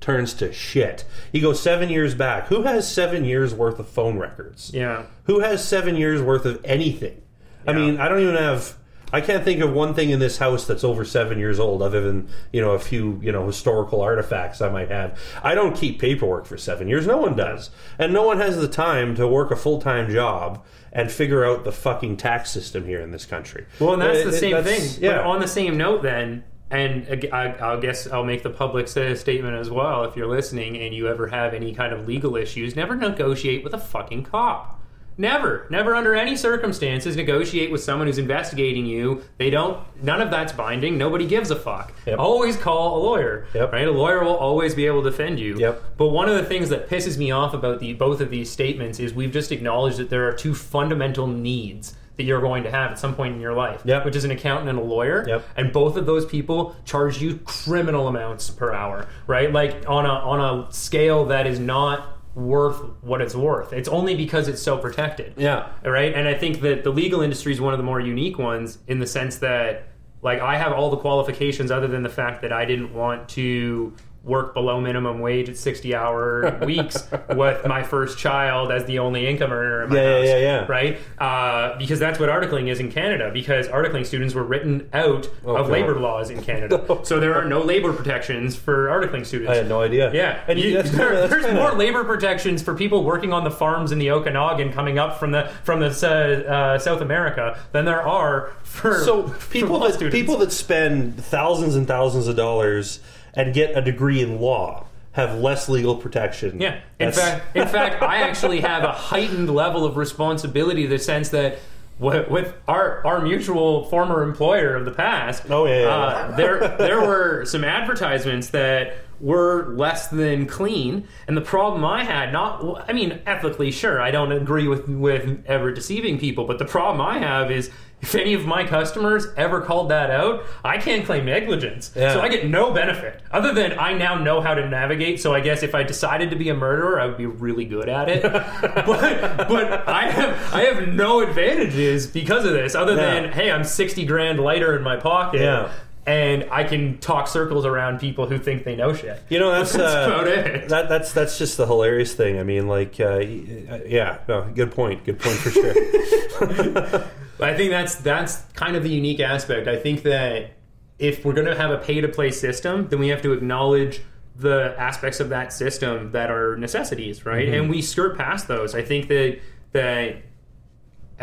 turns 0.00 0.32
to 0.34 0.52
shit. 0.52 1.04
You 1.32 1.40
go 1.42 1.52
seven 1.52 1.88
years 1.90 2.14
back. 2.14 2.46
Who 2.48 2.62
has 2.62 2.90
seven 2.90 3.24
years 3.24 3.52
worth 3.54 3.78
of 3.78 3.88
phone 3.88 4.18
records? 4.18 4.70
yeah. 4.74 5.04
Who 5.24 5.40
has 5.40 5.66
seven 5.66 5.96
years 5.96 6.20
worth 6.22 6.44
of 6.46 6.60
anything? 6.64 7.20
I 7.66 7.72
mean, 7.72 7.98
I 7.98 8.08
don't 8.08 8.20
even 8.20 8.36
have. 8.36 8.76
I 9.14 9.20
can't 9.20 9.44
think 9.44 9.60
of 9.60 9.72
one 9.72 9.94
thing 9.94 10.10
in 10.10 10.18
this 10.18 10.38
house 10.38 10.66
that's 10.66 10.82
over 10.84 11.04
seven 11.04 11.38
years 11.38 11.60
old, 11.60 11.82
other 11.82 12.00
than 12.00 12.28
you 12.52 12.60
know 12.60 12.72
a 12.72 12.78
few 12.78 13.20
you 13.22 13.30
know 13.32 13.46
historical 13.46 14.00
artifacts 14.00 14.60
I 14.60 14.68
might 14.68 14.90
have. 14.90 15.18
I 15.42 15.54
don't 15.54 15.76
keep 15.76 16.00
paperwork 16.00 16.46
for 16.46 16.56
seven 16.58 16.88
years. 16.88 17.06
No 17.06 17.18
one 17.18 17.36
does, 17.36 17.70
and 17.98 18.12
no 18.12 18.22
one 18.24 18.38
has 18.38 18.56
the 18.56 18.68
time 18.68 19.14
to 19.14 19.28
work 19.28 19.50
a 19.50 19.56
full 19.56 19.80
time 19.80 20.10
job 20.10 20.64
and 20.92 21.10
figure 21.10 21.44
out 21.44 21.64
the 21.64 21.72
fucking 21.72 22.16
tax 22.16 22.50
system 22.50 22.84
here 22.86 23.00
in 23.00 23.10
this 23.12 23.26
country. 23.26 23.66
Well, 23.80 23.94
and 23.94 24.02
that's 24.02 24.22
Uh, 24.22 24.30
the 24.30 24.36
same 24.36 24.52
that's- 24.52 24.94
thing. 24.96 25.02
Yeah. 25.04 25.18
But 25.18 25.26
on 25.26 25.40
the 25.40 25.48
same 25.48 25.76
note, 25.76 26.02
then, 26.02 26.44
and 26.70 27.28
I, 27.32 27.54
I 27.60 27.80
guess 27.80 28.08
I'll 28.10 28.24
make 28.24 28.42
the 28.42 28.50
public 28.50 28.88
statement 28.88 29.54
as 29.56 29.70
well. 29.70 30.04
If 30.04 30.16
you're 30.16 30.26
listening 30.28 30.76
and 30.76 30.94
you 30.94 31.08
ever 31.08 31.28
have 31.28 31.52
any 31.54 31.72
kind 31.74 31.92
of 31.92 32.06
legal 32.06 32.36
issues, 32.36 32.74
never 32.76 32.94
negotiate 32.96 33.62
with 33.64 33.74
a 33.74 33.78
fucking 33.78 34.24
cop. 34.24 34.80
Never, 35.16 35.66
never 35.70 35.94
under 35.94 36.14
any 36.14 36.36
circumstances 36.36 37.16
negotiate 37.16 37.70
with 37.70 37.82
someone 37.82 38.06
who's 38.08 38.18
investigating 38.18 38.84
you. 38.86 39.22
They 39.38 39.48
don't. 39.50 39.78
None 40.02 40.20
of 40.20 40.30
that's 40.30 40.52
binding. 40.52 40.98
Nobody 40.98 41.26
gives 41.26 41.50
a 41.50 41.56
fuck. 41.56 41.92
Yep. 42.06 42.18
Always 42.18 42.56
call 42.56 42.98
a 42.98 43.00
lawyer. 43.02 43.46
Yep. 43.54 43.72
Right. 43.72 43.86
A 43.86 43.90
lawyer 43.92 44.24
will 44.24 44.34
always 44.36 44.74
be 44.74 44.86
able 44.86 45.02
to 45.04 45.10
defend 45.10 45.38
you. 45.38 45.56
Yep. 45.58 45.96
But 45.96 46.08
one 46.08 46.28
of 46.28 46.34
the 46.34 46.44
things 46.44 46.68
that 46.70 46.88
pisses 46.88 47.16
me 47.16 47.30
off 47.30 47.54
about 47.54 47.78
the 47.80 47.92
both 47.94 48.20
of 48.20 48.30
these 48.30 48.50
statements 48.50 48.98
is 48.98 49.14
we've 49.14 49.32
just 49.32 49.52
acknowledged 49.52 49.98
that 49.98 50.10
there 50.10 50.28
are 50.28 50.32
two 50.32 50.54
fundamental 50.54 51.26
needs 51.26 51.94
that 52.16 52.22
you're 52.24 52.40
going 52.40 52.62
to 52.62 52.70
have 52.70 52.92
at 52.92 52.98
some 52.98 53.12
point 53.14 53.34
in 53.34 53.40
your 53.40 53.54
life, 53.54 53.82
Yep. 53.84 54.04
which 54.04 54.14
is 54.14 54.24
an 54.24 54.30
accountant 54.30 54.68
and 54.70 54.78
a 54.78 54.82
lawyer. 54.82 55.24
Yep. 55.28 55.44
And 55.56 55.72
both 55.72 55.96
of 55.96 56.06
those 56.06 56.24
people 56.24 56.76
charge 56.84 57.20
you 57.20 57.38
criminal 57.38 58.06
amounts 58.06 58.50
per 58.50 58.72
hour, 58.72 59.08
right? 59.26 59.52
Like 59.52 59.88
on 59.88 60.06
a 60.06 60.08
on 60.10 60.40
a 60.68 60.72
scale 60.72 61.24
that 61.26 61.46
is 61.48 61.58
not 61.58 62.13
worth 62.34 62.80
what 63.02 63.20
it's 63.20 63.34
worth. 63.34 63.72
It's 63.72 63.88
only 63.88 64.14
because 64.14 64.48
it's 64.48 64.62
so 64.62 64.78
protected. 64.78 65.34
Yeah. 65.36 65.68
Right? 65.84 66.12
And 66.14 66.26
I 66.26 66.34
think 66.34 66.60
that 66.62 66.84
the 66.84 66.90
legal 66.90 67.20
industry 67.20 67.52
is 67.52 67.60
one 67.60 67.72
of 67.72 67.78
the 67.78 67.84
more 67.84 68.00
unique 68.00 68.38
ones 68.38 68.78
in 68.86 68.98
the 68.98 69.06
sense 69.06 69.38
that 69.38 69.88
like 70.22 70.40
I 70.40 70.56
have 70.56 70.72
all 70.72 70.90
the 70.90 70.96
qualifications 70.96 71.70
other 71.70 71.86
than 71.86 72.02
the 72.02 72.08
fact 72.08 72.42
that 72.42 72.52
I 72.52 72.64
didn't 72.64 72.92
want 72.94 73.28
to 73.30 73.94
work 74.24 74.54
below 74.54 74.80
minimum 74.80 75.20
wage 75.20 75.48
at 75.50 75.56
60 75.56 75.94
hour 75.94 76.58
weeks 76.64 77.06
with 77.34 77.66
my 77.66 77.82
first 77.82 78.16
child 78.16 78.72
as 78.72 78.84
the 78.86 78.98
only 78.98 79.26
income 79.26 79.52
earner 79.52 79.82
in 79.82 79.90
my 79.90 79.96
Yeah, 79.96 80.02
yeah, 80.02 80.16
house. 80.16 80.26
yeah, 80.26 80.38
yeah. 80.38 80.66
Right? 80.66 80.98
Uh, 81.18 81.76
because 81.78 81.98
that's 81.98 82.18
what 82.18 82.30
articling 82.30 82.68
is 82.68 82.80
in 82.80 82.90
Canada, 82.90 83.30
because 83.32 83.68
articling 83.68 84.06
students 84.06 84.34
were 84.34 84.42
written 84.44 84.88
out 84.94 85.28
Oh, 85.44 85.56
of 85.56 85.66
God. 85.66 85.72
labor 85.72 86.00
laws 86.00 86.30
in 86.30 86.42
Canada. 86.42 87.00
so 87.02 87.20
there 87.20 87.34
are 87.34 87.44
no 87.44 87.60
labor 87.60 87.92
protections 87.92 88.56
for 88.56 88.86
articling 88.86 89.26
students. 89.26 89.50
I 89.50 89.56
had 89.56 89.68
no 89.68 89.82
idea. 89.82 90.10
Yeah, 90.14 90.40
and 90.48 90.58
You- 90.58 90.72
that's 90.74 90.90
there- 90.96 91.14
that's 91.16 91.30
there's 91.30 91.44
kinda- 91.44 91.60
more 91.60 91.72
labor 91.74 92.02
protections 92.04 92.62
for 92.62 92.74
people 92.74 93.04
working 93.04 93.32
on 93.32 93.44
the 93.44 93.50
farms 93.50 93.92
in 93.92 93.98
the 93.98 94.10
Okanagan 94.10 94.72
coming 94.72 94.98
up 94.98 95.18
from 95.18 95.32
the 95.32 95.50
from 95.64 95.80
the 95.80 95.86
uh, 95.88 96.50
uh, 96.50 96.78
South 96.78 97.00
America 97.02 97.58
than 97.72 97.84
there 97.84 98.02
are 98.02 98.52
for 98.62 99.00
So 99.04 99.28
for 99.28 99.50
people 99.52 99.78
law 99.78 99.86
that 99.88 99.94
students. 99.94 100.14
people 100.18 100.38
that 100.38 100.50
spend 100.52 101.22
thousands 101.22 101.74
and 101.76 101.86
thousands 101.86 102.26
of 102.26 102.36
dollars 102.36 103.00
and 103.36 103.52
get 103.54 103.76
a 103.76 103.82
degree 103.82 104.20
in 104.20 104.40
law 104.40 104.86
have 105.12 105.38
less 105.38 105.68
legal 105.68 105.94
protection. 105.96 106.60
Yeah. 106.60 106.74
In 106.98 107.10
That's- 107.10 107.18
fact, 107.18 107.56
in 107.56 107.68
fact, 107.68 108.02
I 108.02 108.16
actually 108.22 108.60
have 108.62 108.82
a 108.82 108.90
heightened 108.92 109.48
level 109.48 109.84
of 109.84 109.96
responsibility. 109.96 110.84
in 110.84 110.90
The 110.90 110.98
sense 110.98 111.28
that 111.28 111.58
with, 112.00 112.28
with 112.28 112.52
our 112.66 113.06
our 113.06 113.20
mutual 113.20 113.84
former 113.84 114.24
employer 114.24 114.74
of 114.74 114.84
the 114.84 114.90
past, 114.90 115.44
Oh, 115.48 115.66
yeah, 115.66 115.82
yeah, 115.82 115.88
uh, 115.88 116.36
there 116.36 116.58
there 116.78 117.00
were 117.00 117.44
some 117.44 117.62
advertisements 117.62 118.48
that 118.48 118.96
were 119.20 119.72
less 119.76 120.08
than 120.08 120.46
clean, 120.46 121.06
and 121.28 121.36
the 121.36 121.40
problem 121.40 121.84
I 121.84 122.02
had 122.02 122.32
not, 122.32 122.84
I 122.88 122.92
mean, 122.92 123.20
ethically, 123.26 123.70
sure, 123.70 124.00
I 124.02 124.10
don't 124.10 124.32
agree 124.32 124.66
with 124.66 124.88
with 124.88 125.44
ever 125.46 125.70
deceiving 125.70 126.18
people, 126.18 126.44
but 126.46 126.58
the 126.58 126.64
problem 126.64 127.00
I 127.00 127.18
have 127.18 127.52
is. 127.52 127.70
If 128.04 128.14
any 128.14 128.34
of 128.34 128.44
my 128.44 128.66
customers 128.66 129.28
ever 129.38 129.62
called 129.62 129.88
that 129.90 130.10
out, 130.10 130.44
I 130.62 130.76
can't 130.76 131.06
claim 131.06 131.24
negligence. 131.24 131.90
Yeah. 131.96 132.12
So 132.12 132.20
I 132.20 132.28
get 132.28 132.46
no 132.46 132.70
benefit 132.70 133.22
other 133.32 133.54
than 133.54 133.78
I 133.78 133.94
now 133.94 134.16
know 134.16 134.42
how 134.42 134.52
to 134.52 134.68
navigate. 134.68 135.20
So 135.22 135.34
I 135.34 135.40
guess 135.40 135.62
if 135.62 135.74
I 135.74 135.84
decided 135.84 136.28
to 136.28 136.36
be 136.36 136.50
a 136.50 136.54
murderer, 136.54 137.00
I 137.00 137.06
would 137.06 137.16
be 137.16 137.24
really 137.24 137.64
good 137.64 137.88
at 137.88 138.10
it. 138.10 138.22
but 138.62 139.48
but 139.48 139.88
I 139.88 140.10
have 140.10 140.54
I 140.54 140.62
have 140.64 140.86
no 140.88 141.20
advantages 141.20 142.06
because 142.06 142.44
of 142.44 142.52
this, 142.52 142.74
other 142.74 142.94
Yeah. 142.94 143.20
than 143.20 143.32
hey, 143.32 143.50
I'm 143.50 143.64
sixty 143.64 144.04
grand 144.04 144.38
lighter 144.38 144.76
in 144.76 144.82
my 144.82 144.96
pocket. 144.96 145.40
Yeah. 145.40 145.72
And 146.06 146.46
I 146.50 146.64
can 146.64 146.98
talk 146.98 147.28
circles 147.28 147.64
around 147.64 147.98
people 147.98 148.26
who 148.26 148.38
think 148.38 148.64
they 148.64 148.76
know 148.76 148.92
shit. 148.92 149.22
You 149.30 149.38
know 149.38 149.50
that's, 149.50 149.72
That's 149.76 149.94
uh, 149.94 150.12
about 150.12 150.28
it. 150.28 150.68
That, 150.68 150.88
that's 150.88 151.12
that's 151.12 151.38
just 151.38 151.56
the 151.56 151.66
hilarious 151.66 152.14
thing. 152.14 152.38
I 152.38 152.42
mean, 152.42 152.68
like, 152.68 153.00
uh, 153.00 153.20
yeah, 153.20 154.18
no, 154.28 154.50
good 154.54 154.72
point. 154.72 155.04
Good 155.04 155.18
point 155.18 155.36
for 155.36 155.50
sure. 155.50 155.72
I 157.40 157.54
think 157.54 157.70
that's 157.70 157.96
that's 157.96 158.42
kind 158.54 158.76
of 158.76 158.82
the 158.82 158.90
unique 158.90 159.20
aspect. 159.20 159.66
I 159.66 159.76
think 159.76 160.02
that 160.02 160.50
if 160.98 161.24
we're 161.24 161.32
going 161.32 161.46
to 161.46 161.56
have 161.56 161.70
a 161.70 161.78
pay 161.78 162.00
to 162.00 162.08
play 162.08 162.30
system, 162.30 162.88
then 162.88 162.98
we 162.98 163.08
have 163.08 163.22
to 163.22 163.32
acknowledge 163.32 164.02
the 164.36 164.74
aspects 164.78 165.20
of 165.20 165.28
that 165.28 165.52
system 165.52 166.12
that 166.12 166.30
are 166.30 166.56
necessities, 166.56 167.24
right? 167.24 167.48
And 167.48 167.70
we 167.70 167.80
skirt 167.82 168.16
past 168.16 168.48
those. 168.48 168.74
I 168.74 168.82
think 168.82 169.08
that 169.08 169.38
that 169.72 170.16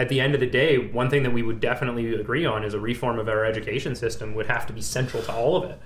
at 0.01 0.09
the 0.09 0.19
end 0.19 0.33
of 0.33 0.39
the 0.39 0.47
day, 0.47 0.79
one 0.79 1.11
thing 1.11 1.21
that 1.21 1.31
we 1.31 1.43
would 1.43 1.59
definitely 1.59 2.15
agree 2.15 2.43
on 2.43 2.63
is 2.63 2.73
a 2.73 2.79
reform 2.79 3.19
of 3.19 3.29
our 3.29 3.45
education 3.45 3.95
system 3.95 4.33
would 4.33 4.47
have 4.47 4.65
to 4.65 4.73
be 4.73 4.81
central 4.81 5.21
to 5.21 5.31
all 5.31 5.55
of 5.55 5.69
it. 5.69 5.79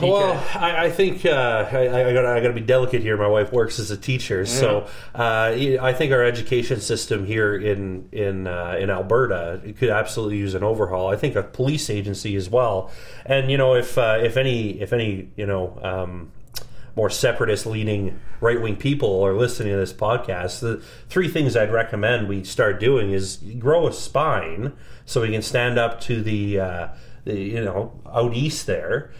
Well, 0.00 0.32
I, 0.54 0.86
I 0.86 0.90
think 0.90 1.24
uh, 1.24 1.68
I, 1.70 2.08
I 2.08 2.12
got 2.12 2.26
I 2.26 2.40
got 2.40 2.48
to 2.48 2.54
be 2.54 2.60
delicate 2.60 3.02
here. 3.02 3.16
My 3.16 3.28
wife 3.28 3.52
works 3.52 3.78
as 3.78 3.90
a 3.92 3.96
teacher, 3.96 4.44
so 4.46 4.88
uh, 5.14 5.54
I 5.80 5.92
think 5.92 6.12
our 6.12 6.24
education 6.24 6.80
system 6.80 7.24
here 7.24 7.54
in 7.56 8.08
in 8.10 8.46
uh, 8.48 8.76
in 8.78 8.90
Alberta 8.90 9.60
could 9.78 9.90
absolutely 9.90 10.38
use 10.38 10.54
an 10.54 10.64
overhaul. 10.64 11.08
I 11.08 11.16
think 11.16 11.36
a 11.36 11.42
police 11.42 11.88
agency 11.88 12.34
as 12.36 12.50
well. 12.50 12.90
And 13.24 13.50
you 13.50 13.56
know, 13.56 13.74
if 13.74 13.96
uh, 13.96 14.18
if 14.20 14.36
any 14.36 14.80
if 14.80 14.92
any 14.92 15.30
you 15.36 15.46
know. 15.46 15.78
Um, 15.82 16.32
more 16.96 17.10
separatist 17.10 17.66
leaning 17.66 18.18
right 18.40 18.60
wing 18.60 18.74
people 18.74 19.22
are 19.22 19.34
listening 19.34 19.72
to 19.72 19.78
this 19.78 19.92
podcast, 19.92 20.60
the 20.60 20.82
three 21.08 21.28
things 21.28 21.54
I'd 21.54 21.70
recommend 21.70 22.26
we 22.26 22.42
start 22.42 22.80
doing 22.80 23.12
is 23.12 23.36
grow 23.58 23.86
a 23.86 23.92
spine 23.92 24.72
so 25.04 25.20
we 25.20 25.30
can 25.30 25.42
stand 25.42 25.78
up 25.78 26.00
to 26.02 26.22
the, 26.22 26.58
uh, 26.58 26.88
the 27.24 27.38
you 27.38 27.64
know, 27.64 28.00
out 28.10 28.34
east 28.34 28.66
there. 28.66 29.12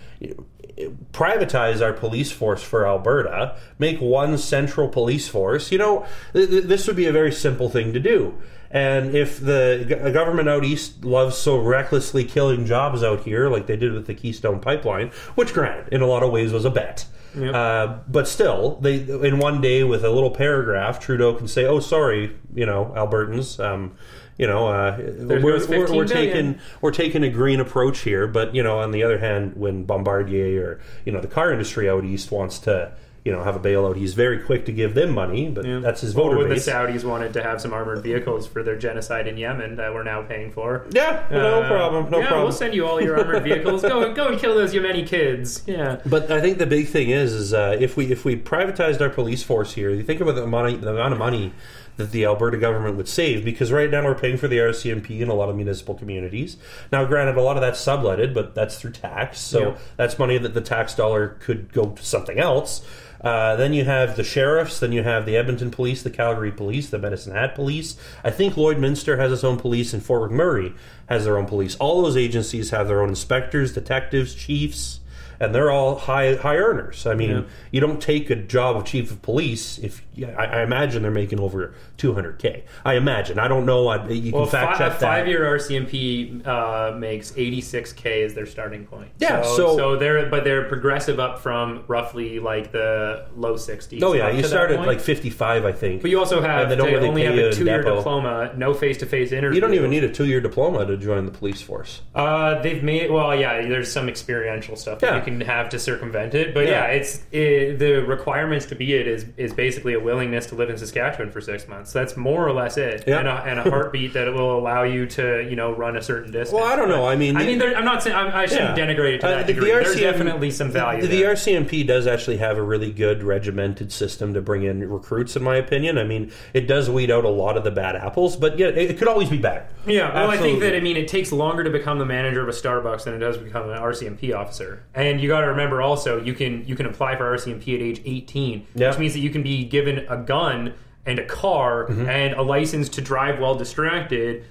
Privatize 1.12 1.81
our 1.81 1.93
police 1.93 2.31
force 2.31 2.62
for 2.62 2.87
Alberta, 2.87 3.57
make 3.79 4.01
one 4.01 4.37
central 4.37 4.89
police 4.89 5.27
force. 5.29 5.72
You 5.72 5.79
know, 5.79 6.07
th- 6.35 6.51
th- 6.51 6.64
this 6.64 6.87
would 6.87 6.97
be 6.97 7.07
a 7.07 7.12
very 7.12 7.33
simple 7.33 7.70
thing 7.70 7.93
to 7.95 8.01
do. 8.01 8.35
And 8.70 9.14
if 9.14 9.41
the 9.41 9.87
g- 9.89 10.11
government 10.12 10.49
out 10.49 10.64
east 10.64 11.05
loves 11.05 11.37
so 11.39 11.57
recklessly 11.59 12.24
killing 12.24 12.66
jobs 12.66 13.03
out 13.03 13.20
here, 13.20 13.49
like 13.49 13.66
they 13.66 13.77
did 13.77 13.93
with 13.95 14.07
the 14.07 14.14
Keystone 14.14 14.61
Pipeline, 14.61 15.09
which, 15.35 15.55
granted, 15.55 15.93
in 15.93 16.03
a 16.03 16.07
lot 16.07 16.22
of 16.22 16.31
ways 16.31 16.53
was 16.53 16.64
a 16.66 16.70
bet, 16.70 17.07
Yep. 17.39 17.55
uh, 17.55 17.95
but 18.09 18.27
still, 18.29 18.79
they 18.83 18.97
in 18.97 19.39
one 19.39 19.61
day 19.61 19.83
with 19.85 20.05
a 20.05 20.11
little 20.11 20.31
paragraph, 20.31 20.99
Trudeau 21.01 21.33
can 21.35 21.49
say, 21.49 21.64
"Oh, 21.64 21.81
sorry, 21.81 22.33
you 22.55 22.66
know, 22.66 22.93
Albertans, 22.97 23.62
um, 23.64 23.93
you 24.39 24.47
know, 24.47 24.68
uh, 24.68 24.97
we're, 25.20 25.41
we're, 25.66 25.93
we're 25.95 26.07
taking 26.07 26.59
we're 26.80 26.91
taking 26.91 27.22
a 27.24 27.30
green 27.30 27.61
approach 27.61 28.01
here." 28.01 28.26
But 28.26 28.55
you 28.55 28.62
know, 28.62 28.78
on 28.78 28.91
the 28.91 29.03
other 29.03 29.18
hand, 29.18 29.55
when 29.57 29.84
Bombardier 29.84 30.62
or 30.62 30.80
you 31.05 31.12
know 31.12 31.20
the 31.20 31.28
car 31.28 31.53
industry 31.53 31.89
out 31.89 32.05
east 32.05 32.30
wants 32.30 32.59
to 32.61 32.93
you 33.24 33.32
know 33.32 33.43
have 33.43 33.57
a 33.57 33.59
bailout, 33.59 33.97
he's 33.97 34.14
very 34.14 34.39
quick 34.39 34.64
to 34.66 34.72
give 34.72 34.95
them 34.95 35.11
money, 35.11 35.49
but 35.49 35.64
Yeah. 35.64 35.80
that's 35.80 36.01
his 36.03 36.14
Or 36.14 36.22
voter 36.24 36.39
when 36.39 36.49
base. 36.51 36.64
the 36.64 36.70
Saudis 36.70 37.03
wanted 37.03 37.32
to 37.32 37.43
have 37.43 37.61
some 37.61 37.72
armored 37.72 38.03
vehicles 38.05 38.47
for 38.47 38.62
their 38.62 38.76
genocide 38.78 39.26
in 39.26 39.37
Yemen 39.37 39.74
that 39.76 39.93
we're 39.93 40.05
now 40.05 40.22
paying 40.22 40.53
for. 40.53 40.84
yeah, 40.93 41.24
no 41.32 41.62
Uh, 41.62 41.66
problem, 41.66 42.05
no 42.05 42.09
problem. 42.11 42.20
yeah, 42.22 42.28
problem. 42.28 42.43
We'll 42.45 42.53
send 42.53 42.74
you 42.74 42.87
all 42.87 43.01
your 43.01 43.18
armored 43.18 43.43
vehicles. 43.51 43.82
Go, 43.82 44.12
go 44.14 44.28
and 44.28 44.39
kill 44.39 44.55
those 44.55 44.72
Yemeni 44.72 45.05
kids. 45.05 45.62
Yeah. 45.66 45.97
But 46.07 46.30
I 46.30 46.41
think 46.41 46.59
the 46.59 46.66
big 46.66 46.87
thing 46.87 47.11
is, 47.11 47.32
is 47.32 47.53
uh, 47.53 47.76
if 47.80 47.97
we 47.97 48.12
if 48.12 48.24
we 48.24 48.37
privatized 48.37 49.01
our 49.01 49.11
police 49.11 49.43
force 49.43 49.72
here, 49.72 49.91
you 49.91 50.05
think 50.05 50.20
about 50.20 50.37
the 50.37 50.47
money, 50.47 50.76
the 50.76 50.91
amount 50.91 51.12
of 51.12 51.18
money 51.18 51.53
that 51.97 52.11
the 52.13 52.25
Alberta 52.25 52.57
government 52.59 52.97
would 52.97 53.09
save, 53.09 53.45
because 53.45 53.73
right 53.73 53.91
now 53.91 54.05
we're 54.05 54.15
paying 54.15 54.37
for 54.37 54.49
the 54.49 54.59
RCMP 54.59 55.21
in 55.21 55.29
a 55.29 55.35
lot 55.35 55.49
of 55.49 55.57
municipal 55.57 55.95
communities. 55.95 56.57
Now, 56.93 57.05
granted, 57.05 57.37
a 57.37 57.43
lot 57.43 57.57
of 57.57 57.63
that's 57.63 57.81
subletted, 57.85 58.35
but 58.35 58.55
that's 58.55 58.79
through 58.79 58.93
tax, 58.93 59.39
so 59.41 59.61
Yeah. 59.61 59.75
that's 59.97 60.19
money 60.19 60.37
that 60.39 60.55
the 60.55 60.61
tax 60.61 60.95
dollar 60.95 61.37
could 61.41 61.73
go 61.73 61.87
to 61.87 62.05
something 62.05 62.39
else. 62.39 62.83
Uh, 63.25 63.57
then 63.57 63.73
you 63.73 63.83
have 63.85 64.15
the 64.17 64.23
sheriffs. 64.23 64.79
Then 64.79 64.93
you 64.93 65.03
have 65.03 65.25
the 65.25 65.37
Edmonton 65.39 65.71
Police, 65.71 66.03
the 66.03 66.11
Calgary 66.11 66.53
Police, 66.53 66.91
the 66.91 66.99
Medicine 66.99 67.33
Hat 67.33 67.55
Police. 67.55 67.97
I 68.23 68.31
think 68.31 68.55
Lloydminster 68.55 69.19
has 69.19 69.33
its 69.33 69.43
own 69.43 69.57
police, 69.57 69.95
and 69.95 70.03
Fort 70.03 70.31
McMurray 70.31 70.75
has 71.09 71.25
their 71.25 71.39
own 71.39 71.47
police. 71.47 71.77
All 71.77 72.03
those 72.03 72.17
agencies 72.17 72.71
have 72.71 72.89
their 72.89 73.01
own 73.01 73.09
inspectors, 73.09 73.73
detectives, 73.73 74.35
chiefs, 74.35 75.01
and 75.41 75.55
they're 75.55 75.71
all 75.71 75.97
high 75.97 76.35
high 76.37 76.57
earners. 76.57 77.07
I 77.07 77.15
mean, 77.15 77.31
Yeah. 77.31 77.43
you 77.73 77.81
don't 77.81 78.01
take 78.01 78.29
a 78.31 78.37
job 78.37 78.77
of 78.77 78.85
chief 78.85 79.11
of 79.11 79.23
police 79.23 79.79
if 79.79 80.03
I, 80.25 80.45
I 80.47 80.62
imagine 80.62 81.03
they're 81.03 81.11
making 81.11 81.41
over 81.41 81.75
200k. 81.99 82.62
I 82.85 82.95
imagine. 82.95 83.39
I 83.39 83.49
don't 83.49 83.67
know. 83.67 83.89
I, 83.89 84.09
you 84.09 84.33
Well, 84.33 84.43
can 84.45 84.51
fact 84.53 84.79
check 84.79 84.93
that. 84.93 85.01
five-year 85.01 85.45
RCMP 85.45 86.47
uh, 86.47 86.97
makes 86.97 87.33
86k 87.33 88.25
as 88.25 88.35
their 88.35 88.47
starting 88.47 88.85
point. 88.87 89.11
Yeah, 89.19 89.43
so, 89.43 89.57
so- 89.57 89.77
so 89.77 89.97
they're 89.97 90.27
but 90.31 90.45
they're 90.45 90.64
progressive 90.64 91.19
up 91.21 91.39
from 91.41 91.85
roughly 91.87 92.39
like 92.41 92.73
the 92.73 93.27
low 93.37 93.55
60s. 93.55 94.03
Oh 94.03 94.12
yeah, 94.14 94.31
you 94.31 94.43
to 94.43 94.49
start 94.49 94.71
at 94.71 94.87
like 94.87 95.01
55, 95.01 95.64
I 95.64 95.73
think. 95.73 96.03
But 96.03 96.11
you 96.11 96.19
also 96.19 96.41
have 96.41 96.69
they 96.69 96.77
don't 96.77 96.93
really 96.93 97.09
only 97.09 97.25
have 97.25 97.35
a 97.37 97.53
two-year 97.53 97.83
diploma, 97.83 98.53
no 98.57 98.73
face-to-face 98.75 99.33
interview. 99.33 99.55
you 99.57 99.61
don't 99.61 99.75
even 99.75 99.91
need 99.91 100.05
a 100.05 100.12
two-year 100.12 100.41
diploma 100.41 100.87
to 100.87 100.97
join 100.97 101.27
the 101.27 101.33
police 101.33 101.61
force. 101.62 102.03
Uh, 102.14 102.61
they've 102.62 102.83
made 102.83 103.11
well, 103.11 103.35
yeah. 103.39 103.61
There's 103.67 103.93
some 103.93 104.09
experiential 104.09 104.77
stuff 104.77 105.01
that 105.01 105.07
Yeah. 105.11 105.17
you 105.19 105.23
can 105.23 105.41
have 105.43 105.69
to 105.71 105.79
circumvent 105.79 106.35
it, 106.35 106.55
but 106.55 106.64
Yeah. 106.67 106.87
yeah, 106.87 106.95
it's 106.95 107.23
it, 107.33 107.79
the 107.79 108.05
requirements 108.07 108.67
to 108.67 108.75
be 108.75 108.95
it 108.95 109.07
is 109.07 109.27
is 109.37 109.53
basically 109.53 109.95
a 109.95 110.01
willingness 110.07 110.47
to 110.47 110.55
live 110.55 110.71
in 110.71 110.79
Saskatchewan 110.79 111.31
for 111.31 111.41
six 111.41 111.67
months. 111.69 111.93
That's 111.93 112.17
more 112.17 112.47
or 112.47 112.53
less 112.53 112.79
it, 112.79 113.05
Yeah. 113.07 113.19
and, 113.19 113.29
a, 113.29 113.33
and 113.43 113.59
a 113.59 113.63
heartbeat 113.71 114.15
that 114.15 114.33
will 114.33 114.57
allow 114.59 114.85
you 114.85 115.05
to 115.09 115.47
you 115.51 115.57
know 115.57 115.73
run 115.73 115.97
a 115.97 116.03
certain 116.03 116.31
distance. 116.33 116.53
Well, 116.59 116.65
I 116.65 116.77
don't 116.77 116.89
know. 116.89 117.07
I 117.07 117.17
mean, 117.17 117.37
I 117.37 117.45
mean, 117.45 117.61
I'm 117.61 117.85
not 117.85 118.03
saying 118.03 118.17
I'm, 118.17 118.29
I 118.35 118.47
shouldn't 118.47 118.79
Yeah. 118.79 118.87
denigrate 118.87 119.15
it 119.17 119.21
to 119.23 119.27
Uh, 119.27 119.31
that 119.33 119.47
the- 119.47 119.53
degree. 119.53 119.71
the 119.73 119.81
There's 119.81 120.01
definitely 120.01 120.51
some 120.51 120.71
value. 120.71 121.03
The, 121.03 121.09
the. 121.09 121.23
RCMP 121.27 121.85
does 121.87 122.07
actually 122.07 122.37
have 122.39 122.57
a 122.57 122.63
really 122.63 122.93
good 122.93 123.23
regimented 123.25 123.91
system 123.93 124.33
to 124.35 124.41
bring 124.41 124.63
in 124.63 124.89
recruits, 124.89 125.35
in 125.37 125.43
my 125.43 125.57
opinion. 125.57 125.99
I 125.99 126.05
mean, 126.05 126.31
it 126.55 126.67
does 126.69 126.89
weed 126.89 127.11
out 127.11 127.25
a 127.25 127.29
lot 127.29 127.57
of 127.57 127.65
the 127.65 127.71
bad 127.73 127.97
apples, 127.97 128.37
but 128.37 128.59
yeah, 128.59 128.69
it, 128.69 128.93
it 128.93 128.99
could 128.99 129.09
always 129.09 129.29
be 129.29 129.39
better. 129.39 129.67
Yeah, 129.87 130.15
well, 130.15 130.31
I 130.31 130.37
think 130.37 130.61
that 130.61 130.75
I 130.75 130.81
mean 130.81 130.97
it 130.97 131.09
takes 131.09 131.33
longer 131.33 131.65
to 131.65 131.71
become 131.71 131.99
the 131.99 132.05
manager 132.07 132.41
of 132.43 132.49
a 132.49 132.53
Starbucks 132.53 133.05
than 133.05 133.15
it 133.15 133.19
does 133.19 133.37
to 133.39 133.43
become 133.45 133.69
an 133.69 133.77
RCMP 133.79 134.33
officer. 134.35 134.83
And 134.95 135.21
you 135.21 135.29
got 135.29 135.41
to 135.43 135.49
remember 135.49 135.83
also 135.83 136.23
you 136.23 136.33
can 136.35 136.65
you 136.67 136.77
can 136.77 136.87
apply 136.87 137.17
for 137.17 137.25
RCMP 137.37 137.75
at 137.75 137.83
age 137.83 138.01
18, 138.05 138.67
Yeah. 138.75 138.91
which 138.91 138.99
means 138.99 139.13
that 139.15 139.21
you 139.21 139.31
can 139.31 139.43
be 139.43 139.65
given 139.65 139.96
a 139.99 140.17
gun 140.17 140.75
and 141.05 141.19
a 141.19 141.25
car 141.25 141.87
Mm-hmm. 141.89 142.09
and 142.09 142.35
a 142.35 142.43
license 142.43 142.89
to 142.91 143.01
drive 143.01 143.39
while 143.39 143.55
distracted. 143.55 144.45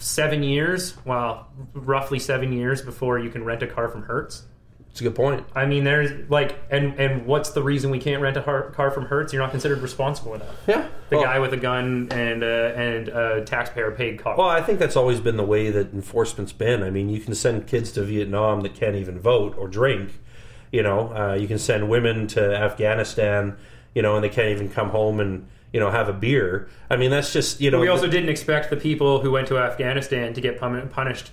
Seven 0.00 0.42
years, 0.44 0.96
well, 1.04 1.48
roughly 1.74 2.20
seven 2.20 2.52
years 2.52 2.80
before 2.82 3.18
you 3.18 3.30
can 3.30 3.42
rent 3.44 3.62
a 3.64 3.66
car 3.66 3.88
from 3.88 4.02
Hertz. 4.02 4.44
It's 4.90 5.00
a 5.00 5.04
good 5.04 5.16
point. 5.16 5.44
I 5.56 5.66
mean, 5.66 5.82
there's 5.84 6.28
like, 6.30 6.56
and 6.70 6.98
and 7.00 7.26
what's 7.26 7.50
the 7.50 7.62
reason 7.62 7.90
we 7.90 7.98
can't 7.98 8.22
rent 8.22 8.36
a 8.36 8.42
har- 8.42 8.70
car 8.70 8.90
from 8.92 9.06
Hertz? 9.06 9.32
You're 9.32 9.42
not 9.42 9.50
considered 9.50 9.80
responsible 9.80 10.34
enough. 10.34 10.54
Yeah, 10.68 10.86
The 11.10 11.16
well, 11.16 11.24
guy 11.24 11.38
with 11.40 11.52
a 11.52 11.56
gun 11.56 12.08
and 12.12 12.42
uh, 12.44 12.46
and 12.46 13.08
a 13.08 13.44
taxpayer 13.44 13.90
paid 13.90 14.20
car. 14.20 14.36
Well, 14.36 14.48
I 14.48 14.62
think 14.62 14.78
that's 14.78 14.96
always 14.96 15.18
been 15.20 15.36
the 15.36 15.44
way 15.44 15.70
that 15.70 15.92
enforcement's 15.92 16.52
been. 16.52 16.82
I 16.84 16.90
mean, 16.90 17.10
you 17.10 17.20
can 17.20 17.34
send 17.34 17.66
kids 17.66 17.90
to 17.92 18.02
Vietnam 18.04 18.60
that 18.62 18.74
can't 18.74 18.94
even 18.96 19.18
vote 19.20 19.56
or 19.58 19.66
drink. 19.68 20.12
You 20.72 20.82
know, 20.84 21.12
uh, 21.14 21.34
you 21.34 21.48
can 21.48 21.58
send 21.58 21.88
women 21.88 22.26
to 22.28 22.56
Afghanistan. 22.56 23.56
You 23.94 24.02
know, 24.02 24.14
and 24.16 24.22
they 24.24 24.28
can't 24.28 24.48
even 24.50 24.68
come 24.68 24.90
home 24.90 25.20
and 25.20 25.46
you 25.72 25.80
know 25.80 25.90
have 25.90 26.08
a 26.08 26.12
beer. 26.12 26.68
I 26.90 26.96
mean, 26.96 27.10
that's 27.10 27.32
just 27.32 27.60
you 27.60 27.70
know. 27.70 27.80
we 27.80 27.88
also 27.88 28.06
didn't 28.06 28.28
expect 28.28 28.70
the 28.70 28.76
people 28.76 29.20
who 29.20 29.30
went 29.30 29.48
to 29.48 29.58
Afghanistan 29.58 30.32
to 30.34 30.40
get 30.40 30.58
punished 30.58 31.30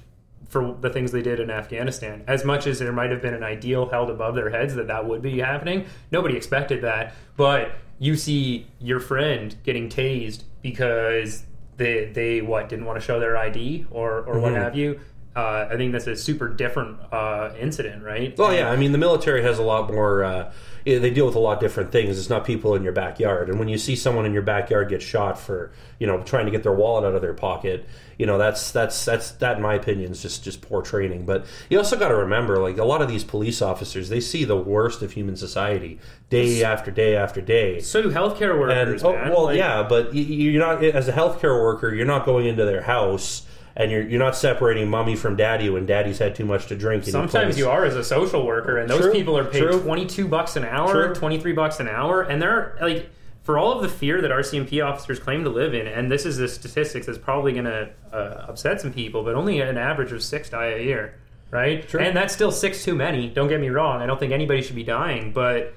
for 0.49 0.75
the 0.79 0.89
things 0.89 1.11
they 1.11 1.21
did 1.21 1.39
in 1.39 1.49
Afghanistan. 1.49 2.23
As 2.27 2.45
much 2.45 2.67
as 2.67 2.79
there 2.79 2.91
might 2.91 3.09
have 3.11 3.21
been 3.21 3.33
an 3.33 3.43
ideal 3.43 3.87
held 3.89 4.09
above 4.09 4.35
their 4.35 4.49
heads 4.49 4.75
that 4.75 4.87
that 4.87 5.05
would 5.05 5.21
be 5.21 5.39
happening, 5.39 5.85
nobody 6.11 6.35
expected 6.37 6.81
that. 6.83 7.13
But 7.35 7.71
you 7.99 8.15
see 8.15 8.67
your 8.79 8.99
friend 8.99 9.55
getting 9.63 9.89
tased 9.89 10.43
because 10.61 11.43
they 11.77 12.05
they 12.05 12.41
what 12.41 12.69
didn't 12.69 12.85
want 12.85 12.99
to 12.99 13.05
show 13.05 13.19
their 13.19 13.37
ID 13.37 13.85
or 13.91 14.19
or 14.21 14.39
what 14.39 14.53
Mhm. 14.53 14.63
have 14.63 14.75
you. 14.75 14.99
Uh, 15.35 15.67
I 15.69 15.75
think 15.75 15.91
that's 15.91 16.07
a 16.07 16.15
super 16.15 16.47
different 16.47 16.97
uh, 17.11 17.51
incident, 17.59 18.03
right? 18.03 18.37
Well, 18.37 18.53
yeah. 18.53 18.71
I 18.71 18.77
mean, 18.77 18.93
the 18.93 18.97
military 18.97 19.41
has 19.43 19.59
a 19.59 19.63
lot 19.63 19.91
more. 19.91 20.23
Uh, 20.23 20.51
they 20.85 21.09
deal 21.09 21.25
with 21.25 21.35
a 21.35 21.39
lot 21.39 21.59
different 21.59 21.91
things. 21.91 22.17
It's 22.17 22.29
not 22.29 22.45
people 22.45 22.75
in 22.75 22.83
your 22.83 22.93
backyard. 22.93 23.49
And 23.49 23.57
when 23.59 23.67
you 23.67 23.77
see 23.77 23.95
someone 23.95 24.25
in 24.25 24.33
your 24.33 24.43
backyard 24.43 24.87
get 24.87 25.01
shot 25.01 25.39
for, 25.39 25.71
you 25.99 26.05
know, 26.05 26.21
trying 26.23 26.45
to 26.45 26.51
get 26.51 26.61
their 26.63 26.71
wallet 26.73 27.03
out 27.05 27.15
of 27.15 27.21
their 27.21 27.33
pocket, 27.33 27.85
you 28.19 28.25
know, 28.25 28.37
that's 28.37 28.71
that's 28.71 29.03
that's 29.03 29.31
that 29.31 29.57
in 29.57 29.63
my 29.63 29.73
opinion 29.73 30.11
is 30.11 30.21
just 30.21 30.43
just 30.43 30.61
poor 30.61 30.81
training. 30.81 31.25
But 31.25 31.47
you 31.69 31.79
also 31.79 31.97
got 31.97 32.09
to 32.09 32.15
remember, 32.15 32.59
like 32.59 32.77
a 32.77 32.85
lot 32.85 33.01
of 33.01 33.09
these 33.09 33.23
police 33.23 33.61
officers, 33.61 34.09
they 34.09 34.21
see 34.21 34.45
the 34.45 34.55
worst 34.55 35.01
of 35.01 35.11
human 35.13 35.35
society 35.35 35.99
day 36.29 36.63
after 36.63 36.91
day 36.91 37.15
after 37.15 37.41
day. 37.41 37.79
So 37.81 38.01
do 38.01 38.11
healthcare 38.11 38.51
And 38.51 38.59
workers, 38.59 39.03
oh, 39.03 39.11
man. 39.13 39.31
well, 39.31 39.45
Like, 39.45 39.57
yeah, 39.57 39.83
but 39.83 40.13
you're 40.13 40.65
not 40.65 40.83
as 40.83 41.07
a 41.07 41.13
healthcare 41.13 41.59
worker. 41.61 41.93
You're 41.93 42.05
not 42.05 42.25
going 42.25 42.45
into 42.45 42.63
their 42.63 42.83
house. 42.83 43.45
And 43.77 43.91
you're, 43.91 44.07
you're 44.07 44.19
not 44.19 44.37
separating 44.37 44.89
mommy 44.89 45.17
from 45.17 45.35
daddy 45.35 45.69
when 45.69 45.85
daddy's 45.85 46.19
had 46.19 46.33
too 46.33 46.45
much 46.45 46.67
to 46.67 46.77
drink. 46.77 47.03
and 47.03 47.11
Sometimes 47.11 47.57
you 47.57 47.69
are 47.69 47.83
as 47.83 47.95
a 47.95 48.05
social 48.05 48.45
worker, 48.45 48.77
and 48.77 48.89
those 48.89 49.01
True, 49.01 49.11
people 49.11 49.37
are 49.37 49.43
paid 49.43 49.69
twenty 49.81 50.05
two 50.05 50.27
bucks 50.29 50.55
an 50.55 50.63
hour, 50.63 51.13
twenty 51.13 51.39
three 51.39 51.51
bucks 51.51 51.81
an 51.81 51.89
hour, 51.89 52.21
and 52.21 52.41
they're 52.41 52.77
like 52.79 53.09
for 53.43 53.57
all 53.57 53.73
of 53.73 53.81
the 53.81 53.89
fear 53.89 54.21
that 54.21 54.31
RCMP 54.31 54.83
officers 54.83 55.19
claim 55.19 55.43
to 55.43 55.49
live 55.49 55.73
in, 55.73 55.87
and 55.87 56.09
this 56.09 56.25
is 56.25 56.37
the 56.37 56.47
statistics 56.47 57.05
that's 57.05 57.17
probably 57.17 57.51
going 57.51 57.65
to 57.65 57.89
uh, 58.13 58.45
upset 58.47 58.79
some 58.79 58.93
people, 58.93 59.23
but 59.23 59.35
only 59.35 59.59
an 59.59 59.77
average 59.77 60.11
of 60.13 60.23
six 60.23 60.49
die 60.49 60.67
a 60.67 60.81
year, 60.81 61.19
right? 61.51 61.87
True. 61.87 61.99
And 61.99 62.15
that's 62.15 62.33
still 62.33 62.51
six 62.51 62.83
too 62.83 62.95
many. 62.95 63.29
Don't 63.29 63.49
get 63.49 63.59
me 63.59 63.69
wrong; 63.69 64.01
I 64.01 64.05
don't 64.05 64.19
think 64.19 64.31
anybody 64.31 64.61
should 64.61 64.75
be 64.77 64.85
dying, 64.85 65.33
but 65.33 65.73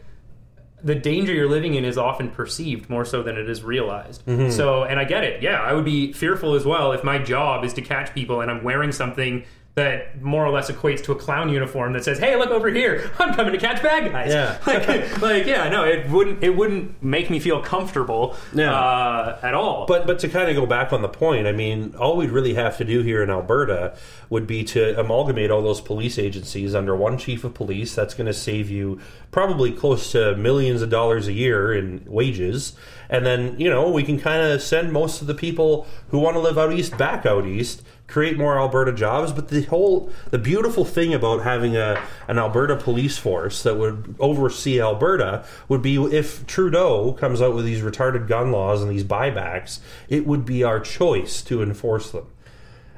the 0.82 0.94
danger 0.94 1.32
you're 1.32 1.48
living 1.48 1.74
in 1.74 1.84
is 1.84 1.98
often 1.98 2.30
perceived 2.30 2.88
more 2.88 3.04
so 3.04 3.22
than 3.22 3.36
it 3.36 3.48
is 3.48 3.62
realized. 3.62 4.24
Mm-hmm. 4.26 4.50
So, 4.50 4.84
and 4.84 4.98
I 4.98 5.04
get 5.04 5.24
it. 5.24 5.42
Yeah, 5.42 5.60
I 5.60 5.72
would 5.72 5.84
be 5.84 6.12
fearful 6.12 6.54
as 6.54 6.64
well 6.64 6.92
if 6.92 7.02
my 7.02 7.18
job 7.18 7.64
is 7.64 7.72
to 7.74 7.82
catch 7.82 8.14
people 8.14 8.40
and 8.40 8.50
I'm 8.50 8.62
wearing 8.62 8.92
something 8.92 9.44
that 9.78 10.20
more 10.22 10.44
or 10.44 10.50
less 10.50 10.70
equates 10.70 11.02
to 11.04 11.12
a 11.12 11.16
clown 11.16 11.48
uniform 11.48 11.94
that 11.94 12.04
says, 12.04 12.18
"Hey, 12.18 12.36
look 12.36 12.50
over 12.50 12.68
here! 12.68 13.10
I'm 13.18 13.34
coming 13.34 13.52
to 13.52 13.58
catch 13.58 13.82
bad 13.82 14.12
guys." 14.12 14.30
Yeah. 14.30 14.58
like, 14.66 15.22
like, 15.22 15.46
yeah, 15.46 15.68
no, 15.68 15.84
it 15.84 16.08
wouldn't. 16.10 16.44
It 16.44 16.50
wouldn't 16.56 17.02
make 17.02 17.30
me 17.30 17.40
feel 17.40 17.60
comfortable 17.62 18.36
Yeah. 18.52 18.72
uh, 18.74 19.38
at 19.42 19.54
all. 19.54 19.86
But 19.86 20.06
but 20.06 20.18
to 20.20 20.28
kind 20.28 20.48
of 20.50 20.56
go 20.56 20.66
back 20.66 20.92
on 20.92 21.02
the 21.02 21.08
point, 21.08 21.46
I 21.46 21.52
mean, 21.52 21.94
all 21.98 22.16
we'd 22.16 22.30
really 22.30 22.54
have 22.54 22.76
to 22.78 22.84
do 22.84 23.02
here 23.02 23.22
in 23.22 23.30
Alberta 23.30 23.96
would 24.30 24.46
be 24.46 24.62
to 24.64 24.98
amalgamate 25.00 25.50
all 25.50 25.62
those 25.62 25.80
police 25.80 26.18
agencies 26.18 26.74
under 26.74 26.94
one 26.94 27.16
chief 27.16 27.44
of 27.44 27.54
police. 27.54 27.94
That's 27.94 28.14
going 28.14 28.26
to 28.26 28.34
save 28.34 28.70
you 28.70 29.00
probably 29.30 29.72
close 29.72 30.12
to 30.12 30.36
millions 30.36 30.82
of 30.82 30.90
dollars 30.90 31.28
a 31.28 31.32
year 31.32 31.72
in 31.72 32.02
wages. 32.06 32.74
And 33.10 33.24
then, 33.24 33.58
you 33.58 33.70
know, 33.70 33.88
we 33.88 34.02
can 34.02 34.18
kind 34.20 34.42
of 34.42 34.60
send 34.60 34.92
most 34.92 35.22
of 35.22 35.26
the 35.26 35.34
people 35.34 35.86
who 36.10 36.18
want 36.18 36.34
to 36.36 36.40
live 36.40 36.58
out 36.58 36.72
east 36.74 36.98
back 36.98 37.24
out 37.24 37.46
east, 37.46 37.82
create 38.08 38.36
more 38.36 38.58
Alberta 38.58 38.92
jobs. 38.92 39.32
But 39.32 39.48
the 39.48 39.62
whole, 39.62 40.10
the 40.30 40.38
beautiful 40.38 40.84
thing 40.84 41.14
about 41.14 41.44
having 41.44 41.76
a 41.76 42.02
an 42.26 42.38
Alberta 42.38 42.74
police 42.76 43.16
force 43.18 43.62
that 43.62 43.76
would 43.76 44.16
oversee 44.18 44.80
Alberta 44.80 45.44
would 45.68 45.82
be 45.82 45.96
if 45.96 46.44
Trudeau 46.46 47.12
comes 47.12 47.40
out 47.40 47.54
with 47.54 47.64
these 47.64 47.82
retarded 47.82 48.26
gun 48.26 48.50
laws 48.50 48.82
and 48.82 48.90
these 48.90 49.04
buybacks, 49.04 49.78
it 50.08 50.26
would 50.26 50.44
be 50.44 50.64
our 50.64 50.80
choice 50.80 51.42
to 51.42 51.62
enforce 51.62 52.10
them. 52.10 52.26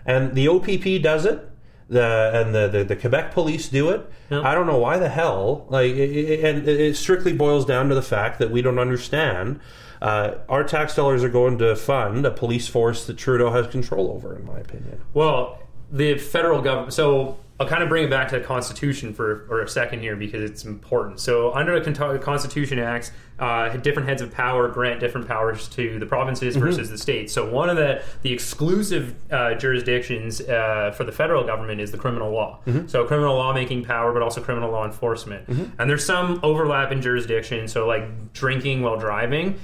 And 0.06 0.34
the 0.34 0.48
OPP 0.48 1.02
does 1.02 1.26
it. 1.26 1.46
The 1.88 2.30
and 2.32 2.54
the, 2.54 2.68
the, 2.68 2.84
the 2.84 2.94
Quebec 2.96 3.32
police 3.34 3.68
do 3.68 3.90
it. 3.90 4.08
Yep. 4.30 4.44
I 4.44 4.54
don't 4.54 4.68
know 4.68 4.78
why 4.78 4.98
the 4.98 5.08
hell. 5.08 5.66
Like, 5.68 5.90
it, 5.90 6.10
it- 6.10 6.44
and 6.44 6.68
it 6.68 6.96
strictly 6.96 7.32
boils 7.32 7.66
down 7.66 7.88
to 7.88 7.96
the 7.96 8.02
fact 8.02 8.38
that 8.38 8.52
we 8.52 8.62
don't 8.62 8.78
understand. 8.78 9.58
Uh, 10.00 10.34
our 10.48 10.64
tax 10.64 10.94
dollars 10.94 11.22
are 11.22 11.28
going 11.28 11.58
to 11.58 11.76
fund 11.76 12.24
a 12.24 12.30
police 12.30 12.66
force 12.68 13.06
that 13.06 13.18
Trudeau 13.18 13.50
has 13.50 13.66
control 13.66 14.10
over, 14.10 14.34
in 14.34 14.46
my 14.46 14.58
opinion. 14.58 15.00
Well, 15.12 15.58
the 15.90 16.16
federal 16.18 16.62
government. 16.62 16.94
So 16.94 17.38
I'll 17.58 17.68
kind 17.68 17.82
of 17.82 17.90
bring 17.90 18.04
it 18.04 18.10
back 18.10 18.28
to 18.28 18.38
the 18.38 18.44
Constitution 18.44 19.12
for, 19.12 19.44
for 19.46 19.60
a 19.60 19.68
second 19.68 20.00
here 20.00 20.16
because 20.16 20.42
it's 20.42 20.64
important. 20.64 21.20
So 21.20 21.52
under 21.52 21.78
the 21.78 21.92
Con- 21.92 22.18
Constitution 22.20 22.78
Acts, 22.78 23.12
uh, 23.38 23.68
different 23.76 24.08
heads 24.08 24.22
of 24.22 24.32
power 24.32 24.68
grant 24.68 25.00
different 25.00 25.26
powers 25.28 25.68
to 25.68 25.98
the 25.98 26.06
provinces 26.06 26.56
versus 26.56 26.88
the 26.88 26.96
states. 26.96 27.32
So 27.34 27.50
one 27.50 27.68
of 27.68 27.76
the 27.76 28.02
the 28.22 28.32
exclusive 28.32 29.14
uh, 29.30 29.54
jurisdictions 29.54 30.40
uh, 30.40 30.92
for 30.96 31.04
the 31.04 31.12
federal 31.12 31.44
government 31.44 31.80
is 31.82 31.90
the 31.90 31.98
criminal 31.98 32.30
law. 32.30 32.60
So 32.86 33.04
criminal 33.04 33.36
lawmaking 33.36 33.84
power, 33.84 34.12
but 34.12 34.22
also 34.22 34.40
criminal 34.42 34.70
law 34.70 34.86
enforcement. 34.86 35.46
And 35.78 35.88
there's 35.90 36.04
some 36.04 36.40
overlap 36.42 36.92
in 36.92 37.02
jurisdiction. 37.02 37.68
So 37.68 37.86
like 37.86 38.32
drinking 38.32 38.80
while 38.82 38.98
driving 38.98 39.58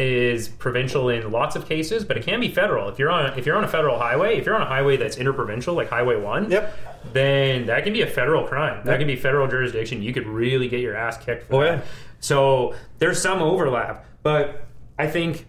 is 0.00 0.48
provincial 0.48 1.08
in 1.10 1.30
lots 1.30 1.56
of 1.56 1.66
cases, 1.68 2.04
but 2.04 2.16
it 2.16 2.24
can 2.24 2.40
be 2.40 2.48
federal. 2.48 2.88
If 2.88 2.98
you're 2.98 3.10
on 3.10 3.38
if 3.38 3.44
you're 3.46 3.56
on 3.56 3.64
a 3.64 3.68
federal 3.68 3.98
highway, 3.98 4.36
if 4.38 4.46
you're 4.46 4.54
on 4.54 4.62
a 4.62 4.66
highway 4.66 4.96
that's 4.96 5.16
interprovincial, 5.16 5.74
like 5.74 5.90
Highway 5.90 6.16
One, 6.16 6.50
Yep. 6.50 6.78
then 7.12 7.66
that 7.66 7.84
can 7.84 7.92
be 7.92 8.02
a 8.02 8.06
federal 8.06 8.44
crime. 8.46 8.80
That 8.84 8.98
can 8.98 9.06
be 9.06 9.16
federal 9.16 9.46
jurisdiction. 9.46 10.02
You 10.02 10.12
could 10.12 10.26
really 10.26 10.68
get 10.68 10.80
your 10.80 10.96
ass 10.96 11.18
kicked 11.18 11.44
for 11.48 11.54
Oh, 11.56 11.60
that. 11.66 11.78
yeah. 11.78 11.84
So 12.20 12.74
there's 12.98 13.20
some 13.20 13.40
overlap, 13.42 14.04
but 14.22 14.64
I 14.98 15.06
think 15.06 15.46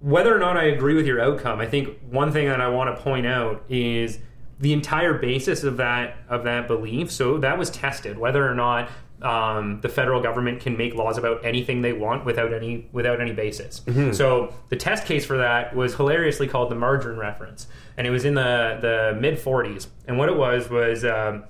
whether 0.00 0.34
or 0.34 0.38
not 0.38 0.56
I 0.56 0.64
agree 0.64 0.94
with 0.94 1.06
your 1.06 1.20
outcome, 1.20 1.60
I 1.60 1.66
think 1.66 1.98
one 2.10 2.30
thing 2.30 2.48
that 2.48 2.60
I 2.60 2.68
want 2.68 2.94
to 2.94 3.02
point 3.02 3.26
out 3.26 3.62
is 3.70 4.18
the 4.60 4.72
entire 4.72 5.14
basis 5.14 5.64
of 5.64 5.78
that 5.78 6.16
of 6.28 6.44
that 6.44 6.68
belief. 6.68 7.10
So 7.10 7.38
that 7.38 7.58
was 7.58 7.70
tested 7.70 8.18
whether 8.18 8.48
or 8.48 8.54
not 8.54 8.88
um, 9.24 9.80
the 9.80 9.88
federal 9.88 10.20
government 10.20 10.60
can 10.60 10.76
make 10.76 10.94
laws 10.94 11.16
about 11.18 11.44
anything 11.44 11.82
they 11.82 11.92
want 11.92 12.24
without 12.24 12.52
any 12.52 12.86
without 12.92 13.20
any 13.20 13.32
basis. 13.32 13.80
So 14.12 14.52
the 14.68 14.76
test 14.76 15.06
case 15.06 15.24
for 15.24 15.38
that 15.38 15.74
was 15.74 15.94
hilariously 15.96 16.46
called 16.48 16.70
the 16.70 16.74
margarine 16.76 17.18
reference, 17.18 17.66
and 17.96 18.06
it 18.06 18.10
was 18.10 18.24
in 18.24 18.34
the 18.34 18.78
the 18.80 19.18
mid 19.20 19.38
40s. 19.38 19.86
And 20.06 20.18
what 20.18 20.28
it 20.28 20.36
was 20.36 20.68
was. 20.70 21.04
Um, 21.04 21.44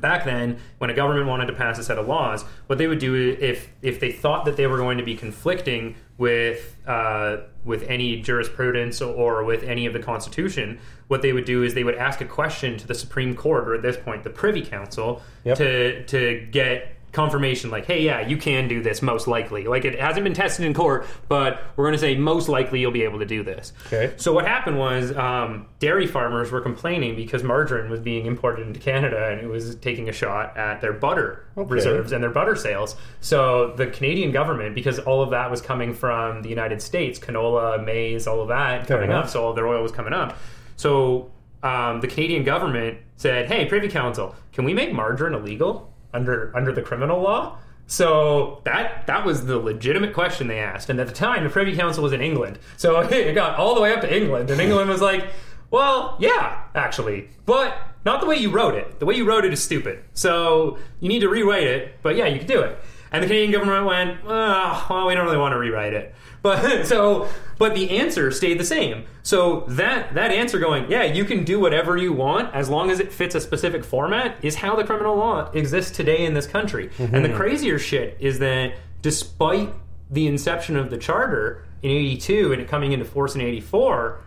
back 0.00 0.24
then 0.24 0.56
when 0.78 0.90
a 0.90 0.94
government 0.94 1.26
wanted 1.26 1.46
to 1.46 1.52
pass 1.52 1.76
a 1.76 1.82
set 1.82 1.98
of 1.98 2.06
laws 2.06 2.44
what 2.68 2.78
they 2.78 2.86
would 2.86 3.00
do 3.00 3.36
if 3.40 3.68
if 3.82 3.98
they 3.98 4.12
thought 4.12 4.44
that 4.44 4.56
they 4.56 4.64
were 4.68 4.76
going 4.76 4.96
to 4.96 5.02
be 5.02 5.16
conflicting 5.16 5.96
with 6.18 6.76
uh, 6.86 7.38
with 7.64 7.82
any 7.88 8.20
jurisprudence 8.22 9.02
or 9.02 9.42
with 9.42 9.64
any 9.64 9.86
of 9.86 9.92
the 9.92 9.98
constitution 9.98 10.78
what 11.08 11.20
they 11.20 11.32
would 11.32 11.44
do 11.44 11.64
is 11.64 11.74
they 11.74 11.82
would 11.82 11.96
ask 11.96 12.20
a 12.20 12.24
question 12.24 12.76
to 12.78 12.86
the 12.86 12.94
supreme 12.94 13.34
court 13.34 13.66
or 13.66 13.74
at 13.74 13.82
this 13.82 13.96
point 13.96 14.22
the 14.22 14.30
privy 14.30 14.62
council 14.62 15.20
Yep. 15.42 15.56
to 15.58 16.04
to 16.06 16.46
get 16.52 16.94
confirmation 17.12 17.70
like 17.70 17.86
hey 17.86 18.02
yeah 18.02 18.20
you 18.26 18.36
can 18.36 18.68
do 18.68 18.82
this 18.82 19.00
most 19.02 19.26
likely 19.26 19.64
like 19.66 19.84
it 19.84 19.98
hasn't 19.98 20.22
been 20.24 20.34
tested 20.34 20.64
in 20.66 20.74
court 20.74 21.06
but 21.28 21.62
we're 21.76 21.84
going 21.84 21.92
to 21.94 21.98
say 21.98 22.14
most 22.14 22.48
likely 22.48 22.80
you'll 22.80 22.90
be 22.90 23.02
able 23.02 23.18
to 23.18 23.24
do 23.26 23.42
this 23.42 23.72
Okay. 23.86 24.12
so 24.16 24.32
what 24.32 24.46
happened 24.46 24.78
was 24.78 25.16
um, 25.16 25.66
dairy 25.78 26.06
farmers 26.06 26.50
were 26.50 26.60
complaining 26.60 27.16
because 27.16 27.42
margarine 27.42 27.90
was 27.90 28.00
being 28.00 28.26
imported 28.26 28.66
into 28.66 28.78
Canada 28.78 29.28
and 29.30 29.40
it 29.40 29.46
was 29.48 29.74
taking 29.76 30.08
a 30.08 30.12
shot 30.12 30.56
at 30.56 30.80
their 30.80 30.92
butter 30.92 31.44
Okay. 31.56 31.74
reserves 31.74 32.12
and 32.12 32.22
their 32.22 32.30
butter 32.30 32.54
sales. 32.54 32.94
So 33.20 33.72
the 33.76 33.88
Canadian 33.88 34.30
government, 34.30 34.76
because 34.76 35.00
all 35.00 35.22
of 35.22 35.30
that 35.30 35.50
was 35.50 35.60
coming 35.60 35.92
from 35.92 36.42
the 36.42 36.48
United 36.48 36.80
States, 36.80 37.18
canola, 37.18 37.84
maize, 37.84 38.28
all 38.28 38.40
of 38.40 38.46
that 38.48 38.86
Fair 38.86 38.98
coming 38.98 39.10
enough. 39.10 39.24
up, 39.24 39.30
so 39.30 39.44
all 39.44 39.54
their 39.54 39.66
oil 39.66 39.82
was 39.82 39.90
coming 39.90 40.12
up. 40.12 40.36
So 40.76 41.32
um, 41.64 42.00
the 42.00 42.06
Canadian 42.06 42.44
government 42.44 42.98
said, 43.16 43.48
"Hey, 43.48 43.66
Privy 43.66 43.88
Council, 43.88 44.36
can 44.52 44.64
we 44.64 44.72
make 44.72 44.92
margarine 44.92 45.34
illegal 45.34 45.92
under 46.18 46.54
under 46.56 46.72
the 46.72 46.82
criminal 46.82 47.20
law?" 47.20 47.56
So 47.86 48.60
that 48.64 49.06
that 49.06 49.24
was 49.24 49.46
the 49.46 49.58
legitimate 49.58 50.12
question 50.12 50.48
they 50.48 50.58
asked, 50.58 50.90
and 50.90 51.00
at 51.00 51.06
the 51.06 51.14
time, 51.14 51.44
the 51.44 51.50
Privy 51.50 51.74
Council 51.74 52.02
was 52.02 52.12
in 52.12 52.20
England, 52.20 52.58
so 52.76 53.00
it 53.10 53.34
got 53.34 53.58
all 53.58 53.74
the 53.74 53.80
way 53.80 53.94
up 53.94 54.02
to 54.02 54.14
England, 54.14 54.50
and 54.50 54.60
England 54.60 54.90
was 54.90 55.00
like, 55.00 55.26
"Well, 55.70 56.16
yeah, 56.18 56.64
actually, 56.74 57.30
but 57.46 57.78
not 58.04 58.20
the 58.20 58.26
way 58.26 58.36
you 58.36 58.50
wrote 58.50 58.74
it. 58.74 59.00
The 59.00 59.06
way 59.06 59.14
you 59.14 59.24
wrote 59.24 59.44
it 59.44 59.52
is 59.52 59.62
stupid. 59.62 60.04
So 60.12 60.78
you 61.00 61.08
need 61.08 61.20
to 61.20 61.28
rewrite 61.28 61.66
it. 61.66 61.94
But 62.02 62.16
yeah, 62.16 62.26
you 62.26 62.38
can 62.38 62.48
do 62.48 62.60
it." 62.60 62.78
And 63.10 63.22
the 63.22 63.26
Canadian 63.26 63.52
government 63.52 63.86
went, 63.86 64.18
oh, 64.26 64.86
well, 64.90 65.06
we 65.06 65.14
don't 65.14 65.24
really 65.24 65.38
want 65.38 65.52
to 65.52 65.58
rewrite 65.58 65.94
it. 65.94 66.14
But 66.42 66.84
so, 66.86 67.28
but 67.58 67.74
the 67.74 67.98
answer 67.98 68.30
stayed 68.30 68.58
the 68.58 68.64
same. 68.64 69.04
So 69.22 69.64
that 69.68 70.14
that 70.14 70.30
answer 70.30 70.58
going, 70.58 70.90
yeah, 70.90 71.04
you 71.04 71.24
can 71.24 71.44
do 71.44 71.60
whatever 71.60 71.96
you 71.96 72.12
want 72.12 72.54
as 72.54 72.68
long 72.68 72.90
as 72.90 73.00
it 73.00 73.12
fits 73.12 73.34
a 73.34 73.40
specific 73.40 73.84
format, 73.84 74.36
is 74.42 74.56
how 74.56 74.76
the 74.76 74.84
criminal 74.84 75.16
law 75.16 75.50
exists 75.52 75.96
today 75.96 76.24
in 76.24 76.34
this 76.34 76.46
country. 76.46 76.88
Mm-hmm. 76.88 77.14
And 77.14 77.24
the 77.24 77.32
crazier 77.32 77.78
shit 77.78 78.16
is 78.20 78.38
that 78.38 78.74
despite 79.02 79.72
the 80.10 80.26
inception 80.26 80.76
of 80.76 80.90
the 80.90 80.98
charter 80.98 81.66
in 81.82 81.90
'82 81.90 82.52
and 82.52 82.62
it 82.62 82.68
coming 82.68 82.92
into 82.92 83.04
force 83.04 83.34
in 83.34 83.40
'84, 83.40 84.20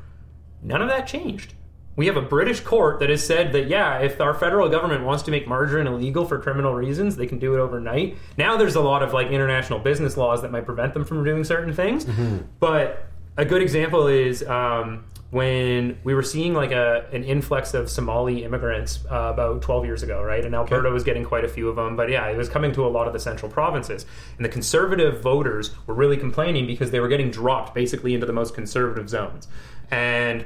none 0.62 0.82
of 0.82 0.90
that 0.90 1.08
changed. 1.08 1.54
We 1.96 2.08
have 2.08 2.18
a 2.18 2.22
British 2.22 2.62
court 2.62 3.00
that 3.00 3.10
has 3.10 3.26
said 3.26 3.52
that, 3.54 3.68
yeah, 3.68 4.00
if 4.00 4.22
our 4.22 4.34
federal 4.34 4.70
government 4.70 5.04
wants 5.04 5.24
to 5.24 5.32
make 5.32 5.48
margarine 5.48 5.88
illegal 5.88 6.26
for 6.26 6.40
criminal 6.40 6.74
reasons, 6.74 7.18
they 7.18 7.28
can 7.28 7.38
do 7.38 7.54
it 7.56 7.60
overnight. 7.60 8.18
Now 8.38 8.56
there's 8.58 8.76
a 8.76 8.82
lot 8.82 9.04
of 9.04 9.14
like 9.14 9.28
international 9.28 9.80
business 9.80 10.16
laws 10.16 10.42
that 10.42 10.52
might 10.52 10.66
prevent 10.66 10.94
them 10.94 11.04
from 11.04 11.24
doing 11.24 11.44
certain 11.44 11.74
things. 11.74 12.06
Mm-hmm. 12.06 12.38
But 12.60 13.08
a 13.38 13.46
good 13.46 13.62
example 13.62 14.08
is 14.08 14.44
um, 14.44 15.04
when 15.32 15.98
we 16.04 16.14
were 16.14 16.24
seeing 16.24 16.54
like 16.54 16.72
a 16.72 17.06
an 17.14 17.24
influx 17.24 17.74
of 17.74 17.90
Somali 17.90 18.44
immigrants 18.44 19.00
uh, 19.10 19.32
about 19.34 19.62
12 19.62 19.86
years 19.86 20.04
ago, 20.04 20.22
right? 20.22 20.46
And 20.46 20.54
Alberta 20.54 20.88
okay. 20.88 20.94
was 20.94 21.04
getting 21.04 21.24
quite 21.24 21.46
a 21.46 21.48
few 21.48 21.70
of 21.70 21.78
them, 21.78 21.96
but 21.96 22.10
yeah, 22.10 22.28
it 22.28 22.38
was 22.38 22.50
coming 22.50 22.74
to 22.74 22.86
a 22.86 22.90
lot 22.90 23.08
of 23.08 23.14
the 23.14 23.20
central 23.20 23.50
provinces. 23.50 24.06
And 24.38 24.46
the 24.46 24.50
conservative 24.50 25.22
voters 25.22 25.72
were 25.88 25.94
really 25.94 26.18
complaining 26.18 26.68
because 26.68 26.92
they 26.92 27.00
were 27.00 27.08
getting 27.08 27.32
dropped 27.32 27.74
basically 27.74 28.14
into 28.14 28.26
the 28.26 28.34
most 28.34 28.54
conservative 28.54 29.10
zones. 29.10 29.48
And 29.90 30.46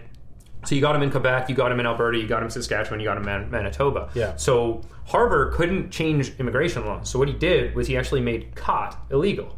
so 0.65 0.75
you 0.75 0.81
got 0.81 0.95
him 0.95 1.01
in 1.01 1.11
Quebec, 1.11 1.49
you 1.49 1.55
got 1.55 1.71
him 1.71 1.79
in 1.79 1.85
Alberta, 1.85 2.17
you 2.17 2.27
got 2.27 2.39
him 2.39 2.45
in 2.45 2.51
Saskatchewan, 2.51 2.99
you 2.99 3.05
got 3.05 3.17
him 3.17 3.27
in 3.27 3.49
Manitoba. 3.51 4.09
Yeah. 4.13 4.35
So 4.35 4.81
Harper 5.05 5.51
couldn't 5.55 5.91
change 5.91 6.37
immigration 6.39 6.85
laws. 6.85 7.09
So 7.09 7.19
what 7.19 7.27
he 7.27 7.33
did 7.33 7.75
was 7.75 7.87
he 7.87 7.97
actually 7.97 8.21
made 8.21 8.55
khat 8.55 8.97
illegal. 9.11 9.57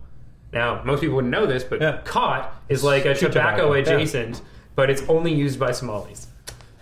Now 0.54 0.82
most 0.84 1.02
people 1.02 1.16
wouldn't 1.16 1.32
know 1.32 1.46
this, 1.46 1.64
but 1.64 1.82
yeah. 1.82 2.02
khat 2.06 2.54
is 2.70 2.84
like 2.84 3.06
a 3.06 3.14
tobacco, 3.14 3.28
tobacco, 3.28 3.74
adjacent, 3.74 4.36
yeah. 4.36 4.42
but 4.76 4.90
it's 4.90 5.02
only 5.10 5.34
used 5.34 5.60
by 5.60 5.72
Somalis. 5.72 6.28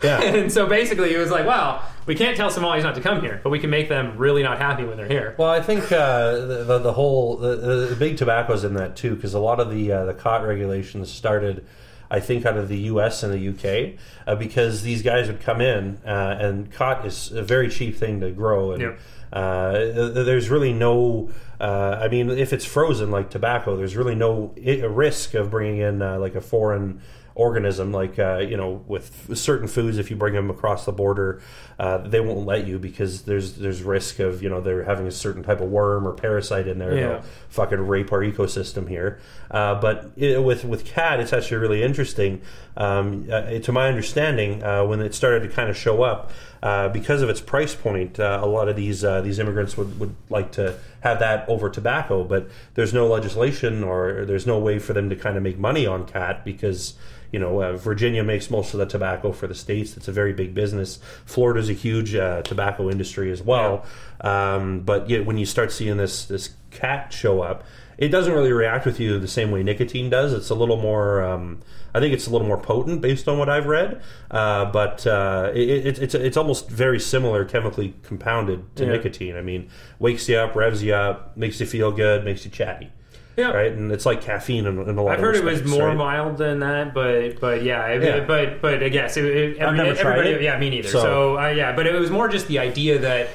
Yeah. 0.03 0.21
and 0.23 0.51
so 0.51 0.67
basically, 0.67 1.09
he 1.09 1.17
was 1.17 1.31
like, 1.31 1.45
"Well, 1.45 1.83
we 2.05 2.15
can't 2.15 2.35
tell 2.35 2.49
Somalis 2.49 2.83
not 2.83 2.95
to 2.95 3.01
come 3.01 3.21
here, 3.21 3.39
but 3.43 3.49
we 3.49 3.59
can 3.59 3.69
make 3.69 3.89
them 3.89 4.17
really 4.17 4.43
not 4.43 4.57
happy 4.57 4.83
when 4.83 4.97
they're 4.97 5.07
here." 5.07 5.35
Well, 5.37 5.49
I 5.49 5.61
think 5.61 5.91
uh, 5.91 6.31
the, 6.31 6.63
the, 6.65 6.79
the 6.79 6.93
whole 6.93 7.37
the, 7.37 7.55
the, 7.55 7.95
big 7.95 8.17
tobacco's 8.17 8.63
in 8.63 8.73
that 8.75 8.95
too, 8.95 9.15
because 9.15 9.33
a 9.33 9.39
lot 9.39 9.59
of 9.59 9.71
the 9.71 9.91
uh, 9.91 10.05
the 10.05 10.13
khat 10.13 10.43
regulations 10.43 11.11
started 11.11 11.65
I 12.09 12.19
think, 12.19 12.45
out 12.45 12.57
of 12.57 12.67
the 12.67 12.77
U.S. 12.77 13.23
and 13.23 13.33
the 13.33 13.49
UK, 13.49 13.99
uh, 14.27 14.35
because 14.35 14.83
these 14.83 15.01
guys 15.01 15.27
would 15.27 15.41
come 15.41 15.61
in 15.61 15.97
uh, 16.05 16.37
and 16.39 16.71
khat 16.71 17.05
is 17.05 17.31
a 17.31 17.41
very 17.41 17.69
cheap 17.69 17.95
thing 17.95 18.19
to 18.21 18.31
grow, 18.31 18.71
and 18.71 18.81
yep. 18.81 18.99
uh, 19.33 19.71
there's 19.73 20.49
really 20.49 20.73
no. 20.73 21.29
Uh, 21.59 21.99
I 22.01 22.09
mean, 22.09 22.29
if 22.29 22.51
it's 22.51 22.65
frozen 22.65 23.11
like 23.11 23.29
tobacco, 23.29 23.77
there's 23.77 23.95
really 23.95 24.15
no 24.15 24.53
risk 24.57 25.33
of 25.33 25.49
bringing 25.51 25.79
in 25.79 26.01
uh, 26.01 26.19
like 26.19 26.35
a 26.35 26.41
foreign 26.41 27.01
organism. 27.35 27.91
Like 27.91 28.17
uh, 28.17 28.37
you 28.37 28.57
know, 28.57 28.83
with 28.87 29.37
certain 29.37 29.67
foods, 29.67 29.97
if 29.97 30.09
you 30.09 30.15
bring 30.15 30.33
them 30.33 30.49
across 30.49 30.85
the 30.85 30.91
border, 30.91 31.41
uh, 31.77 31.99
they 31.99 32.21
won't 32.21 32.45
let 32.45 32.65
you 32.65 32.79
because 32.79 33.23
there's 33.23 33.53
there's 33.55 33.83
risk 33.83 34.19
of 34.19 34.41
you 34.41 34.49
know 34.49 34.61
they're 34.61 34.83
having 34.83 35.05
a 35.05 35.11
certain 35.11 35.43
type 35.43 35.61
of 35.61 35.69
worm 35.69 36.07
or 36.07 36.13
parasite 36.13 36.67
in 36.67 36.79
there. 36.79 36.95
Yeah. 36.95 37.07
They'll 37.07 37.21
fucking 37.49 37.85
rape 37.85 38.11
our 38.11 38.21
ecosystem 38.21 38.89
here. 38.89 39.19
Uh, 39.51 39.79
but 39.79 40.11
it, 40.15 40.43
with 40.43 40.63
with 40.65 40.85
khat, 40.85 41.19
it's 41.19 41.33
actually 41.33 41.57
really 41.57 41.83
interesting. 41.83 42.41
Um, 42.77 43.27
uh, 43.31 43.59
to 43.59 43.71
my 43.71 43.87
understanding, 43.87 44.63
uh, 44.63 44.83
when 44.85 45.01
it 45.01 45.13
started 45.13 45.47
to 45.47 45.53
kind 45.53 45.69
of 45.69 45.77
show 45.77 46.01
up. 46.03 46.31
Uh, 46.63 46.89
because 46.89 47.21
of 47.21 47.29
its 47.29 47.41
price 47.41 47.75
point, 47.75 48.19
uh, 48.19 48.39
a 48.41 48.47
lot 48.47 48.67
of 48.67 48.75
these 48.75 49.03
uh, 49.03 49.21
these 49.21 49.37
immigrants 49.37 49.77
would, 49.77 49.99
would 49.99 50.15
like 50.31 50.51
to 50.51 50.75
have 51.01 51.19
that 51.19 51.47
over 51.47 51.69
tobacco, 51.69 52.23
but 52.23 52.49
there's 52.73 52.91
no 52.91 53.05
legislation 53.05 53.83
or 53.83 54.25
there's 54.25 54.47
no 54.47 54.57
way 54.57 54.79
for 54.79 54.93
them 54.93 55.07
to 55.07 55.15
kind 55.15 55.37
of 55.37 55.43
make 55.43 55.59
money 55.59 55.85
on 55.85 56.07
khat 56.07 56.43
because 56.43 56.95
you 57.35 57.39
know, 57.39 57.61
uh, 57.61 57.73
Virginia 57.75 58.23
makes 58.23 58.49
most 58.49 58.73
of 58.73 58.79
the 58.79 58.85
tobacco 58.85 59.33
for 59.33 59.45
the 59.45 59.53
states. 59.53 59.97
It's 59.97 60.07
a 60.07 60.13
very 60.13 60.31
big 60.31 60.53
business. 60.53 60.99
Florida's 61.25 61.69
a 61.69 61.73
huge 61.73 62.15
uh, 62.15 62.43
tobacco 62.43 62.89
industry 62.89 63.29
as 63.29 63.41
well. 63.41 63.85
Yeah. 64.23 64.53
Um, 64.55 64.79
but 64.79 65.09
yet, 65.09 65.25
when 65.25 65.37
you 65.37 65.45
start 65.45 65.73
seeing 65.73 65.97
this 65.97 66.23
this 66.23 66.51
khat 66.71 67.11
show 67.11 67.41
up, 67.41 67.65
it 67.97 68.07
doesn't 68.07 68.31
really 68.31 68.53
react 68.53 68.85
with 68.85 69.01
you 69.01 69.19
the 69.19 69.27
same 69.27 69.51
way 69.51 69.63
nicotine 69.63 70.09
does. 70.09 70.31
It's 70.31 70.49
a 70.49 70.55
little 70.55 70.77
more. 70.77 71.25
Um, 71.25 71.59
I 71.93 71.99
think 71.99 72.13
it's 72.13 72.25
a 72.25 72.29
little 72.29 72.47
more 72.47 72.57
potent 72.57 73.01
based 73.01 73.27
on 73.27 73.37
what 73.37 73.49
I've 73.49 73.65
read, 73.65 74.01
uh, 74.31 74.71
but 74.71 75.05
uh, 75.05 75.51
it, 75.53 75.87
it, 75.87 75.99
it's 75.99 76.15
it's 76.15 76.37
almost 76.37 76.69
very 76.69 77.01
similar 77.01 77.43
chemically 77.43 77.95
compounded 78.03 78.73
to 78.77 78.85
yeah. 78.85 78.93
nicotine. 78.93 79.35
I 79.35 79.41
mean, 79.41 79.67
wakes 79.99 80.29
you 80.29 80.37
up, 80.37 80.55
revs 80.55 80.81
you 80.81 80.93
up, 80.93 81.35
makes 81.35 81.59
you 81.59 81.65
feel 81.65 81.91
good, 81.91 82.23
makes 82.23 82.45
you 82.45 82.51
chatty. 82.51 82.91
Yeah. 83.37 83.51
Right, 83.51 83.71
and 83.71 83.91
it's 83.91 84.05
like 84.05 84.21
caffeine 84.21 84.65
in, 84.65 84.79
in 84.79 84.97
a 84.97 85.03
lot. 85.03 85.13
I've 85.13 85.19
heard 85.19 85.35
respects, 85.35 85.59
it 85.59 85.63
was 85.63 85.71
more 85.71 85.89
right? 85.89 85.97
mild 85.97 86.37
than 86.37 86.59
that, 86.59 86.93
but 86.93 87.39
but 87.41 87.63
yeah, 87.63 87.93
yeah. 87.93 88.23
but 88.23 88.61
but 88.61 88.81
I 88.81 88.89
guess 88.89 89.17
it, 89.17 89.25
it, 89.25 89.61
I've 89.61 89.75
never 89.75 89.93
tried 89.93 90.25
it. 90.25 90.41
Yeah, 90.41 90.57
me 90.57 90.69
neither. 90.69 90.87
So, 90.87 91.01
so 91.01 91.39
uh, 91.39 91.47
yeah, 91.49 91.75
but 91.75 91.85
it 91.85 91.93
was 91.93 92.09
more 92.09 92.29
just 92.29 92.47
the 92.47 92.59
idea 92.59 92.99
that 92.99 93.29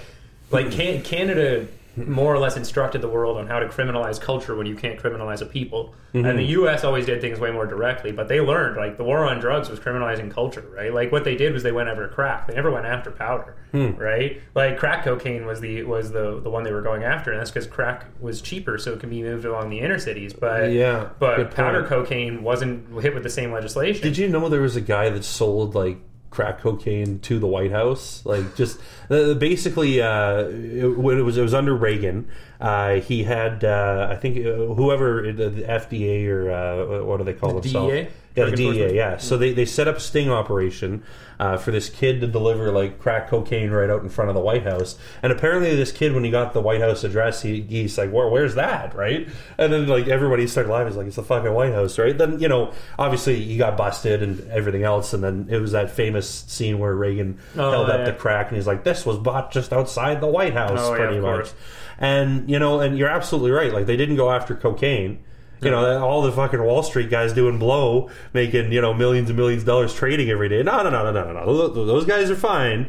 like 0.51 0.71
can, 0.71 1.03
Canada 1.03 1.67
more 1.97 2.35
or 2.35 2.39
less 2.39 2.57
instructed 2.57 3.01
the 3.01 3.09
world 3.09 3.37
on 3.37 3.47
how 3.47 3.59
to 3.59 3.67
criminalize 3.67 4.21
culture 4.21 4.55
when 4.55 4.67
you 4.67 4.77
can't 4.77 4.99
criminalize 4.99 5.41
a 5.41 5.47
people. 5.47 5.95
Mm-hmm. 6.15 6.27
And 6.27 6.39
the 6.39 6.45
U.S. 6.45 6.85
always 6.85 7.07
did 7.07 7.21
things 7.21 7.39
way 7.39 7.51
more 7.51 7.67
directly, 7.67 8.13
but 8.13 8.29
they 8.29 8.41
learned 8.41 8.77
like 8.77 8.97
the 8.97 9.05
war 9.05 9.25
on 9.25 9.39
drugs 9.39 9.69
was 9.69 9.79
criminalizing 9.79 10.31
culture, 10.31 10.65
right? 10.75 10.93
Like 10.93 11.13
what 11.13 11.25
they 11.25 11.37
did 11.37 11.53
was 11.53 11.63
they 11.63 11.73
went 11.73 11.89
after 11.89 12.09
crack. 12.09 12.47
They 12.47 12.55
never 12.55 12.71
went 12.71 12.87
after 12.87 13.11
powder, 13.11 13.57
hmm. 13.73 13.91
right? 13.97 14.41
Like 14.55 14.79
crack 14.79 15.05
cocaine 15.05 15.47
was 15.47 15.61
the 15.61 15.83
was 15.85 16.13
the 16.13 16.41
the 16.41 16.51
one 16.51 16.65
they 16.65 16.73
were 16.73 16.83
going 16.83 17.05
after, 17.05 17.31
and 17.31 17.41
that's 17.41 17.51
because 17.51 17.67
crack 17.67 18.07
was 18.21 18.41
cheaper, 18.41 18.79
so 18.79 18.93
it 18.93 19.01
can 19.01 19.11
be 19.11 19.23
moved 19.23 19.45
along 19.45 19.71
the 19.71 19.81
inner 19.81 19.99
cities. 19.99 20.33
But 20.33 20.73
yeah, 20.73 21.11
but 21.19 21.55
powder 21.55 21.85
cocaine 21.87 22.43
wasn't 22.43 23.03
hit 23.03 23.15
with 23.15 23.23
the 23.23 23.31
same 23.31 23.53
legislation. 23.53 24.03
Did 24.03 24.19
you 24.19 24.29
know 24.29 24.49
there 24.49 24.63
was 24.63 24.77
a 24.77 24.81
guy 24.81 25.11
that 25.11 25.25
sold 25.25 25.75
like 25.75 25.99
crack 26.31 26.61
cocaine 26.61 27.19
to 27.21 27.39
the 27.39 27.47
White 27.47 27.73
House. 27.73 28.25
Like 28.25 28.57
just 28.57 28.79
uh, 29.11 29.35
basically, 29.35 30.01
uh, 30.01 30.45
it, 30.45 30.85
it, 30.85 31.23
was 31.23 31.37
it 31.37 31.43
was 31.43 31.55
under 31.55 31.75
Reagan. 31.75 32.29
Uh, 32.61 32.95
he 32.95 33.25
had 33.25 33.65
uh, 33.65 34.09
I 34.11 34.17
think 34.17 34.39
uh, 34.39 34.75
whoever 34.75 35.33
the 35.33 35.51
FDA 35.51 36.27
or 36.29 36.51
uh, 36.51 37.05
what 37.05 37.19
do 37.19 37.25
they 37.25 37.35
call 37.35 37.55
the 37.55 37.61
themselves? 37.61 37.93
DEA? 37.93 38.09
Yeah, 38.41 38.51
the 38.51 38.57
DEA. 38.57 38.95
Yeah. 38.95 39.17
So 39.19 39.37
they, 39.37 39.53
they 39.53 39.65
set 39.65 39.89
up 39.89 39.97
a 39.97 40.01
sting 40.01 40.31
operation 40.31 41.03
uh, 41.41 41.57
for 41.57 41.71
this 41.71 41.89
kid 41.89 42.21
to 42.21 42.27
deliver 42.27 42.71
like 42.71 42.99
crack 42.99 43.29
cocaine 43.29 43.71
right 43.71 43.89
out 43.89 44.03
in 44.03 44.11
front 44.11 44.29
of 44.29 44.35
the 44.35 44.43
White 44.43 44.65
House. 44.65 44.99
And 45.23 45.33
apparently, 45.33 45.75
this 45.75 45.91
kid, 45.91 46.13
when 46.13 46.23
he 46.23 46.31
got 46.31 46.53
the 46.53 46.61
White 46.61 46.83
House 46.83 47.03
address, 47.03 47.41
he, 47.41 47.63
he's 47.63 47.97
like, 47.97 48.13
"Where, 48.13 48.29
where's 48.29 48.55
that?" 48.57 48.95
Right? 48.95 49.27
And 49.57 49.73
then 49.73 49.87
like 49.87 50.07
everybody 50.07 50.47
started 50.47 50.71
laughing. 50.71 50.89
He's 50.89 50.97
like, 50.99 51.07
"It's 51.07 51.17
the 51.17 51.23
fucking 51.23 51.53
White 51.55 51.73
House, 51.73 51.99
right?" 51.99 52.17
Then 52.17 52.39
you 52.41 52.49
know, 52.49 52.75
obviously, 52.99 53.43
he 53.43 53.57
got 53.57 53.79
busted 53.79 54.23
and 54.23 54.47
everything 54.51 54.83
else. 54.83 55.15
And 55.15 55.25
then 55.25 55.47
it 55.49 55.59
was 55.59 55.73
that 55.73 55.91
famous 55.91 56.29
scene 56.29 56.79
where 56.79 56.95
Reagan 56.95 57.39
oh, 57.57 57.71
held 57.71 57.89
yeah. 57.89 57.95
up 57.95 58.05
the 58.05 58.13
crack 58.13 58.49
and 58.49 58.57
he's 58.57 58.67
like, 58.67 58.85
"This 58.85 59.07
was 59.07 59.17
bought 59.17 59.51
just 59.51 59.73
outside 59.73 60.21
the 60.21 60.27
White 60.27 60.53
House, 60.53 60.79
oh, 60.79 60.95
pretty 60.95 61.15
yeah, 61.15 61.21
much." 61.23 61.53
And 61.99 62.51
you 62.51 62.59
know, 62.59 62.81
and 62.81 62.99
you're 62.99 63.09
absolutely 63.09 63.53
right. 63.53 63.73
Like 63.73 63.87
they 63.87 63.97
didn't 63.97 64.17
go 64.17 64.31
after 64.31 64.55
cocaine 64.55 65.21
you 65.63 65.71
know, 65.71 66.05
all 66.05 66.23
the 66.23 66.33
fucking 66.33 66.63
Wall 66.63 66.83
Street 66.83 67.11
guys 67.11 67.33
doing 67.33 67.59
blow, 67.59 68.11
making 68.33 68.73
you 68.73 68.81
know 68.81 68.95
millions 68.95 69.29
and 69.31 69.37
millions 69.37 69.63
of 69.63 69.67
dollars 69.67 69.95
trading 69.95 70.31
every 70.31 70.49
day. 70.49 70.63
No, 70.63 70.83
no, 70.83 70.91
no, 70.91 71.11
no, 71.11 71.13
no, 71.13 71.33
no. 71.33 71.69
Those 71.69 72.05
guys 72.05 72.31
are 72.31 72.37
fine. 72.37 72.89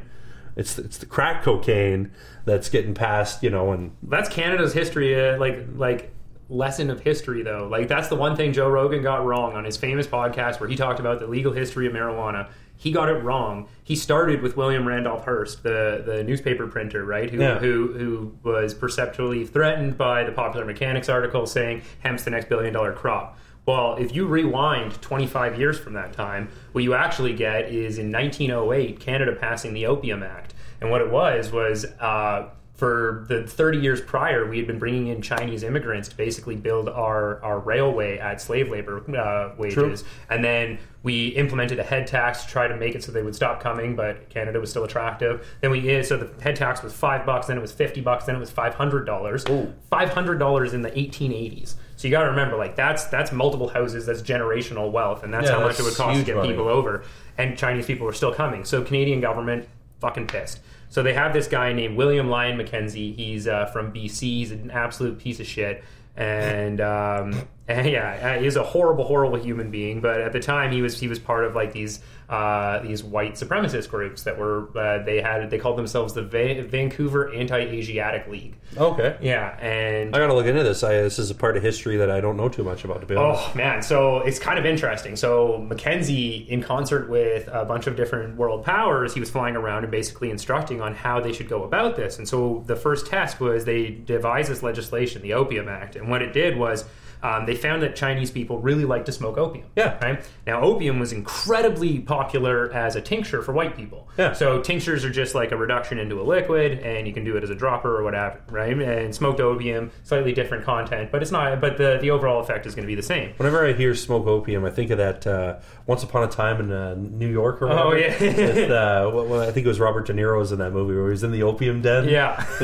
It's 0.56 0.78
it's 0.78 0.98
the 0.98 1.06
crack 1.06 1.44
cocaine 1.44 2.12
that's 2.46 2.70
getting 2.70 2.94
passed, 2.94 3.44
you 3.44 3.50
know, 3.50 3.72
and 3.72 3.96
that's 4.04 4.30
Canada's 4.30 4.74
history. 4.74 5.20
Uh, 5.20 5.38
like 5.38 5.66
like 5.76 6.12
lesson 6.52 6.90
of 6.90 7.00
history 7.00 7.42
though. 7.44 7.68
Like 7.72 7.88
that's 7.88 8.10
the 8.10 8.16
one 8.16 8.36
thing 8.36 8.54
Joe 8.54 8.70
Rogan 8.70 9.02
got 9.02 9.26
wrong 9.26 9.54
on 9.54 9.64
his 9.64 9.78
famous 9.78 10.06
podcast 10.06 10.60
where 10.60 10.70
he 10.70 10.76
talked 10.76 11.00
about 11.00 11.20
the 11.20 11.28
legal 11.28 11.54
history 11.54 11.88
of 11.88 11.94
marijuana 11.94 12.50
he 12.82 12.92
got 12.92 13.10
it 13.10 13.24
wrong. 13.24 13.68
He 13.84 13.96
started 13.96 14.42
with 14.42 14.58
William 14.58 14.88
Randolph 14.88 15.24
Hearst, 15.24 15.62
the, 15.62 16.02
the 16.04 16.24
newspaper 16.24 16.66
printer, 16.66 17.06
right? 17.06 17.30
Who, 17.30 17.40
yeah. 17.40 17.60
who 17.60 17.94
who 17.94 18.36
was 18.42 18.74
perceptually 18.74 19.46
threatened 19.46 20.00
by 20.00 20.24
the 20.24 20.32
Popular 20.32 20.66
Mechanics 20.66 21.08
article 21.08 21.46
saying 21.46 21.84
hemp's 22.00 22.24
the 22.24 22.32
next 22.32 22.50
billion 22.50 22.74
dollar 22.74 22.92
crop. 22.92 23.38
Well, 23.68 23.98
if 23.98 24.16
you 24.16 24.26
rewind 24.26 25.00
25 25.00 25.60
years 25.60 25.78
from 25.78 25.94
that 25.94 26.14
time, 26.14 26.50
what 26.72 26.84
you 26.84 26.96
actually 26.96 27.36
get 27.36 27.70
is 27.72 28.00
in 28.00 28.12
1908, 28.12 29.00
Canada 29.00 29.36
passing 29.40 29.76
the 29.76 29.86
Opium 29.86 30.24
Act. 30.24 30.56
And 30.82 30.90
what 30.90 31.02
it 31.02 31.12
was 31.12 31.52
was 31.52 31.86
uh, 32.00 32.50
for 32.82 33.26
the 33.28 33.46
30 33.46 33.78
years 33.78 34.02
prior, 34.02 34.50
we 34.50 34.58
had 34.58 34.66
been 34.66 34.80
bringing 34.80 35.06
in 35.10 35.22
Chinese 35.22 35.62
immigrants 35.62 36.10
to 36.10 36.18
basically 36.18 36.56
build 36.56 36.90
our, 36.90 37.40
our 37.44 37.60
railway 37.60 38.18
at 38.18 38.42
slave 38.42 38.72
labor 38.72 39.04
uh, 39.16 39.54
wages. 39.56 40.02
True. 40.02 40.10
And 40.32 40.44
then 40.44 40.80
we 41.04 41.28
implemented 41.28 41.78
a 41.78 41.84
head 41.84 42.08
tax 42.08 42.44
to 42.44 42.50
try 42.50 42.68
to 42.68 42.76
make 42.76 42.96
it 42.96 43.04
so 43.04 43.12
they 43.12 43.22
would 43.22 43.36
stop 43.36 43.62
coming, 43.62 43.96
but 43.96 44.28
Canada 44.30 44.60
was 44.60 44.72
still 44.72 44.84
attractive. 44.84 45.48
Then 45.62 45.70
we 45.70 46.02
so 46.02 46.18
the 46.18 46.42
head 46.42 46.56
tax 46.56 46.82
was 46.82 46.92
five 46.92 47.24
bucks, 47.24 47.46
then 47.46 47.58
it 47.60 47.62
was 47.62 47.72
fifty 47.72 48.02
bucks, 48.02 48.26
then 48.26 48.36
it 48.36 48.40
was 48.40 48.50
five 48.50 48.74
hundred 48.74 49.06
dollars. 49.06 49.46
Five 49.92 50.10
hundred 50.10 50.40
dollars 50.40 50.74
in 50.74 50.82
the 50.82 50.98
eighteen 50.98 51.32
eighties. 51.32 51.76
So 51.98 52.08
you 52.08 52.12
got 52.12 52.24
to 52.24 52.32
remember, 52.32 52.58
like 52.58 52.76
that's 52.76 53.06
that's 53.06 53.32
multiple 53.32 53.70
houses, 53.70 54.08
that's 54.08 54.24
generational 54.24 54.92
wealth, 54.92 55.22
and 55.22 55.32
that's 55.32 55.46
yeah, 55.46 55.60
how 55.60 55.68
that's 55.68 55.78
much 55.78 55.86
it 55.86 55.88
would 55.88 55.98
cost 55.98 56.20
to 56.20 56.26
get 56.26 56.36
money. 56.36 56.50
people 56.50 56.68
over. 56.68 57.04
And 57.38 57.56
Chinese 57.56 57.86
people 57.86 58.08
were 58.08 58.14
still 58.14 58.34
coming. 58.34 58.66
So 58.66 58.82
Canadian 58.82 59.22
government 59.22 59.70
fucking 60.00 60.26
pissed. 60.26 60.62
So 60.92 61.02
they 61.02 61.14
have 61.14 61.32
this 61.32 61.48
guy 61.48 61.72
named 61.72 61.96
William 61.96 62.30
Lyon 62.30 62.58
Mackenzie. 62.58 63.14
He's 63.14 63.48
uh, 63.48 63.66
from 63.68 63.94
BC. 63.94 64.20
He's 64.20 64.52
an 64.52 64.70
absolute 64.72 65.18
piece 65.18 65.40
of 65.40 65.48
shit. 65.48 65.86
And, 66.18 66.82
um, 66.82 67.48
and 67.70 67.88
yeah, 67.90 68.38
he's 68.40 68.58
a 68.58 68.64
horrible, 68.64 69.06
horrible 69.06 69.38
human 69.38 69.72
being. 69.72 70.02
But 70.02 70.20
at 70.20 70.34
the 70.34 70.42
time, 70.42 70.74
he 70.74 70.82
was 70.82 71.00
he 71.00 71.08
was 71.08 71.18
part 71.18 71.46
of 71.46 71.56
like 71.56 71.72
these 71.72 72.02
uh, 72.32 72.80
these 72.80 73.04
white 73.04 73.34
supremacist 73.34 73.90
groups 73.90 74.24
that 74.24 74.40
were 74.40 74.70
uh, 74.78 75.04
they 75.04 75.20
had 75.20 75.50
they 75.50 75.58
called 75.58 75.78
themselves 75.78 76.14
the 76.14 76.22
Va- 76.22 76.64
Vancouver 76.64 77.34
Anti-Asiatic 77.34 78.28
League. 78.30 78.56
Okay. 78.78 79.18
Yeah, 79.22 79.60
and 79.60 80.16
I 80.16 80.20
got 80.20 80.28
to 80.28 80.34
look 80.34 80.46
into 80.46 80.64
this. 80.64 80.82
I, 80.82 80.94
this 80.94 81.20
is 81.20 81.30
a 81.30 81.36
part 81.36 81.58
of 81.58 81.64
history 81.64 81.98
that 81.98 82.10
I 82.10 82.22
don't 82.22 82.38
know 82.38 82.48
too 82.48 82.64
much 82.64 82.86
about, 82.86 83.02
to 83.02 83.06
be 83.06 83.16
honest. 83.16 83.50
Oh 83.50 83.58
man, 83.58 83.82
so 83.82 84.20
it's 84.20 84.40
kind 84.40 84.58
of 84.58 84.66
interesting. 84.66 85.18
So 85.18 85.58
Mackenzie, 85.58 86.48
in 86.50 86.64
concert 86.64 87.10
with 87.10 87.50
a 87.52 87.66
bunch 87.66 87.88
of 87.88 87.98
different 87.98 88.38
world 88.38 88.64
powers, 88.64 89.14
he 89.14 89.20
was 89.20 89.30
flying 89.30 89.58
around 89.58 89.84
and 89.84 89.92
basically 89.92 90.32
instructing 90.32 90.82
on 90.82 90.96
how 90.96 91.20
they 91.20 91.34
should 91.34 91.50
go 91.50 91.64
about 91.66 91.98
this. 91.98 92.18
And 92.18 92.26
so 92.26 92.64
the 92.66 92.78
first 92.78 93.08
test 93.08 93.42
was 93.42 93.66
they 93.66 93.90
devised 93.90 94.50
this 94.50 94.64
legislation, 94.64 95.22
the 95.22 95.34
Opium 95.34 95.68
Act, 95.68 95.98
and 95.98 96.10
what 96.10 96.22
it 96.22 96.32
did 96.32 96.58
was 96.58 96.86
um, 97.24 97.46
they 97.46 97.56
found 97.56 97.84
that 97.84 97.96
Chinese 97.96 98.32
people 98.32 98.60
really 98.60 98.86
like 98.86 99.06
to 99.06 99.12
smoke 99.12 99.38
opium. 99.38 99.68
Yeah. 99.76 99.98
Right? 100.04 100.24
Now, 100.48 100.62
opium 100.62 101.00
was 101.00 101.12
incredibly 101.14 102.00
popular 102.00 102.72
as 102.74 102.96
a 102.96 103.02
tincture 103.02 103.42
for 103.42 103.52
white 103.54 103.76
people. 103.76 104.08
Yeah. 104.18 104.34
So 104.34 104.62
tinctures 104.62 105.06
are 105.06 105.10
just 105.12 105.36
like 105.36 105.52
a 105.52 105.58
reduction 105.58 106.00
into 106.00 106.20
a 106.22 106.24
liquid, 106.24 106.80
and 106.80 107.08
you 107.08 107.14
can 107.14 107.24
do 107.24 107.38
it 107.38 107.44
as 107.44 107.50
a 107.50 107.56
dropper 107.56 107.98
or 107.98 108.04
whatever, 108.04 108.42
right? 108.50 108.78
And 108.80 109.14
smoked 109.14 109.40
opium, 109.40 109.92
slightly 110.04 110.34
different 110.34 110.64
content, 110.66 111.12
but 111.12 111.22
it's 111.22 111.32
not. 111.32 111.60
But 111.62 111.78
the 111.78 111.98
the 112.02 112.12
overall 112.12 112.40
effect 112.42 112.66
is 112.66 112.76
going 112.76 112.84
to 112.84 112.88
be 112.88 112.96
the 112.96 113.02
same. 113.04 113.34
Whenever 113.38 113.66
I 113.66 113.74
hear 113.74 113.94
smoke 113.96 114.28
opium, 114.28 114.66
I 114.66 114.70
think 114.70 114.92
of 114.92 114.98
that 114.98 115.28
uh, 115.28 115.60
Once 115.86 116.04
Upon 116.04 116.24
a 116.24 116.28
Time 116.28 116.60
in 116.60 116.72
uh, 116.72 116.96
New 116.96 117.30
York 117.30 117.62
or 117.62 117.68
whatever. 117.68 117.90
Oh, 117.90 117.94
yeah. 117.94 118.20
With, 118.22 118.72
uh, 118.72 119.10
what- 119.12 119.42
I 119.48 119.52
think 119.52 119.66
it 119.66 119.70
was 119.70 119.80
Robert 119.80 120.06
De 120.08 120.14
Niro 120.14 120.38
was 120.40 120.52
in 120.52 120.60
that 120.60 120.72
movie 120.72 120.96
where 120.96 121.06
he 121.06 121.12
was 121.12 121.24
in 121.24 121.32
the 121.32 121.44
opium 121.44 121.82
den. 121.82 122.08
Yeah. 122.08 122.44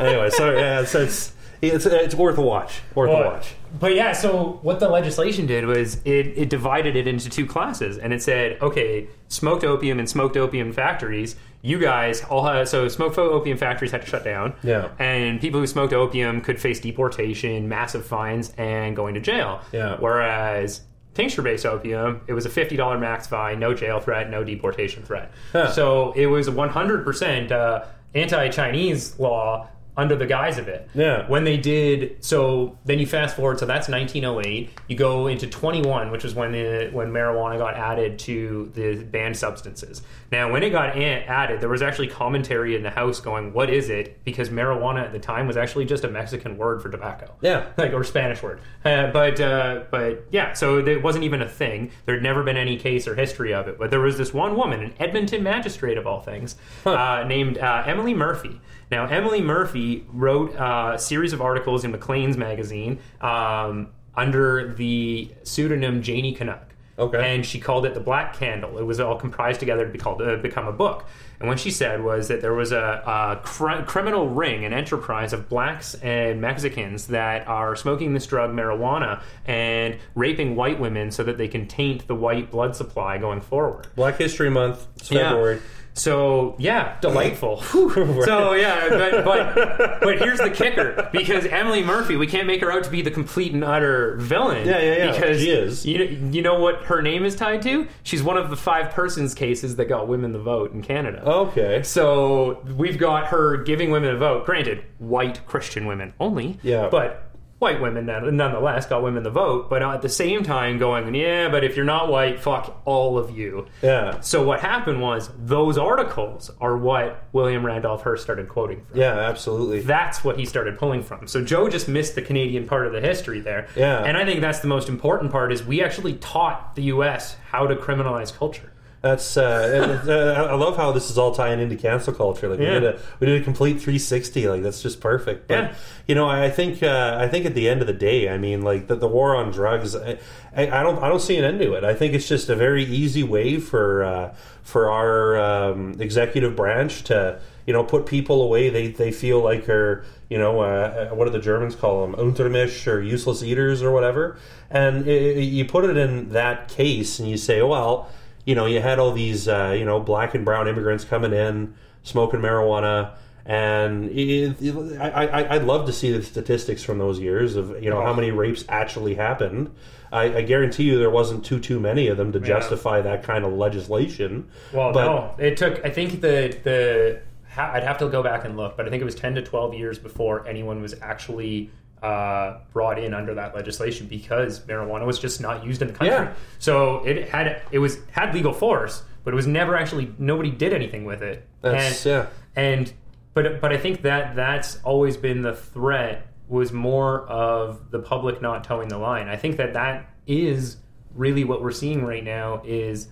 anyway, 0.00 0.30
so 0.30 0.50
yeah, 0.52 0.80
it's, 0.80 0.94
it's 0.94 1.32
it's 1.62 1.86
it's 1.86 2.14
worth 2.14 2.38
a 2.38 2.42
watch. 2.42 2.80
Worth 2.94 3.10
a 3.10 3.12
watch. 3.12 3.54
But 3.78 3.94
yeah, 3.94 4.12
so 4.12 4.60
what 4.62 4.78
the 4.78 4.88
legislation 4.88 5.46
did 5.46 5.66
was 5.66 5.96
it, 6.04 6.26
it 6.38 6.48
divided 6.48 6.94
it 6.94 7.08
into 7.08 7.28
two 7.28 7.44
classes, 7.44 7.98
and 7.98 8.12
it 8.12 8.22
said, 8.22 8.60
okay, 8.62 9.08
smoked 9.28 9.64
opium 9.64 9.98
and 9.98 10.08
smoked 10.08 10.36
opium 10.36 10.72
factories. 10.72 11.34
You 11.62 11.80
guys 11.80 12.22
all 12.22 12.44
have, 12.44 12.68
so 12.68 12.86
smoked 12.88 13.18
opium 13.18 13.58
factories 13.58 13.90
had 13.90 14.02
to 14.02 14.06
shut 14.06 14.22
down. 14.22 14.54
Yeah. 14.62 14.90
And 14.98 15.40
people 15.40 15.58
who 15.60 15.66
smoked 15.66 15.92
opium 15.92 16.40
could 16.40 16.60
face 16.60 16.78
deportation, 16.78 17.68
massive 17.68 18.06
fines, 18.06 18.52
and 18.58 18.94
going 18.94 19.14
to 19.14 19.20
jail. 19.20 19.60
Yeah. 19.72 19.96
Whereas 19.98 20.82
tincture 21.14 21.42
based 21.42 21.64
opium, 21.64 22.20
it 22.26 22.32
was 22.32 22.46
a 22.46 22.50
$50 22.50 23.00
max 23.00 23.26
fine, 23.26 23.58
no 23.58 23.72
jail 23.74 23.98
threat, 23.98 24.30
no 24.30 24.44
deportation 24.44 25.02
threat. 25.02 25.32
Huh. 25.52 25.72
So 25.72 26.12
it 26.12 26.26
was 26.26 26.48
a 26.48 26.52
100% 26.52 27.50
uh, 27.50 27.84
anti 28.14 28.48
Chinese 28.50 29.18
law 29.18 29.68
under 29.96 30.16
the 30.16 30.26
guise 30.26 30.58
of 30.58 30.66
it. 30.68 30.88
Yeah. 30.94 31.26
When 31.28 31.44
they 31.44 31.56
did, 31.56 32.24
so 32.24 32.78
then 32.84 32.98
you 32.98 33.06
fast 33.06 33.36
forward, 33.36 33.58
so 33.60 33.66
that's 33.66 33.88
1908. 33.88 34.70
You 34.88 34.96
go 34.96 35.26
into 35.28 35.46
21, 35.46 36.10
which 36.10 36.24
is 36.24 36.34
when 36.34 36.52
the, 36.52 36.90
when 36.92 37.08
marijuana 37.12 37.58
got 37.58 37.74
added 37.74 38.18
to 38.20 38.70
the 38.74 39.04
banned 39.04 39.36
substances. 39.36 40.02
Now, 40.32 40.50
when 40.50 40.62
it 40.64 40.70
got 40.70 40.96
a- 40.96 41.24
added, 41.26 41.60
there 41.60 41.68
was 41.68 41.82
actually 41.82 42.08
commentary 42.08 42.74
in 42.74 42.82
the 42.82 42.90
House 42.90 43.20
going, 43.20 43.52
"What 43.52 43.70
is 43.70 43.88
it?" 43.88 44.24
Because 44.24 44.48
marijuana 44.48 45.04
at 45.04 45.12
the 45.12 45.18
time 45.20 45.46
was 45.46 45.56
actually 45.56 45.84
just 45.84 46.02
a 46.02 46.08
Mexican 46.08 46.58
word 46.58 46.82
for 46.82 46.88
tobacco. 46.90 47.30
Yeah. 47.40 47.66
like 47.76 47.92
or 47.92 48.02
Spanish 48.02 48.42
word. 48.42 48.60
Uh, 48.84 49.12
but 49.12 49.40
uh, 49.40 49.84
but 49.90 50.24
yeah, 50.30 50.52
so 50.54 50.78
it 50.78 51.02
wasn't 51.02 51.24
even 51.24 51.40
a 51.40 51.48
thing. 51.48 51.90
There 52.06 52.14
had 52.16 52.22
never 52.24 52.42
been 52.42 52.56
any 52.56 52.76
case 52.76 53.06
or 53.06 53.14
history 53.14 53.54
of 53.54 53.68
it. 53.68 53.78
But 53.78 53.90
there 53.90 54.00
was 54.00 54.18
this 54.18 54.34
one 54.34 54.56
woman, 54.56 54.80
an 54.80 54.94
Edmonton 54.98 55.42
magistrate 55.44 55.98
of 55.98 56.06
all 56.06 56.20
things, 56.20 56.56
uh, 56.84 57.24
named 57.28 57.58
uh, 57.58 57.84
Emily 57.86 58.14
Murphy. 58.14 58.60
Now, 58.94 59.06
Emily 59.06 59.40
Murphy 59.40 60.06
wrote 60.12 60.54
a 60.54 60.96
series 61.00 61.32
of 61.32 61.40
articles 61.40 61.82
in 61.82 61.90
Maclean's 61.90 62.36
magazine 62.36 63.00
um, 63.20 63.88
under 64.14 64.72
the 64.72 65.32
pseudonym 65.42 66.00
Janey 66.00 66.32
Canuck. 66.32 66.76
Okay. 66.96 67.34
And 67.34 67.44
she 67.44 67.58
called 67.58 67.86
it 67.86 67.94
the 67.94 68.00
Black 68.00 68.38
Candle. 68.38 68.78
It 68.78 68.84
was 68.84 69.00
all 69.00 69.16
comprised 69.16 69.58
together 69.58 69.84
to 69.84 69.90
be 69.90 69.98
called 69.98 70.22
uh, 70.22 70.36
become 70.36 70.68
a 70.68 70.72
book. 70.72 71.06
And 71.40 71.48
what 71.48 71.58
she 71.58 71.72
said 71.72 72.04
was 72.04 72.28
that 72.28 72.40
there 72.40 72.54
was 72.54 72.70
a, 72.70 73.02
a 73.04 73.40
cr- 73.42 73.82
criminal 73.82 74.28
ring, 74.28 74.64
an 74.64 74.72
enterprise 74.72 75.32
of 75.32 75.48
blacks 75.48 75.96
and 75.96 76.40
Mexicans 76.40 77.08
that 77.08 77.48
are 77.48 77.74
smoking 77.74 78.14
this 78.14 78.28
drug 78.28 78.52
marijuana 78.52 79.24
and 79.44 79.98
raping 80.14 80.54
white 80.54 80.78
women 80.78 81.10
so 81.10 81.24
that 81.24 81.36
they 81.36 81.48
can 81.48 81.66
taint 81.66 82.06
the 82.06 82.14
white 82.14 82.52
blood 82.52 82.76
supply 82.76 83.18
going 83.18 83.40
forward. 83.40 83.88
Black 83.96 84.18
History 84.18 84.50
Month. 84.50 84.86
It's 84.94 85.08
February. 85.08 85.60
So 85.94 86.56
yeah, 86.58 86.98
delightful. 87.00 87.62
so 87.62 88.52
yeah, 88.52 88.88
but, 88.88 89.24
but 89.24 89.54
but 90.00 90.18
here's 90.18 90.40
the 90.40 90.50
kicker: 90.50 91.08
because 91.12 91.46
Emily 91.46 91.84
Murphy, 91.84 92.16
we 92.16 92.26
can't 92.26 92.48
make 92.48 92.60
her 92.62 92.72
out 92.72 92.82
to 92.84 92.90
be 92.90 93.00
the 93.00 93.12
complete 93.12 93.52
and 93.52 93.62
utter 93.62 94.16
villain. 94.16 94.66
Yeah, 94.66 94.80
yeah, 94.80 94.96
yeah. 94.96 95.12
Because 95.12 95.40
She 95.40 95.50
is. 95.50 95.86
You 95.86 96.04
you 96.32 96.42
know 96.42 96.58
what 96.58 96.84
her 96.84 97.00
name 97.00 97.24
is 97.24 97.36
tied 97.36 97.62
to? 97.62 97.86
She's 98.02 98.22
one 98.24 98.36
of 98.36 98.50
the 98.50 98.56
five 98.56 98.90
persons 98.90 99.34
cases 99.34 99.76
that 99.76 99.84
got 99.86 100.08
women 100.08 100.32
the 100.32 100.40
vote 100.40 100.72
in 100.72 100.82
Canada. 100.82 101.22
Okay. 101.24 101.82
So 101.84 102.60
we've 102.76 102.98
got 102.98 103.28
her 103.28 103.58
giving 103.58 103.92
women 103.92 104.10
a 104.10 104.18
vote. 104.18 104.46
Granted, 104.46 104.84
white 104.98 105.46
Christian 105.46 105.86
women 105.86 106.12
only. 106.18 106.58
Yeah. 106.64 106.88
But 106.88 107.22
white 107.64 107.80
women 107.80 108.04
none- 108.06 108.36
nonetheless 108.36 108.86
got 108.86 109.02
women 109.02 109.22
the 109.22 109.30
vote. 109.30 109.70
But 109.70 109.82
at 109.82 110.02
the 110.02 110.08
same 110.08 110.42
time, 110.42 110.78
going, 110.78 111.14
yeah, 111.14 111.48
but 111.48 111.64
if 111.64 111.76
you're 111.76 111.84
not 111.86 112.08
white, 112.08 112.38
fuck 112.38 112.82
all 112.84 113.16
of 113.18 113.30
you. 113.36 113.66
Yeah. 113.82 114.20
So 114.20 114.42
what 114.42 114.60
happened 114.60 115.00
was 115.00 115.30
those 115.38 115.78
articles 115.78 116.50
are 116.60 116.76
what 116.76 117.24
William 117.32 117.64
Randolph 117.64 118.02
Hearst 118.02 118.22
started 118.22 118.48
quoting 118.50 118.84
from. 118.84 119.00
Yeah, 119.00 119.18
absolutely. 119.18 119.80
That's 119.80 120.22
what 120.22 120.38
he 120.38 120.44
started 120.44 120.78
pulling 120.78 121.02
from. 121.02 121.26
So 121.26 121.42
Joe 121.42 121.68
just 121.70 121.88
missed 121.88 122.14
the 122.14 122.22
Canadian 122.22 122.66
part 122.66 122.86
of 122.86 122.92
the 122.92 123.00
history 123.00 123.40
there. 123.40 123.66
Yeah. 123.74 124.04
And 124.04 124.16
I 124.16 124.24
think 124.26 124.42
that's 124.42 124.60
the 124.60 124.68
most 124.68 124.88
important 124.90 125.32
part 125.32 125.50
is 125.50 125.64
we 125.64 125.82
actually 125.82 126.14
taught 126.14 126.76
the 126.76 126.82
US 126.84 127.36
how 127.50 127.66
to 127.66 127.74
criminalize 127.76 128.36
culture. 128.36 128.70
That's 129.04 129.36
uh, 129.36 129.98
and, 130.00 130.08
uh, 130.10 130.48
I 130.50 130.54
love 130.54 130.78
how 130.78 130.90
this 130.90 131.10
is 131.10 131.18
all 131.18 131.34
tying 131.34 131.60
into 131.60 131.76
cancel 131.76 132.14
culture. 132.14 132.48
Like 132.48 132.58
Yeah. 132.58 132.72
we 132.74 132.80
did 132.80 132.84
a 132.94 132.98
we 133.20 133.26
did 133.26 133.42
a 133.42 133.44
complete 133.44 133.74
360. 133.74 134.48
Like 134.48 134.62
that's 134.62 134.80
just 134.82 134.98
perfect. 135.02 135.46
But 135.46 135.54
Yeah. 135.54 135.74
you 136.08 136.14
know, 136.14 136.26
I 136.26 136.48
think 136.48 136.82
uh, 136.82 137.18
I 137.20 137.28
think 137.28 137.44
at 137.44 137.54
the 137.54 137.68
end 137.68 137.82
of 137.82 137.86
the 137.86 137.92
day, 137.92 138.30
I 138.30 138.38
mean, 138.38 138.62
like 138.62 138.86
the, 138.86 138.96
the 138.96 139.06
war 139.06 139.36
on 139.36 139.50
drugs, 139.50 139.94
I, 139.94 140.16
I, 140.56 140.82
don't 140.82 141.02
I 141.02 141.08
don't 141.08 141.20
see 141.20 141.36
an 141.36 141.44
end 141.44 141.60
to 141.60 141.74
it. 141.74 141.84
I 141.84 141.92
think 141.92 142.14
it's 142.14 142.26
just 142.26 142.48
a 142.48 142.56
very 142.56 142.82
easy 142.84 143.22
way 143.22 143.58
for 143.60 144.04
uh, 144.04 144.34
for 144.62 144.90
our 144.90 145.36
um, 145.38 145.96
executive 146.00 146.56
branch 146.56 147.04
to 147.04 147.38
you 147.66 147.74
know 147.74 147.84
put 147.84 148.06
people 148.06 148.40
away 148.40 148.70
they 148.70 148.86
they 148.88 149.12
feel 149.12 149.40
like 149.40 149.68
are 149.68 150.02
you 150.30 150.38
know 150.38 150.60
uh, 150.60 151.10
what 151.10 151.26
do 151.26 151.30
the 151.30 151.38
Germans 151.40 151.74
call 151.74 152.06
them 152.06 152.14
untermisch 152.18 152.86
or 152.90 153.02
useless 153.02 153.42
eaters 153.42 153.82
or 153.82 153.92
whatever, 153.92 154.38
and 154.70 155.04
i 155.06 155.10
i- 155.10 155.50
you 155.56 155.66
put 155.66 155.84
it 155.84 155.98
in 155.98 156.30
that 156.30 156.68
case 156.68 157.18
and 157.18 157.28
you 157.28 157.36
say, 157.36 157.60
well 157.60 158.08
you 158.44 158.54
know, 158.54 158.66
you 158.66 158.80
had 158.80 158.98
all 158.98 159.12
these, 159.12 159.48
uh, 159.48 159.74
you 159.78 159.84
know, 159.84 160.00
black 160.00 160.34
and 160.34 160.44
brown 160.44 160.68
immigrants 160.68 161.04
coming 161.04 161.32
in, 161.32 161.74
smoking 162.02 162.40
marijuana, 162.40 163.12
and 163.46 164.10
it, 164.10 164.56
it- 164.62 164.98
I, 165.00 165.26
I, 165.26 165.54
I'd 165.56 165.64
love 165.64 165.86
to 165.86 165.92
see 165.92 166.12
the 166.12 166.22
statistics 166.22 166.82
from 166.82 166.98
those 166.98 167.18
years 167.20 167.56
of, 167.56 167.82
you 167.82 167.90
know, 167.90 168.00
how 168.02 168.12
many 168.14 168.30
rapes 168.30 168.64
actually 168.68 169.14
happened. 169.14 169.70
I, 170.12 170.36
I 170.38 170.42
guarantee 170.42 170.84
you 170.84 170.98
there 170.98 171.10
wasn't 171.10 171.44
too 171.44 171.58
too 171.58 171.80
many 171.80 172.06
of 172.08 172.16
them 172.16 172.30
to 172.32 172.38
justify 172.46 173.00
that 173.00 173.22
kind 173.24 173.44
of 173.44 173.52
legislation. 173.52 174.48
Well, 174.72 174.92
but 174.92 175.04
no, 175.04 175.34
it 175.38 175.56
took. 175.56 175.84
I 175.84 175.90
think 175.90 176.20
the 176.20 176.56
the 176.62 177.20
I'd 177.56 177.82
have 177.82 177.98
to 177.98 178.08
go 178.08 178.22
back 178.22 178.44
and 178.44 178.56
look, 178.56 178.76
but 178.76 178.86
I 178.86 178.90
think 178.90 179.00
it 179.00 179.04
was 179.04 179.14
ten 179.16 179.34
to 179.34 179.42
twelve 179.42 179.74
years 179.74 179.98
before 179.98 180.46
anyone 180.46 180.80
was 180.80 180.94
actually 181.02 181.70
uh, 182.04 182.58
brought 182.72 182.98
in 182.98 183.14
under 183.14 183.34
that 183.34 183.54
legislation 183.54 184.06
because 184.06 184.60
marijuana 184.60 185.06
was 185.06 185.18
just 185.18 185.40
not 185.40 185.64
used 185.64 185.80
in 185.80 185.88
the 185.88 185.94
country. 185.94 186.14
Yeah. 186.14 186.34
So 186.58 187.04
it 187.06 187.28
had 187.30 187.62
it 187.70 187.78
was 187.78 187.98
had 188.10 188.34
legal 188.34 188.52
force, 188.52 189.02
but 189.24 189.32
it 189.32 189.36
was 189.36 189.46
never 189.46 189.74
actually 189.74 190.12
nobody 190.18 190.50
did 190.50 190.72
anything 190.74 191.04
with 191.06 191.22
it. 191.22 191.46
That's- 191.62 192.04
and, 192.04 192.12
yeah. 192.12 192.26
and 192.54 192.92
but 193.32 193.60
but 193.60 193.72
I 193.72 193.78
think 193.78 194.02
that 194.02 194.36
that's 194.36 194.78
always 194.84 195.16
been 195.16 195.40
the 195.42 195.54
threat 195.54 196.26
was 196.46 196.72
more 196.72 197.26
of 197.26 197.90
the 197.90 197.98
public 198.00 198.42
not 198.42 198.64
towing 198.64 198.88
the 198.88 198.98
line. 198.98 199.28
I 199.28 199.36
think 199.36 199.56
that 199.56 199.72
that 199.72 200.10
is 200.26 200.76
really 201.14 201.44
what 201.44 201.62
we're 201.62 201.72
seeing 201.72 202.04
right 202.04 202.22
now 202.22 202.60
is 202.66 203.08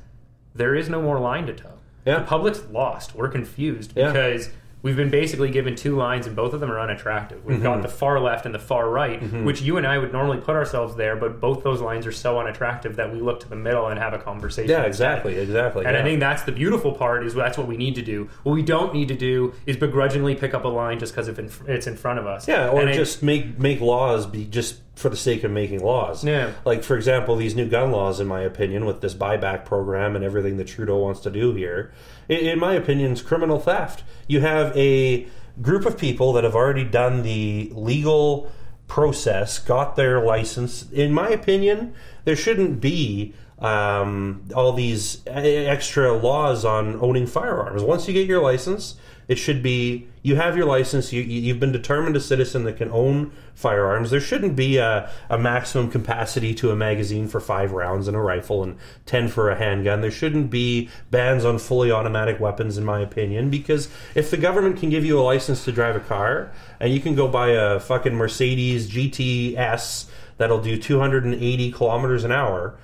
there 0.54 0.74
is 0.74 0.90
no 0.90 1.00
more 1.00 1.18
line 1.18 1.46
to 1.46 1.54
tow. 1.54 1.78
Yeah. 2.04 2.18
The 2.18 2.26
public's 2.26 2.60
lost. 2.70 3.14
We're 3.14 3.28
confused 3.28 3.94
Yeah. 3.96 4.08
because 4.12 4.50
we've 4.82 4.96
been 4.96 5.10
basically 5.10 5.48
given 5.50 5.74
two 5.76 5.96
lines 5.96 6.26
and 6.26 6.34
both 6.34 6.52
of 6.52 6.60
them 6.60 6.70
are 6.70 6.80
unattractive. 6.80 7.44
We've 7.44 7.56
Mm-hmm. 7.56 7.62
got 7.64 7.82
the 7.82 7.88
far 7.88 8.18
left 8.18 8.46
and 8.46 8.54
the 8.54 8.58
far 8.58 8.90
right, 8.90 9.22
which 9.44 9.62
you 9.62 9.76
and 9.76 9.86
I 9.86 9.96
would 9.98 10.12
normally 10.12 10.38
put 10.38 10.56
ourselves 10.56 10.96
there, 10.96 11.14
but 11.16 11.40
both 11.40 11.62
those 11.62 11.80
lines 11.80 12.06
are 12.06 12.12
so 12.12 12.38
unattractive 12.40 12.96
that 12.96 13.12
we 13.12 13.20
look 13.20 13.40
to 13.40 13.48
the 13.48 13.56
middle 13.56 13.86
and 13.88 13.98
have 13.98 14.12
a 14.12 14.18
conversation. 14.18 14.70
yeah, 14.70 14.82
exactly, 14.82 15.36
exactly. 15.36 15.84
And 15.86 15.94
yeah. 15.94 16.00
I 16.00 16.02
think 16.02 16.18
that's 16.20 16.42
the 16.42 16.52
beautiful 16.52 16.92
part 16.92 17.24
is 17.24 17.34
that's 17.34 17.56
what 17.56 17.68
we 17.68 17.76
need 17.76 17.94
to 17.94 18.02
do. 18.02 18.28
What 18.42 18.52
we 18.54 18.62
don't 18.62 18.92
need 18.92 19.08
to 19.08 19.16
do 19.16 19.54
is 19.66 19.76
begrudgingly 19.76 20.34
pick 20.34 20.52
up 20.54 20.64
a 20.64 20.68
line 20.68 20.98
just 20.98 21.14
because 21.14 21.28
it's 21.28 21.86
in 21.86 21.96
front 21.96 22.18
of 22.18 22.26
us. 22.26 22.48
yeah, 22.48 22.68
or 22.68 22.80
And 22.82 22.92
just 22.92 23.22
make 23.22 23.58
make 23.58 23.80
laws 23.80 24.26
be 24.26 24.44
just 24.44 24.80
for 24.94 25.08
the 25.08 25.16
sake 25.16 25.42
of 25.42 25.50
making 25.50 25.80
laws. 25.80 26.24
Yeah. 26.24 26.52
Like 26.64 26.82
for 26.82 26.96
example, 26.96 27.36
these 27.36 27.54
new 27.54 27.68
gun 27.68 27.90
laws, 27.90 28.20
in 28.20 28.26
my 28.26 28.40
opinion, 28.40 28.84
with 28.84 29.00
this 29.00 29.14
buyback 29.14 29.64
program 29.64 30.14
and 30.14 30.24
everything 30.24 30.56
that 30.58 30.68
Trudeau 30.68 30.98
wants 30.98 31.20
to 31.20 31.30
do 31.30 31.54
here, 31.54 31.92
in, 32.28 32.38
in 32.38 32.58
my 32.58 32.74
opinion, 32.74 33.12
is 33.12 33.22
criminal 33.22 33.58
theft. 33.58 34.04
You 34.26 34.40
have 34.40 34.76
a 34.76 35.26
group 35.60 35.86
of 35.86 35.98
people 35.98 36.32
that 36.34 36.44
have 36.44 36.54
already 36.54 36.84
done 36.84 37.22
the 37.22 37.70
legal 37.74 38.52
process, 38.86 39.58
got 39.58 39.96
their 39.96 40.22
license. 40.22 40.90
In 40.92 41.12
my 41.12 41.30
opinion, 41.30 41.94
there 42.24 42.36
shouldn't 42.36 42.80
be 42.80 43.34
um, 43.58 44.42
all 44.54 44.72
these 44.72 45.22
e- 45.26 45.30
extra 45.30 46.12
laws 46.12 46.64
on 46.64 46.98
owning 47.00 47.26
firearms. 47.26 47.82
Once 47.82 48.06
you 48.08 48.12
get 48.12 48.26
your 48.26 48.42
license, 48.42 48.96
it 49.32 49.38
should 49.38 49.62
be 49.62 50.06
you 50.24 50.36
have 50.36 50.56
your 50.56 50.66
license. 50.66 51.12
You, 51.12 51.20
you- 51.22 51.40
you've 51.40 51.58
been 51.58 51.72
determined 51.72 52.14
a 52.14 52.20
citizen 52.20 52.62
that 52.64 52.76
can 52.76 52.90
own 52.92 53.32
firearms. 53.54 54.10
There 54.10 54.20
shouldn't 54.20 54.54
be 54.54 54.76
a, 54.76 55.10
a 55.28 55.36
maximum 55.38 55.90
capacity 55.90 56.54
to 56.54 56.70
a 56.70 56.76
magazine 56.76 57.26
for 57.26 57.40
five 57.40 57.72
rounds 57.72 58.06
in 58.08 58.14
a 58.14 58.22
rifle 58.22 58.62
and 58.62 58.76
ten 59.04 59.26
for 59.28 59.50
a 59.50 59.56
handgun. 59.56 60.00
There 60.00 60.10
shouldn't 60.12 60.48
be 60.50 60.88
bans 61.10 61.44
on 61.44 61.58
fully 61.58 61.90
automatic 61.90 62.38
weapons, 62.38 62.78
in 62.78 62.84
my 62.84 63.00
opinion, 63.00 63.50
because 63.50 63.88
if 64.14 64.30
the 64.30 64.36
government 64.36 64.78
can 64.78 64.90
give 64.90 65.04
you 65.04 65.18
a 65.18 65.22
license 65.22 65.64
to 65.64 65.72
drive 65.72 65.96
a 65.96 66.00
car 66.00 66.52
and 66.78 66.92
you 66.92 67.00
can 67.00 67.14
go 67.16 67.26
buy 67.26 67.48
a 67.48 67.80
fucking 67.80 68.14
Mercedes 68.14 68.88
GTS 68.90 70.08
that'll 70.38 70.60
do 70.62 70.76
280 70.80 71.72
kilometers 71.72 72.22
an 72.24 72.32
hour. 72.32 72.78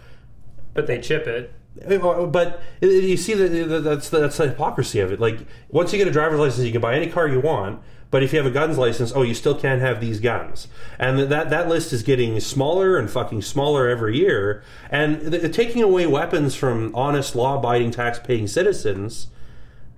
But 0.75 0.87
they 0.87 1.01
chip 1.01 1.27
it. 1.27 1.53
But 1.87 2.63
you 2.81 3.17
see 3.17 3.35
that 3.35 3.83
that's 3.85 4.09
that's 4.09 4.37
the 4.37 4.49
hypocrisy 4.49 5.01
of 5.01 5.13
it. 5.13 5.21
Like 5.21 5.41
once 5.69 5.93
you 5.93 5.99
get 5.99 6.09
a 6.09 6.13
driver's 6.13 6.41
license, 6.41 6.67
you 6.67 6.73
can 6.73 6.81
buy 6.81 6.95
any 6.95 7.09
car 7.09 7.29
you 7.29 7.41
want. 7.41 7.83
But 8.11 8.23
if 8.23 8.33
you 8.33 8.39
have 8.39 8.47
a 8.47 8.51
guns 8.51 8.79
license, 8.79 9.13
oh, 9.15 9.21
you 9.21 9.35
still 9.35 9.55
can't 9.55 9.83
have 9.83 10.01
these 10.01 10.19
guns, 10.19 10.69
and 10.99 11.19
that 11.19 11.51
that 11.51 11.69
list 11.69 11.93
is 11.93 12.03
getting 12.03 12.41
smaller 12.41 12.97
and 12.97 13.11
fucking 13.11 13.43
smaller 13.43 13.87
every 13.87 14.17
year. 14.17 14.63
And 14.91 15.21
the, 15.21 15.49
taking 15.51 15.83
away 15.83 16.07
weapons 16.07 16.55
from 16.55 16.95
honest, 16.95 17.37
law-abiding, 17.37 17.91
tax-paying 17.91 18.49
citizens 18.49 19.27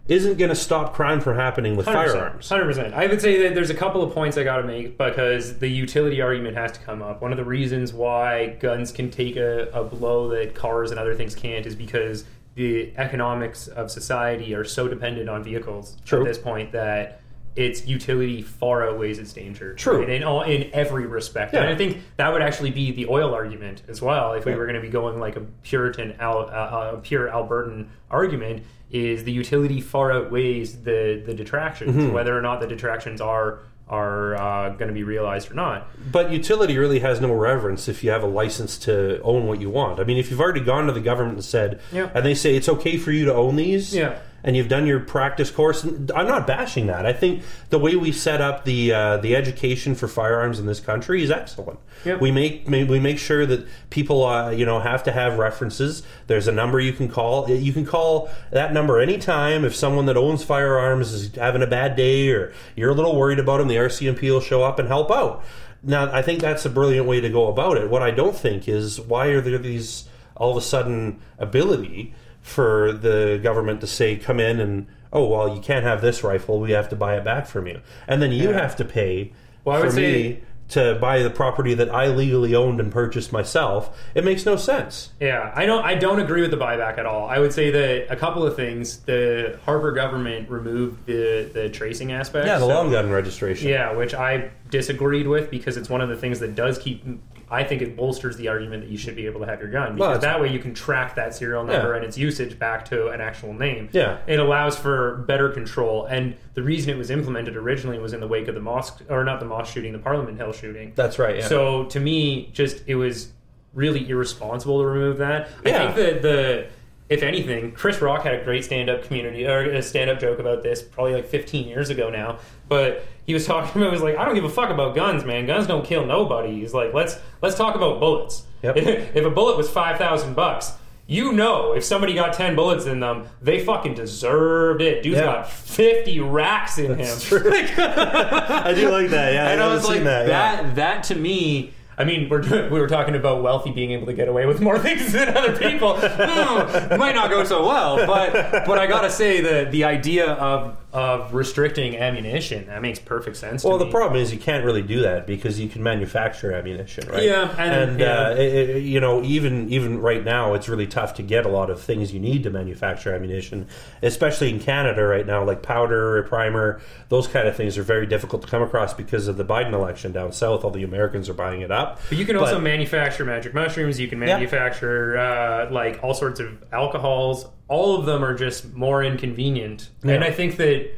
isn't 0.08 0.38
going 0.38 0.48
to 0.48 0.56
stop 0.56 0.92
crime 0.92 1.20
from 1.20 1.36
happening 1.36 1.76
with 1.76 1.86
firearms. 1.86 2.48
Hundred 2.48 2.64
percent. 2.64 2.94
I 2.94 3.06
would 3.06 3.20
say 3.20 3.42
that 3.42 3.54
there's 3.54 3.70
a 3.70 3.74
couple 3.74 4.02
of 4.02 4.12
points 4.12 4.36
I 4.36 4.42
got 4.42 4.56
to 4.56 4.64
make 4.64 4.98
because 4.98 5.58
the 5.58 5.68
utility 5.68 6.20
argument 6.20 6.56
has 6.56 6.72
to 6.72 6.80
come 6.80 7.00
up. 7.00 7.22
One 7.22 7.30
of 7.30 7.38
the 7.38 7.44
reasons 7.44 7.92
why 7.92 8.56
guns 8.60 8.90
can 8.90 9.10
take 9.10 9.36
a, 9.36 9.68
a 9.68 9.84
blow 9.84 10.28
that 10.30 10.54
cars 10.54 10.90
and 10.90 10.98
other 10.98 11.14
things 11.14 11.34
can't 11.34 11.64
is 11.64 11.76
because 11.76 12.24
the 12.54 12.92
economics 12.96 13.68
of 13.68 13.90
society 13.90 14.54
are 14.54 14.64
so 14.64 14.88
dependent 14.88 15.28
on 15.28 15.44
vehicles 15.44 15.96
True. 16.04 16.20
at 16.20 16.26
this 16.26 16.38
point 16.38 16.72
that 16.72 17.20
its 17.56 17.86
utility 17.86 18.42
far 18.42 18.88
outweighs 18.88 19.18
its 19.18 19.32
danger. 19.32 19.74
True. 19.74 20.00
right? 20.00 20.10
in 20.10 20.24
all 20.24 20.42
in 20.42 20.70
every 20.72 21.06
respect. 21.06 21.52
Yeah. 21.52 21.60
And 21.60 21.68
I 21.68 21.76
think 21.76 21.98
that 22.16 22.32
would 22.32 22.42
actually 22.42 22.70
be 22.70 22.92
the 22.92 23.06
oil 23.06 23.34
argument 23.34 23.82
as 23.88 24.00
well. 24.00 24.32
If 24.32 24.44
we 24.44 24.54
were 24.54 24.66
going 24.66 24.76
to 24.76 24.80
be 24.80 24.88
going 24.88 25.18
like 25.18 25.36
a 25.36 25.40
Puritan, 25.40 26.16
Al, 26.20 26.48
uh, 26.48 26.92
a 26.94 26.98
pure 26.98 27.28
Albertan 27.28 27.88
argument, 28.10 28.64
is 28.90 29.24
the 29.24 29.32
utility 29.32 29.80
far 29.80 30.12
outweighs 30.12 30.82
the 30.82 31.22
the 31.24 31.34
detractions, 31.34 31.94
Mm-hmm. 31.96 32.12
whether 32.12 32.36
or 32.36 32.42
not 32.42 32.60
the 32.60 32.66
detractions 32.66 33.20
are 33.20 33.60
are 33.88 34.36
uh, 34.36 34.68
going 34.70 34.86
to 34.86 34.94
be 34.94 35.02
realized 35.02 35.50
or 35.50 35.54
not. 35.54 35.88
But 36.12 36.30
utility 36.30 36.78
really 36.78 37.00
has 37.00 37.20
no 37.20 37.32
reverence 37.32 37.88
if 37.88 38.04
you 38.04 38.10
have 38.10 38.22
a 38.22 38.26
license 38.28 38.78
to 38.86 39.20
own 39.22 39.48
what 39.48 39.60
you 39.60 39.68
want. 39.68 39.98
I 39.98 40.04
mean, 40.04 40.16
if 40.16 40.30
you've 40.30 40.40
already 40.40 40.60
gone 40.60 40.86
to 40.86 40.92
the 40.92 41.00
government 41.00 41.34
and 41.38 41.44
said, 41.44 41.80
Yeah. 41.92 42.08
and 42.14 42.24
they 42.24 42.34
say 42.36 42.54
it's 42.54 42.68
okay 42.68 42.96
for 42.98 43.10
you 43.10 43.24
to 43.24 43.34
own 43.34 43.56
these, 43.56 43.92
Yeah. 43.92 44.18
And 44.42 44.56
you've 44.56 44.68
done 44.68 44.86
your 44.86 45.00
practice 45.00 45.50
course, 45.50 45.84
and 45.84 46.10
I'm 46.12 46.26
not 46.26 46.46
bashing 46.46 46.86
that. 46.86 47.06
I 47.06 47.12
think 47.12 47.42
the 47.68 47.78
way 47.78 47.96
we 47.96 48.12
set 48.12 48.40
up 48.40 48.64
the 48.64 48.92
uh, 48.92 49.16
the 49.18 49.36
education 49.36 49.94
for 49.94 50.08
firearms 50.08 50.58
in 50.58 50.66
this 50.66 50.80
country 50.80 51.22
is 51.22 51.30
excellent. 51.30 51.78
Yep. 52.04 52.20
We 52.20 52.30
make 52.30 52.68
we 52.68 53.00
make 53.00 53.18
sure 53.18 53.46
that 53.46 53.66
people 53.90 54.24
uh, 54.24 54.50
you 54.50 54.64
know 54.64 54.80
have 54.80 55.02
to 55.04 55.12
have 55.12 55.38
references. 55.38 56.02
There's 56.26 56.48
a 56.48 56.52
number 56.52 56.80
you 56.80 56.92
can 56.92 57.08
call. 57.08 57.50
You 57.50 57.72
can 57.72 57.84
call 57.84 58.30
that 58.50 58.72
number 58.72 59.00
anytime 59.00 59.64
if 59.64 59.74
someone 59.74 60.06
that 60.06 60.16
owns 60.16 60.42
firearms 60.44 61.12
is 61.12 61.34
having 61.34 61.62
a 61.62 61.66
bad 61.66 61.96
day 61.96 62.30
or 62.30 62.52
you're 62.76 62.90
a 62.90 62.94
little 62.94 63.16
worried 63.16 63.38
about 63.38 63.58
them. 63.58 63.68
The 63.68 63.76
RCMP 63.76 64.22
will 64.22 64.40
show 64.40 64.62
up 64.62 64.78
and 64.78 64.88
help 64.88 65.10
out. 65.10 65.44
Now, 65.82 66.12
I 66.12 66.20
think 66.20 66.40
that's 66.40 66.66
a 66.66 66.70
brilliant 66.70 67.06
way 67.06 67.20
to 67.20 67.30
go 67.30 67.48
about 67.48 67.78
it. 67.78 67.88
What 67.88 68.02
I 68.02 68.10
don't 68.10 68.36
think 68.36 68.68
is 68.68 69.00
why 69.00 69.28
are 69.28 69.40
there 69.40 69.58
these 69.58 70.08
all 70.36 70.50
of 70.50 70.56
a 70.56 70.60
sudden 70.60 71.20
ability 71.38 72.14
for 72.42 72.92
the 72.92 73.38
government 73.42 73.80
to 73.80 73.86
say 73.86 74.16
come 74.16 74.40
in 74.40 74.60
and 74.60 74.86
oh 75.12 75.26
well 75.26 75.54
you 75.54 75.60
can't 75.60 75.84
have 75.84 76.00
this 76.00 76.22
rifle 76.24 76.58
we 76.60 76.70
have 76.72 76.88
to 76.88 76.96
buy 76.96 77.16
it 77.16 77.24
back 77.24 77.46
from 77.46 77.66
you 77.66 77.80
and 78.08 78.22
then 78.22 78.32
you 78.32 78.50
Yeah. 78.50 78.60
have 78.60 78.76
to 78.76 78.84
pay 78.84 79.32
Well, 79.64 79.76
I 79.76 79.80
for 79.80 79.86
would 79.86 79.94
say- 79.94 80.12
me 80.22 80.40
to 80.70 80.94
buy 81.00 81.20
the 81.24 81.30
property 81.30 81.74
that 81.74 81.90
I 81.92 82.06
legally 82.06 82.54
owned 82.54 82.78
and 82.78 82.92
purchased 82.92 83.32
myself 83.32 83.98
it 84.14 84.24
makes 84.24 84.46
no 84.46 84.54
sense 84.54 85.10
Yeah, 85.20 85.50
I 85.54 85.66
don't. 85.66 85.84
I 85.84 85.96
don't 85.96 86.20
agree 86.20 86.42
with 86.42 86.52
the 86.52 86.56
buyback 86.56 86.96
at 86.96 87.06
all. 87.06 87.28
I 87.28 87.40
would 87.40 87.52
say 87.52 87.70
that 87.72 88.06
a 88.08 88.14
couple 88.14 88.46
of 88.46 88.54
things. 88.54 88.98
The 88.98 89.58
Harper 89.64 89.90
government 89.90 90.48
removed 90.48 91.06
the 91.06 91.50
the 91.52 91.68
tracing 91.70 92.12
aspect. 92.12 92.46
yeah 92.46 92.54
the 92.54 92.66
so- 92.66 92.68
long 92.68 92.92
gun 92.92 93.10
registration 93.10 93.68
Yeah, 93.68 93.92
which 93.96 94.14
I 94.14 94.50
disagreed 94.70 95.26
with 95.26 95.50
because 95.50 95.76
it's 95.76 95.90
one 95.90 96.00
of 96.02 96.08
the 96.08 96.16
things 96.16 96.38
that 96.38 96.54
does 96.54 96.78
keep. 96.78 97.04
I 97.52 97.64
think 97.64 97.82
it 97.82 97.96
bolsters 97.96 98.36
the 98.36 98.46
argument 98.48 98.84
that 98.84 98.90
you 98.90 98.96
should 98.96 99.16
be 99.16 99.26
able 99.26 99.40
to 99.40 99.46
have 99.46 99.60
your 99.60 99.70
gun 99.70 99.96
because 99.96 100.18
it's- 100.18 100.22
that 100.22 100.40
way 100.40 100.52
you 100.52 100.60
can 100.60 100.72
track 100.72 101.16
that 101.16 101.34
serial 101.34 101.64
number 101.64 101.90
Yeah. 101.90 101.96
and 101.96 102.04
its 102.04 102.16
usage 102.16 102.58
back 102.58 102.84
to 102.86 103.08
an 103.08 103.20
actual 103.20 103.52
name. 103.52 103.88
Yeah. 103.92 104.18
it 104.26 104.38
allows 104.38 104.78
for 104.78 105.16
better 105.26 105.48
control. 105.48 106.04
And 106.06 106.34
the 106.54 106.62
reason 106.62 106.90
it 106.94 106.96
was 106.98 107.10
implemented 107.10 107.56
originally 107.56 107.98
was 107.98 108.12
in 108.12 108.20
the 108.20 108.28
wake 108.28 108.46
of 108.48 108.54
the 108.54 108.60
mosque, 108.60 109.00
or 109.08 109.24
not 109.24 109.40
the 109.40 109.46
mosque 109.46 109.72
shooting, 109.74 109.92
the 109.92 109.98
Parliament 109.98 110.38
Hill 110.38 110.52
shooting. 110.52 110.92
that's 110.94 111.18
right 111.18 111.36
yeah 111.38 111.46
So 111.46 111.84
to 111.86 111.98
me, 112.00 112.50
just 112.52 112.82
it 112.86 112.94
was 112.94 113.32
really 113.74 114.08
irresponsible 114.08 114.80
to 114.80 114.86
remove 114.86 115.18
that. 115.18 115.48
Yeah. 115.64 115.84
I 115.88 115.92
think 115.92 115.96
that 115.96 116.22
the 116.22 116.66
if 117.10 117.22
anything, 117.24 117.72
Chris 117.72 118.00
Rock 118.00 118.22
had 118.22 118.34
a 118.34 118.44
great 118.44 118.64
stand-up 118.64 119.02
community 119.02 119.44
or 119.46 119.64
a 119.70 119.82
stand-up 119.82 120.20
joke 120.20 120.38
about 120.38 120.62
this 120.62 120.80
probably 120.80 121.12
like 121.14 121.26
15 121.26 121.66
years 121.68 121.90
ago 121.90 122.08
now. 122.08 122.38
But 122.68 123.04
he 123.26 123.34
was 123.34 123.44
talking 123.52 123.82
about 123.82 123.92
was 123.92 124.00
like, 124.00 124.16
I 124.16 124.24
don't 124.24 124.34
give 124.36 124.44
a 124.44 124.48
fuck 124.48 124.70
about 124.70 124.94
guns, 124.94 125.24
man. 125.24 125.44
Guns 125.44 125.66
don't 125.66 125.84
kill 125.84 126.06
nobody. 126.06 126.54
He's 126.60 126.72
like, 126.72 126.94
let's 126.94 127.18
let's 127.42 127.56
talk 127.56 127.74
about 127.74 128.00
bullets. 128.00 128.44
Yep. 128.62 128.76
if 128.78 129.24
a 129.26 129.30
bullet 129.30 129.56
was 129.58 129.68
five 129.68 129.98
thousand 129.98 130.34
bucks. 130.34 130.72
You 131.06 131.32
know, 131.32 131.72
if 131.72 131.82
somebody 131.82 132.14
got 132.14 132.34
ten 132.34 132.54
bullets 132.54 132.86
in 132.86 133.00
them, 133.00 133.26
they 133.42 133.64
fucking 133.64 133.94
deserved 133.94 134.80
it. 134.80 135.02
Dude's 135.02 135.16
Yeah. 135.18 135.24
got 135.24 135.50
fifty 135.50 136.20
racks 136.20 136.78
in 136.78 136.96
him. 136.96 137.18
I 137.32 138.72
do 138.76 138.88
like 138.90 139.10
that 139.10 139.32
yeah 139.32 139.48
And 139.48 139.60
I 139.60 139.64
haven't 139.64 139.72
was 139.78 139.82
seen 139.86 139.94
like, 139.96 140.04
that, 140.04 140.26
that, 140.28 140.74
that, 140.76 141.02
to 141.04 141.16
me. 141.16 141.72
I 142.00 142.04
mean, 142.04 142.30
we're 142.30 142.40
we 142.70 142.80
were 142.80 142.88
talking 142.88 143.14
about 143.14 143.42
wealthy 143.42 143.72
being 143.72 143.90
able 143.90 144.06
to 144.06 144.14
get 144.14 144.26
away 144.26 144.46
with 144.46 144.62
more 144.62 144.78
things 144.78 145.12
than 145.12 145.36
other 145.36 145.56
people. 145.56 145.98
Hmm, 146.30 146.96
might 146.96 147.14
not 147.14 147.30
go 147.30 147.44
so 147.44 147.66
well, 147.66 148.06
but 148.06 148.32
but 148.66 148.78
I 148.78 148.86
gotta 148.86 149.10
say 149.10 149.40
the 149.40 149.70
the 149.70 149.84
idea 149.84 150.32
of 150.32 150.76
of 150.92 151.32
restricting 151.34 151.96
ammunition 151.96 152.66
that 152.66 152.82
makes 152.82 152.98
perfect 152.98 153.36
sense. 153.36 153.62
Well, 153.62 153.78
the 153.78 153.84
me. 153.84 153.90
problem 153.92 154.20
is 154.20 154.32
you 154.32 154.40
can't 154.40 154.64
really 154.64 154.82
do 154.82 155.02
that 155.02 155.24
because 155.26 155.60
you 155.60 155.68
can 155.68 155.82
manufacture 155.84 156.50
ammunition, 156.52 157.08
right? 157.08 157.22
Yeah, 157.22 157.54
and- 157.58 157.90
and, 157.90 158.00
yeah. 158.00 158.20
Uh, 158.28 158.30
it- 158.34 158.70
it- 158.70 158.82
you 158.82 158.98
know, 159.00 159.22
even 159.22 159.68
even 159.70 160.00
right 160.00 160.24
now, 160.24 160.54
it's 160.54 160.68
really 160.68 160.88
tough 160.88 161.14
to 161.14 161.22
get 161.22 161.46
a 161.46 161.48
lot 161.48 161.70
of 161.70 161.80
things 161.80 162.12
you 162.12 162.18
need 162.18 162.42
to 162.42 162.50
manufacture 162.50 163.14
ammunition, 163.14 163.66
especially 164.02 164.50
in 164.50 164.58
Canada 164.58 165.04
right 165.04 165.26
now, 165.26 165.44
like 165.44 165.62
powder, 165.62 166.16
or 166.18 166.22
primer, 166.24 166.80
those 167.08 167.28
kind 167.28 167.46
of 167.46 167.54
things 167.54 167.78
are 167.78 167.82
very 167.84 168.06
difficult 168.06 168.42
to 168.42 168.48
come 168.48 168.62
across 168.62 168.92
because 168.92 169.28
of 169.28 169.36
the 169.36 169.44
Biden 169.44 169.72
election 169.72 170.10
down 170.10 170.32
south. 170.32 170.64
All 170.64 170.70
the 170.70 170.82
Americans 170.82 171.28
are 171.28 171.34
buying 171.34 171.60
it 171.60 171.70
up. 171.70 172.00
But 172.08 172.18
you 172.18 172.24
can 172.26 172.36
also 172.36 172.54
But- 172.54 172.62
manufacture 172.64 173.24
magic 173.24 173.54
mushrooms. 173.54 174.00
You 174.00 174.08
can 174.08 174.18
Yeah. 174.20 174.26
manufacture 174.26 175.16
uh, 175.18 175.70
like 175.70 176.00
all 176.02 176.14
sorts 176.14 176.40
of 176.40 176.48
alcohols. 176.72 177.46
All 177.70 177.98
of 177.98 178.04
them 178.04 178.22
are 178.22 178.34
just 178.34 178.74
more 178.74 179.02
inconvenient, 179.02 179.88
and 180.02 180.22
I 180.22 180.30
think 180.30 180.56
that 180.58 180.90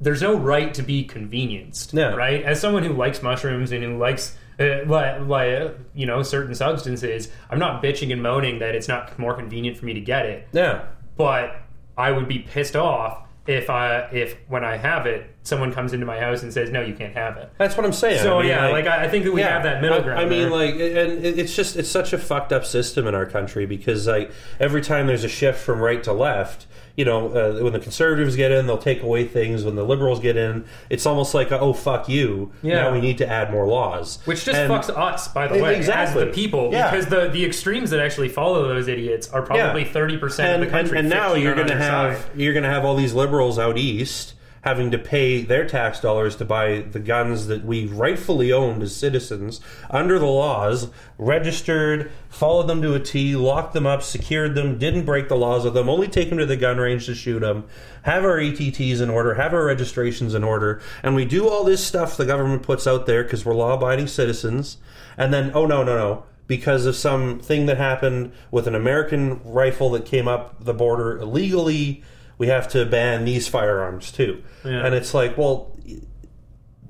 there's 0.00 0.22
no 0.22 0.36
right 0.36 0.72
to 0.74 0.82
be 0.82 1.02
convenienced. 1.02 1.94
Yeah. 1.94 2.14
Right? 2.14 2.44
As 2.44 2.60
someone 2.60 2.84
who 2.84 2.92
likes 2.92 3.22
mushrooms 3.22 3.72
and 3.72 3.82
who 3.82 3.98
likes. 3.98 4.36
Uh, 4.60 4.84
like, 4.86 5.20
like 5.20 5.78
you 5.94 6.04
know 6.04 6.20
certain 6.20 6.52
substances 6.52 7.28
i'm 7.48 7.60
not 7.60 7.80
bitching 7.80 8.12
and 8.12 8.20
moaning 8.20 8.58
that 8.58 8.74
it's 8.74 8.88
not 8.88 9.16
more 9.16 9.32
convenient 9.32 9.76
for 9.76 9.84
me 9.84 9.94
to 9.94 10.00
get 10.00 10.26
it 10.26 10.48
Yeah, 10.50 10.86
but 11.16 11.62
I 11.96 12.10
would 12.10 12.26
be 12.26 12.40
pissed 12.40 12.74
off 12.74 13.22
if 13.48 13.70
I 13.70 14.00
if 14.12 14.36
when 14.48 14.62
I 14.62 14.76
have 14.76 15.06
it, 15.06 15.34
someone 15.42 15.72
comes 15.72 15.94
into 15.94 16.04
my 16.04 16.20
house 16.20 16.42
and 16.42 16.52
says, 16.52 16.70
"No, 16.70 16.82
you 16.82 16.94
can't 16.94 17.14
have 17.14 17.38
it." 17.38 17.50
that's 17.56 17.78
what 17.78 17.86
I'm 17.86 17.94
saying. 17.94 18.22
So 18.22 18.38
I 18.38 18.42
mean, 18.42 18.50
yeah, 18.50 18.68
like, 18.68 18.86
I, 18.86 19.06
I 19.06 19.08
think 19.08 19.24
that 19.24 19.32
we 19.32 19.40
have 19.40 19.62
that 19.62 19.80
middle 19.80 20.02
ground. 20.02 20.20
I, 20.20 20.26
mean, 20.26 20.42
there. 20.42 20.50
like, 20.50 20.74
and 20.74 21.24
it's 21.24 21.56
just 21.56 21.76
it's 21.76 21.88
such 21.88 22.12
a 22.12 22.18
fucked 22.18 22.52
up 22.52 22.66
system 22.66 23.06
in 23.06 23.14
our 23.14 23.24
country 23.24 23.64
because 23.64 24.06
like 24.06 24.30
every 24.60 24.82
time 24.82 25.06
there's 25.06 25.24
a 25.24 25.28
shift 25.28 25.60
from 25.60 25.80
right 25.80 26.02
to 26.04 26.12
left, 26.12 26.66
you 26.98 27.04
know, 27.04 27.28
uh, 27.28 27.62
when 27.62 27.72
the 27.72 27.78
conservatives 27.78 28.34
get 28.34 28.50
in, 28.50 28.66
they'll 28.66 28.76
take 28.76 29.04
away 29.04 29.24
things. 29.24 29.64
When 29.64 29.76
the 29.76 29.84
liberals 29.84 30.18
get 30.18 30.36
in, 30.36 30.64
it's 30.90 31.06
almost 31.06 31.32
like 31.32 31.52
a, 31.52 31.60
oh 31.60 31.72
fuck 31.72 32.08
you. 32.08 32.50
Yeah. 32.60 32.82
Now 32.82 32.92
we 32.92 33.00
need 33.00 33.18
to 33.18 33.28
add 33.28 33.52
more 33.52 33.68
laws, 33.68 34.18
which 34.24 34.44
just 34.44 34.58
And- 34.58 34.70
fucks 34.72 34.90
us, 34.90 35.28
by 35.28 35.46
the 35.46 35.62
way, 35.62 35.76
exactly. 35.76 36.22
as 36.22 36.26
the 36.28 36.32
people, 36.34 36.70
Yeah. 36.72 36.90
because 36.90 37.06
the 37.06 37.28
the 37.28 37.44
extremes 37.46 37.90
that 37.90 38.00
actually 38.00 38.28
follow 38.30 38.66
those 38.66 38.88
idiots 38.88 39.30
are 39.30 39.42
probably 39.42 39.82
Yeah. 39.84 39.92
thirty 39.92 40.18
percent 40.18 40.60
of 40.60 40.66
the 40.68 40.70
country. 40.76 40.98
and, 40.98 41.06
and 41.06 41.14
now 41.16 41.34
you're 41.34 41.54
going 41.54 41.68
to 41.68 41.76
have 41.76 42.16
side. 42.18 42.24
you're 42.34 42.52
going 42.52 42.64
to 42.64 42.68
have 42.70 42.84
all 42.84 42.96
these 42.96 43.14
liberals 43.14 43.60
out 43.60 43.78
east 43.78 44.34
having 44.62 44.90
to 44.90 44.98
pay 44.98 45.42
their 45.42 45.66
tax 45.66 46.00
dollars 46.00 46.36
to 46.36 46.44
buy 46.44 46.80
the 46.80 46.98
guns 46.98 47.46
that 47.46 47.64
we 47.64 47.86
rightfully 47.86 48.52
owned 48.52 48.82
as 48.82 48.94
citizens 48.94 49.60
under 49.90 50.18
the 50.18 50.26
laws, 50.26 50.90
registered, 51.16 52.10
followed 52.28 52.66
them 52.66 52.82
to 52.82 52.94
a 52.94 53.00
T, 53.00 53.36
locked 53.36 53.72
them 53.72 53.86
up, 53.86 54.02
secured 54.02 54.54
them, 54.54 54.78
didn't 54.78 55.04
break 55.04 55.28
the 55.28 55.36
laws 55.36 55.64
of 55.64 55.74
them, 55.74 55.88
only 55.88 56.08
take 56.08 56.28
them 56.28 56.38
to 56.38 56.46
the 56.46 56.56
gun 56.56 56.78
range 56.78 57.06
to 57.06 57.14
shoot 57.14 57.40
them, 57.40 57.64
have 58.02 58.24
our 58.24 58.38
ATTs 58.38 59.00
in 59.00 59.10
order, 59.10 59.34
have 59.34 59.54
our 59.54 59.64
registrations 59.64 60.34
in 60.34 60.44
order, 60.44 60.80
and 61.02 61.14
we 61.14 61.24
do 61.24 61.48
all 61.48 61.64
this 61.64 61.84
stuff 61.84 62.16
the 62.16 62.26
government 62.26 62.62
puts 62.62 62.86
out 62.86 63.06
there 63.06 63.22
because 63.22 63.44
we're 63.44 63.54
law 63.54 63.74
abiding 63.74 64.06
citizens, 64.06 64.78
and 65.16 65.32
then, 65.32 65.50
oh 65.54 65.66
no, 65.66 65.82
no, 65.82 65.96
no. 65.96 66.24
Because 66.46 66.86
of 66.86 66.96
some 66.96 67.40
thing 67.40 67.66
that 67.66 67.76
happened 67.76 68.32
with 68.50 68.66
an 68.66 68.74
American 68.74 69.38
rifle 69.44 69.90
that 69.90 70.06
came 70.06 70.26
up 70.26 70.64
the 70.64 70.72
border 70.72 71.18
illegally, 71.18 72.02
we 72.38 72.46
have 72.46 72.68
to 72.68 72.86
ban 72.86 73.24
these 73.24 73.48
firearms 73.48 74.10
too. 74.10 74.42
Yeah. 74.64 74.86
And 74.86 74.94
it's 74.94 75.12
like, 75.12 75.36
well, 75.36 75.76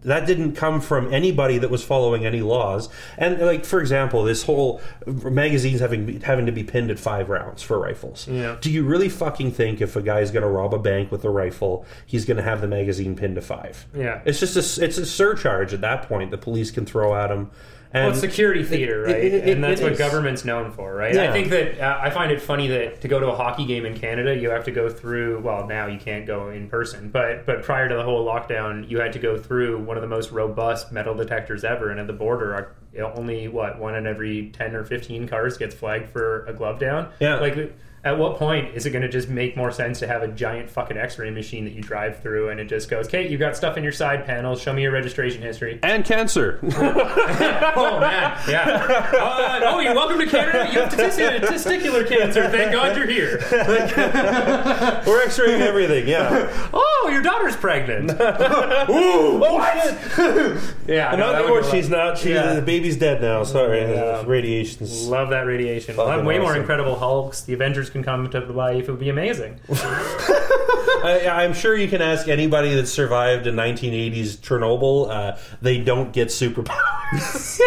that 0.03 0.27
didn't 0.27 0.55
come 0.55 0.81
from 0.81 1.13
anybody 1.13 1.59
that 1.59 1.71
was 1.71 1.83
following 1.83 2.25
any 2.25 2.41
laws. 2.41 2.89
And 3.17 3.41
like 3.41 3.65
for 3.65 3.81
example, 3.81 4.23
this 4.23 4.45
whole 4.45 4.81
magazines 5.07 5.81
having 5.81 6.21
having 6.21 6.47
to 6.47 6.53
be 6.53 6.63
pinned 6.63 6.91
at 6.91 6.99
five 6.99 7.29
rounds 7.29 7.63
for 7.63 7.79
rifles. 7.79 8.29
Yeah. 8.29 8.57
Do 8.61 8.71
you 8.71 8.85
really 8.85 9.09
fucking 9.09 9.53
think 9.53 9.81
if 9.81 9.97
a 9.97 10.03
guy's 10.03 10.31
going 10.31 10.45
to 10.45 10.49
rob 10.49 10.73
a 10.73 10.79
bank 10.79 11.11
with 11.11 11.25
a 11.25 11.31
rifle, 11.31 11.85
he's 12.07 12.25
going 12.25 12.37
to 12.37 12.43
have 12.43 12.61
the 12.61 12.69
magazine 12.69 13.17
pinned 13.17 13.35
to 13.35 13.43
five? 13.43 13.87
Yeah. 13.95 14.21
It's 14.25 14.41
just 14.41 14.57
a 14.57 14.85
it's 14.85 14.99
a 14.99 15.07
surcharge 15.07 15.75
at 15.75 15.81
that 15.81 16.09
point 16.09 16.31
the 16.31 16.39
police 16.39 16.71
can 16.71 16.87
throw 16.87 17.15
at 17.15 17.31
him. 17.31 17.51
And 17.93 18.03
Well, 18.05 18.11
it's 18.11 18.21
security 18.21 18.63
theater, 18.65 19.05
it- 19.05 19.13
right? 19.13 19.25
it- 19.25 19.35
it- 19.35 19.49
and 19.55 19.65
that's 19.65 19.81
what 19.81 19.93
is. 19.93 19.99
government's 19.99 20.45
known 20.45 20.71
for, 20.73 20.95
right? 20.95 21.15
Yeah. 21.15 21.31
I 21.31 21.33
think 21.33 21.49
that 21.49 21.81
uh, 21.81 21.99
I 22.03 22.11
find 22.11 22.31
it 22.31 22.41
funny 22.43 22.69
that 22.69 23.01
to 23.01 23.09
go 23.09 23.19
to 23.19 23.29
a 23.29 23.35
hockey 23.35 23.65
game 23.65 23.87
in 23.87 23.95
Canada, 23.99 24.37
you 24.37 24.51
have 24.51 24.65
to 24.65 24.71
go 24.71 24.91
through. 24.91 25.41
Well, 25.41 25.67
now 25.67 25.87
you 25.87 25.99
can't 25.99 26.27
go 26.27 26.51
in 26.51 26.69
person, 26.69 27.09
but 27.09 27.47
but 27.47 27.63
prior 27.63 27.89
to 27.89 27.95
the 27.95 28.03
whole 28.03 28.27
lockdown, 28.27 28.91
you 28.91 29.01
had 29.01 29.15
to 29.15 29.19
go 29.19 29.39
through 29.39 29.79
one 29.79 29.97
of 29.97 30.03
the 30.03 30.09
most 30.09 30.31
robust 30.33 30.93
metal 30.93 31.15
detectors 31.15 31.65
ever. 31.65 31.91
And 31.91 31.99
at 31.99 32.07
the 32.07 32.13
border, 32.13 32.55
uh, 32.99 33.03
only 33.15 33.49
what 33.49 33.79
one 33.79 33.95
in 33.95 34.07
every 34.07 34.51
ten 34.53 34.75
or 34.77 34.85
fifteen 34.85 35.27
cars 35.27 35.57
gets 35.57 35.75
flagged 35.75 36.11
for 36.11 36.45
a 36.45 36.53
glove 36.53 36.79
down. 36.79 37.09
Yeah. 37.21 37.41
like. 37.41 37.73
At 38.05 38.17
what 38.19 38.37
point 38.37 38.75
is 38.77 38.87
it 38.87 38.91
going 38.91 39.03
to 39.03 39.09
just 39.09 39.29
make 39.29 39.57
more 39.57 39.73
sense 39.73 39.99
to 39.99 40.07
have 40.07 40.23
a 40.23 40.29
giant 40.29 40.71
fucking 40.71 40.97
X-ray 40.97 41.31
machine 41.31 41.65
that 41.65 41.73
you 41.75 41.83
drive 41.83 42.21
through 42.23 42.49
and 42.51 42.61
it 42.61 42.67
just 42.67 42.89
goes, 42.89 43.09
kate 43.09 43.29
you've 43.31 43.41
got 43.41 43.57
stuff 43.57 43.77
in 43.77 43.83
your 43.83 43.93
side 43.93 44.25
panels. 44.25 44.61
Show 44.63 44.73
me 44.73 44.83
your 44.83 44.93
registration 44.93 45.43
history." 45.43 45.79
and 45.83 46.05
cancer. 46.05 46.61
Oh 47.79 48.01
man, 48.01 48.39
yeah. 48.49 48.87
Uh, 49.13 49.61
oh, 49.65 49.81
you're 49.81 49.95
welcome 49.95 50.19
to 50.19 50.27
Canada. 50.27 50.69
You 50.73 50.81
have 50.81 50.93
testi- 50.93 51.41
testicular 51.41 52.07
cancer. 52.09 52.49
Thank 52.49 52.73
God 52.73 52.97
you're 52.97 53.07
here. 53.07 53.39
We're 55.07 55.23
X-raying 55.25 55.63
everything. 55.63 56.09
Yeah. 56.09 56.47
Oh, 56.81 57.09
your 57.11 57.23
daughter's 57.23 57.57
pregnant. 57.57 58.11
Ooh, 58.91 59.39
what? 59.39 59.75
yeah, 60.87 61.11
no, 61.13 61.17
Not 61.33 61.35
anymore. 61.37 61.65
She's 61.65 61.89
not. 61.89 62.19
She, 62.19 62.31
Yeah. 62.33 62.55
The 62.55 62.63
baby's 62.63 62.97
dead 62.97 63.21
now. 63.23 63.45
Sorry. 63.45 63.81
Yeah. 63.81 64.23
Radiation's. 64.27 65.07
Love 65.09 65.31
that 65.31 65.47
radiation. 65.47 65.97
We'll 65.97 66.09
have 66.09 66.25
way 66.25 66.39
more. 66.39 66.57
Incredible 66.57 66.97
Hulks. 66.99 67.43
The 67.43 67.55
Avengers 67.55 67.89
can 68.03 68.05
come 68.05 68.31
to 68.31 68.53
life. 68.53 68.89
It 68.89 68.91
would 68.91 69.01
be 69.01 69.09
amazing. 69.09 69.61
I, 69.71 71.29
I'm 71.31 71.53
sure 71.55 71.77
you 71.77 71.89
can 71.89 72.03
ask 72.03 72.29
anybody 72.29 72.75
that 72.75 72.87
survived 72.87 73.47
a 73.47 73.53
1980s 73.53 74.39
Chernobyl. 74.39 75.11
Uh, 75.11 75.39
they 75.63 75.79
don't 75.79 76.13
get 76.13 76.29
superpowers. 76.29 77.61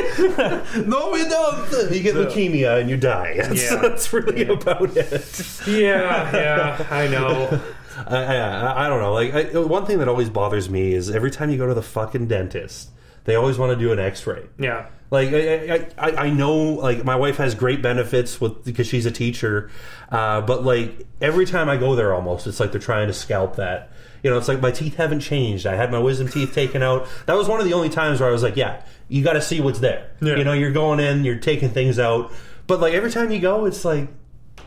no, 0.87 1.11
we 1.11 1.23
don't. 1.27 1.91
You 1.91 2.01
get 2.03 2.15
leukemia 2.15 2.81
and 2.81 2.89
you 2.89 2.97
die. 2.97 3.35
That's, 3.37 3.63
Yeah. 3.71 3.75
that's 3.77 4.11
really 4.13 4.43
about 4.47 4.95
it. 4.97 5.67
Yeah, 5.67 6.35
yeah, 6.35 6.87
I 6.89 7.07
know. 7.07 7.61
I, 8.07 8.15
I, 8.25 8.85
I 8.85 8.89
don't 8.89 9.01
know. 9.01 9.13
Like 9.13 9.33
I, 9.33 9.59
one 9.59 9.85
thing 9.85 9.99
that 9.99 10.07
always 10.07 10.29
bothers 10.29 10.69
me 10.69 10.93
is 10.93 11.09
every 11.09 11.31
time 11.31 11.49
you 11.49 11.57
go 11.57 11.67
to 11.67 11.73
the 11.73 11.81
fucking 11.83 12.27
dentist, 12.27 12.89
they 13.25 13.35
always 13.35 13.57
want 13.57 13.71
to 13.71 13.75
do 13.75 13.91
an 13.91 13.99
X-ray. 13.99 14.45
Yeah. 14.57 14.87
Like 15.09 15.33
I, 15.33 15.87
I, 15.97 16.11
I 16.27 16.29
know, 16.29 16.55
like 16.55 17.03
my 17.03 17.15
wife 17.15 17.37
has 17.37 17.53
great 17.53 17.81
benefits 17.81 18.39
with 18.39 18.63
because 18.63 18.87
she's 18.87 19.05
a 19.05 19.11
teacher, 19.11 19.69
uh, 20.09 20.39
but 20.41 20.63
like 20.63 21.05
every 21.19 21.45
time 21.45 21.67
I 21.67 21.75
go 21.75 21.95
there, 21.95 22.13
almost 22.13 22.47
it's 22.47 22.61
like 22.61 22.71
they're 22.71 22.79
trying 22.79 23.07
to 23.07 23.13
scalp 23.13 23.57
that. 23.57 23.91
You 24.23 24.29
know, 24.29 24.37
it's 24.37 24.47
like 24.47 24.61
my 24.61 24.71
teeth 24.71 24.95
haven't 24.95 25.19
changed. 25.19 25.67
I 25.67 25.75
had 25.75 25.91
my 25.91 25.99
wisdom 25.99 26.29
teeth 26.29 26.53
taken 26.53 26.81
out. 26.81 27.09
That 27.25 27.33
was 27.33 27.49
one 27.49 27.59
of 27.59 27.65
the 27.65 27.73
only 27.73 27.89
times 27.89 28.21
where 28.21 28.29
I 28.29 28.31
was 28.31 28.43
like, 28.43 28.55
yeah, 28.55 28.83
you 29.09 29.21
got 29.21 29.33
to 29.33 29.41
see 29.41 29.59
what's 29.59 29.79
there. 29.79 30.11
Yeah. 30.21 30.37
You 30.37 30.43
know, 30.45 30.53
you're 30.53 30.71
going 30.71 31.01
in, 31.01 31.25
you're 31.25 31.39
taking 31.39 31.71
things 31.71 31.99
out, 31.99 32.31
but 32.67 32.79
like 32.79 32.93
every 32.93 33.11
time 33.11 33.31
you 33.31 33.39
go, 33.39 33.65
it's 33.65 33.83
like. 33.83 34.07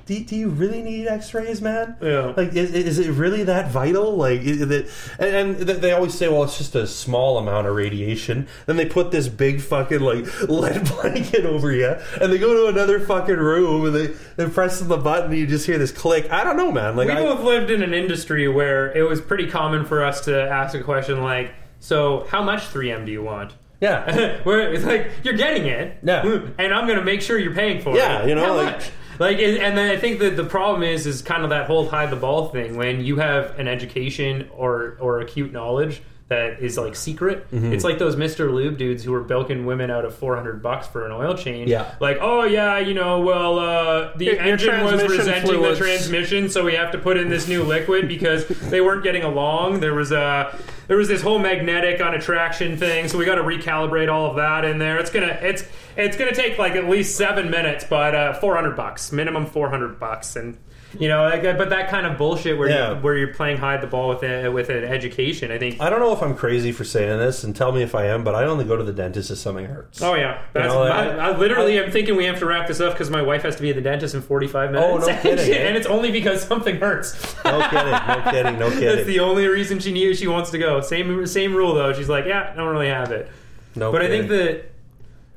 Do, 0.07 0.21
do 0.23 0.37
you 0.37 0.49
really 0.51 0.83
need 0.83 1.07
X-rays, 1.07 1.63
man? 1.63 1.97
Yeah. 2.03 2.35
Like, 2.37 2.53
is, 2.55 2.73
is 2.73 2.99
it 2.99 3.11
really 3.13 3.45
that 3.45 3.71
vital? 3.71 4.15
Like, 4.17 4.41
is 4.43 4.61
it, 4.61 4.91
and, 5.19 5.57
and 5.57 5.57
they 5.59 5.93
always 5.93 6.13
say, 6.13 6.29
well, 6.29 6.43
it's 6.45 6.59
just 6.59 6.75
a 6.75 6.87
small 6.87 7.39
amount 7.39 7.67
of 7.67 7.75
radiation. 7.75 8.47
Then 8.67 8.77
they 8.77 8.85
put 8.85 9.11
this 9.13 9.29
big 9.29 9.63
fucking 9.63 10.01
like 10.01 10.27
lead 10.49 10.85
blanket 10.89 11.47
over 11.47 11.73
you, 11.73 11.97
and 12.21 12.31
they 12.31 12.37
go 12.39 12.53
to 12.53 12.67
another 12.67 13.01
fucking 13.01 13.37
room, 13.37 13.87
and 13.87 13.95
they 13.95 14.07
they 14.37 14.51
press 14.51 14.81
the 14.81 14.99
button, 14.99 15.31
and 15.31 15.39
you 15.39 15.47
just 15.47 15.65
hear 15.65 15.79
this 15.79 15.93
click. 15.93 16.31
I 16.31 16.45
don't 16.45 16.59
know, 16.59 16.71
man. 16.71 16.97
Like, 16.97 17.09
We 17.09 17.15
I, 17.15 17.23
both 17.23 17.41
lived 17.43 17.71
in 17.71 17.83
an 17.83 17.95
industry 17.95 18.47
where 18.47 18.93
it 18.95 19.09
was 19.09 19.23
pretty 19.23 19.47
common 19.49 19.87
for 19.87 20.05
us 20.05 20.21
to 20.27 20.39
ask 20.39 20.75
a 20.75 20.83
question 20.83 21.23
like, 21.23 21.55
"So, 21.81 22.27
how 22.29 22.43
much 22.43 22.61
3M 22.63 23.07
do 23.07 23.13
you 23.13 23.23
want?" 23.23 23.53
yeah, 23.81 24.39
where 24.45 24.73
it's 24.73 24.85
like 24.85 25.11
you're 25.23 25.35
getting 25.35 25.65
it, 25.67 25.97
Yeah. 26.03 26.23
and 26.59 26.73
I'm 26.75 26.87
going 26.87 26.99
to 26.99 27.05
make 27.05 27.21
sure 27.23 27.39
you're 27.39 27.55
paying 27.55 27.81
for 27.83 27.97
Yeah, 27.97 28.19
it. 28.19 28.23
Yeah, 28.23 28.27
you 28.29 28.35
know, 28.35 28.45
How 28.45 28.57
like- 28.57 28.77
much? 28.77 28.91
Like, 29.19 29.39
and 29.39 29.57
and 29.59 29.77
then 29.77 29.91
I 29.91 29.97
think 29.97 30.19
that 30.20 30.36
the 30.36 30.45
problem 30.45 30.82
is, 30.82 31.07
is 31.07 31.23
kind 31.23 31.45
of 31.45 31.51
that 31.51 31.66
whole 31.66 31.89
hide 31.89 32.11
the 32.11 32.16
ball 32.16 32.49
thing. 32.49 32.77
When 32.77 33.05
you 33.05 33.16
have 33.16 33.59
an 33.59 33.69
education 33.69 34.49
or 34.57 34.97
or 35.01 35.20
acute 35.20 35.53
knowledge 35.53 36.03
that 36.28 36.59
is 36.61 36.78
like 36.78 36.97
secret, 36.97 37.49
Mm-hmm. 37.51 37.73
it's 37.74 37.85
like 37.85 37.99
those 37.99 38.16
Mr. 38.16 38.51
Lube 38.53 38.78
dudes 38.78 39.05
who 39.05 39.12
were 39.12 39.20
bilking 39.20 39.66
women 39.66 39.91
out 39.91 40.07
of 40.07 40.15
400 40.15 40.62
bucks 40.62 40.86
for 40.86 41.05
an 41.05 41.12
oil 41.12 41.36
change. 41.36 41.69
Yeah. 41.69 41.95
Like, 42.01 42.16
oh 42.20 42.45
yeah, 42.45 42.78
you 42.78 42.95
know, 42.95 43.20
well, 43.20 43.59
uh, 43.59 44.16
the 44.16 44.24
Your- 44.24 44.35
your 44.36 44.43
engine 44.43 44.81
was 44.82 44.93
transmission 45.03 45.19
resenting 45.19 45.43
fluids. 45.51 45.78
the 45.78 45.85
transmission, 45.85 46.49
so 46.49 46.65
we 46.65 46.74
have 46.74 46.91
to 46.93 46.99
put 46.99 47.19
in 47.19 47.28
this 47.28 47.47
new 47.47 47.62
liquid 47.62 48.09
because 48.09 48.47
they 48.70 48.81
weren't 48.81 49.03
getting 49.05 49.23
along. 49.23 49.81
There 49.81 49.95
was 49.95 50.12
a 50.12 50.59
there 50.89 50.97
was 50.97 51.09
this 51.09 51.20
whole 51.23 51.39
magnetic 51.39 52.01
on 52.01 52.15
attraction 52.15 52.77
thing, 52.78 53.07
so 53.09 53.16
we 53.19 53.24
got 53.27 53.35
to 53.36 53.43
recalibrate 53.43 54.11
all 54.12 54.31
of 54.31 54.36
that 54.36 54.65
in 54.65 54.78
there. 54.78 54.99
It's 54.99 55.11
gonna 55.11 55.39
it's 55.43 55.65
it's 55.97 56.16
gonna 56.16 56.35
take 56.35 56.59
like 56.59 56.75
at 56.75 56.89
least 56.89 57.16
seven 57.16 57.51
minutes, 57.51 57.85
but 57.89 58.15
uh, 58.15 58.33
four 58.35 58.55
hundred 58.55 58.77
bucks 58.77 59.12
minimum, 59.12 59.47
four 59.47 59.69
hundred 59.71 59.99
bucks, 60.01 60.37
and 60.37 60.57
you 60.97 61.09
know, 61.09 61.25
like, 61.25 61.43
but 61.43 61.71
that 61.71 61.89
kind 61.91 62.07
of 62.07 62.16
bullshit 62.16 62.57
where 62.57 62.69
Yeah. 62.69 62.91
you, 62.95 62.97
where 63.01 63.16
you're 63.16 63.35
playing 63.35 63.57
hide 63.57 63.81
the 63.81 63.89
ball 63.89 64.11
with 64.11 64.23
a, 64.23 64.49
with 64.49 64.69
an 64.71 64.85
education, 64.85 65.51
I 65.51 65.59
think. 65.59 65.81
I 65.81 65.91
don't 65.91 65.99
know 65.99 66.12
if 66.12 66.23
I'm 66.23 66.37
crazy 66.37 66.71
for 66.71 66.85
saying 66.85 67.19
this, 67.19 67.43
and 67.43 67.55
tell 67.57 67.73
me 67.73 67.83
if 67.83 67.97
I 67.97 68.07
am, 68.07 68.23
but 68.23 68.37
I 68.37 68.45
only 68.45 68.65
go 68.65 68.77
to 68.77 68.85
the 68.85 68.93
dentist 68.93 69.29
if 69.33 69.39
something 69.39 69.65
hurts. 69.66 70.01
Oh 70.03 70.15
yeah, 70.15 70.43
that's. 70.53 70.73
know, 70.73 70.85
I, 70.85 71.07
I- 71.09 71.31
I 71.31 71.37
literally 71.37 71.79
am 71.81 71.91
thinking 71.91 72.15
we 72.15 72.27
have 72.27 72.39
to 72.39 72.47
wrap 72.47 72.69
this 72.69 72.79
up 72.81 72.93
because 72.93 73.11
my 73.11 73.23
wife 73.23 73.43
has 73.43 73.57
to 73.57 73.62
be 73.62 73.71
at 73.71 73.75
the 73.75 73.83
dentist 73.83 74.15
in 74.15 74.23
45 74.23 74.71
minutes. 74.71 74.89
Oh, 74.89 74.99
no 74.99 75.09
and, 75.09 75.23
kidding, 75.23 75.53
eh? 75.53 75.66
and 75.66 75.77
it's 75.77 75.87
only 75.89 76.12
because 76.12 76.43
something 76.47 76.77
hurts. 76.79 77.12
No 77.45 77.59
kidding, 77.71 77.91
no 77.91 78.23
kidding, 78.31 78.59
no 78.61 78.69
kidding. 78.69 78.85
That's 78.85 78.95
kidding. 78.99 79.07
the 79.07 79.19
only 79.21 79.49
reason 79.49 79.81
she 79.81 79.91
knew 79.93 80.15
she 80.15 80.29
wants 80.29 80.51
to 80.53 80.59
go. 80.59 80.81
Same 80.81 81.27
same 81.27 81.55
rule 81.57 81.75
though. 81.75 81.93
She's 81.93 82.09
like, 82.09 82.25
yeah, 82.27 82.51
I 82.53 82.57
don't 82.57 82.69
really 82.69 82.89
have 82.89 83.11
it. 83.11 83.29
No 83.75 83.91
but 83.91 84.01
I 84.03 84.07
kidding. 84.07 84.29
think 84.29 84.31
that 84.31 84.71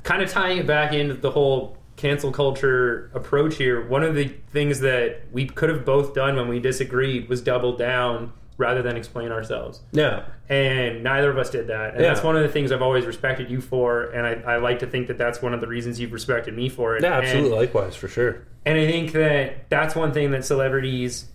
kind 0.07 0.21
of 0.21 0.29
tying 0.29 0.57
it 0.57 0.65
back 0.65 0.93
into 0.93 1.13
the 1.15 1.29
whole 1.29 1.75
cancel 1.97 2.31
culture 2.31 3.11
approach 3.13 3.55
here, 3.57 3.85
one 3.89 4.03
of 4.03 4.15
the 4.15 4.29
things 4.53 4.79
that 4.79 5.21
we 5.33 5.45
could 5.45 5.67
have 5.67 5.83
both 5.83 6.13
done 6.13 6.37
when 6.37 6.47
we 6.47 6.61
disagreed 6.61 7.27
was 7.27 7.41
double 7.41 7.75
down 7.75 8.31
rather 8.55 8.81
than 8.81 8.95
explain 8.95 9.31
ourselves. 9.33 9.81
yeah, 9.91 10.23
And 10.49 11.03
neither 11.03 11.29
of 11.29 11.37
us 11.37 11.49
did 11.49 11.67
that. 11.67 11.91
And 11.93 12.01
Yeah. 12.01 12.07
that's 12.13 12.23
one 12.23 12.37
of 12.37 12.41
the 12.41 12.47
things 12.47 12.71
I've 12.71 12.81
always 12.81 13.05
respected 13.05 13.51
you 13.51 13.59
for. 13.59 14.03
And 14.05 14.25
I, 14.25 14.53
I 14.53 14.57
like 14.57 14.79
to 14.79 14.87
think 14.87 15.07
that 15.07 15.17
that's 15.17 15.41
one 15.41 15.53
of 15.53 15.59
the 15.61 15.67
reasons 15.67 15.99
you've 15.99 16.13
respected 16.13 16.55
me 16.55 16.69
for 16.69 16.95
it. 16.95 17.03
yeah, 17.03 17.17
And- 17.17 17.25
absolutely, 17.25 17.57
likewise, 17.57 17.95
for 17.97 18.07
sure. 18.07 18.43
and 18.65 18.77
I 18.79 18.87
think 18.89 19.11
that 19.11 19.69
that's 19.69 19.93
one 19.95 20.13
thing 20.13 20.31
that 20.31 20.45
celebrities 20.45 21.25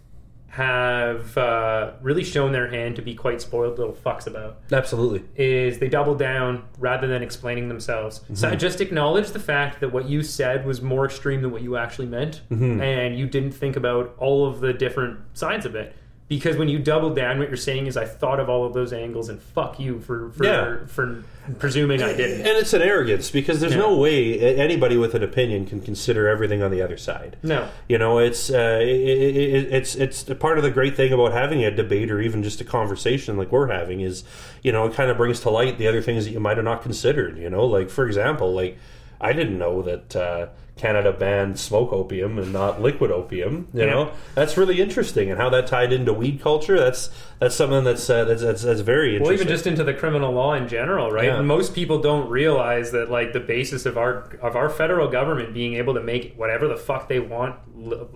have 0.53 1.35
uh, 1.39 1.93
really 2.03 2.23
shown 2.23 2.53
their 2.53 2.69
hand 2.69 2.95
to 2.95 3.01
be 3.01 3.15
quite 3.15 3.41
spoiled 3.41 3.79
little 3.79 3.95
fucks 3.95 4.27
about 4.27 4.59
Absolutely. 4.71 5.25
is 5.35 5.79
they 5.79 5.89
double 5.89 6.15
down 6.15 6.63
rather 6.79 7.07
than 7.07 7.23
explaining 7.23 7.69
themselves. 7.69 8.21
So 8.35 8.51
I 8.51 8.55
just 8.57 8.83
acknowledge 8.83 9.31
the 9.31 9.39
fact 9.39 9.81
that 9.81 9.95
what 9.95 10.11
you 10.11 10.23
said 10.23 10.67
was 10.67 10.83
more 10.83 11.07
extreme 11.07 11.41
than 11.41 11.53
what 11.53 11.63
you 11.63 11.79
actually 11.79 12.07
meant, 12.09 12.43
and 12.51 13.19
you 13.19 13.27
didn't 13.27 13.53
think 13.53 13.77
about 13.77 14.15
all 14.19 14.47
of 14.47 14.61
the 14.61 14.75
different 14.75 15.21
sides 15.33 15.65
of 15.65 15.75
it. 15.75 15.97
Because 16.35 16.57
when 16.57 16.69
you 16.69 16.79
double 16.79 17.11
down, 17.13 17.39
what 17.39 17.49
you're 17.49 17.59
saying 17.59 17.87
is, 17.89 17.95
"I 17.99 18.07
thought 18.07 18.41
of 18.41 18.49
all 18.49 18.65
of 18.65 18.73
those 18.73 18.91
angles, 18.91 19.29
and 19.29 19.39
fuck 19.39 19.79
you 19.79 20.01
for 20.01 20.31
for, 20.31 20.45
Yeah. 20.45 20.77
for 20.87 21.23
presuming 21.59 22.03
I 22.03 22.15
didn't." 22.17 22.47
And 22.47 22.57
it's 22.57 22.73
an 22.73 22.81
arrogance 22.81 23.31
because 23.31 23.61
there's 23.61 23.75
Yeah. 23.75 23.81
no 23.81 23.99
way 23.99 24.39
anybody 24.57 24.97
with 24.97 25.15
an 25.15 25.23
opinion 25.23 25.67
can 25.67 25.81
consider 25.83 26.27
everything 26.29 26.63
on 26.63 26.71
the 26.71 26.81
other 26.81 26.97
side. 26.97 27.37
No. 27.43 27.69
You 27.87 27.99
know, 27.99 28.17
it's 28.19 28.49
uh, 28.51 28.79
it, 28.81 28.87
it, 28.89 29.73
it's 29.75 29.95
it's 29.95 30.23
part 30.41 30.57
of 30.57 30.65
the 30.65 30.71
great 30.71 30.97
thing 30.97 31.13
about 31.13 31.33
having 31.33 31.63
a 31.65 31.71
debate 31.71 32.11
or 32.11 32.19
even 32.19 32.43
just 32.43 32.63
a 32.63 32.65
conversation 32.65 33.37
like 33.37 33.53
we're 33.53 33.67
having 33.67 34.01
is, 34.01 34.25
you 34.63 34.73
know, 34.73 34.87
it 34.87 34.95
kind 34.95 35.11
of 35.11 35.19
brings 35.19 35.41
to 35.41 35.51
light 35.51 35.77
the 35.77 35.87
other 35.87 36.01
things 36.01 36.25
that 36.25 36.31
you 36.31 36.41
might 36.41 36.57
have 36.57 36.65
not 36.65 36.83
considered. 36.83 37.37
You 37.37 37.51
know, 37.51 37.67
like 37.67 37.91
for 37.91 38.07
example, 38.07 38.55
like 38.55 38.79
I 39.21 39.35
didn't 39.35 39.59
know 39.59 39.83
that 39.83 40.17
uh, 40.17 40.47
Canada 40.77 41.13
banned 41.13 41.59
smoke 41.61 41.93
opium 41.93 42.39
and 42.39 42.53
not 42.53 42.81
liquid 42.81 43.11
opium. 43.11 43.69
You 43.75 43.81
Yeah. 43.81 43.91
know, 43.91 44.11
that's 44.35 44.57
really 44.57 44.81
interesting, 44.81 45.31
and 45.31 45.39
how 45.39 45.49
that 45.51 45.67
tied 45.67 45.93
into 45.93 46.13
weed 46.13 46.41
culture. 46.41 46.79
That's 46.79 47.11
that's 47.41 47.55
something 47.55 47.85
that's 47.85 48.09
uh, 48.09 48.25
that's, 48.25 48.43
that's 48.43 48.63
that's 48.63 48.81
very 48.81 49.17
interesting. 49.17 49.25
Well, 49.35 49.35
even 49.35 49.49
just 49.49 49.67
into 49.67 49.85
the 49.85 49.95
criminal 49.95 50.33
law 50.33 50.55
in 50.55 50.69
general, 50.69 51.11
right? 51.11 51.27
Yeah. 51.27 51.43
Most 51.43 51.75
people 51.75 52.01
don't 52.01 52.29
realize 52.31 52.91
that 52.93 53.11
like 53.11 53.33
the 53.33 53.41
basis 53.41 53.85
of 53.87 53.99
our 53.99 54.35
of 54.41 54.57
our 54.57 54.71
federal 54.71 55.09
government 55.09 55.53
being 55.53 55.75
able 55.75 55.95
to 55.95 56.01
make 56.01 56.35
whatever 56.37 56.67
the 56.67 56.77
fuck 56.77 57.09
they 57.09 57.21
want 57.21 57.57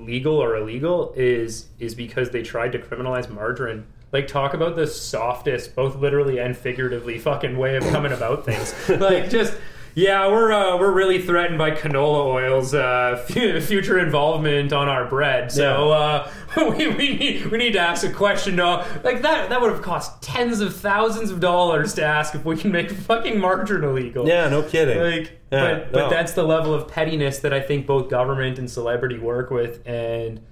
legal 0.01 0.37
or 0.37 0.57
illegal 0.57 1.13
is 1.17 1.67
is 1.79 1.95
because 1.95 2.31
they 2.31 2.43
tried 2.43 2.73
to 2.73 2.79
criminalize 2.79 3.29
margarine. 3.29 3.85
Like 4.13 4.29
talk 4.29 4.55
about 4.55 4.77
the 4.77 4.87
softest, 4.87 5.75
both 5.75 5.97
literally 5.97 6.39
and 6.39 6.57
figuratively, 6.57 7.19
fucking 7.19 7.59
way 7.59 7.77
of 7.77 7.83
coming 7.89 8.13
about 8.13 8.45
things. 8.47 8.75
like 8.89 9.29
just. 9.29 9.55
Yeah, 9.97 10.29
we're 10.29 10.53
uh, 10.53 10.77
we're 10.77 10.93
really 10.93 11.23
threatened 11.23 11.57
by 11.57 11.71
canola 11.71 12.27
oil's 12.27 12.75
uh, 12.75 13.17
fu- 13.29 13.63
future 13.63 13.99
involvement 13.99 14.71
on 14.75 14.89
our 14.89 15.07
bread. 15.07 15.51
So 15.51 15.91
uh, 15.91 16.31
we, 16.57 16.89
we 16.89 17.17
need 17.17 17.47
we 17.47 17.57
need 17.57 17.73
to 17.73 17.79
ask 17.79 18.07
a 18.07 18.13
question. 18.13 18.61
Uh, 18.61 18.87
like 19.03 19.23
that 19.23 19.49
that 19.49 19.59
would 19.63 19.73
have 19.73 19.81
cost 19.81 20.21
tens 20.21 20.61
of 20.61 20.77
thousands 20.77 21.31
of 21.31 21.41
dollars 21.41 21.95
to 21.95 22.05
ask 22.05 22.35
if 22.35 22.45
we 22.45 22.59
can 22.59 22.71
make 22.73 22.91
fucking 22.91 23.41
margarine 23.41 23.85
illegal. 23.85 24.29
yeah, 24.29 24.51
no 24.51 24.63
kidding. 24.63 24.99
Like, 25.01 25.41
Yeah, 25.51 25.79
but 25.79 25.93
but 25.93 26.11
that's 26.11 26.35
the 26.35 26.43
level 26.43 26.75
of 26.75 26.89
pettiness 26.89 27.39
that 27.39 27.55
I 27.55 27.63
think 27.63 27.87
both 27.87 28.11
government 28.11 28.59
and 28.59 28.71
celebrity 28.71 29.19
work 29.19 29.51
with, 29.51 29.81
and 29.89 30.43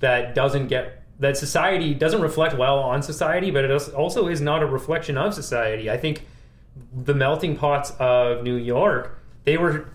that 0.00 0.34
doesn't 0.34 0.68
get 0.68 1.02
that 1.18 1.36
society 1.36 1.92
doesn't 1.92 2.22
reflect 2.22 2.56
well 2.56 2.78
on 2.78 3.02
society, 3.02 3.50
but 3.50 3.66
it 3.66 3.92
also 3.92 4.28
is 4.28 4.40
not 4.40 4.62
a 4.62 4.66
reflection 4.66 5.18
of 5.18 5.34
society. 5.34 5.90
I 5.90 5.98
think 5.98 6.22
the 6.94 7.14
melting 7.14 7.56
pots 7.56 7.92
of 7.98 8.42
New 8.42 8.56
York, 8.56 9.18
they 9.44 9.56
were. 9.56 9.88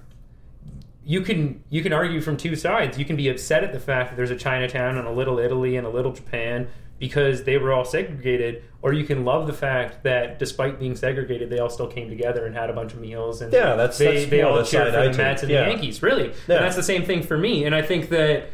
You 1.05 1.19
can 1.22 1.61
you 1.69 1.84
can 1.84 1.91
argue 1.91 2.22
from 2.22 2.38
two 2.38 2.55
sides. 2.55 2.97
You 2.97 3.03
can 3.05 3.15
be 3.18 3.27
upset 3.27 3.64
at 3.64 3.73
the 3.73 3.80
fact 3.80 4.10
that 4.11 4.15
there's 4.15 4.31
a 4.31 4.38
Chinatown 4.38 4.97
and 4.97 5.05
a 5.07 5.11
little 5.11 5.38
Italy 5.38 5.76
and 5.76 5.85
a 5.85 5.89
little 5.89 6.14
Japan 6.14 6.69
because 6.99 7.43
they 7.43 7.57
were 7.57 7.73
all 7.73 7.84
segregated, 7.84 8.64
or 8.81 8.93
you 8.93 9.03
can 9.03 9.26
love 9.26 9.45
the 9.45 9.51
fact 9.51 10.03
that 10.03 10.39
despite 10.39 10.80
being 10.80 10.95
segregated, 10.95 11.49
they 11.49 11.60
all 11.60 11.69
still 11.69 11.88
came 11.88 12.07
together 12.07 12.45
and 12.45 12.55
had 12.55 12.69
a 12.69 12.73
bunch 12.73 12.93
of 12.93 12.99
meals 13.01 13.41
and 13.41 13.51
Yeah, 13.51 13.76
that's- 13.76 13.97
they, 13.97 14.19
that's 14.19 14.30
they 14.30 14.41
all 14.41 14.55
the 14.55 14.64
cheered 14.64 14.93
for 14.93 14.99
I 14.99 15.07
the. 15.10 15.18
Mets 15.18 15.41
and 15.43 15.51
Yeah. 15.51 15.65
the 15.65 15.72
Yankees, 15.72 16.01
really. 16.01 16.27
And 16.27 16.34
that's 16.47 16.77
the 16.77 16.84
same 16.84 17.03
thing 17.03 17.22
for 17.22 17.38
me. 17.38 17.65
And 17.65 17.76
I 17.76 17.81
think 17.81 18.07
that 18.10 18.45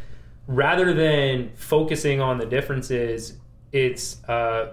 rather 0.48 0.96
than 0.96 1.52
focusing 1.56 2.22
on 2.22 2.40
the 2.40 2.46
differences, 2.48 3.38
it's 3.72 4.24
uh, 4.28 4.72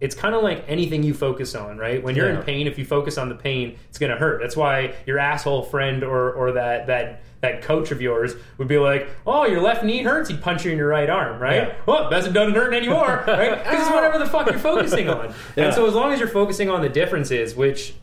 it's 0.00 0.14
kind 0.14 0.34
of 0.34 0.42
like 0.42 0.64
anything 0.68 1.02
you 1.02 1.14
focus 1.14 1.54
on, 1.54 1.78
right? 1.78 2.02
When 2.02 2.16
you're 2.16 2.28
Yeah. 2.30 2.38
in 2.38 2.42
pain, 2.42 2.66
if 2.66 2.78
you 2.78 2.84
focus 2.84 3.16
on 3.16 3.28
the 3.28 3.34
pain, 3.34 3.76
it's 3.88 3.98
going 3.98 4.10
to 4.10 4.16
hurt. 4.18 4.40
That's 4.40 4.56
why 4.56 4.94
your 5.06 5.18
asshole 5.18 5.62
friend 5.62 6.02
or 6.02 6.32
or 6.32 6.52
that 6.52 6.86
that 6.88 7.22
that 7.40 7.60
coach 7.62 7.90
of 7.90 8.00
yours 8.00 8.34
would 8.58 8.68
be 8.68 8.78
like, 8.78 9.08
"Oh, 9.26 9.44
your 9.46 9.60
left 9.60 9.84
knee 9.84 10.02
hurts." 10.02 10.28
He'd 10.30 10.40
punch 10.42 10.64
you 10.64 10.72
in 10.72 10.78
your 10.78 10.88
right 10.88 11.08
arm, 11.10 11.40
right? 11.40 11.68
Yeah. 11.68 11.74
Oh, 11.86 11.92
well, 11.92 12.10
doesn't 12.10 12.32
doesn't 12.32 12.54
hurt 12.54 12.74
anymore, 12.74 13.22
right? 13.26 13.62
Because 13.62 13.80
it's 13.82 13.90
whatever 13.90 14.18
the 14.18 14.26
fuck 14.26 14.48
you're 14.50 14.58
focusing 14.58 15.08
on. 15.08 15.32
Yeah. 15.56 15.66
And 15.66 15.74
so 15.74 15.86
as 15.86 15.94
long 15.94 16.12
as 16.12 16.18
you're 16.18 16.28
focusing 16.28 16.68
on 16.70 16.82
the 16.82 16.88
differences, 16.88 17.54
which 17.54 17.94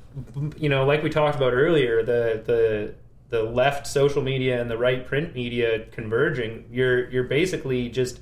you 0.57 0.69
know, 0.69 0.85
like 0.85 1.03
we 1.03 1.09
talked 1.09 1.35
about 1.35 1.53
earlier, 1.53 2.03
the 2.03 2.41
the 2.45 2.93
the 3.29 3.43
left 3.43 3.87
social 3.87 4.21
media 4.21 4.59
and 4.61 4.69
the 4.69 4.77
right 4.77 5.05
print 5.05 5.33
media 5.35 5.85
converging, 5.91 6.65
you're 6.71 7.09
you're 7.09 7.23
basically 7.23 7.89
just 7.89 8.19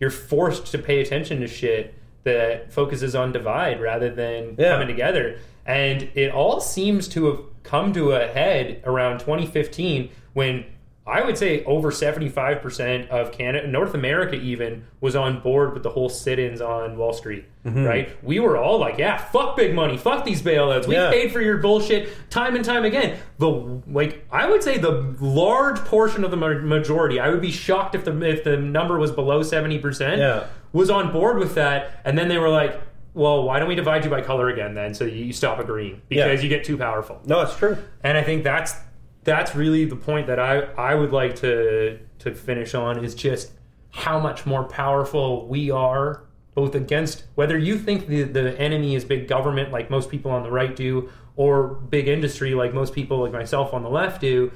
you're 0.00 0.10
forced 0.10 0.66
to 0.72 0.78
pay 0.78 1.00
attention 1.00 1.40
to 1.40 1.46
shit 1.46 1.94
that 2.24 2.72
focuses 2.72 3.14
on 3.14 3.32
divide 3.32 3.80
rather 3.80 4.10
than 4.10 4.54
Yeah. 4.58 4.70
coming 4.72 4.88
together. 4.88 5.36
And 5.66 6.08
it 6.14 6.30
all 6.32 6.60
seems 6.60 7.08
to 7.08 7.26
have 7.26 7.38
come 7.62 7.92
to 7.94 8.12
a 8.12 8.26
head 8.26 8.82
around 8.84 9.20
2015 9.20 10.10
when 10.34 10.64
I 11.06 11.22
would 11.22 11.36
say 11.36 11.62
over 11.64 11.90
75% 11.90 13.10
of 13.10 13.30
Canada, 13.30 13.66
North 13.68 13.92
America 13.92 14.36
even, 14.36 14.84
was 15.02 15.14
on 15.14 15.40
board 15.40 15.74
with 15.74 15.82
the 15.82 15.90
whole 15.90 16.08
sit 16.08 16.38
ins 16.38 16.62
on 16.62 16.96
Wall 16.96 17.12
Street, 17.12 17.44
Mm-hmm. 17.66 17.84
right? 17.84 18.08
We 18.22 18.40
were 18.40 18.56
all 18.56 18.78
like, 18.78 18.96
yeah, 18.98 19.16
fuck 19.18 19.54
big 19.56 19.74
money, 19.74 19.96
fuck 19.98 20.24
these 20.24 20.40
bailouts. 20.42 20.86
We 20.86 20.94
Yeah. 20.94 21.10
paid 21.10 21.30
for 21.32 21.42
your 21.42 21.58
bullshit 21.58 22.08
time 22.30 22.56
and 22.56 22.64
time 22.64 22.84
again. 22.86 23.16
The 23.38 23.80
like, 23.90 24.24
I 24.32 24.48
would 24.48 24.62
say 24.62 24.78
the 24.78 25.14
large 25.20 25.78
portion 25.80 26.24
of 26.24 26.30
the 26.30 26.36
majority, 26.38 27.20
I 27.20 27.28
would 27.28 27.42
be 27.42 27.50
shocked 27.50 27.94
if 27.94 28.04
the 28.06 28.18
if 28.22 28.42
the 28.44 28.56
number 28.56 28.98
was 28.98 29.12
below 29.12 29.42
70%, 29.42 30.18
Yeah. 30.18 30.44
Was 30.74 30.90
on 30.90 31.10
board 31.12 31.38
with 31.38 31.54
that. 31.54 32.00
And 32.04 32.18
then 32.18 32.28
they 32.28 32.36
were 32.36 32.50
like, 32.50 32.78
well, 33.14 33.44
why 33.44 33.58
don't 33.58 33.68
we 33.68 33.74
divide 33.76 34.04
you 34.04 34.10
by 34.10 34.20
color 34.20 34.48
again 34.50 34.74
then 34.74 34.92
so 34.92 35.04
you 35.04 35.32
stop 35.32 35.58
agreeing 35.60 36.02
because 36.08 36.40
Yeah. 36.40 36.42
you 36.42 36.48
get 36.50 36.64
too 36.64 36.76
powerful. 36.76 37.20
no, 37.24 37.40
it's 37.40 37.56
true. 37.56 37.78
And 38.02 38.18
I 38.18 38.22
think 38.22 38.44
that's 38.44 38.74
that's 39.22 39.54
really 39.56 39.86
the 39.86 39.96
point 39.96 40.26
that 40.26 40.38
I 40.38 40.62
I 40.76 40.94
would 40.94 41.12
like 41.12 41.36
to 41.36 41.98
to 42.18 42.34
finish 42.34 42.74
on 42.74 43.02
is 43.04 43.14
just 43.14 43.52
how 43.90 44.18
much 44.18 44.44
more 44.44 44.64
powerful 44.64 45.46
we 45.46 45.70
are 45.70 46.24
both 46.54 46.74
against 46.74 47.24
whether 47.36 47.56
you 47.56 47.78
think 47.78 48.06
the 48.08 48.22
the 48.24 48.58
enemy 48.60 48.94
is 48.96 49.04
big 49.04 49.28
government 49.28 49.70
like 49.72 49.88
most 49.90 50.10
people 50.10 50.30
on 50.32 50.42
the 50.42 50.50
right 50.50 50.74
do 50.76 51.08
or 51.36 51.68
big 51.68 52.06
industry 52.08 52.54
like 52.54 52.74
most 52.74 52.92
people 52.92 53.18
like 53.18 53.32
myself 53.32 53.72
on 53.72 53.82
the 53.82 53.88
left 53.88 54.20
do 54.20 54.50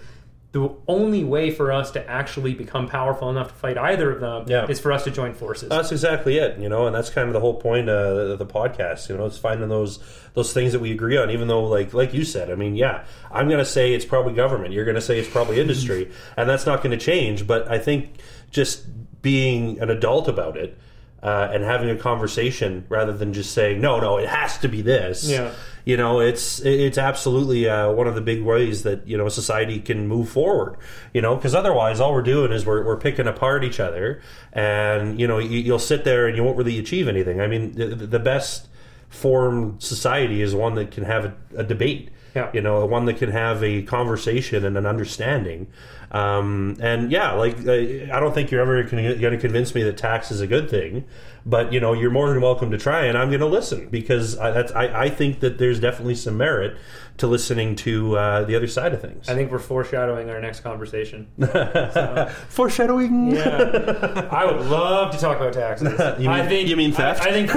the 0.53 0.71
only 0.89 1.25
way 1.25 1.51
for 1.51 1.71
us 1.71 1.91
to 1.91 2.11
actually 2.11 2.55
become 2.55 2.89
powerful 2.89 3.29
enough 3.29 3.49
to 3.49 3.55
fight 3.55 3.77
either 3.77 4.11
of 4.11 4.21
them 4.21 4.45
Yeah. 4.49 4.67
is 4.67 4.81
for 4.81 4.93
us 4.93 5.05
to 5.05 5.11
join 5.11 5.35
forces. 5.35 5.69
That's 5.69 5.93
exactly 5.93 6.39
it, 6.39 6.59
you 6.59 6.71
know, 6.71 6.87
and 6.87 6.97
that's 6.97 7.11
kind 7.11 7.27
of 7.29 7.35
the 7.35 7.41
whole 7.41 7.61
point 7.61 7.91
uh, 7.91 7.93
of 8.33 8.39
the 8.39 8.47
podcast. 8.47 9.11
You 9.11 9.19
know, 9.19 9.27
it's 9.27 9.37
finding 9.37 9.69
those 9.69 9.99
those 10.33 10.55
things 10.55 10.73
that 10.73 10.79
we 10.79 10.91
agree 10.91 11.19
on. 11.19 11.31
Even 11.31 11.49
though, 11.49 11.65
like 11.65 11.93
like 11.93 12.15
you 12.15 12.25
said, 12.25 12.51
I 12.51 12.55
mean, 12.55 12.77
yeah, 12.77 13.05
I'm 13.31 13.47
going 13.49 13.59
to 13.59 13.65
say 13.65 13.93
it's 13.93 14.07
probably 14.07 14.33
government. 14.33 14.73
You're 14.73 14.87
going 14.87 14.95
to 14.95 15.03
say 15.03 15.19
it's 15.19 15.29
probably 15.29 15.61
industry, 15.61 16.11
and 16.37 16.49
that's 16.49 16.65
not 16.65 16.83
going 16.83 16.99
to 16.99 17.05
change. 17.05 17.47
But 17.47 17.71
I 17.71 17.79
think 17.79 18.15
just 18.51 18.87
being 19.21 19.79
an 19.81 19.91
adult 19.91 20.29
about 20.29 20.57
it 20.57 20.79
uh, 21.23 21.51
and 21.53 21.65
having 21.65 21.91
a 21.91 21.97
conversation 21.97 22.85
rather 22.89 23.13
than 23.13 23.33
just 23.33 23.53
saying 23.53 23.81
no, 23.81 24.01
no, 24.01 24.19
it 24.19 24.29
has 24.29 24.59
to 24.59 24.69
be 24.69 24.83
this. 24.83 25.29
Yeah. 25.29 25.53
You 25.85 25.97
know, 25.97 26.21
it's 26.21 26.61
it's 26.61 26.99
absolutely 26.99 27.67
uh, 27.67 27.91
one 27.93 28.07
of 28.07 28.15
the 28.15 28.21
big 28.21 28.43
ways 28.43 28.83
that 28.83 29.09
you 29.09 29.17
know 29.17 29.31
society 29.31 29.81
can 29.81 30.07
move 30.07 30.29
forward. 30.29 30.77
You 31.15 31.23
know, 31.23 31.35
because 31.35 31.55
otherwise, 31.55 31.99
all 31.99 32.13
we're 32.13 32.21
doing 32.21 32.53
is 32.53 32.67
we're, 32.67 32.85
we're 32.85 32.99
picking 32.99 33.27
apart 33.27 33.65
each 33.65 33.81
other, 33.81 34.21
and 34.53 35.19
you 35.19 35.27
know, 35.27 35.39
you, 35.39 35.59
you'll 35.59 35.79
sit 35.79 36.05
there 36.05 36.27
and 36.27 36.37
you 36.37 36.45
won't 36.45 36.59
really 36.59 36.79
achieve 36.79 37.09
anything. 37.09 37.41
I 37.41 37.47
mean, 37.47 37.73
the, 37.73 37.87
the 37.87 38.19
best 38.19 38.69
formed 39.09 39.83
society 39.83 40.43
is 40.43 40.55
one 40.55 40.75
that 40.75 40.91
can 40.91 41.05
have 41.05 41.25
a, 41.25 41.35
a 41.57 41.65
debate. 41.65 42.11
Yeah. 42.35 42.51
You 42.53 42.61
know, 42.61 42.85
one 42.85 43.07
that 43.07 43.17
can 43.17 43.31
have 43.31 43.65
a 43.65 43.83
conversation 43.83 44.67
and 44.67 44.77
an 44.77 44.85
understanding. 44.85 45.69
Um, 46.11 46.77
and 46.81 47.13
yeah, 47.13 47.33
like 47.33 47.67
uh, 47.67 47.73
I 47.73 48.21
don't 48.21 48.33
think 48.33 48.51
you're 48.51 48.61
ever 48.61 48.83
going 48.83 49.21
to 49.21 49.39
convince 49.39 49.75
me 49.75 49.83
that 49.83 49.97
tax 49.97 50.31
is 50.31 50.41
a 50.41 50.47
good 50.47 50.71
thing, 50.71 51.05
but 51.49 51.73
you 51.73 51.81
know, 51.81 51.95
you're 51.95 52.11
more 52.11 52.29
than 52.29 52.41
welcome 52.43 52.71
to 52.71 52.79
try, 52.79 53.07
and 53.07 53.17
I'm 53.17 53.29
going 53.29 53.41
to 53.41 53.47
listen 53.47 53.89
because 53.89 54.37
I, 54.39 54.51
that's, 54.51 54.71
I, 54.73 55.05
I 55.05 55.09
think 55.09 55.41
that 55.41 55.57
there's 55.59 55.81
definitely 55.81 56.15
some 56.15 56.37
merit 56.37 56.77
to 57.17 57.27
listening 57.27 57.75
to 57.75 58.17
uh, 58.17 58.45
the 58.45 58.55
other 58.55 58.67
side 58.69 58.93
of 58.95 59.01
things. 59.01 59.29
I 59.29 59.35
think 59.35 59.51
we're 59.51 59.59
foreshadowing 59.59 60.31
our 60.31 60.41
next 60.41 60.61
conversation. 60.61 61.27
Foreshadowing. 62.49 63.33
Yeah, 63.35 64.29
I 64.31 64.45
would 64.45 64.67
love 64.67 65.13
to 65.13 65.19
talk 65.19 65.39
about 65.39 65.55
taxes. 65.55 65.89
You 66.19 66.29
mean- 66.29 66.41
I 66.41 66.47
think 66.47 66.69
you 66.69 66.77
mean 66.77 66.93
I. 66.93 67.11
I 67.21 67.33
think 67.33 67.51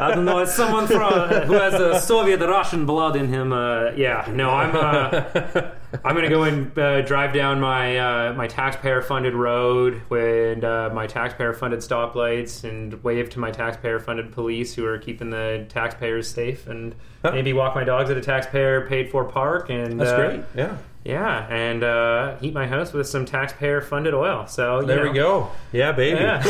I 0.00 0.12
don't 0.14 0.24
know. 0.24 0.38
It's 0.38 0.54
someone 0.54 0.86
from 0.86 1.12
who 1.46 1.52
has 1.54 1.74
a 1.74 2.00
Soviet 2.00 2.40
Russian 2.40 2.86
blood 2.86 3.14
in 3.16 3.28
him. 3.28 3.52
Uh, 3.52 3.90
yeah, 3.92 4.26
no, 4.32 4.50
I'm. 4.50 4.74
Uh, 4.74 5.70
I'm 6.04 6.14
gonna 6.14 6.28
go 6.28 6.44
and 6.44 6.78
uh, 6.78 7.00
drive 7.02 7.32
down 7.34 7.60
my 7.60 7.98
uh, 7.98 8.32
my 8.34 8.46
taxpayer 8.46 9.02
funded 9.02 9.34
road 9.34 10.02
with 10.08 10.62
uh, 10.62 10.90
my 10.92 11.06
taxpayer 11.06 11.52
funded 11.52 11.80
stoplights 11.80 12.62
and 12.64 13.02
wave 13.02 13.28
to 13.30 13.38
my 13.40 13.50
taxpayer 13.50 13.98
funded 13.98 14.30
police 14.32 14.74
who 14.74 14.86
are 14.86 14.98
keeping 14.98 15.30
the 15.30 15.66
taxpayers 15.68 16.28
safe 16.30 16.66
and 16.66 16.94
Huh. 17.22 17.32
maybe 17.32 17.52
walk 17.52 17.74
my 17.74 17.84
dogs 17.84 18.08
at 18.08 18.16
a 18.16 18.20
taxpayer 18.22 18.86
paid 18.88 19.10
for 19.10 19.24
park 19.26 19.68
and 19.68 20.00
That's 20.00 20.10
uh, 20.10 20.16
great. 20.16 20.40
Yeah. 20.56 20.78
yeah, 21.04 21.46
and 21.52 21.82
uh, 21.84 22.36
heat 22.38 22.54
my 22.54 22.66
house 22.66 22.94
with 22.94 23.06
some 23.08 23.26
taxpayer 23.26 23.82
funded 23.82 24.14
oil. 24.14 24.46
So 24.46 24.80
There 24.80 25.04
know. 25.04 25.10
we 25.10 25.18
go. 25.18 25.50
Yeah, 25.70 25.92
baby. 25.92 26.18
Yeah. 26.18 26.40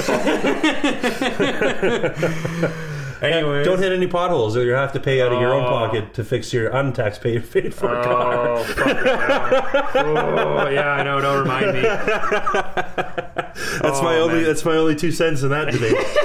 anyway, 3.22 3.64
Don't 3.64 3.78
hit 3.78 3.92
any 3.92 4.06
potholes, 4.06 4.56
or 4.56 4.64
you 4.64 4.72
have 4.72 4.92
to 4.92 5.00
pay 5.00 5.22
out 5.22 5.32
of 5.32 5.40
your 5.40 5.52
own 5.54 5.64
Oh. 5.64 5.68
pocket 5.68 6.14
to 6.14 6.24
fix 6.24 6.52
your 6.52 6.70
untaxed 6.70 7.20
paid 7.22 7.50
paid 7.52 7.74
for 7.74 7.88
car. 8.02 8.48
Oh, 8.48 8.64
fuck 8.64 8.86
yeah. 8.86 9.90
oh, 9.94 10.68
yeah, 10.68 10.88
I 10.90 11.02
know. 11.02 11.20
Don't 11.20 11.42
remind 11.42 11.72
me. 11.74 11.82
That's 11.82 13.98
Oh, 13.98 14.02
my 14.02 14.16
only. 14.16 14.34
man. 14.36 14.44
That's 14.44 14.64
my 14.64 14.76
only 14.76 14.96
two 14.96 15.12
cents 15.12 15.42
in 15.42 15.50
that 15.50 15.70
debate. 15.72 15.96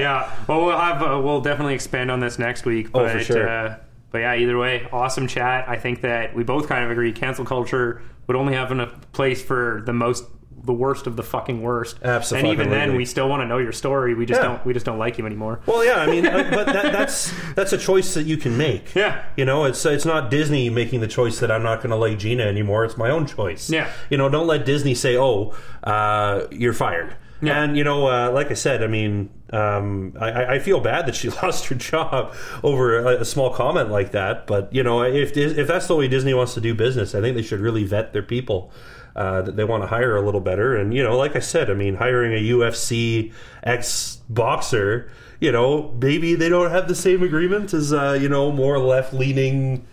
Yeah, 0.00 0.32
well, 0.48 0.64
we'll 0.64 0.78
have 0.78 1.02
uh, 1.02 1.20
we'll 1.22 1.40
definitely 1.40 1.74
expand 1.74 2.10
on 2.10 2.20
this 2.20 2.38
next 2.38 2.64
week. 2.64 2.88
Oh, 2.94 3.00
But, 3.04 3.12
for 3.12 3.20
sure. 3.20 3.48
Uh, 3.48 3.76
but 4.10 4.18
yeah, 4.18 4.34
either 4.36 4.56
way, 4.58 4.88
awesome 4.92 5.26
chat. 5.28 5.68
I 5.68 5.76
think 5.76 6.00
that 6.02 6.34
we 6.34 6.42
both 6.44 6.68
kind 6.68 6.84
of 6.84 6.90
agree. 6.90 7.12
Cancel 7.12 7.44
culture 7.44 8.02
would 8.26 8.36
only 8.36 8.54
have 8.54 8.70
a 8.72 8.86
place 9.12 9.42
for 9.42 9.82
the 9.86 9.92
most 9.92 10.24
the 10.64 10.72
worst 10.72 11.06
of 11.06 11.16
the 11.16 11.22
fucking 11.22 11.62
worst. 11.62 11.98
Absolutely. 12.02 12.50
And 12.50 12.60
even 12.60 12.70
then, 12.70 12.96
we 12.96 13.04
still 13.04 13.28
want 13.28 13.42
to 13.42 13.46
know 13.46 13.58
your 13.58 13.72
story. 13.72 14.14
We 14.14 14.26
just 14.26 14.40
Yeah. 14.40 14.48
don't. 14.48 14.66
We 14.66 14.72
just 14.72 14.84
don't 14.86 14.98
like 14.98 15.18
you 15.18 15.26
anymore. 15.26 15.60
Well, 15.66 15.84
yeah, 15.84 15.96
I 15.96 16.06
mean, 16.06 16.24
but 16.24 16.66
that, 16.66 16.92
that's 16.92 17.32
that's 17.54 17.72
a 17.72 17.78
choice 17.78 18.14
that 18.14 18.24
you 18.24 18.36
can 18.36 18.56
make. 18.56 18.94
Yeah. 18.94 19.22
you 19.36 19.44
know, 19.44 19.64
it's 19.64 19.84
it's 19.86 20.04
not 20.04 20.30
Disney 20.30 20.70
making 20.70 21.00
the 21.00 21.08
choice 21.08 21.40
that 21.40 21.50
I'm 21.50 21.62
not 21.62 21.78
going 21.78 21.90
to 21.90 21.96
like 21.96 22.18
Gina 22.18 22.42
anymore. 22.44 22.84
It's 22.84 22.96
my 22.96 23.10
own 23.10 23.26
choice. 23.26 23.70
Yeah. 23.70 23.90
you 24.10 24.16
know, 24.18 24.28
don't 24.28 24.46
let 24.46 24.64
Disney 24.66 24.94
say, 24.94 25.16
"Oh, 25.16 25.54
uh, 25.84 26.46
you're 26.50 26.72
fired." 26.72 27.16
Yeah. 27.40 27.62
And 27.62 27.76
you 27.78 27.84
know, 27.84 28.08
uh, 28.08 28.32
like 28.32 28.50
I 28.50 28.54
said, 28.54 28.82
I 28.82 28.88
mean, 28.88 29.30
um, 29.52 30.14
I, 30.20 30.56
I 30.56 30.58
feel 30.58 30.80
bad 30.80 31.06
that 31.06 31.14
she 31.14 31.30
lost 31.42 31.66
her 31.66 31.76
job 31.76 32.34
over 32.64 32.98
a, 32.98 33.20
a 33.20 33.24
small 33.24 33.50
comment 33.50 33.90
like 33.90 34.10
that. 34.10 34.48
But 34.48 34.72
you 34.72 34.82
know, 34.82 35.02
if 35.04 35.36
if 35.36 35.68
that's 35.68 35.86
the 35.86 35.94
way 35.94 36.08
Disney 36.08 36.34
wants 36.34 36.54
to 36.54 36.60
do 36.60 36.74
business, 36.74 37.14
I 37.14 37.20
think 37.20 37.36
they 37.36 37.42
should 37.42 37.60
really 37.60 37.84
vet 37.84 38.12
their 38.12 38.24
people 38.24 38.72
uh, 39.18 39.42
that 39.42 39.56
they 39.56 39.64
want 39.64 39.82
to 39.82 39.88
hire 39.88 40.16
a 40.16 40.22
little 40.22 40.40
better. 40.40 40.76
And 40.76 40.94
you 40.94 41.02
know, 41.02 41.18
like 41.18 41.34
I 41.34 41.40
said, 41.40 41.70
I 41.70 41.74
mean, 41.74 41.96
hiring 41.96 42.32
a 42.32 42.50
UFC 42.52 43.32
ex 43.64 44.22
boxer, 44.28 45.10
you 45.40 45.50
know, 45.50 45.92
maybe 46.00 46.36
they 46.36 46.48
don't 46.48 46.70
have 46.70 46.86
the 46.86 46.94
same 46.94 47.24
agreement 47.24 47.74
as 47.74 47.92
uh, 47.92 48.16
you 48.18 48.28
know 48.28 48.52
more 48.52 48.78
left 48.78 49.12
leaning, 49.12 49.84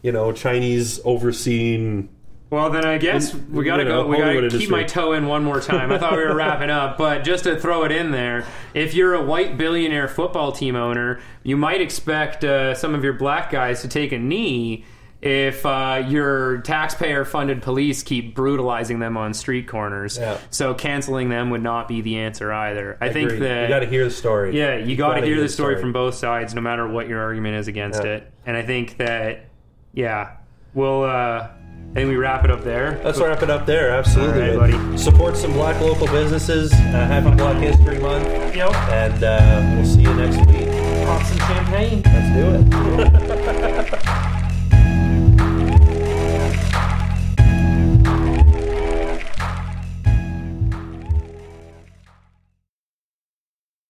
you 0.00 0.12
know, 0.12 0.32
Chinese 0.32 0.98
overseen. 1.04 2.08
Well, 2.48 2.70
then 2.70 2.86
I 2.86 2.96
guess 2.96 3.34
we 3.34 3.66
gotta 3.66 3.82
you 3.82 3.88
know, 3.90 4.04
go. 4.04 4.08
We 4.08 4.16
gotta 4.16 4.48
keep 4.48 4.70
my 4.70 4.84
toe 4.84 5.12
in 5.12 5.26
one 5.26 5.44
more 5.44 5.60
time. 5.60 5.92
I 5.92 5.98
thought 5.98 6.12
we 6.16 6.24
were 6.24 6.34
wrapping 6.34 6.70
up, 6.70 6.96
but 6.96 7.22
just 7.22 7.44
to 7.44 7.60
throw 7.60 7.84
it 7.84 7.92
in 7.92 8.12
there, 8.12 8.46
if 8.72 8.94
you're 8.94 9.12
a 9.12 9.22
white 9.22 9.58
billionaire 9.58 10.08
football 10.08 10.52
team 10.52 10.74
owner, 10.74 11.20
you 11.42 11.58
might 11.58 11.82
expect 11.82 12.44
uh, 12.44 12.74
some 12.74 12.94
of 12.94 13.04
your 13.04 13.12
black 13.12 13.50
guys 13.50 13.82
to 13.82 13.88
take 13.88 14.10
a 14.10 14.18
knee 14.18 14.86
if 15.22 15.66
uh, 15.66 16.02
your 16.08 16.58
taxpayer-funded 16.62 17.60
police 17.62 18.02
keep 18.02 18.34
brutalizing 18.34 18.98
them 19.00 19.16
on 19.16 19.34
street 19.34 19.68
corners. 19.68 20.16
Yeah. 20.18 20.38
So 20.50 20.72
canceling 20.74 21.28
them 21.28 21.50
would 21.50 21.62
not 21.62 21.88
be 21.88 22.00
the 22.00 22.18
answer 22.18 22.50
either. 22.52 22.96
I 23.00 23.10
think 23.10 23.28
Agreed. 23.30 23.42
that 23.42 23.62
you 23.64 23.68
got 23.68 23.80
to 23.80 23.86
hear 23.86 24.04
the 24.04 24.10
story. 24.10 24.56
yeah, 24.56 24.76
you 24.76 24.96
got 24.96 25.08
to 25.10 25.14
gotta 25.20 25.26
hear 25.26 25.40
the 25.40 25.48
story 25.48 25.78
from 25.80 25.92
both 25.92 26.14
sides, 26.14 26.54
no 26.54 26.60
matter 26.62 26.88
what 26.88 27.06
your 27.08 27.20
argument 27.20 27.56
is 27.56 27.68
against 27.68 28.02
Yeah. 28.02 28.10
it. 28.12 28.32
And 28.46 28.56
I 28.56 28.62
think 28.62 28.96
that, 28.96 29.46
yeah, 29.92 30.36
we'll. 30.74 31.04
Uh, 31.04 31.48
I 31.90 31.92
think 31.94 32.08
we 32.08 32.16
wrap 32.16 32.44
it 32.44 32.52
up 32.52 32.62
there. 32.62 33.00
Let's 33.04 33.18
wrap 33.18 33.42
it 33.42 33.50
up 33.50 33.66
there. 33.66 33.90
Absolutely, 33.90 34.50
All 34.52 34.58
right, 34.60 34.70
buddy. 34.72 34.96
Support 34.96 35.36
some 35.36 35.52
black 35.52 35.80
local 35.80 36.06
businesses. 36.06 36.72
Uh, 36.72 36.76
happy 36.76 37.34
Black 37.36 37.56
History 37.56 37.98
Month, 37.98 38.26
Yep. 38.54 38.72
and 38.90 39.24
uh, 39.24 39.74
we'll 39.74 39.84
see 39.84 40.02
you 40.02 40.14
next 40.14 40.36
week. 40.48 40.68
Pop 41.04 41.22
some 41.26 41.38
champagne. 41.38 42.02
Let's 42.04 42.30
do 42.32 43.26
it. 43.26 43.36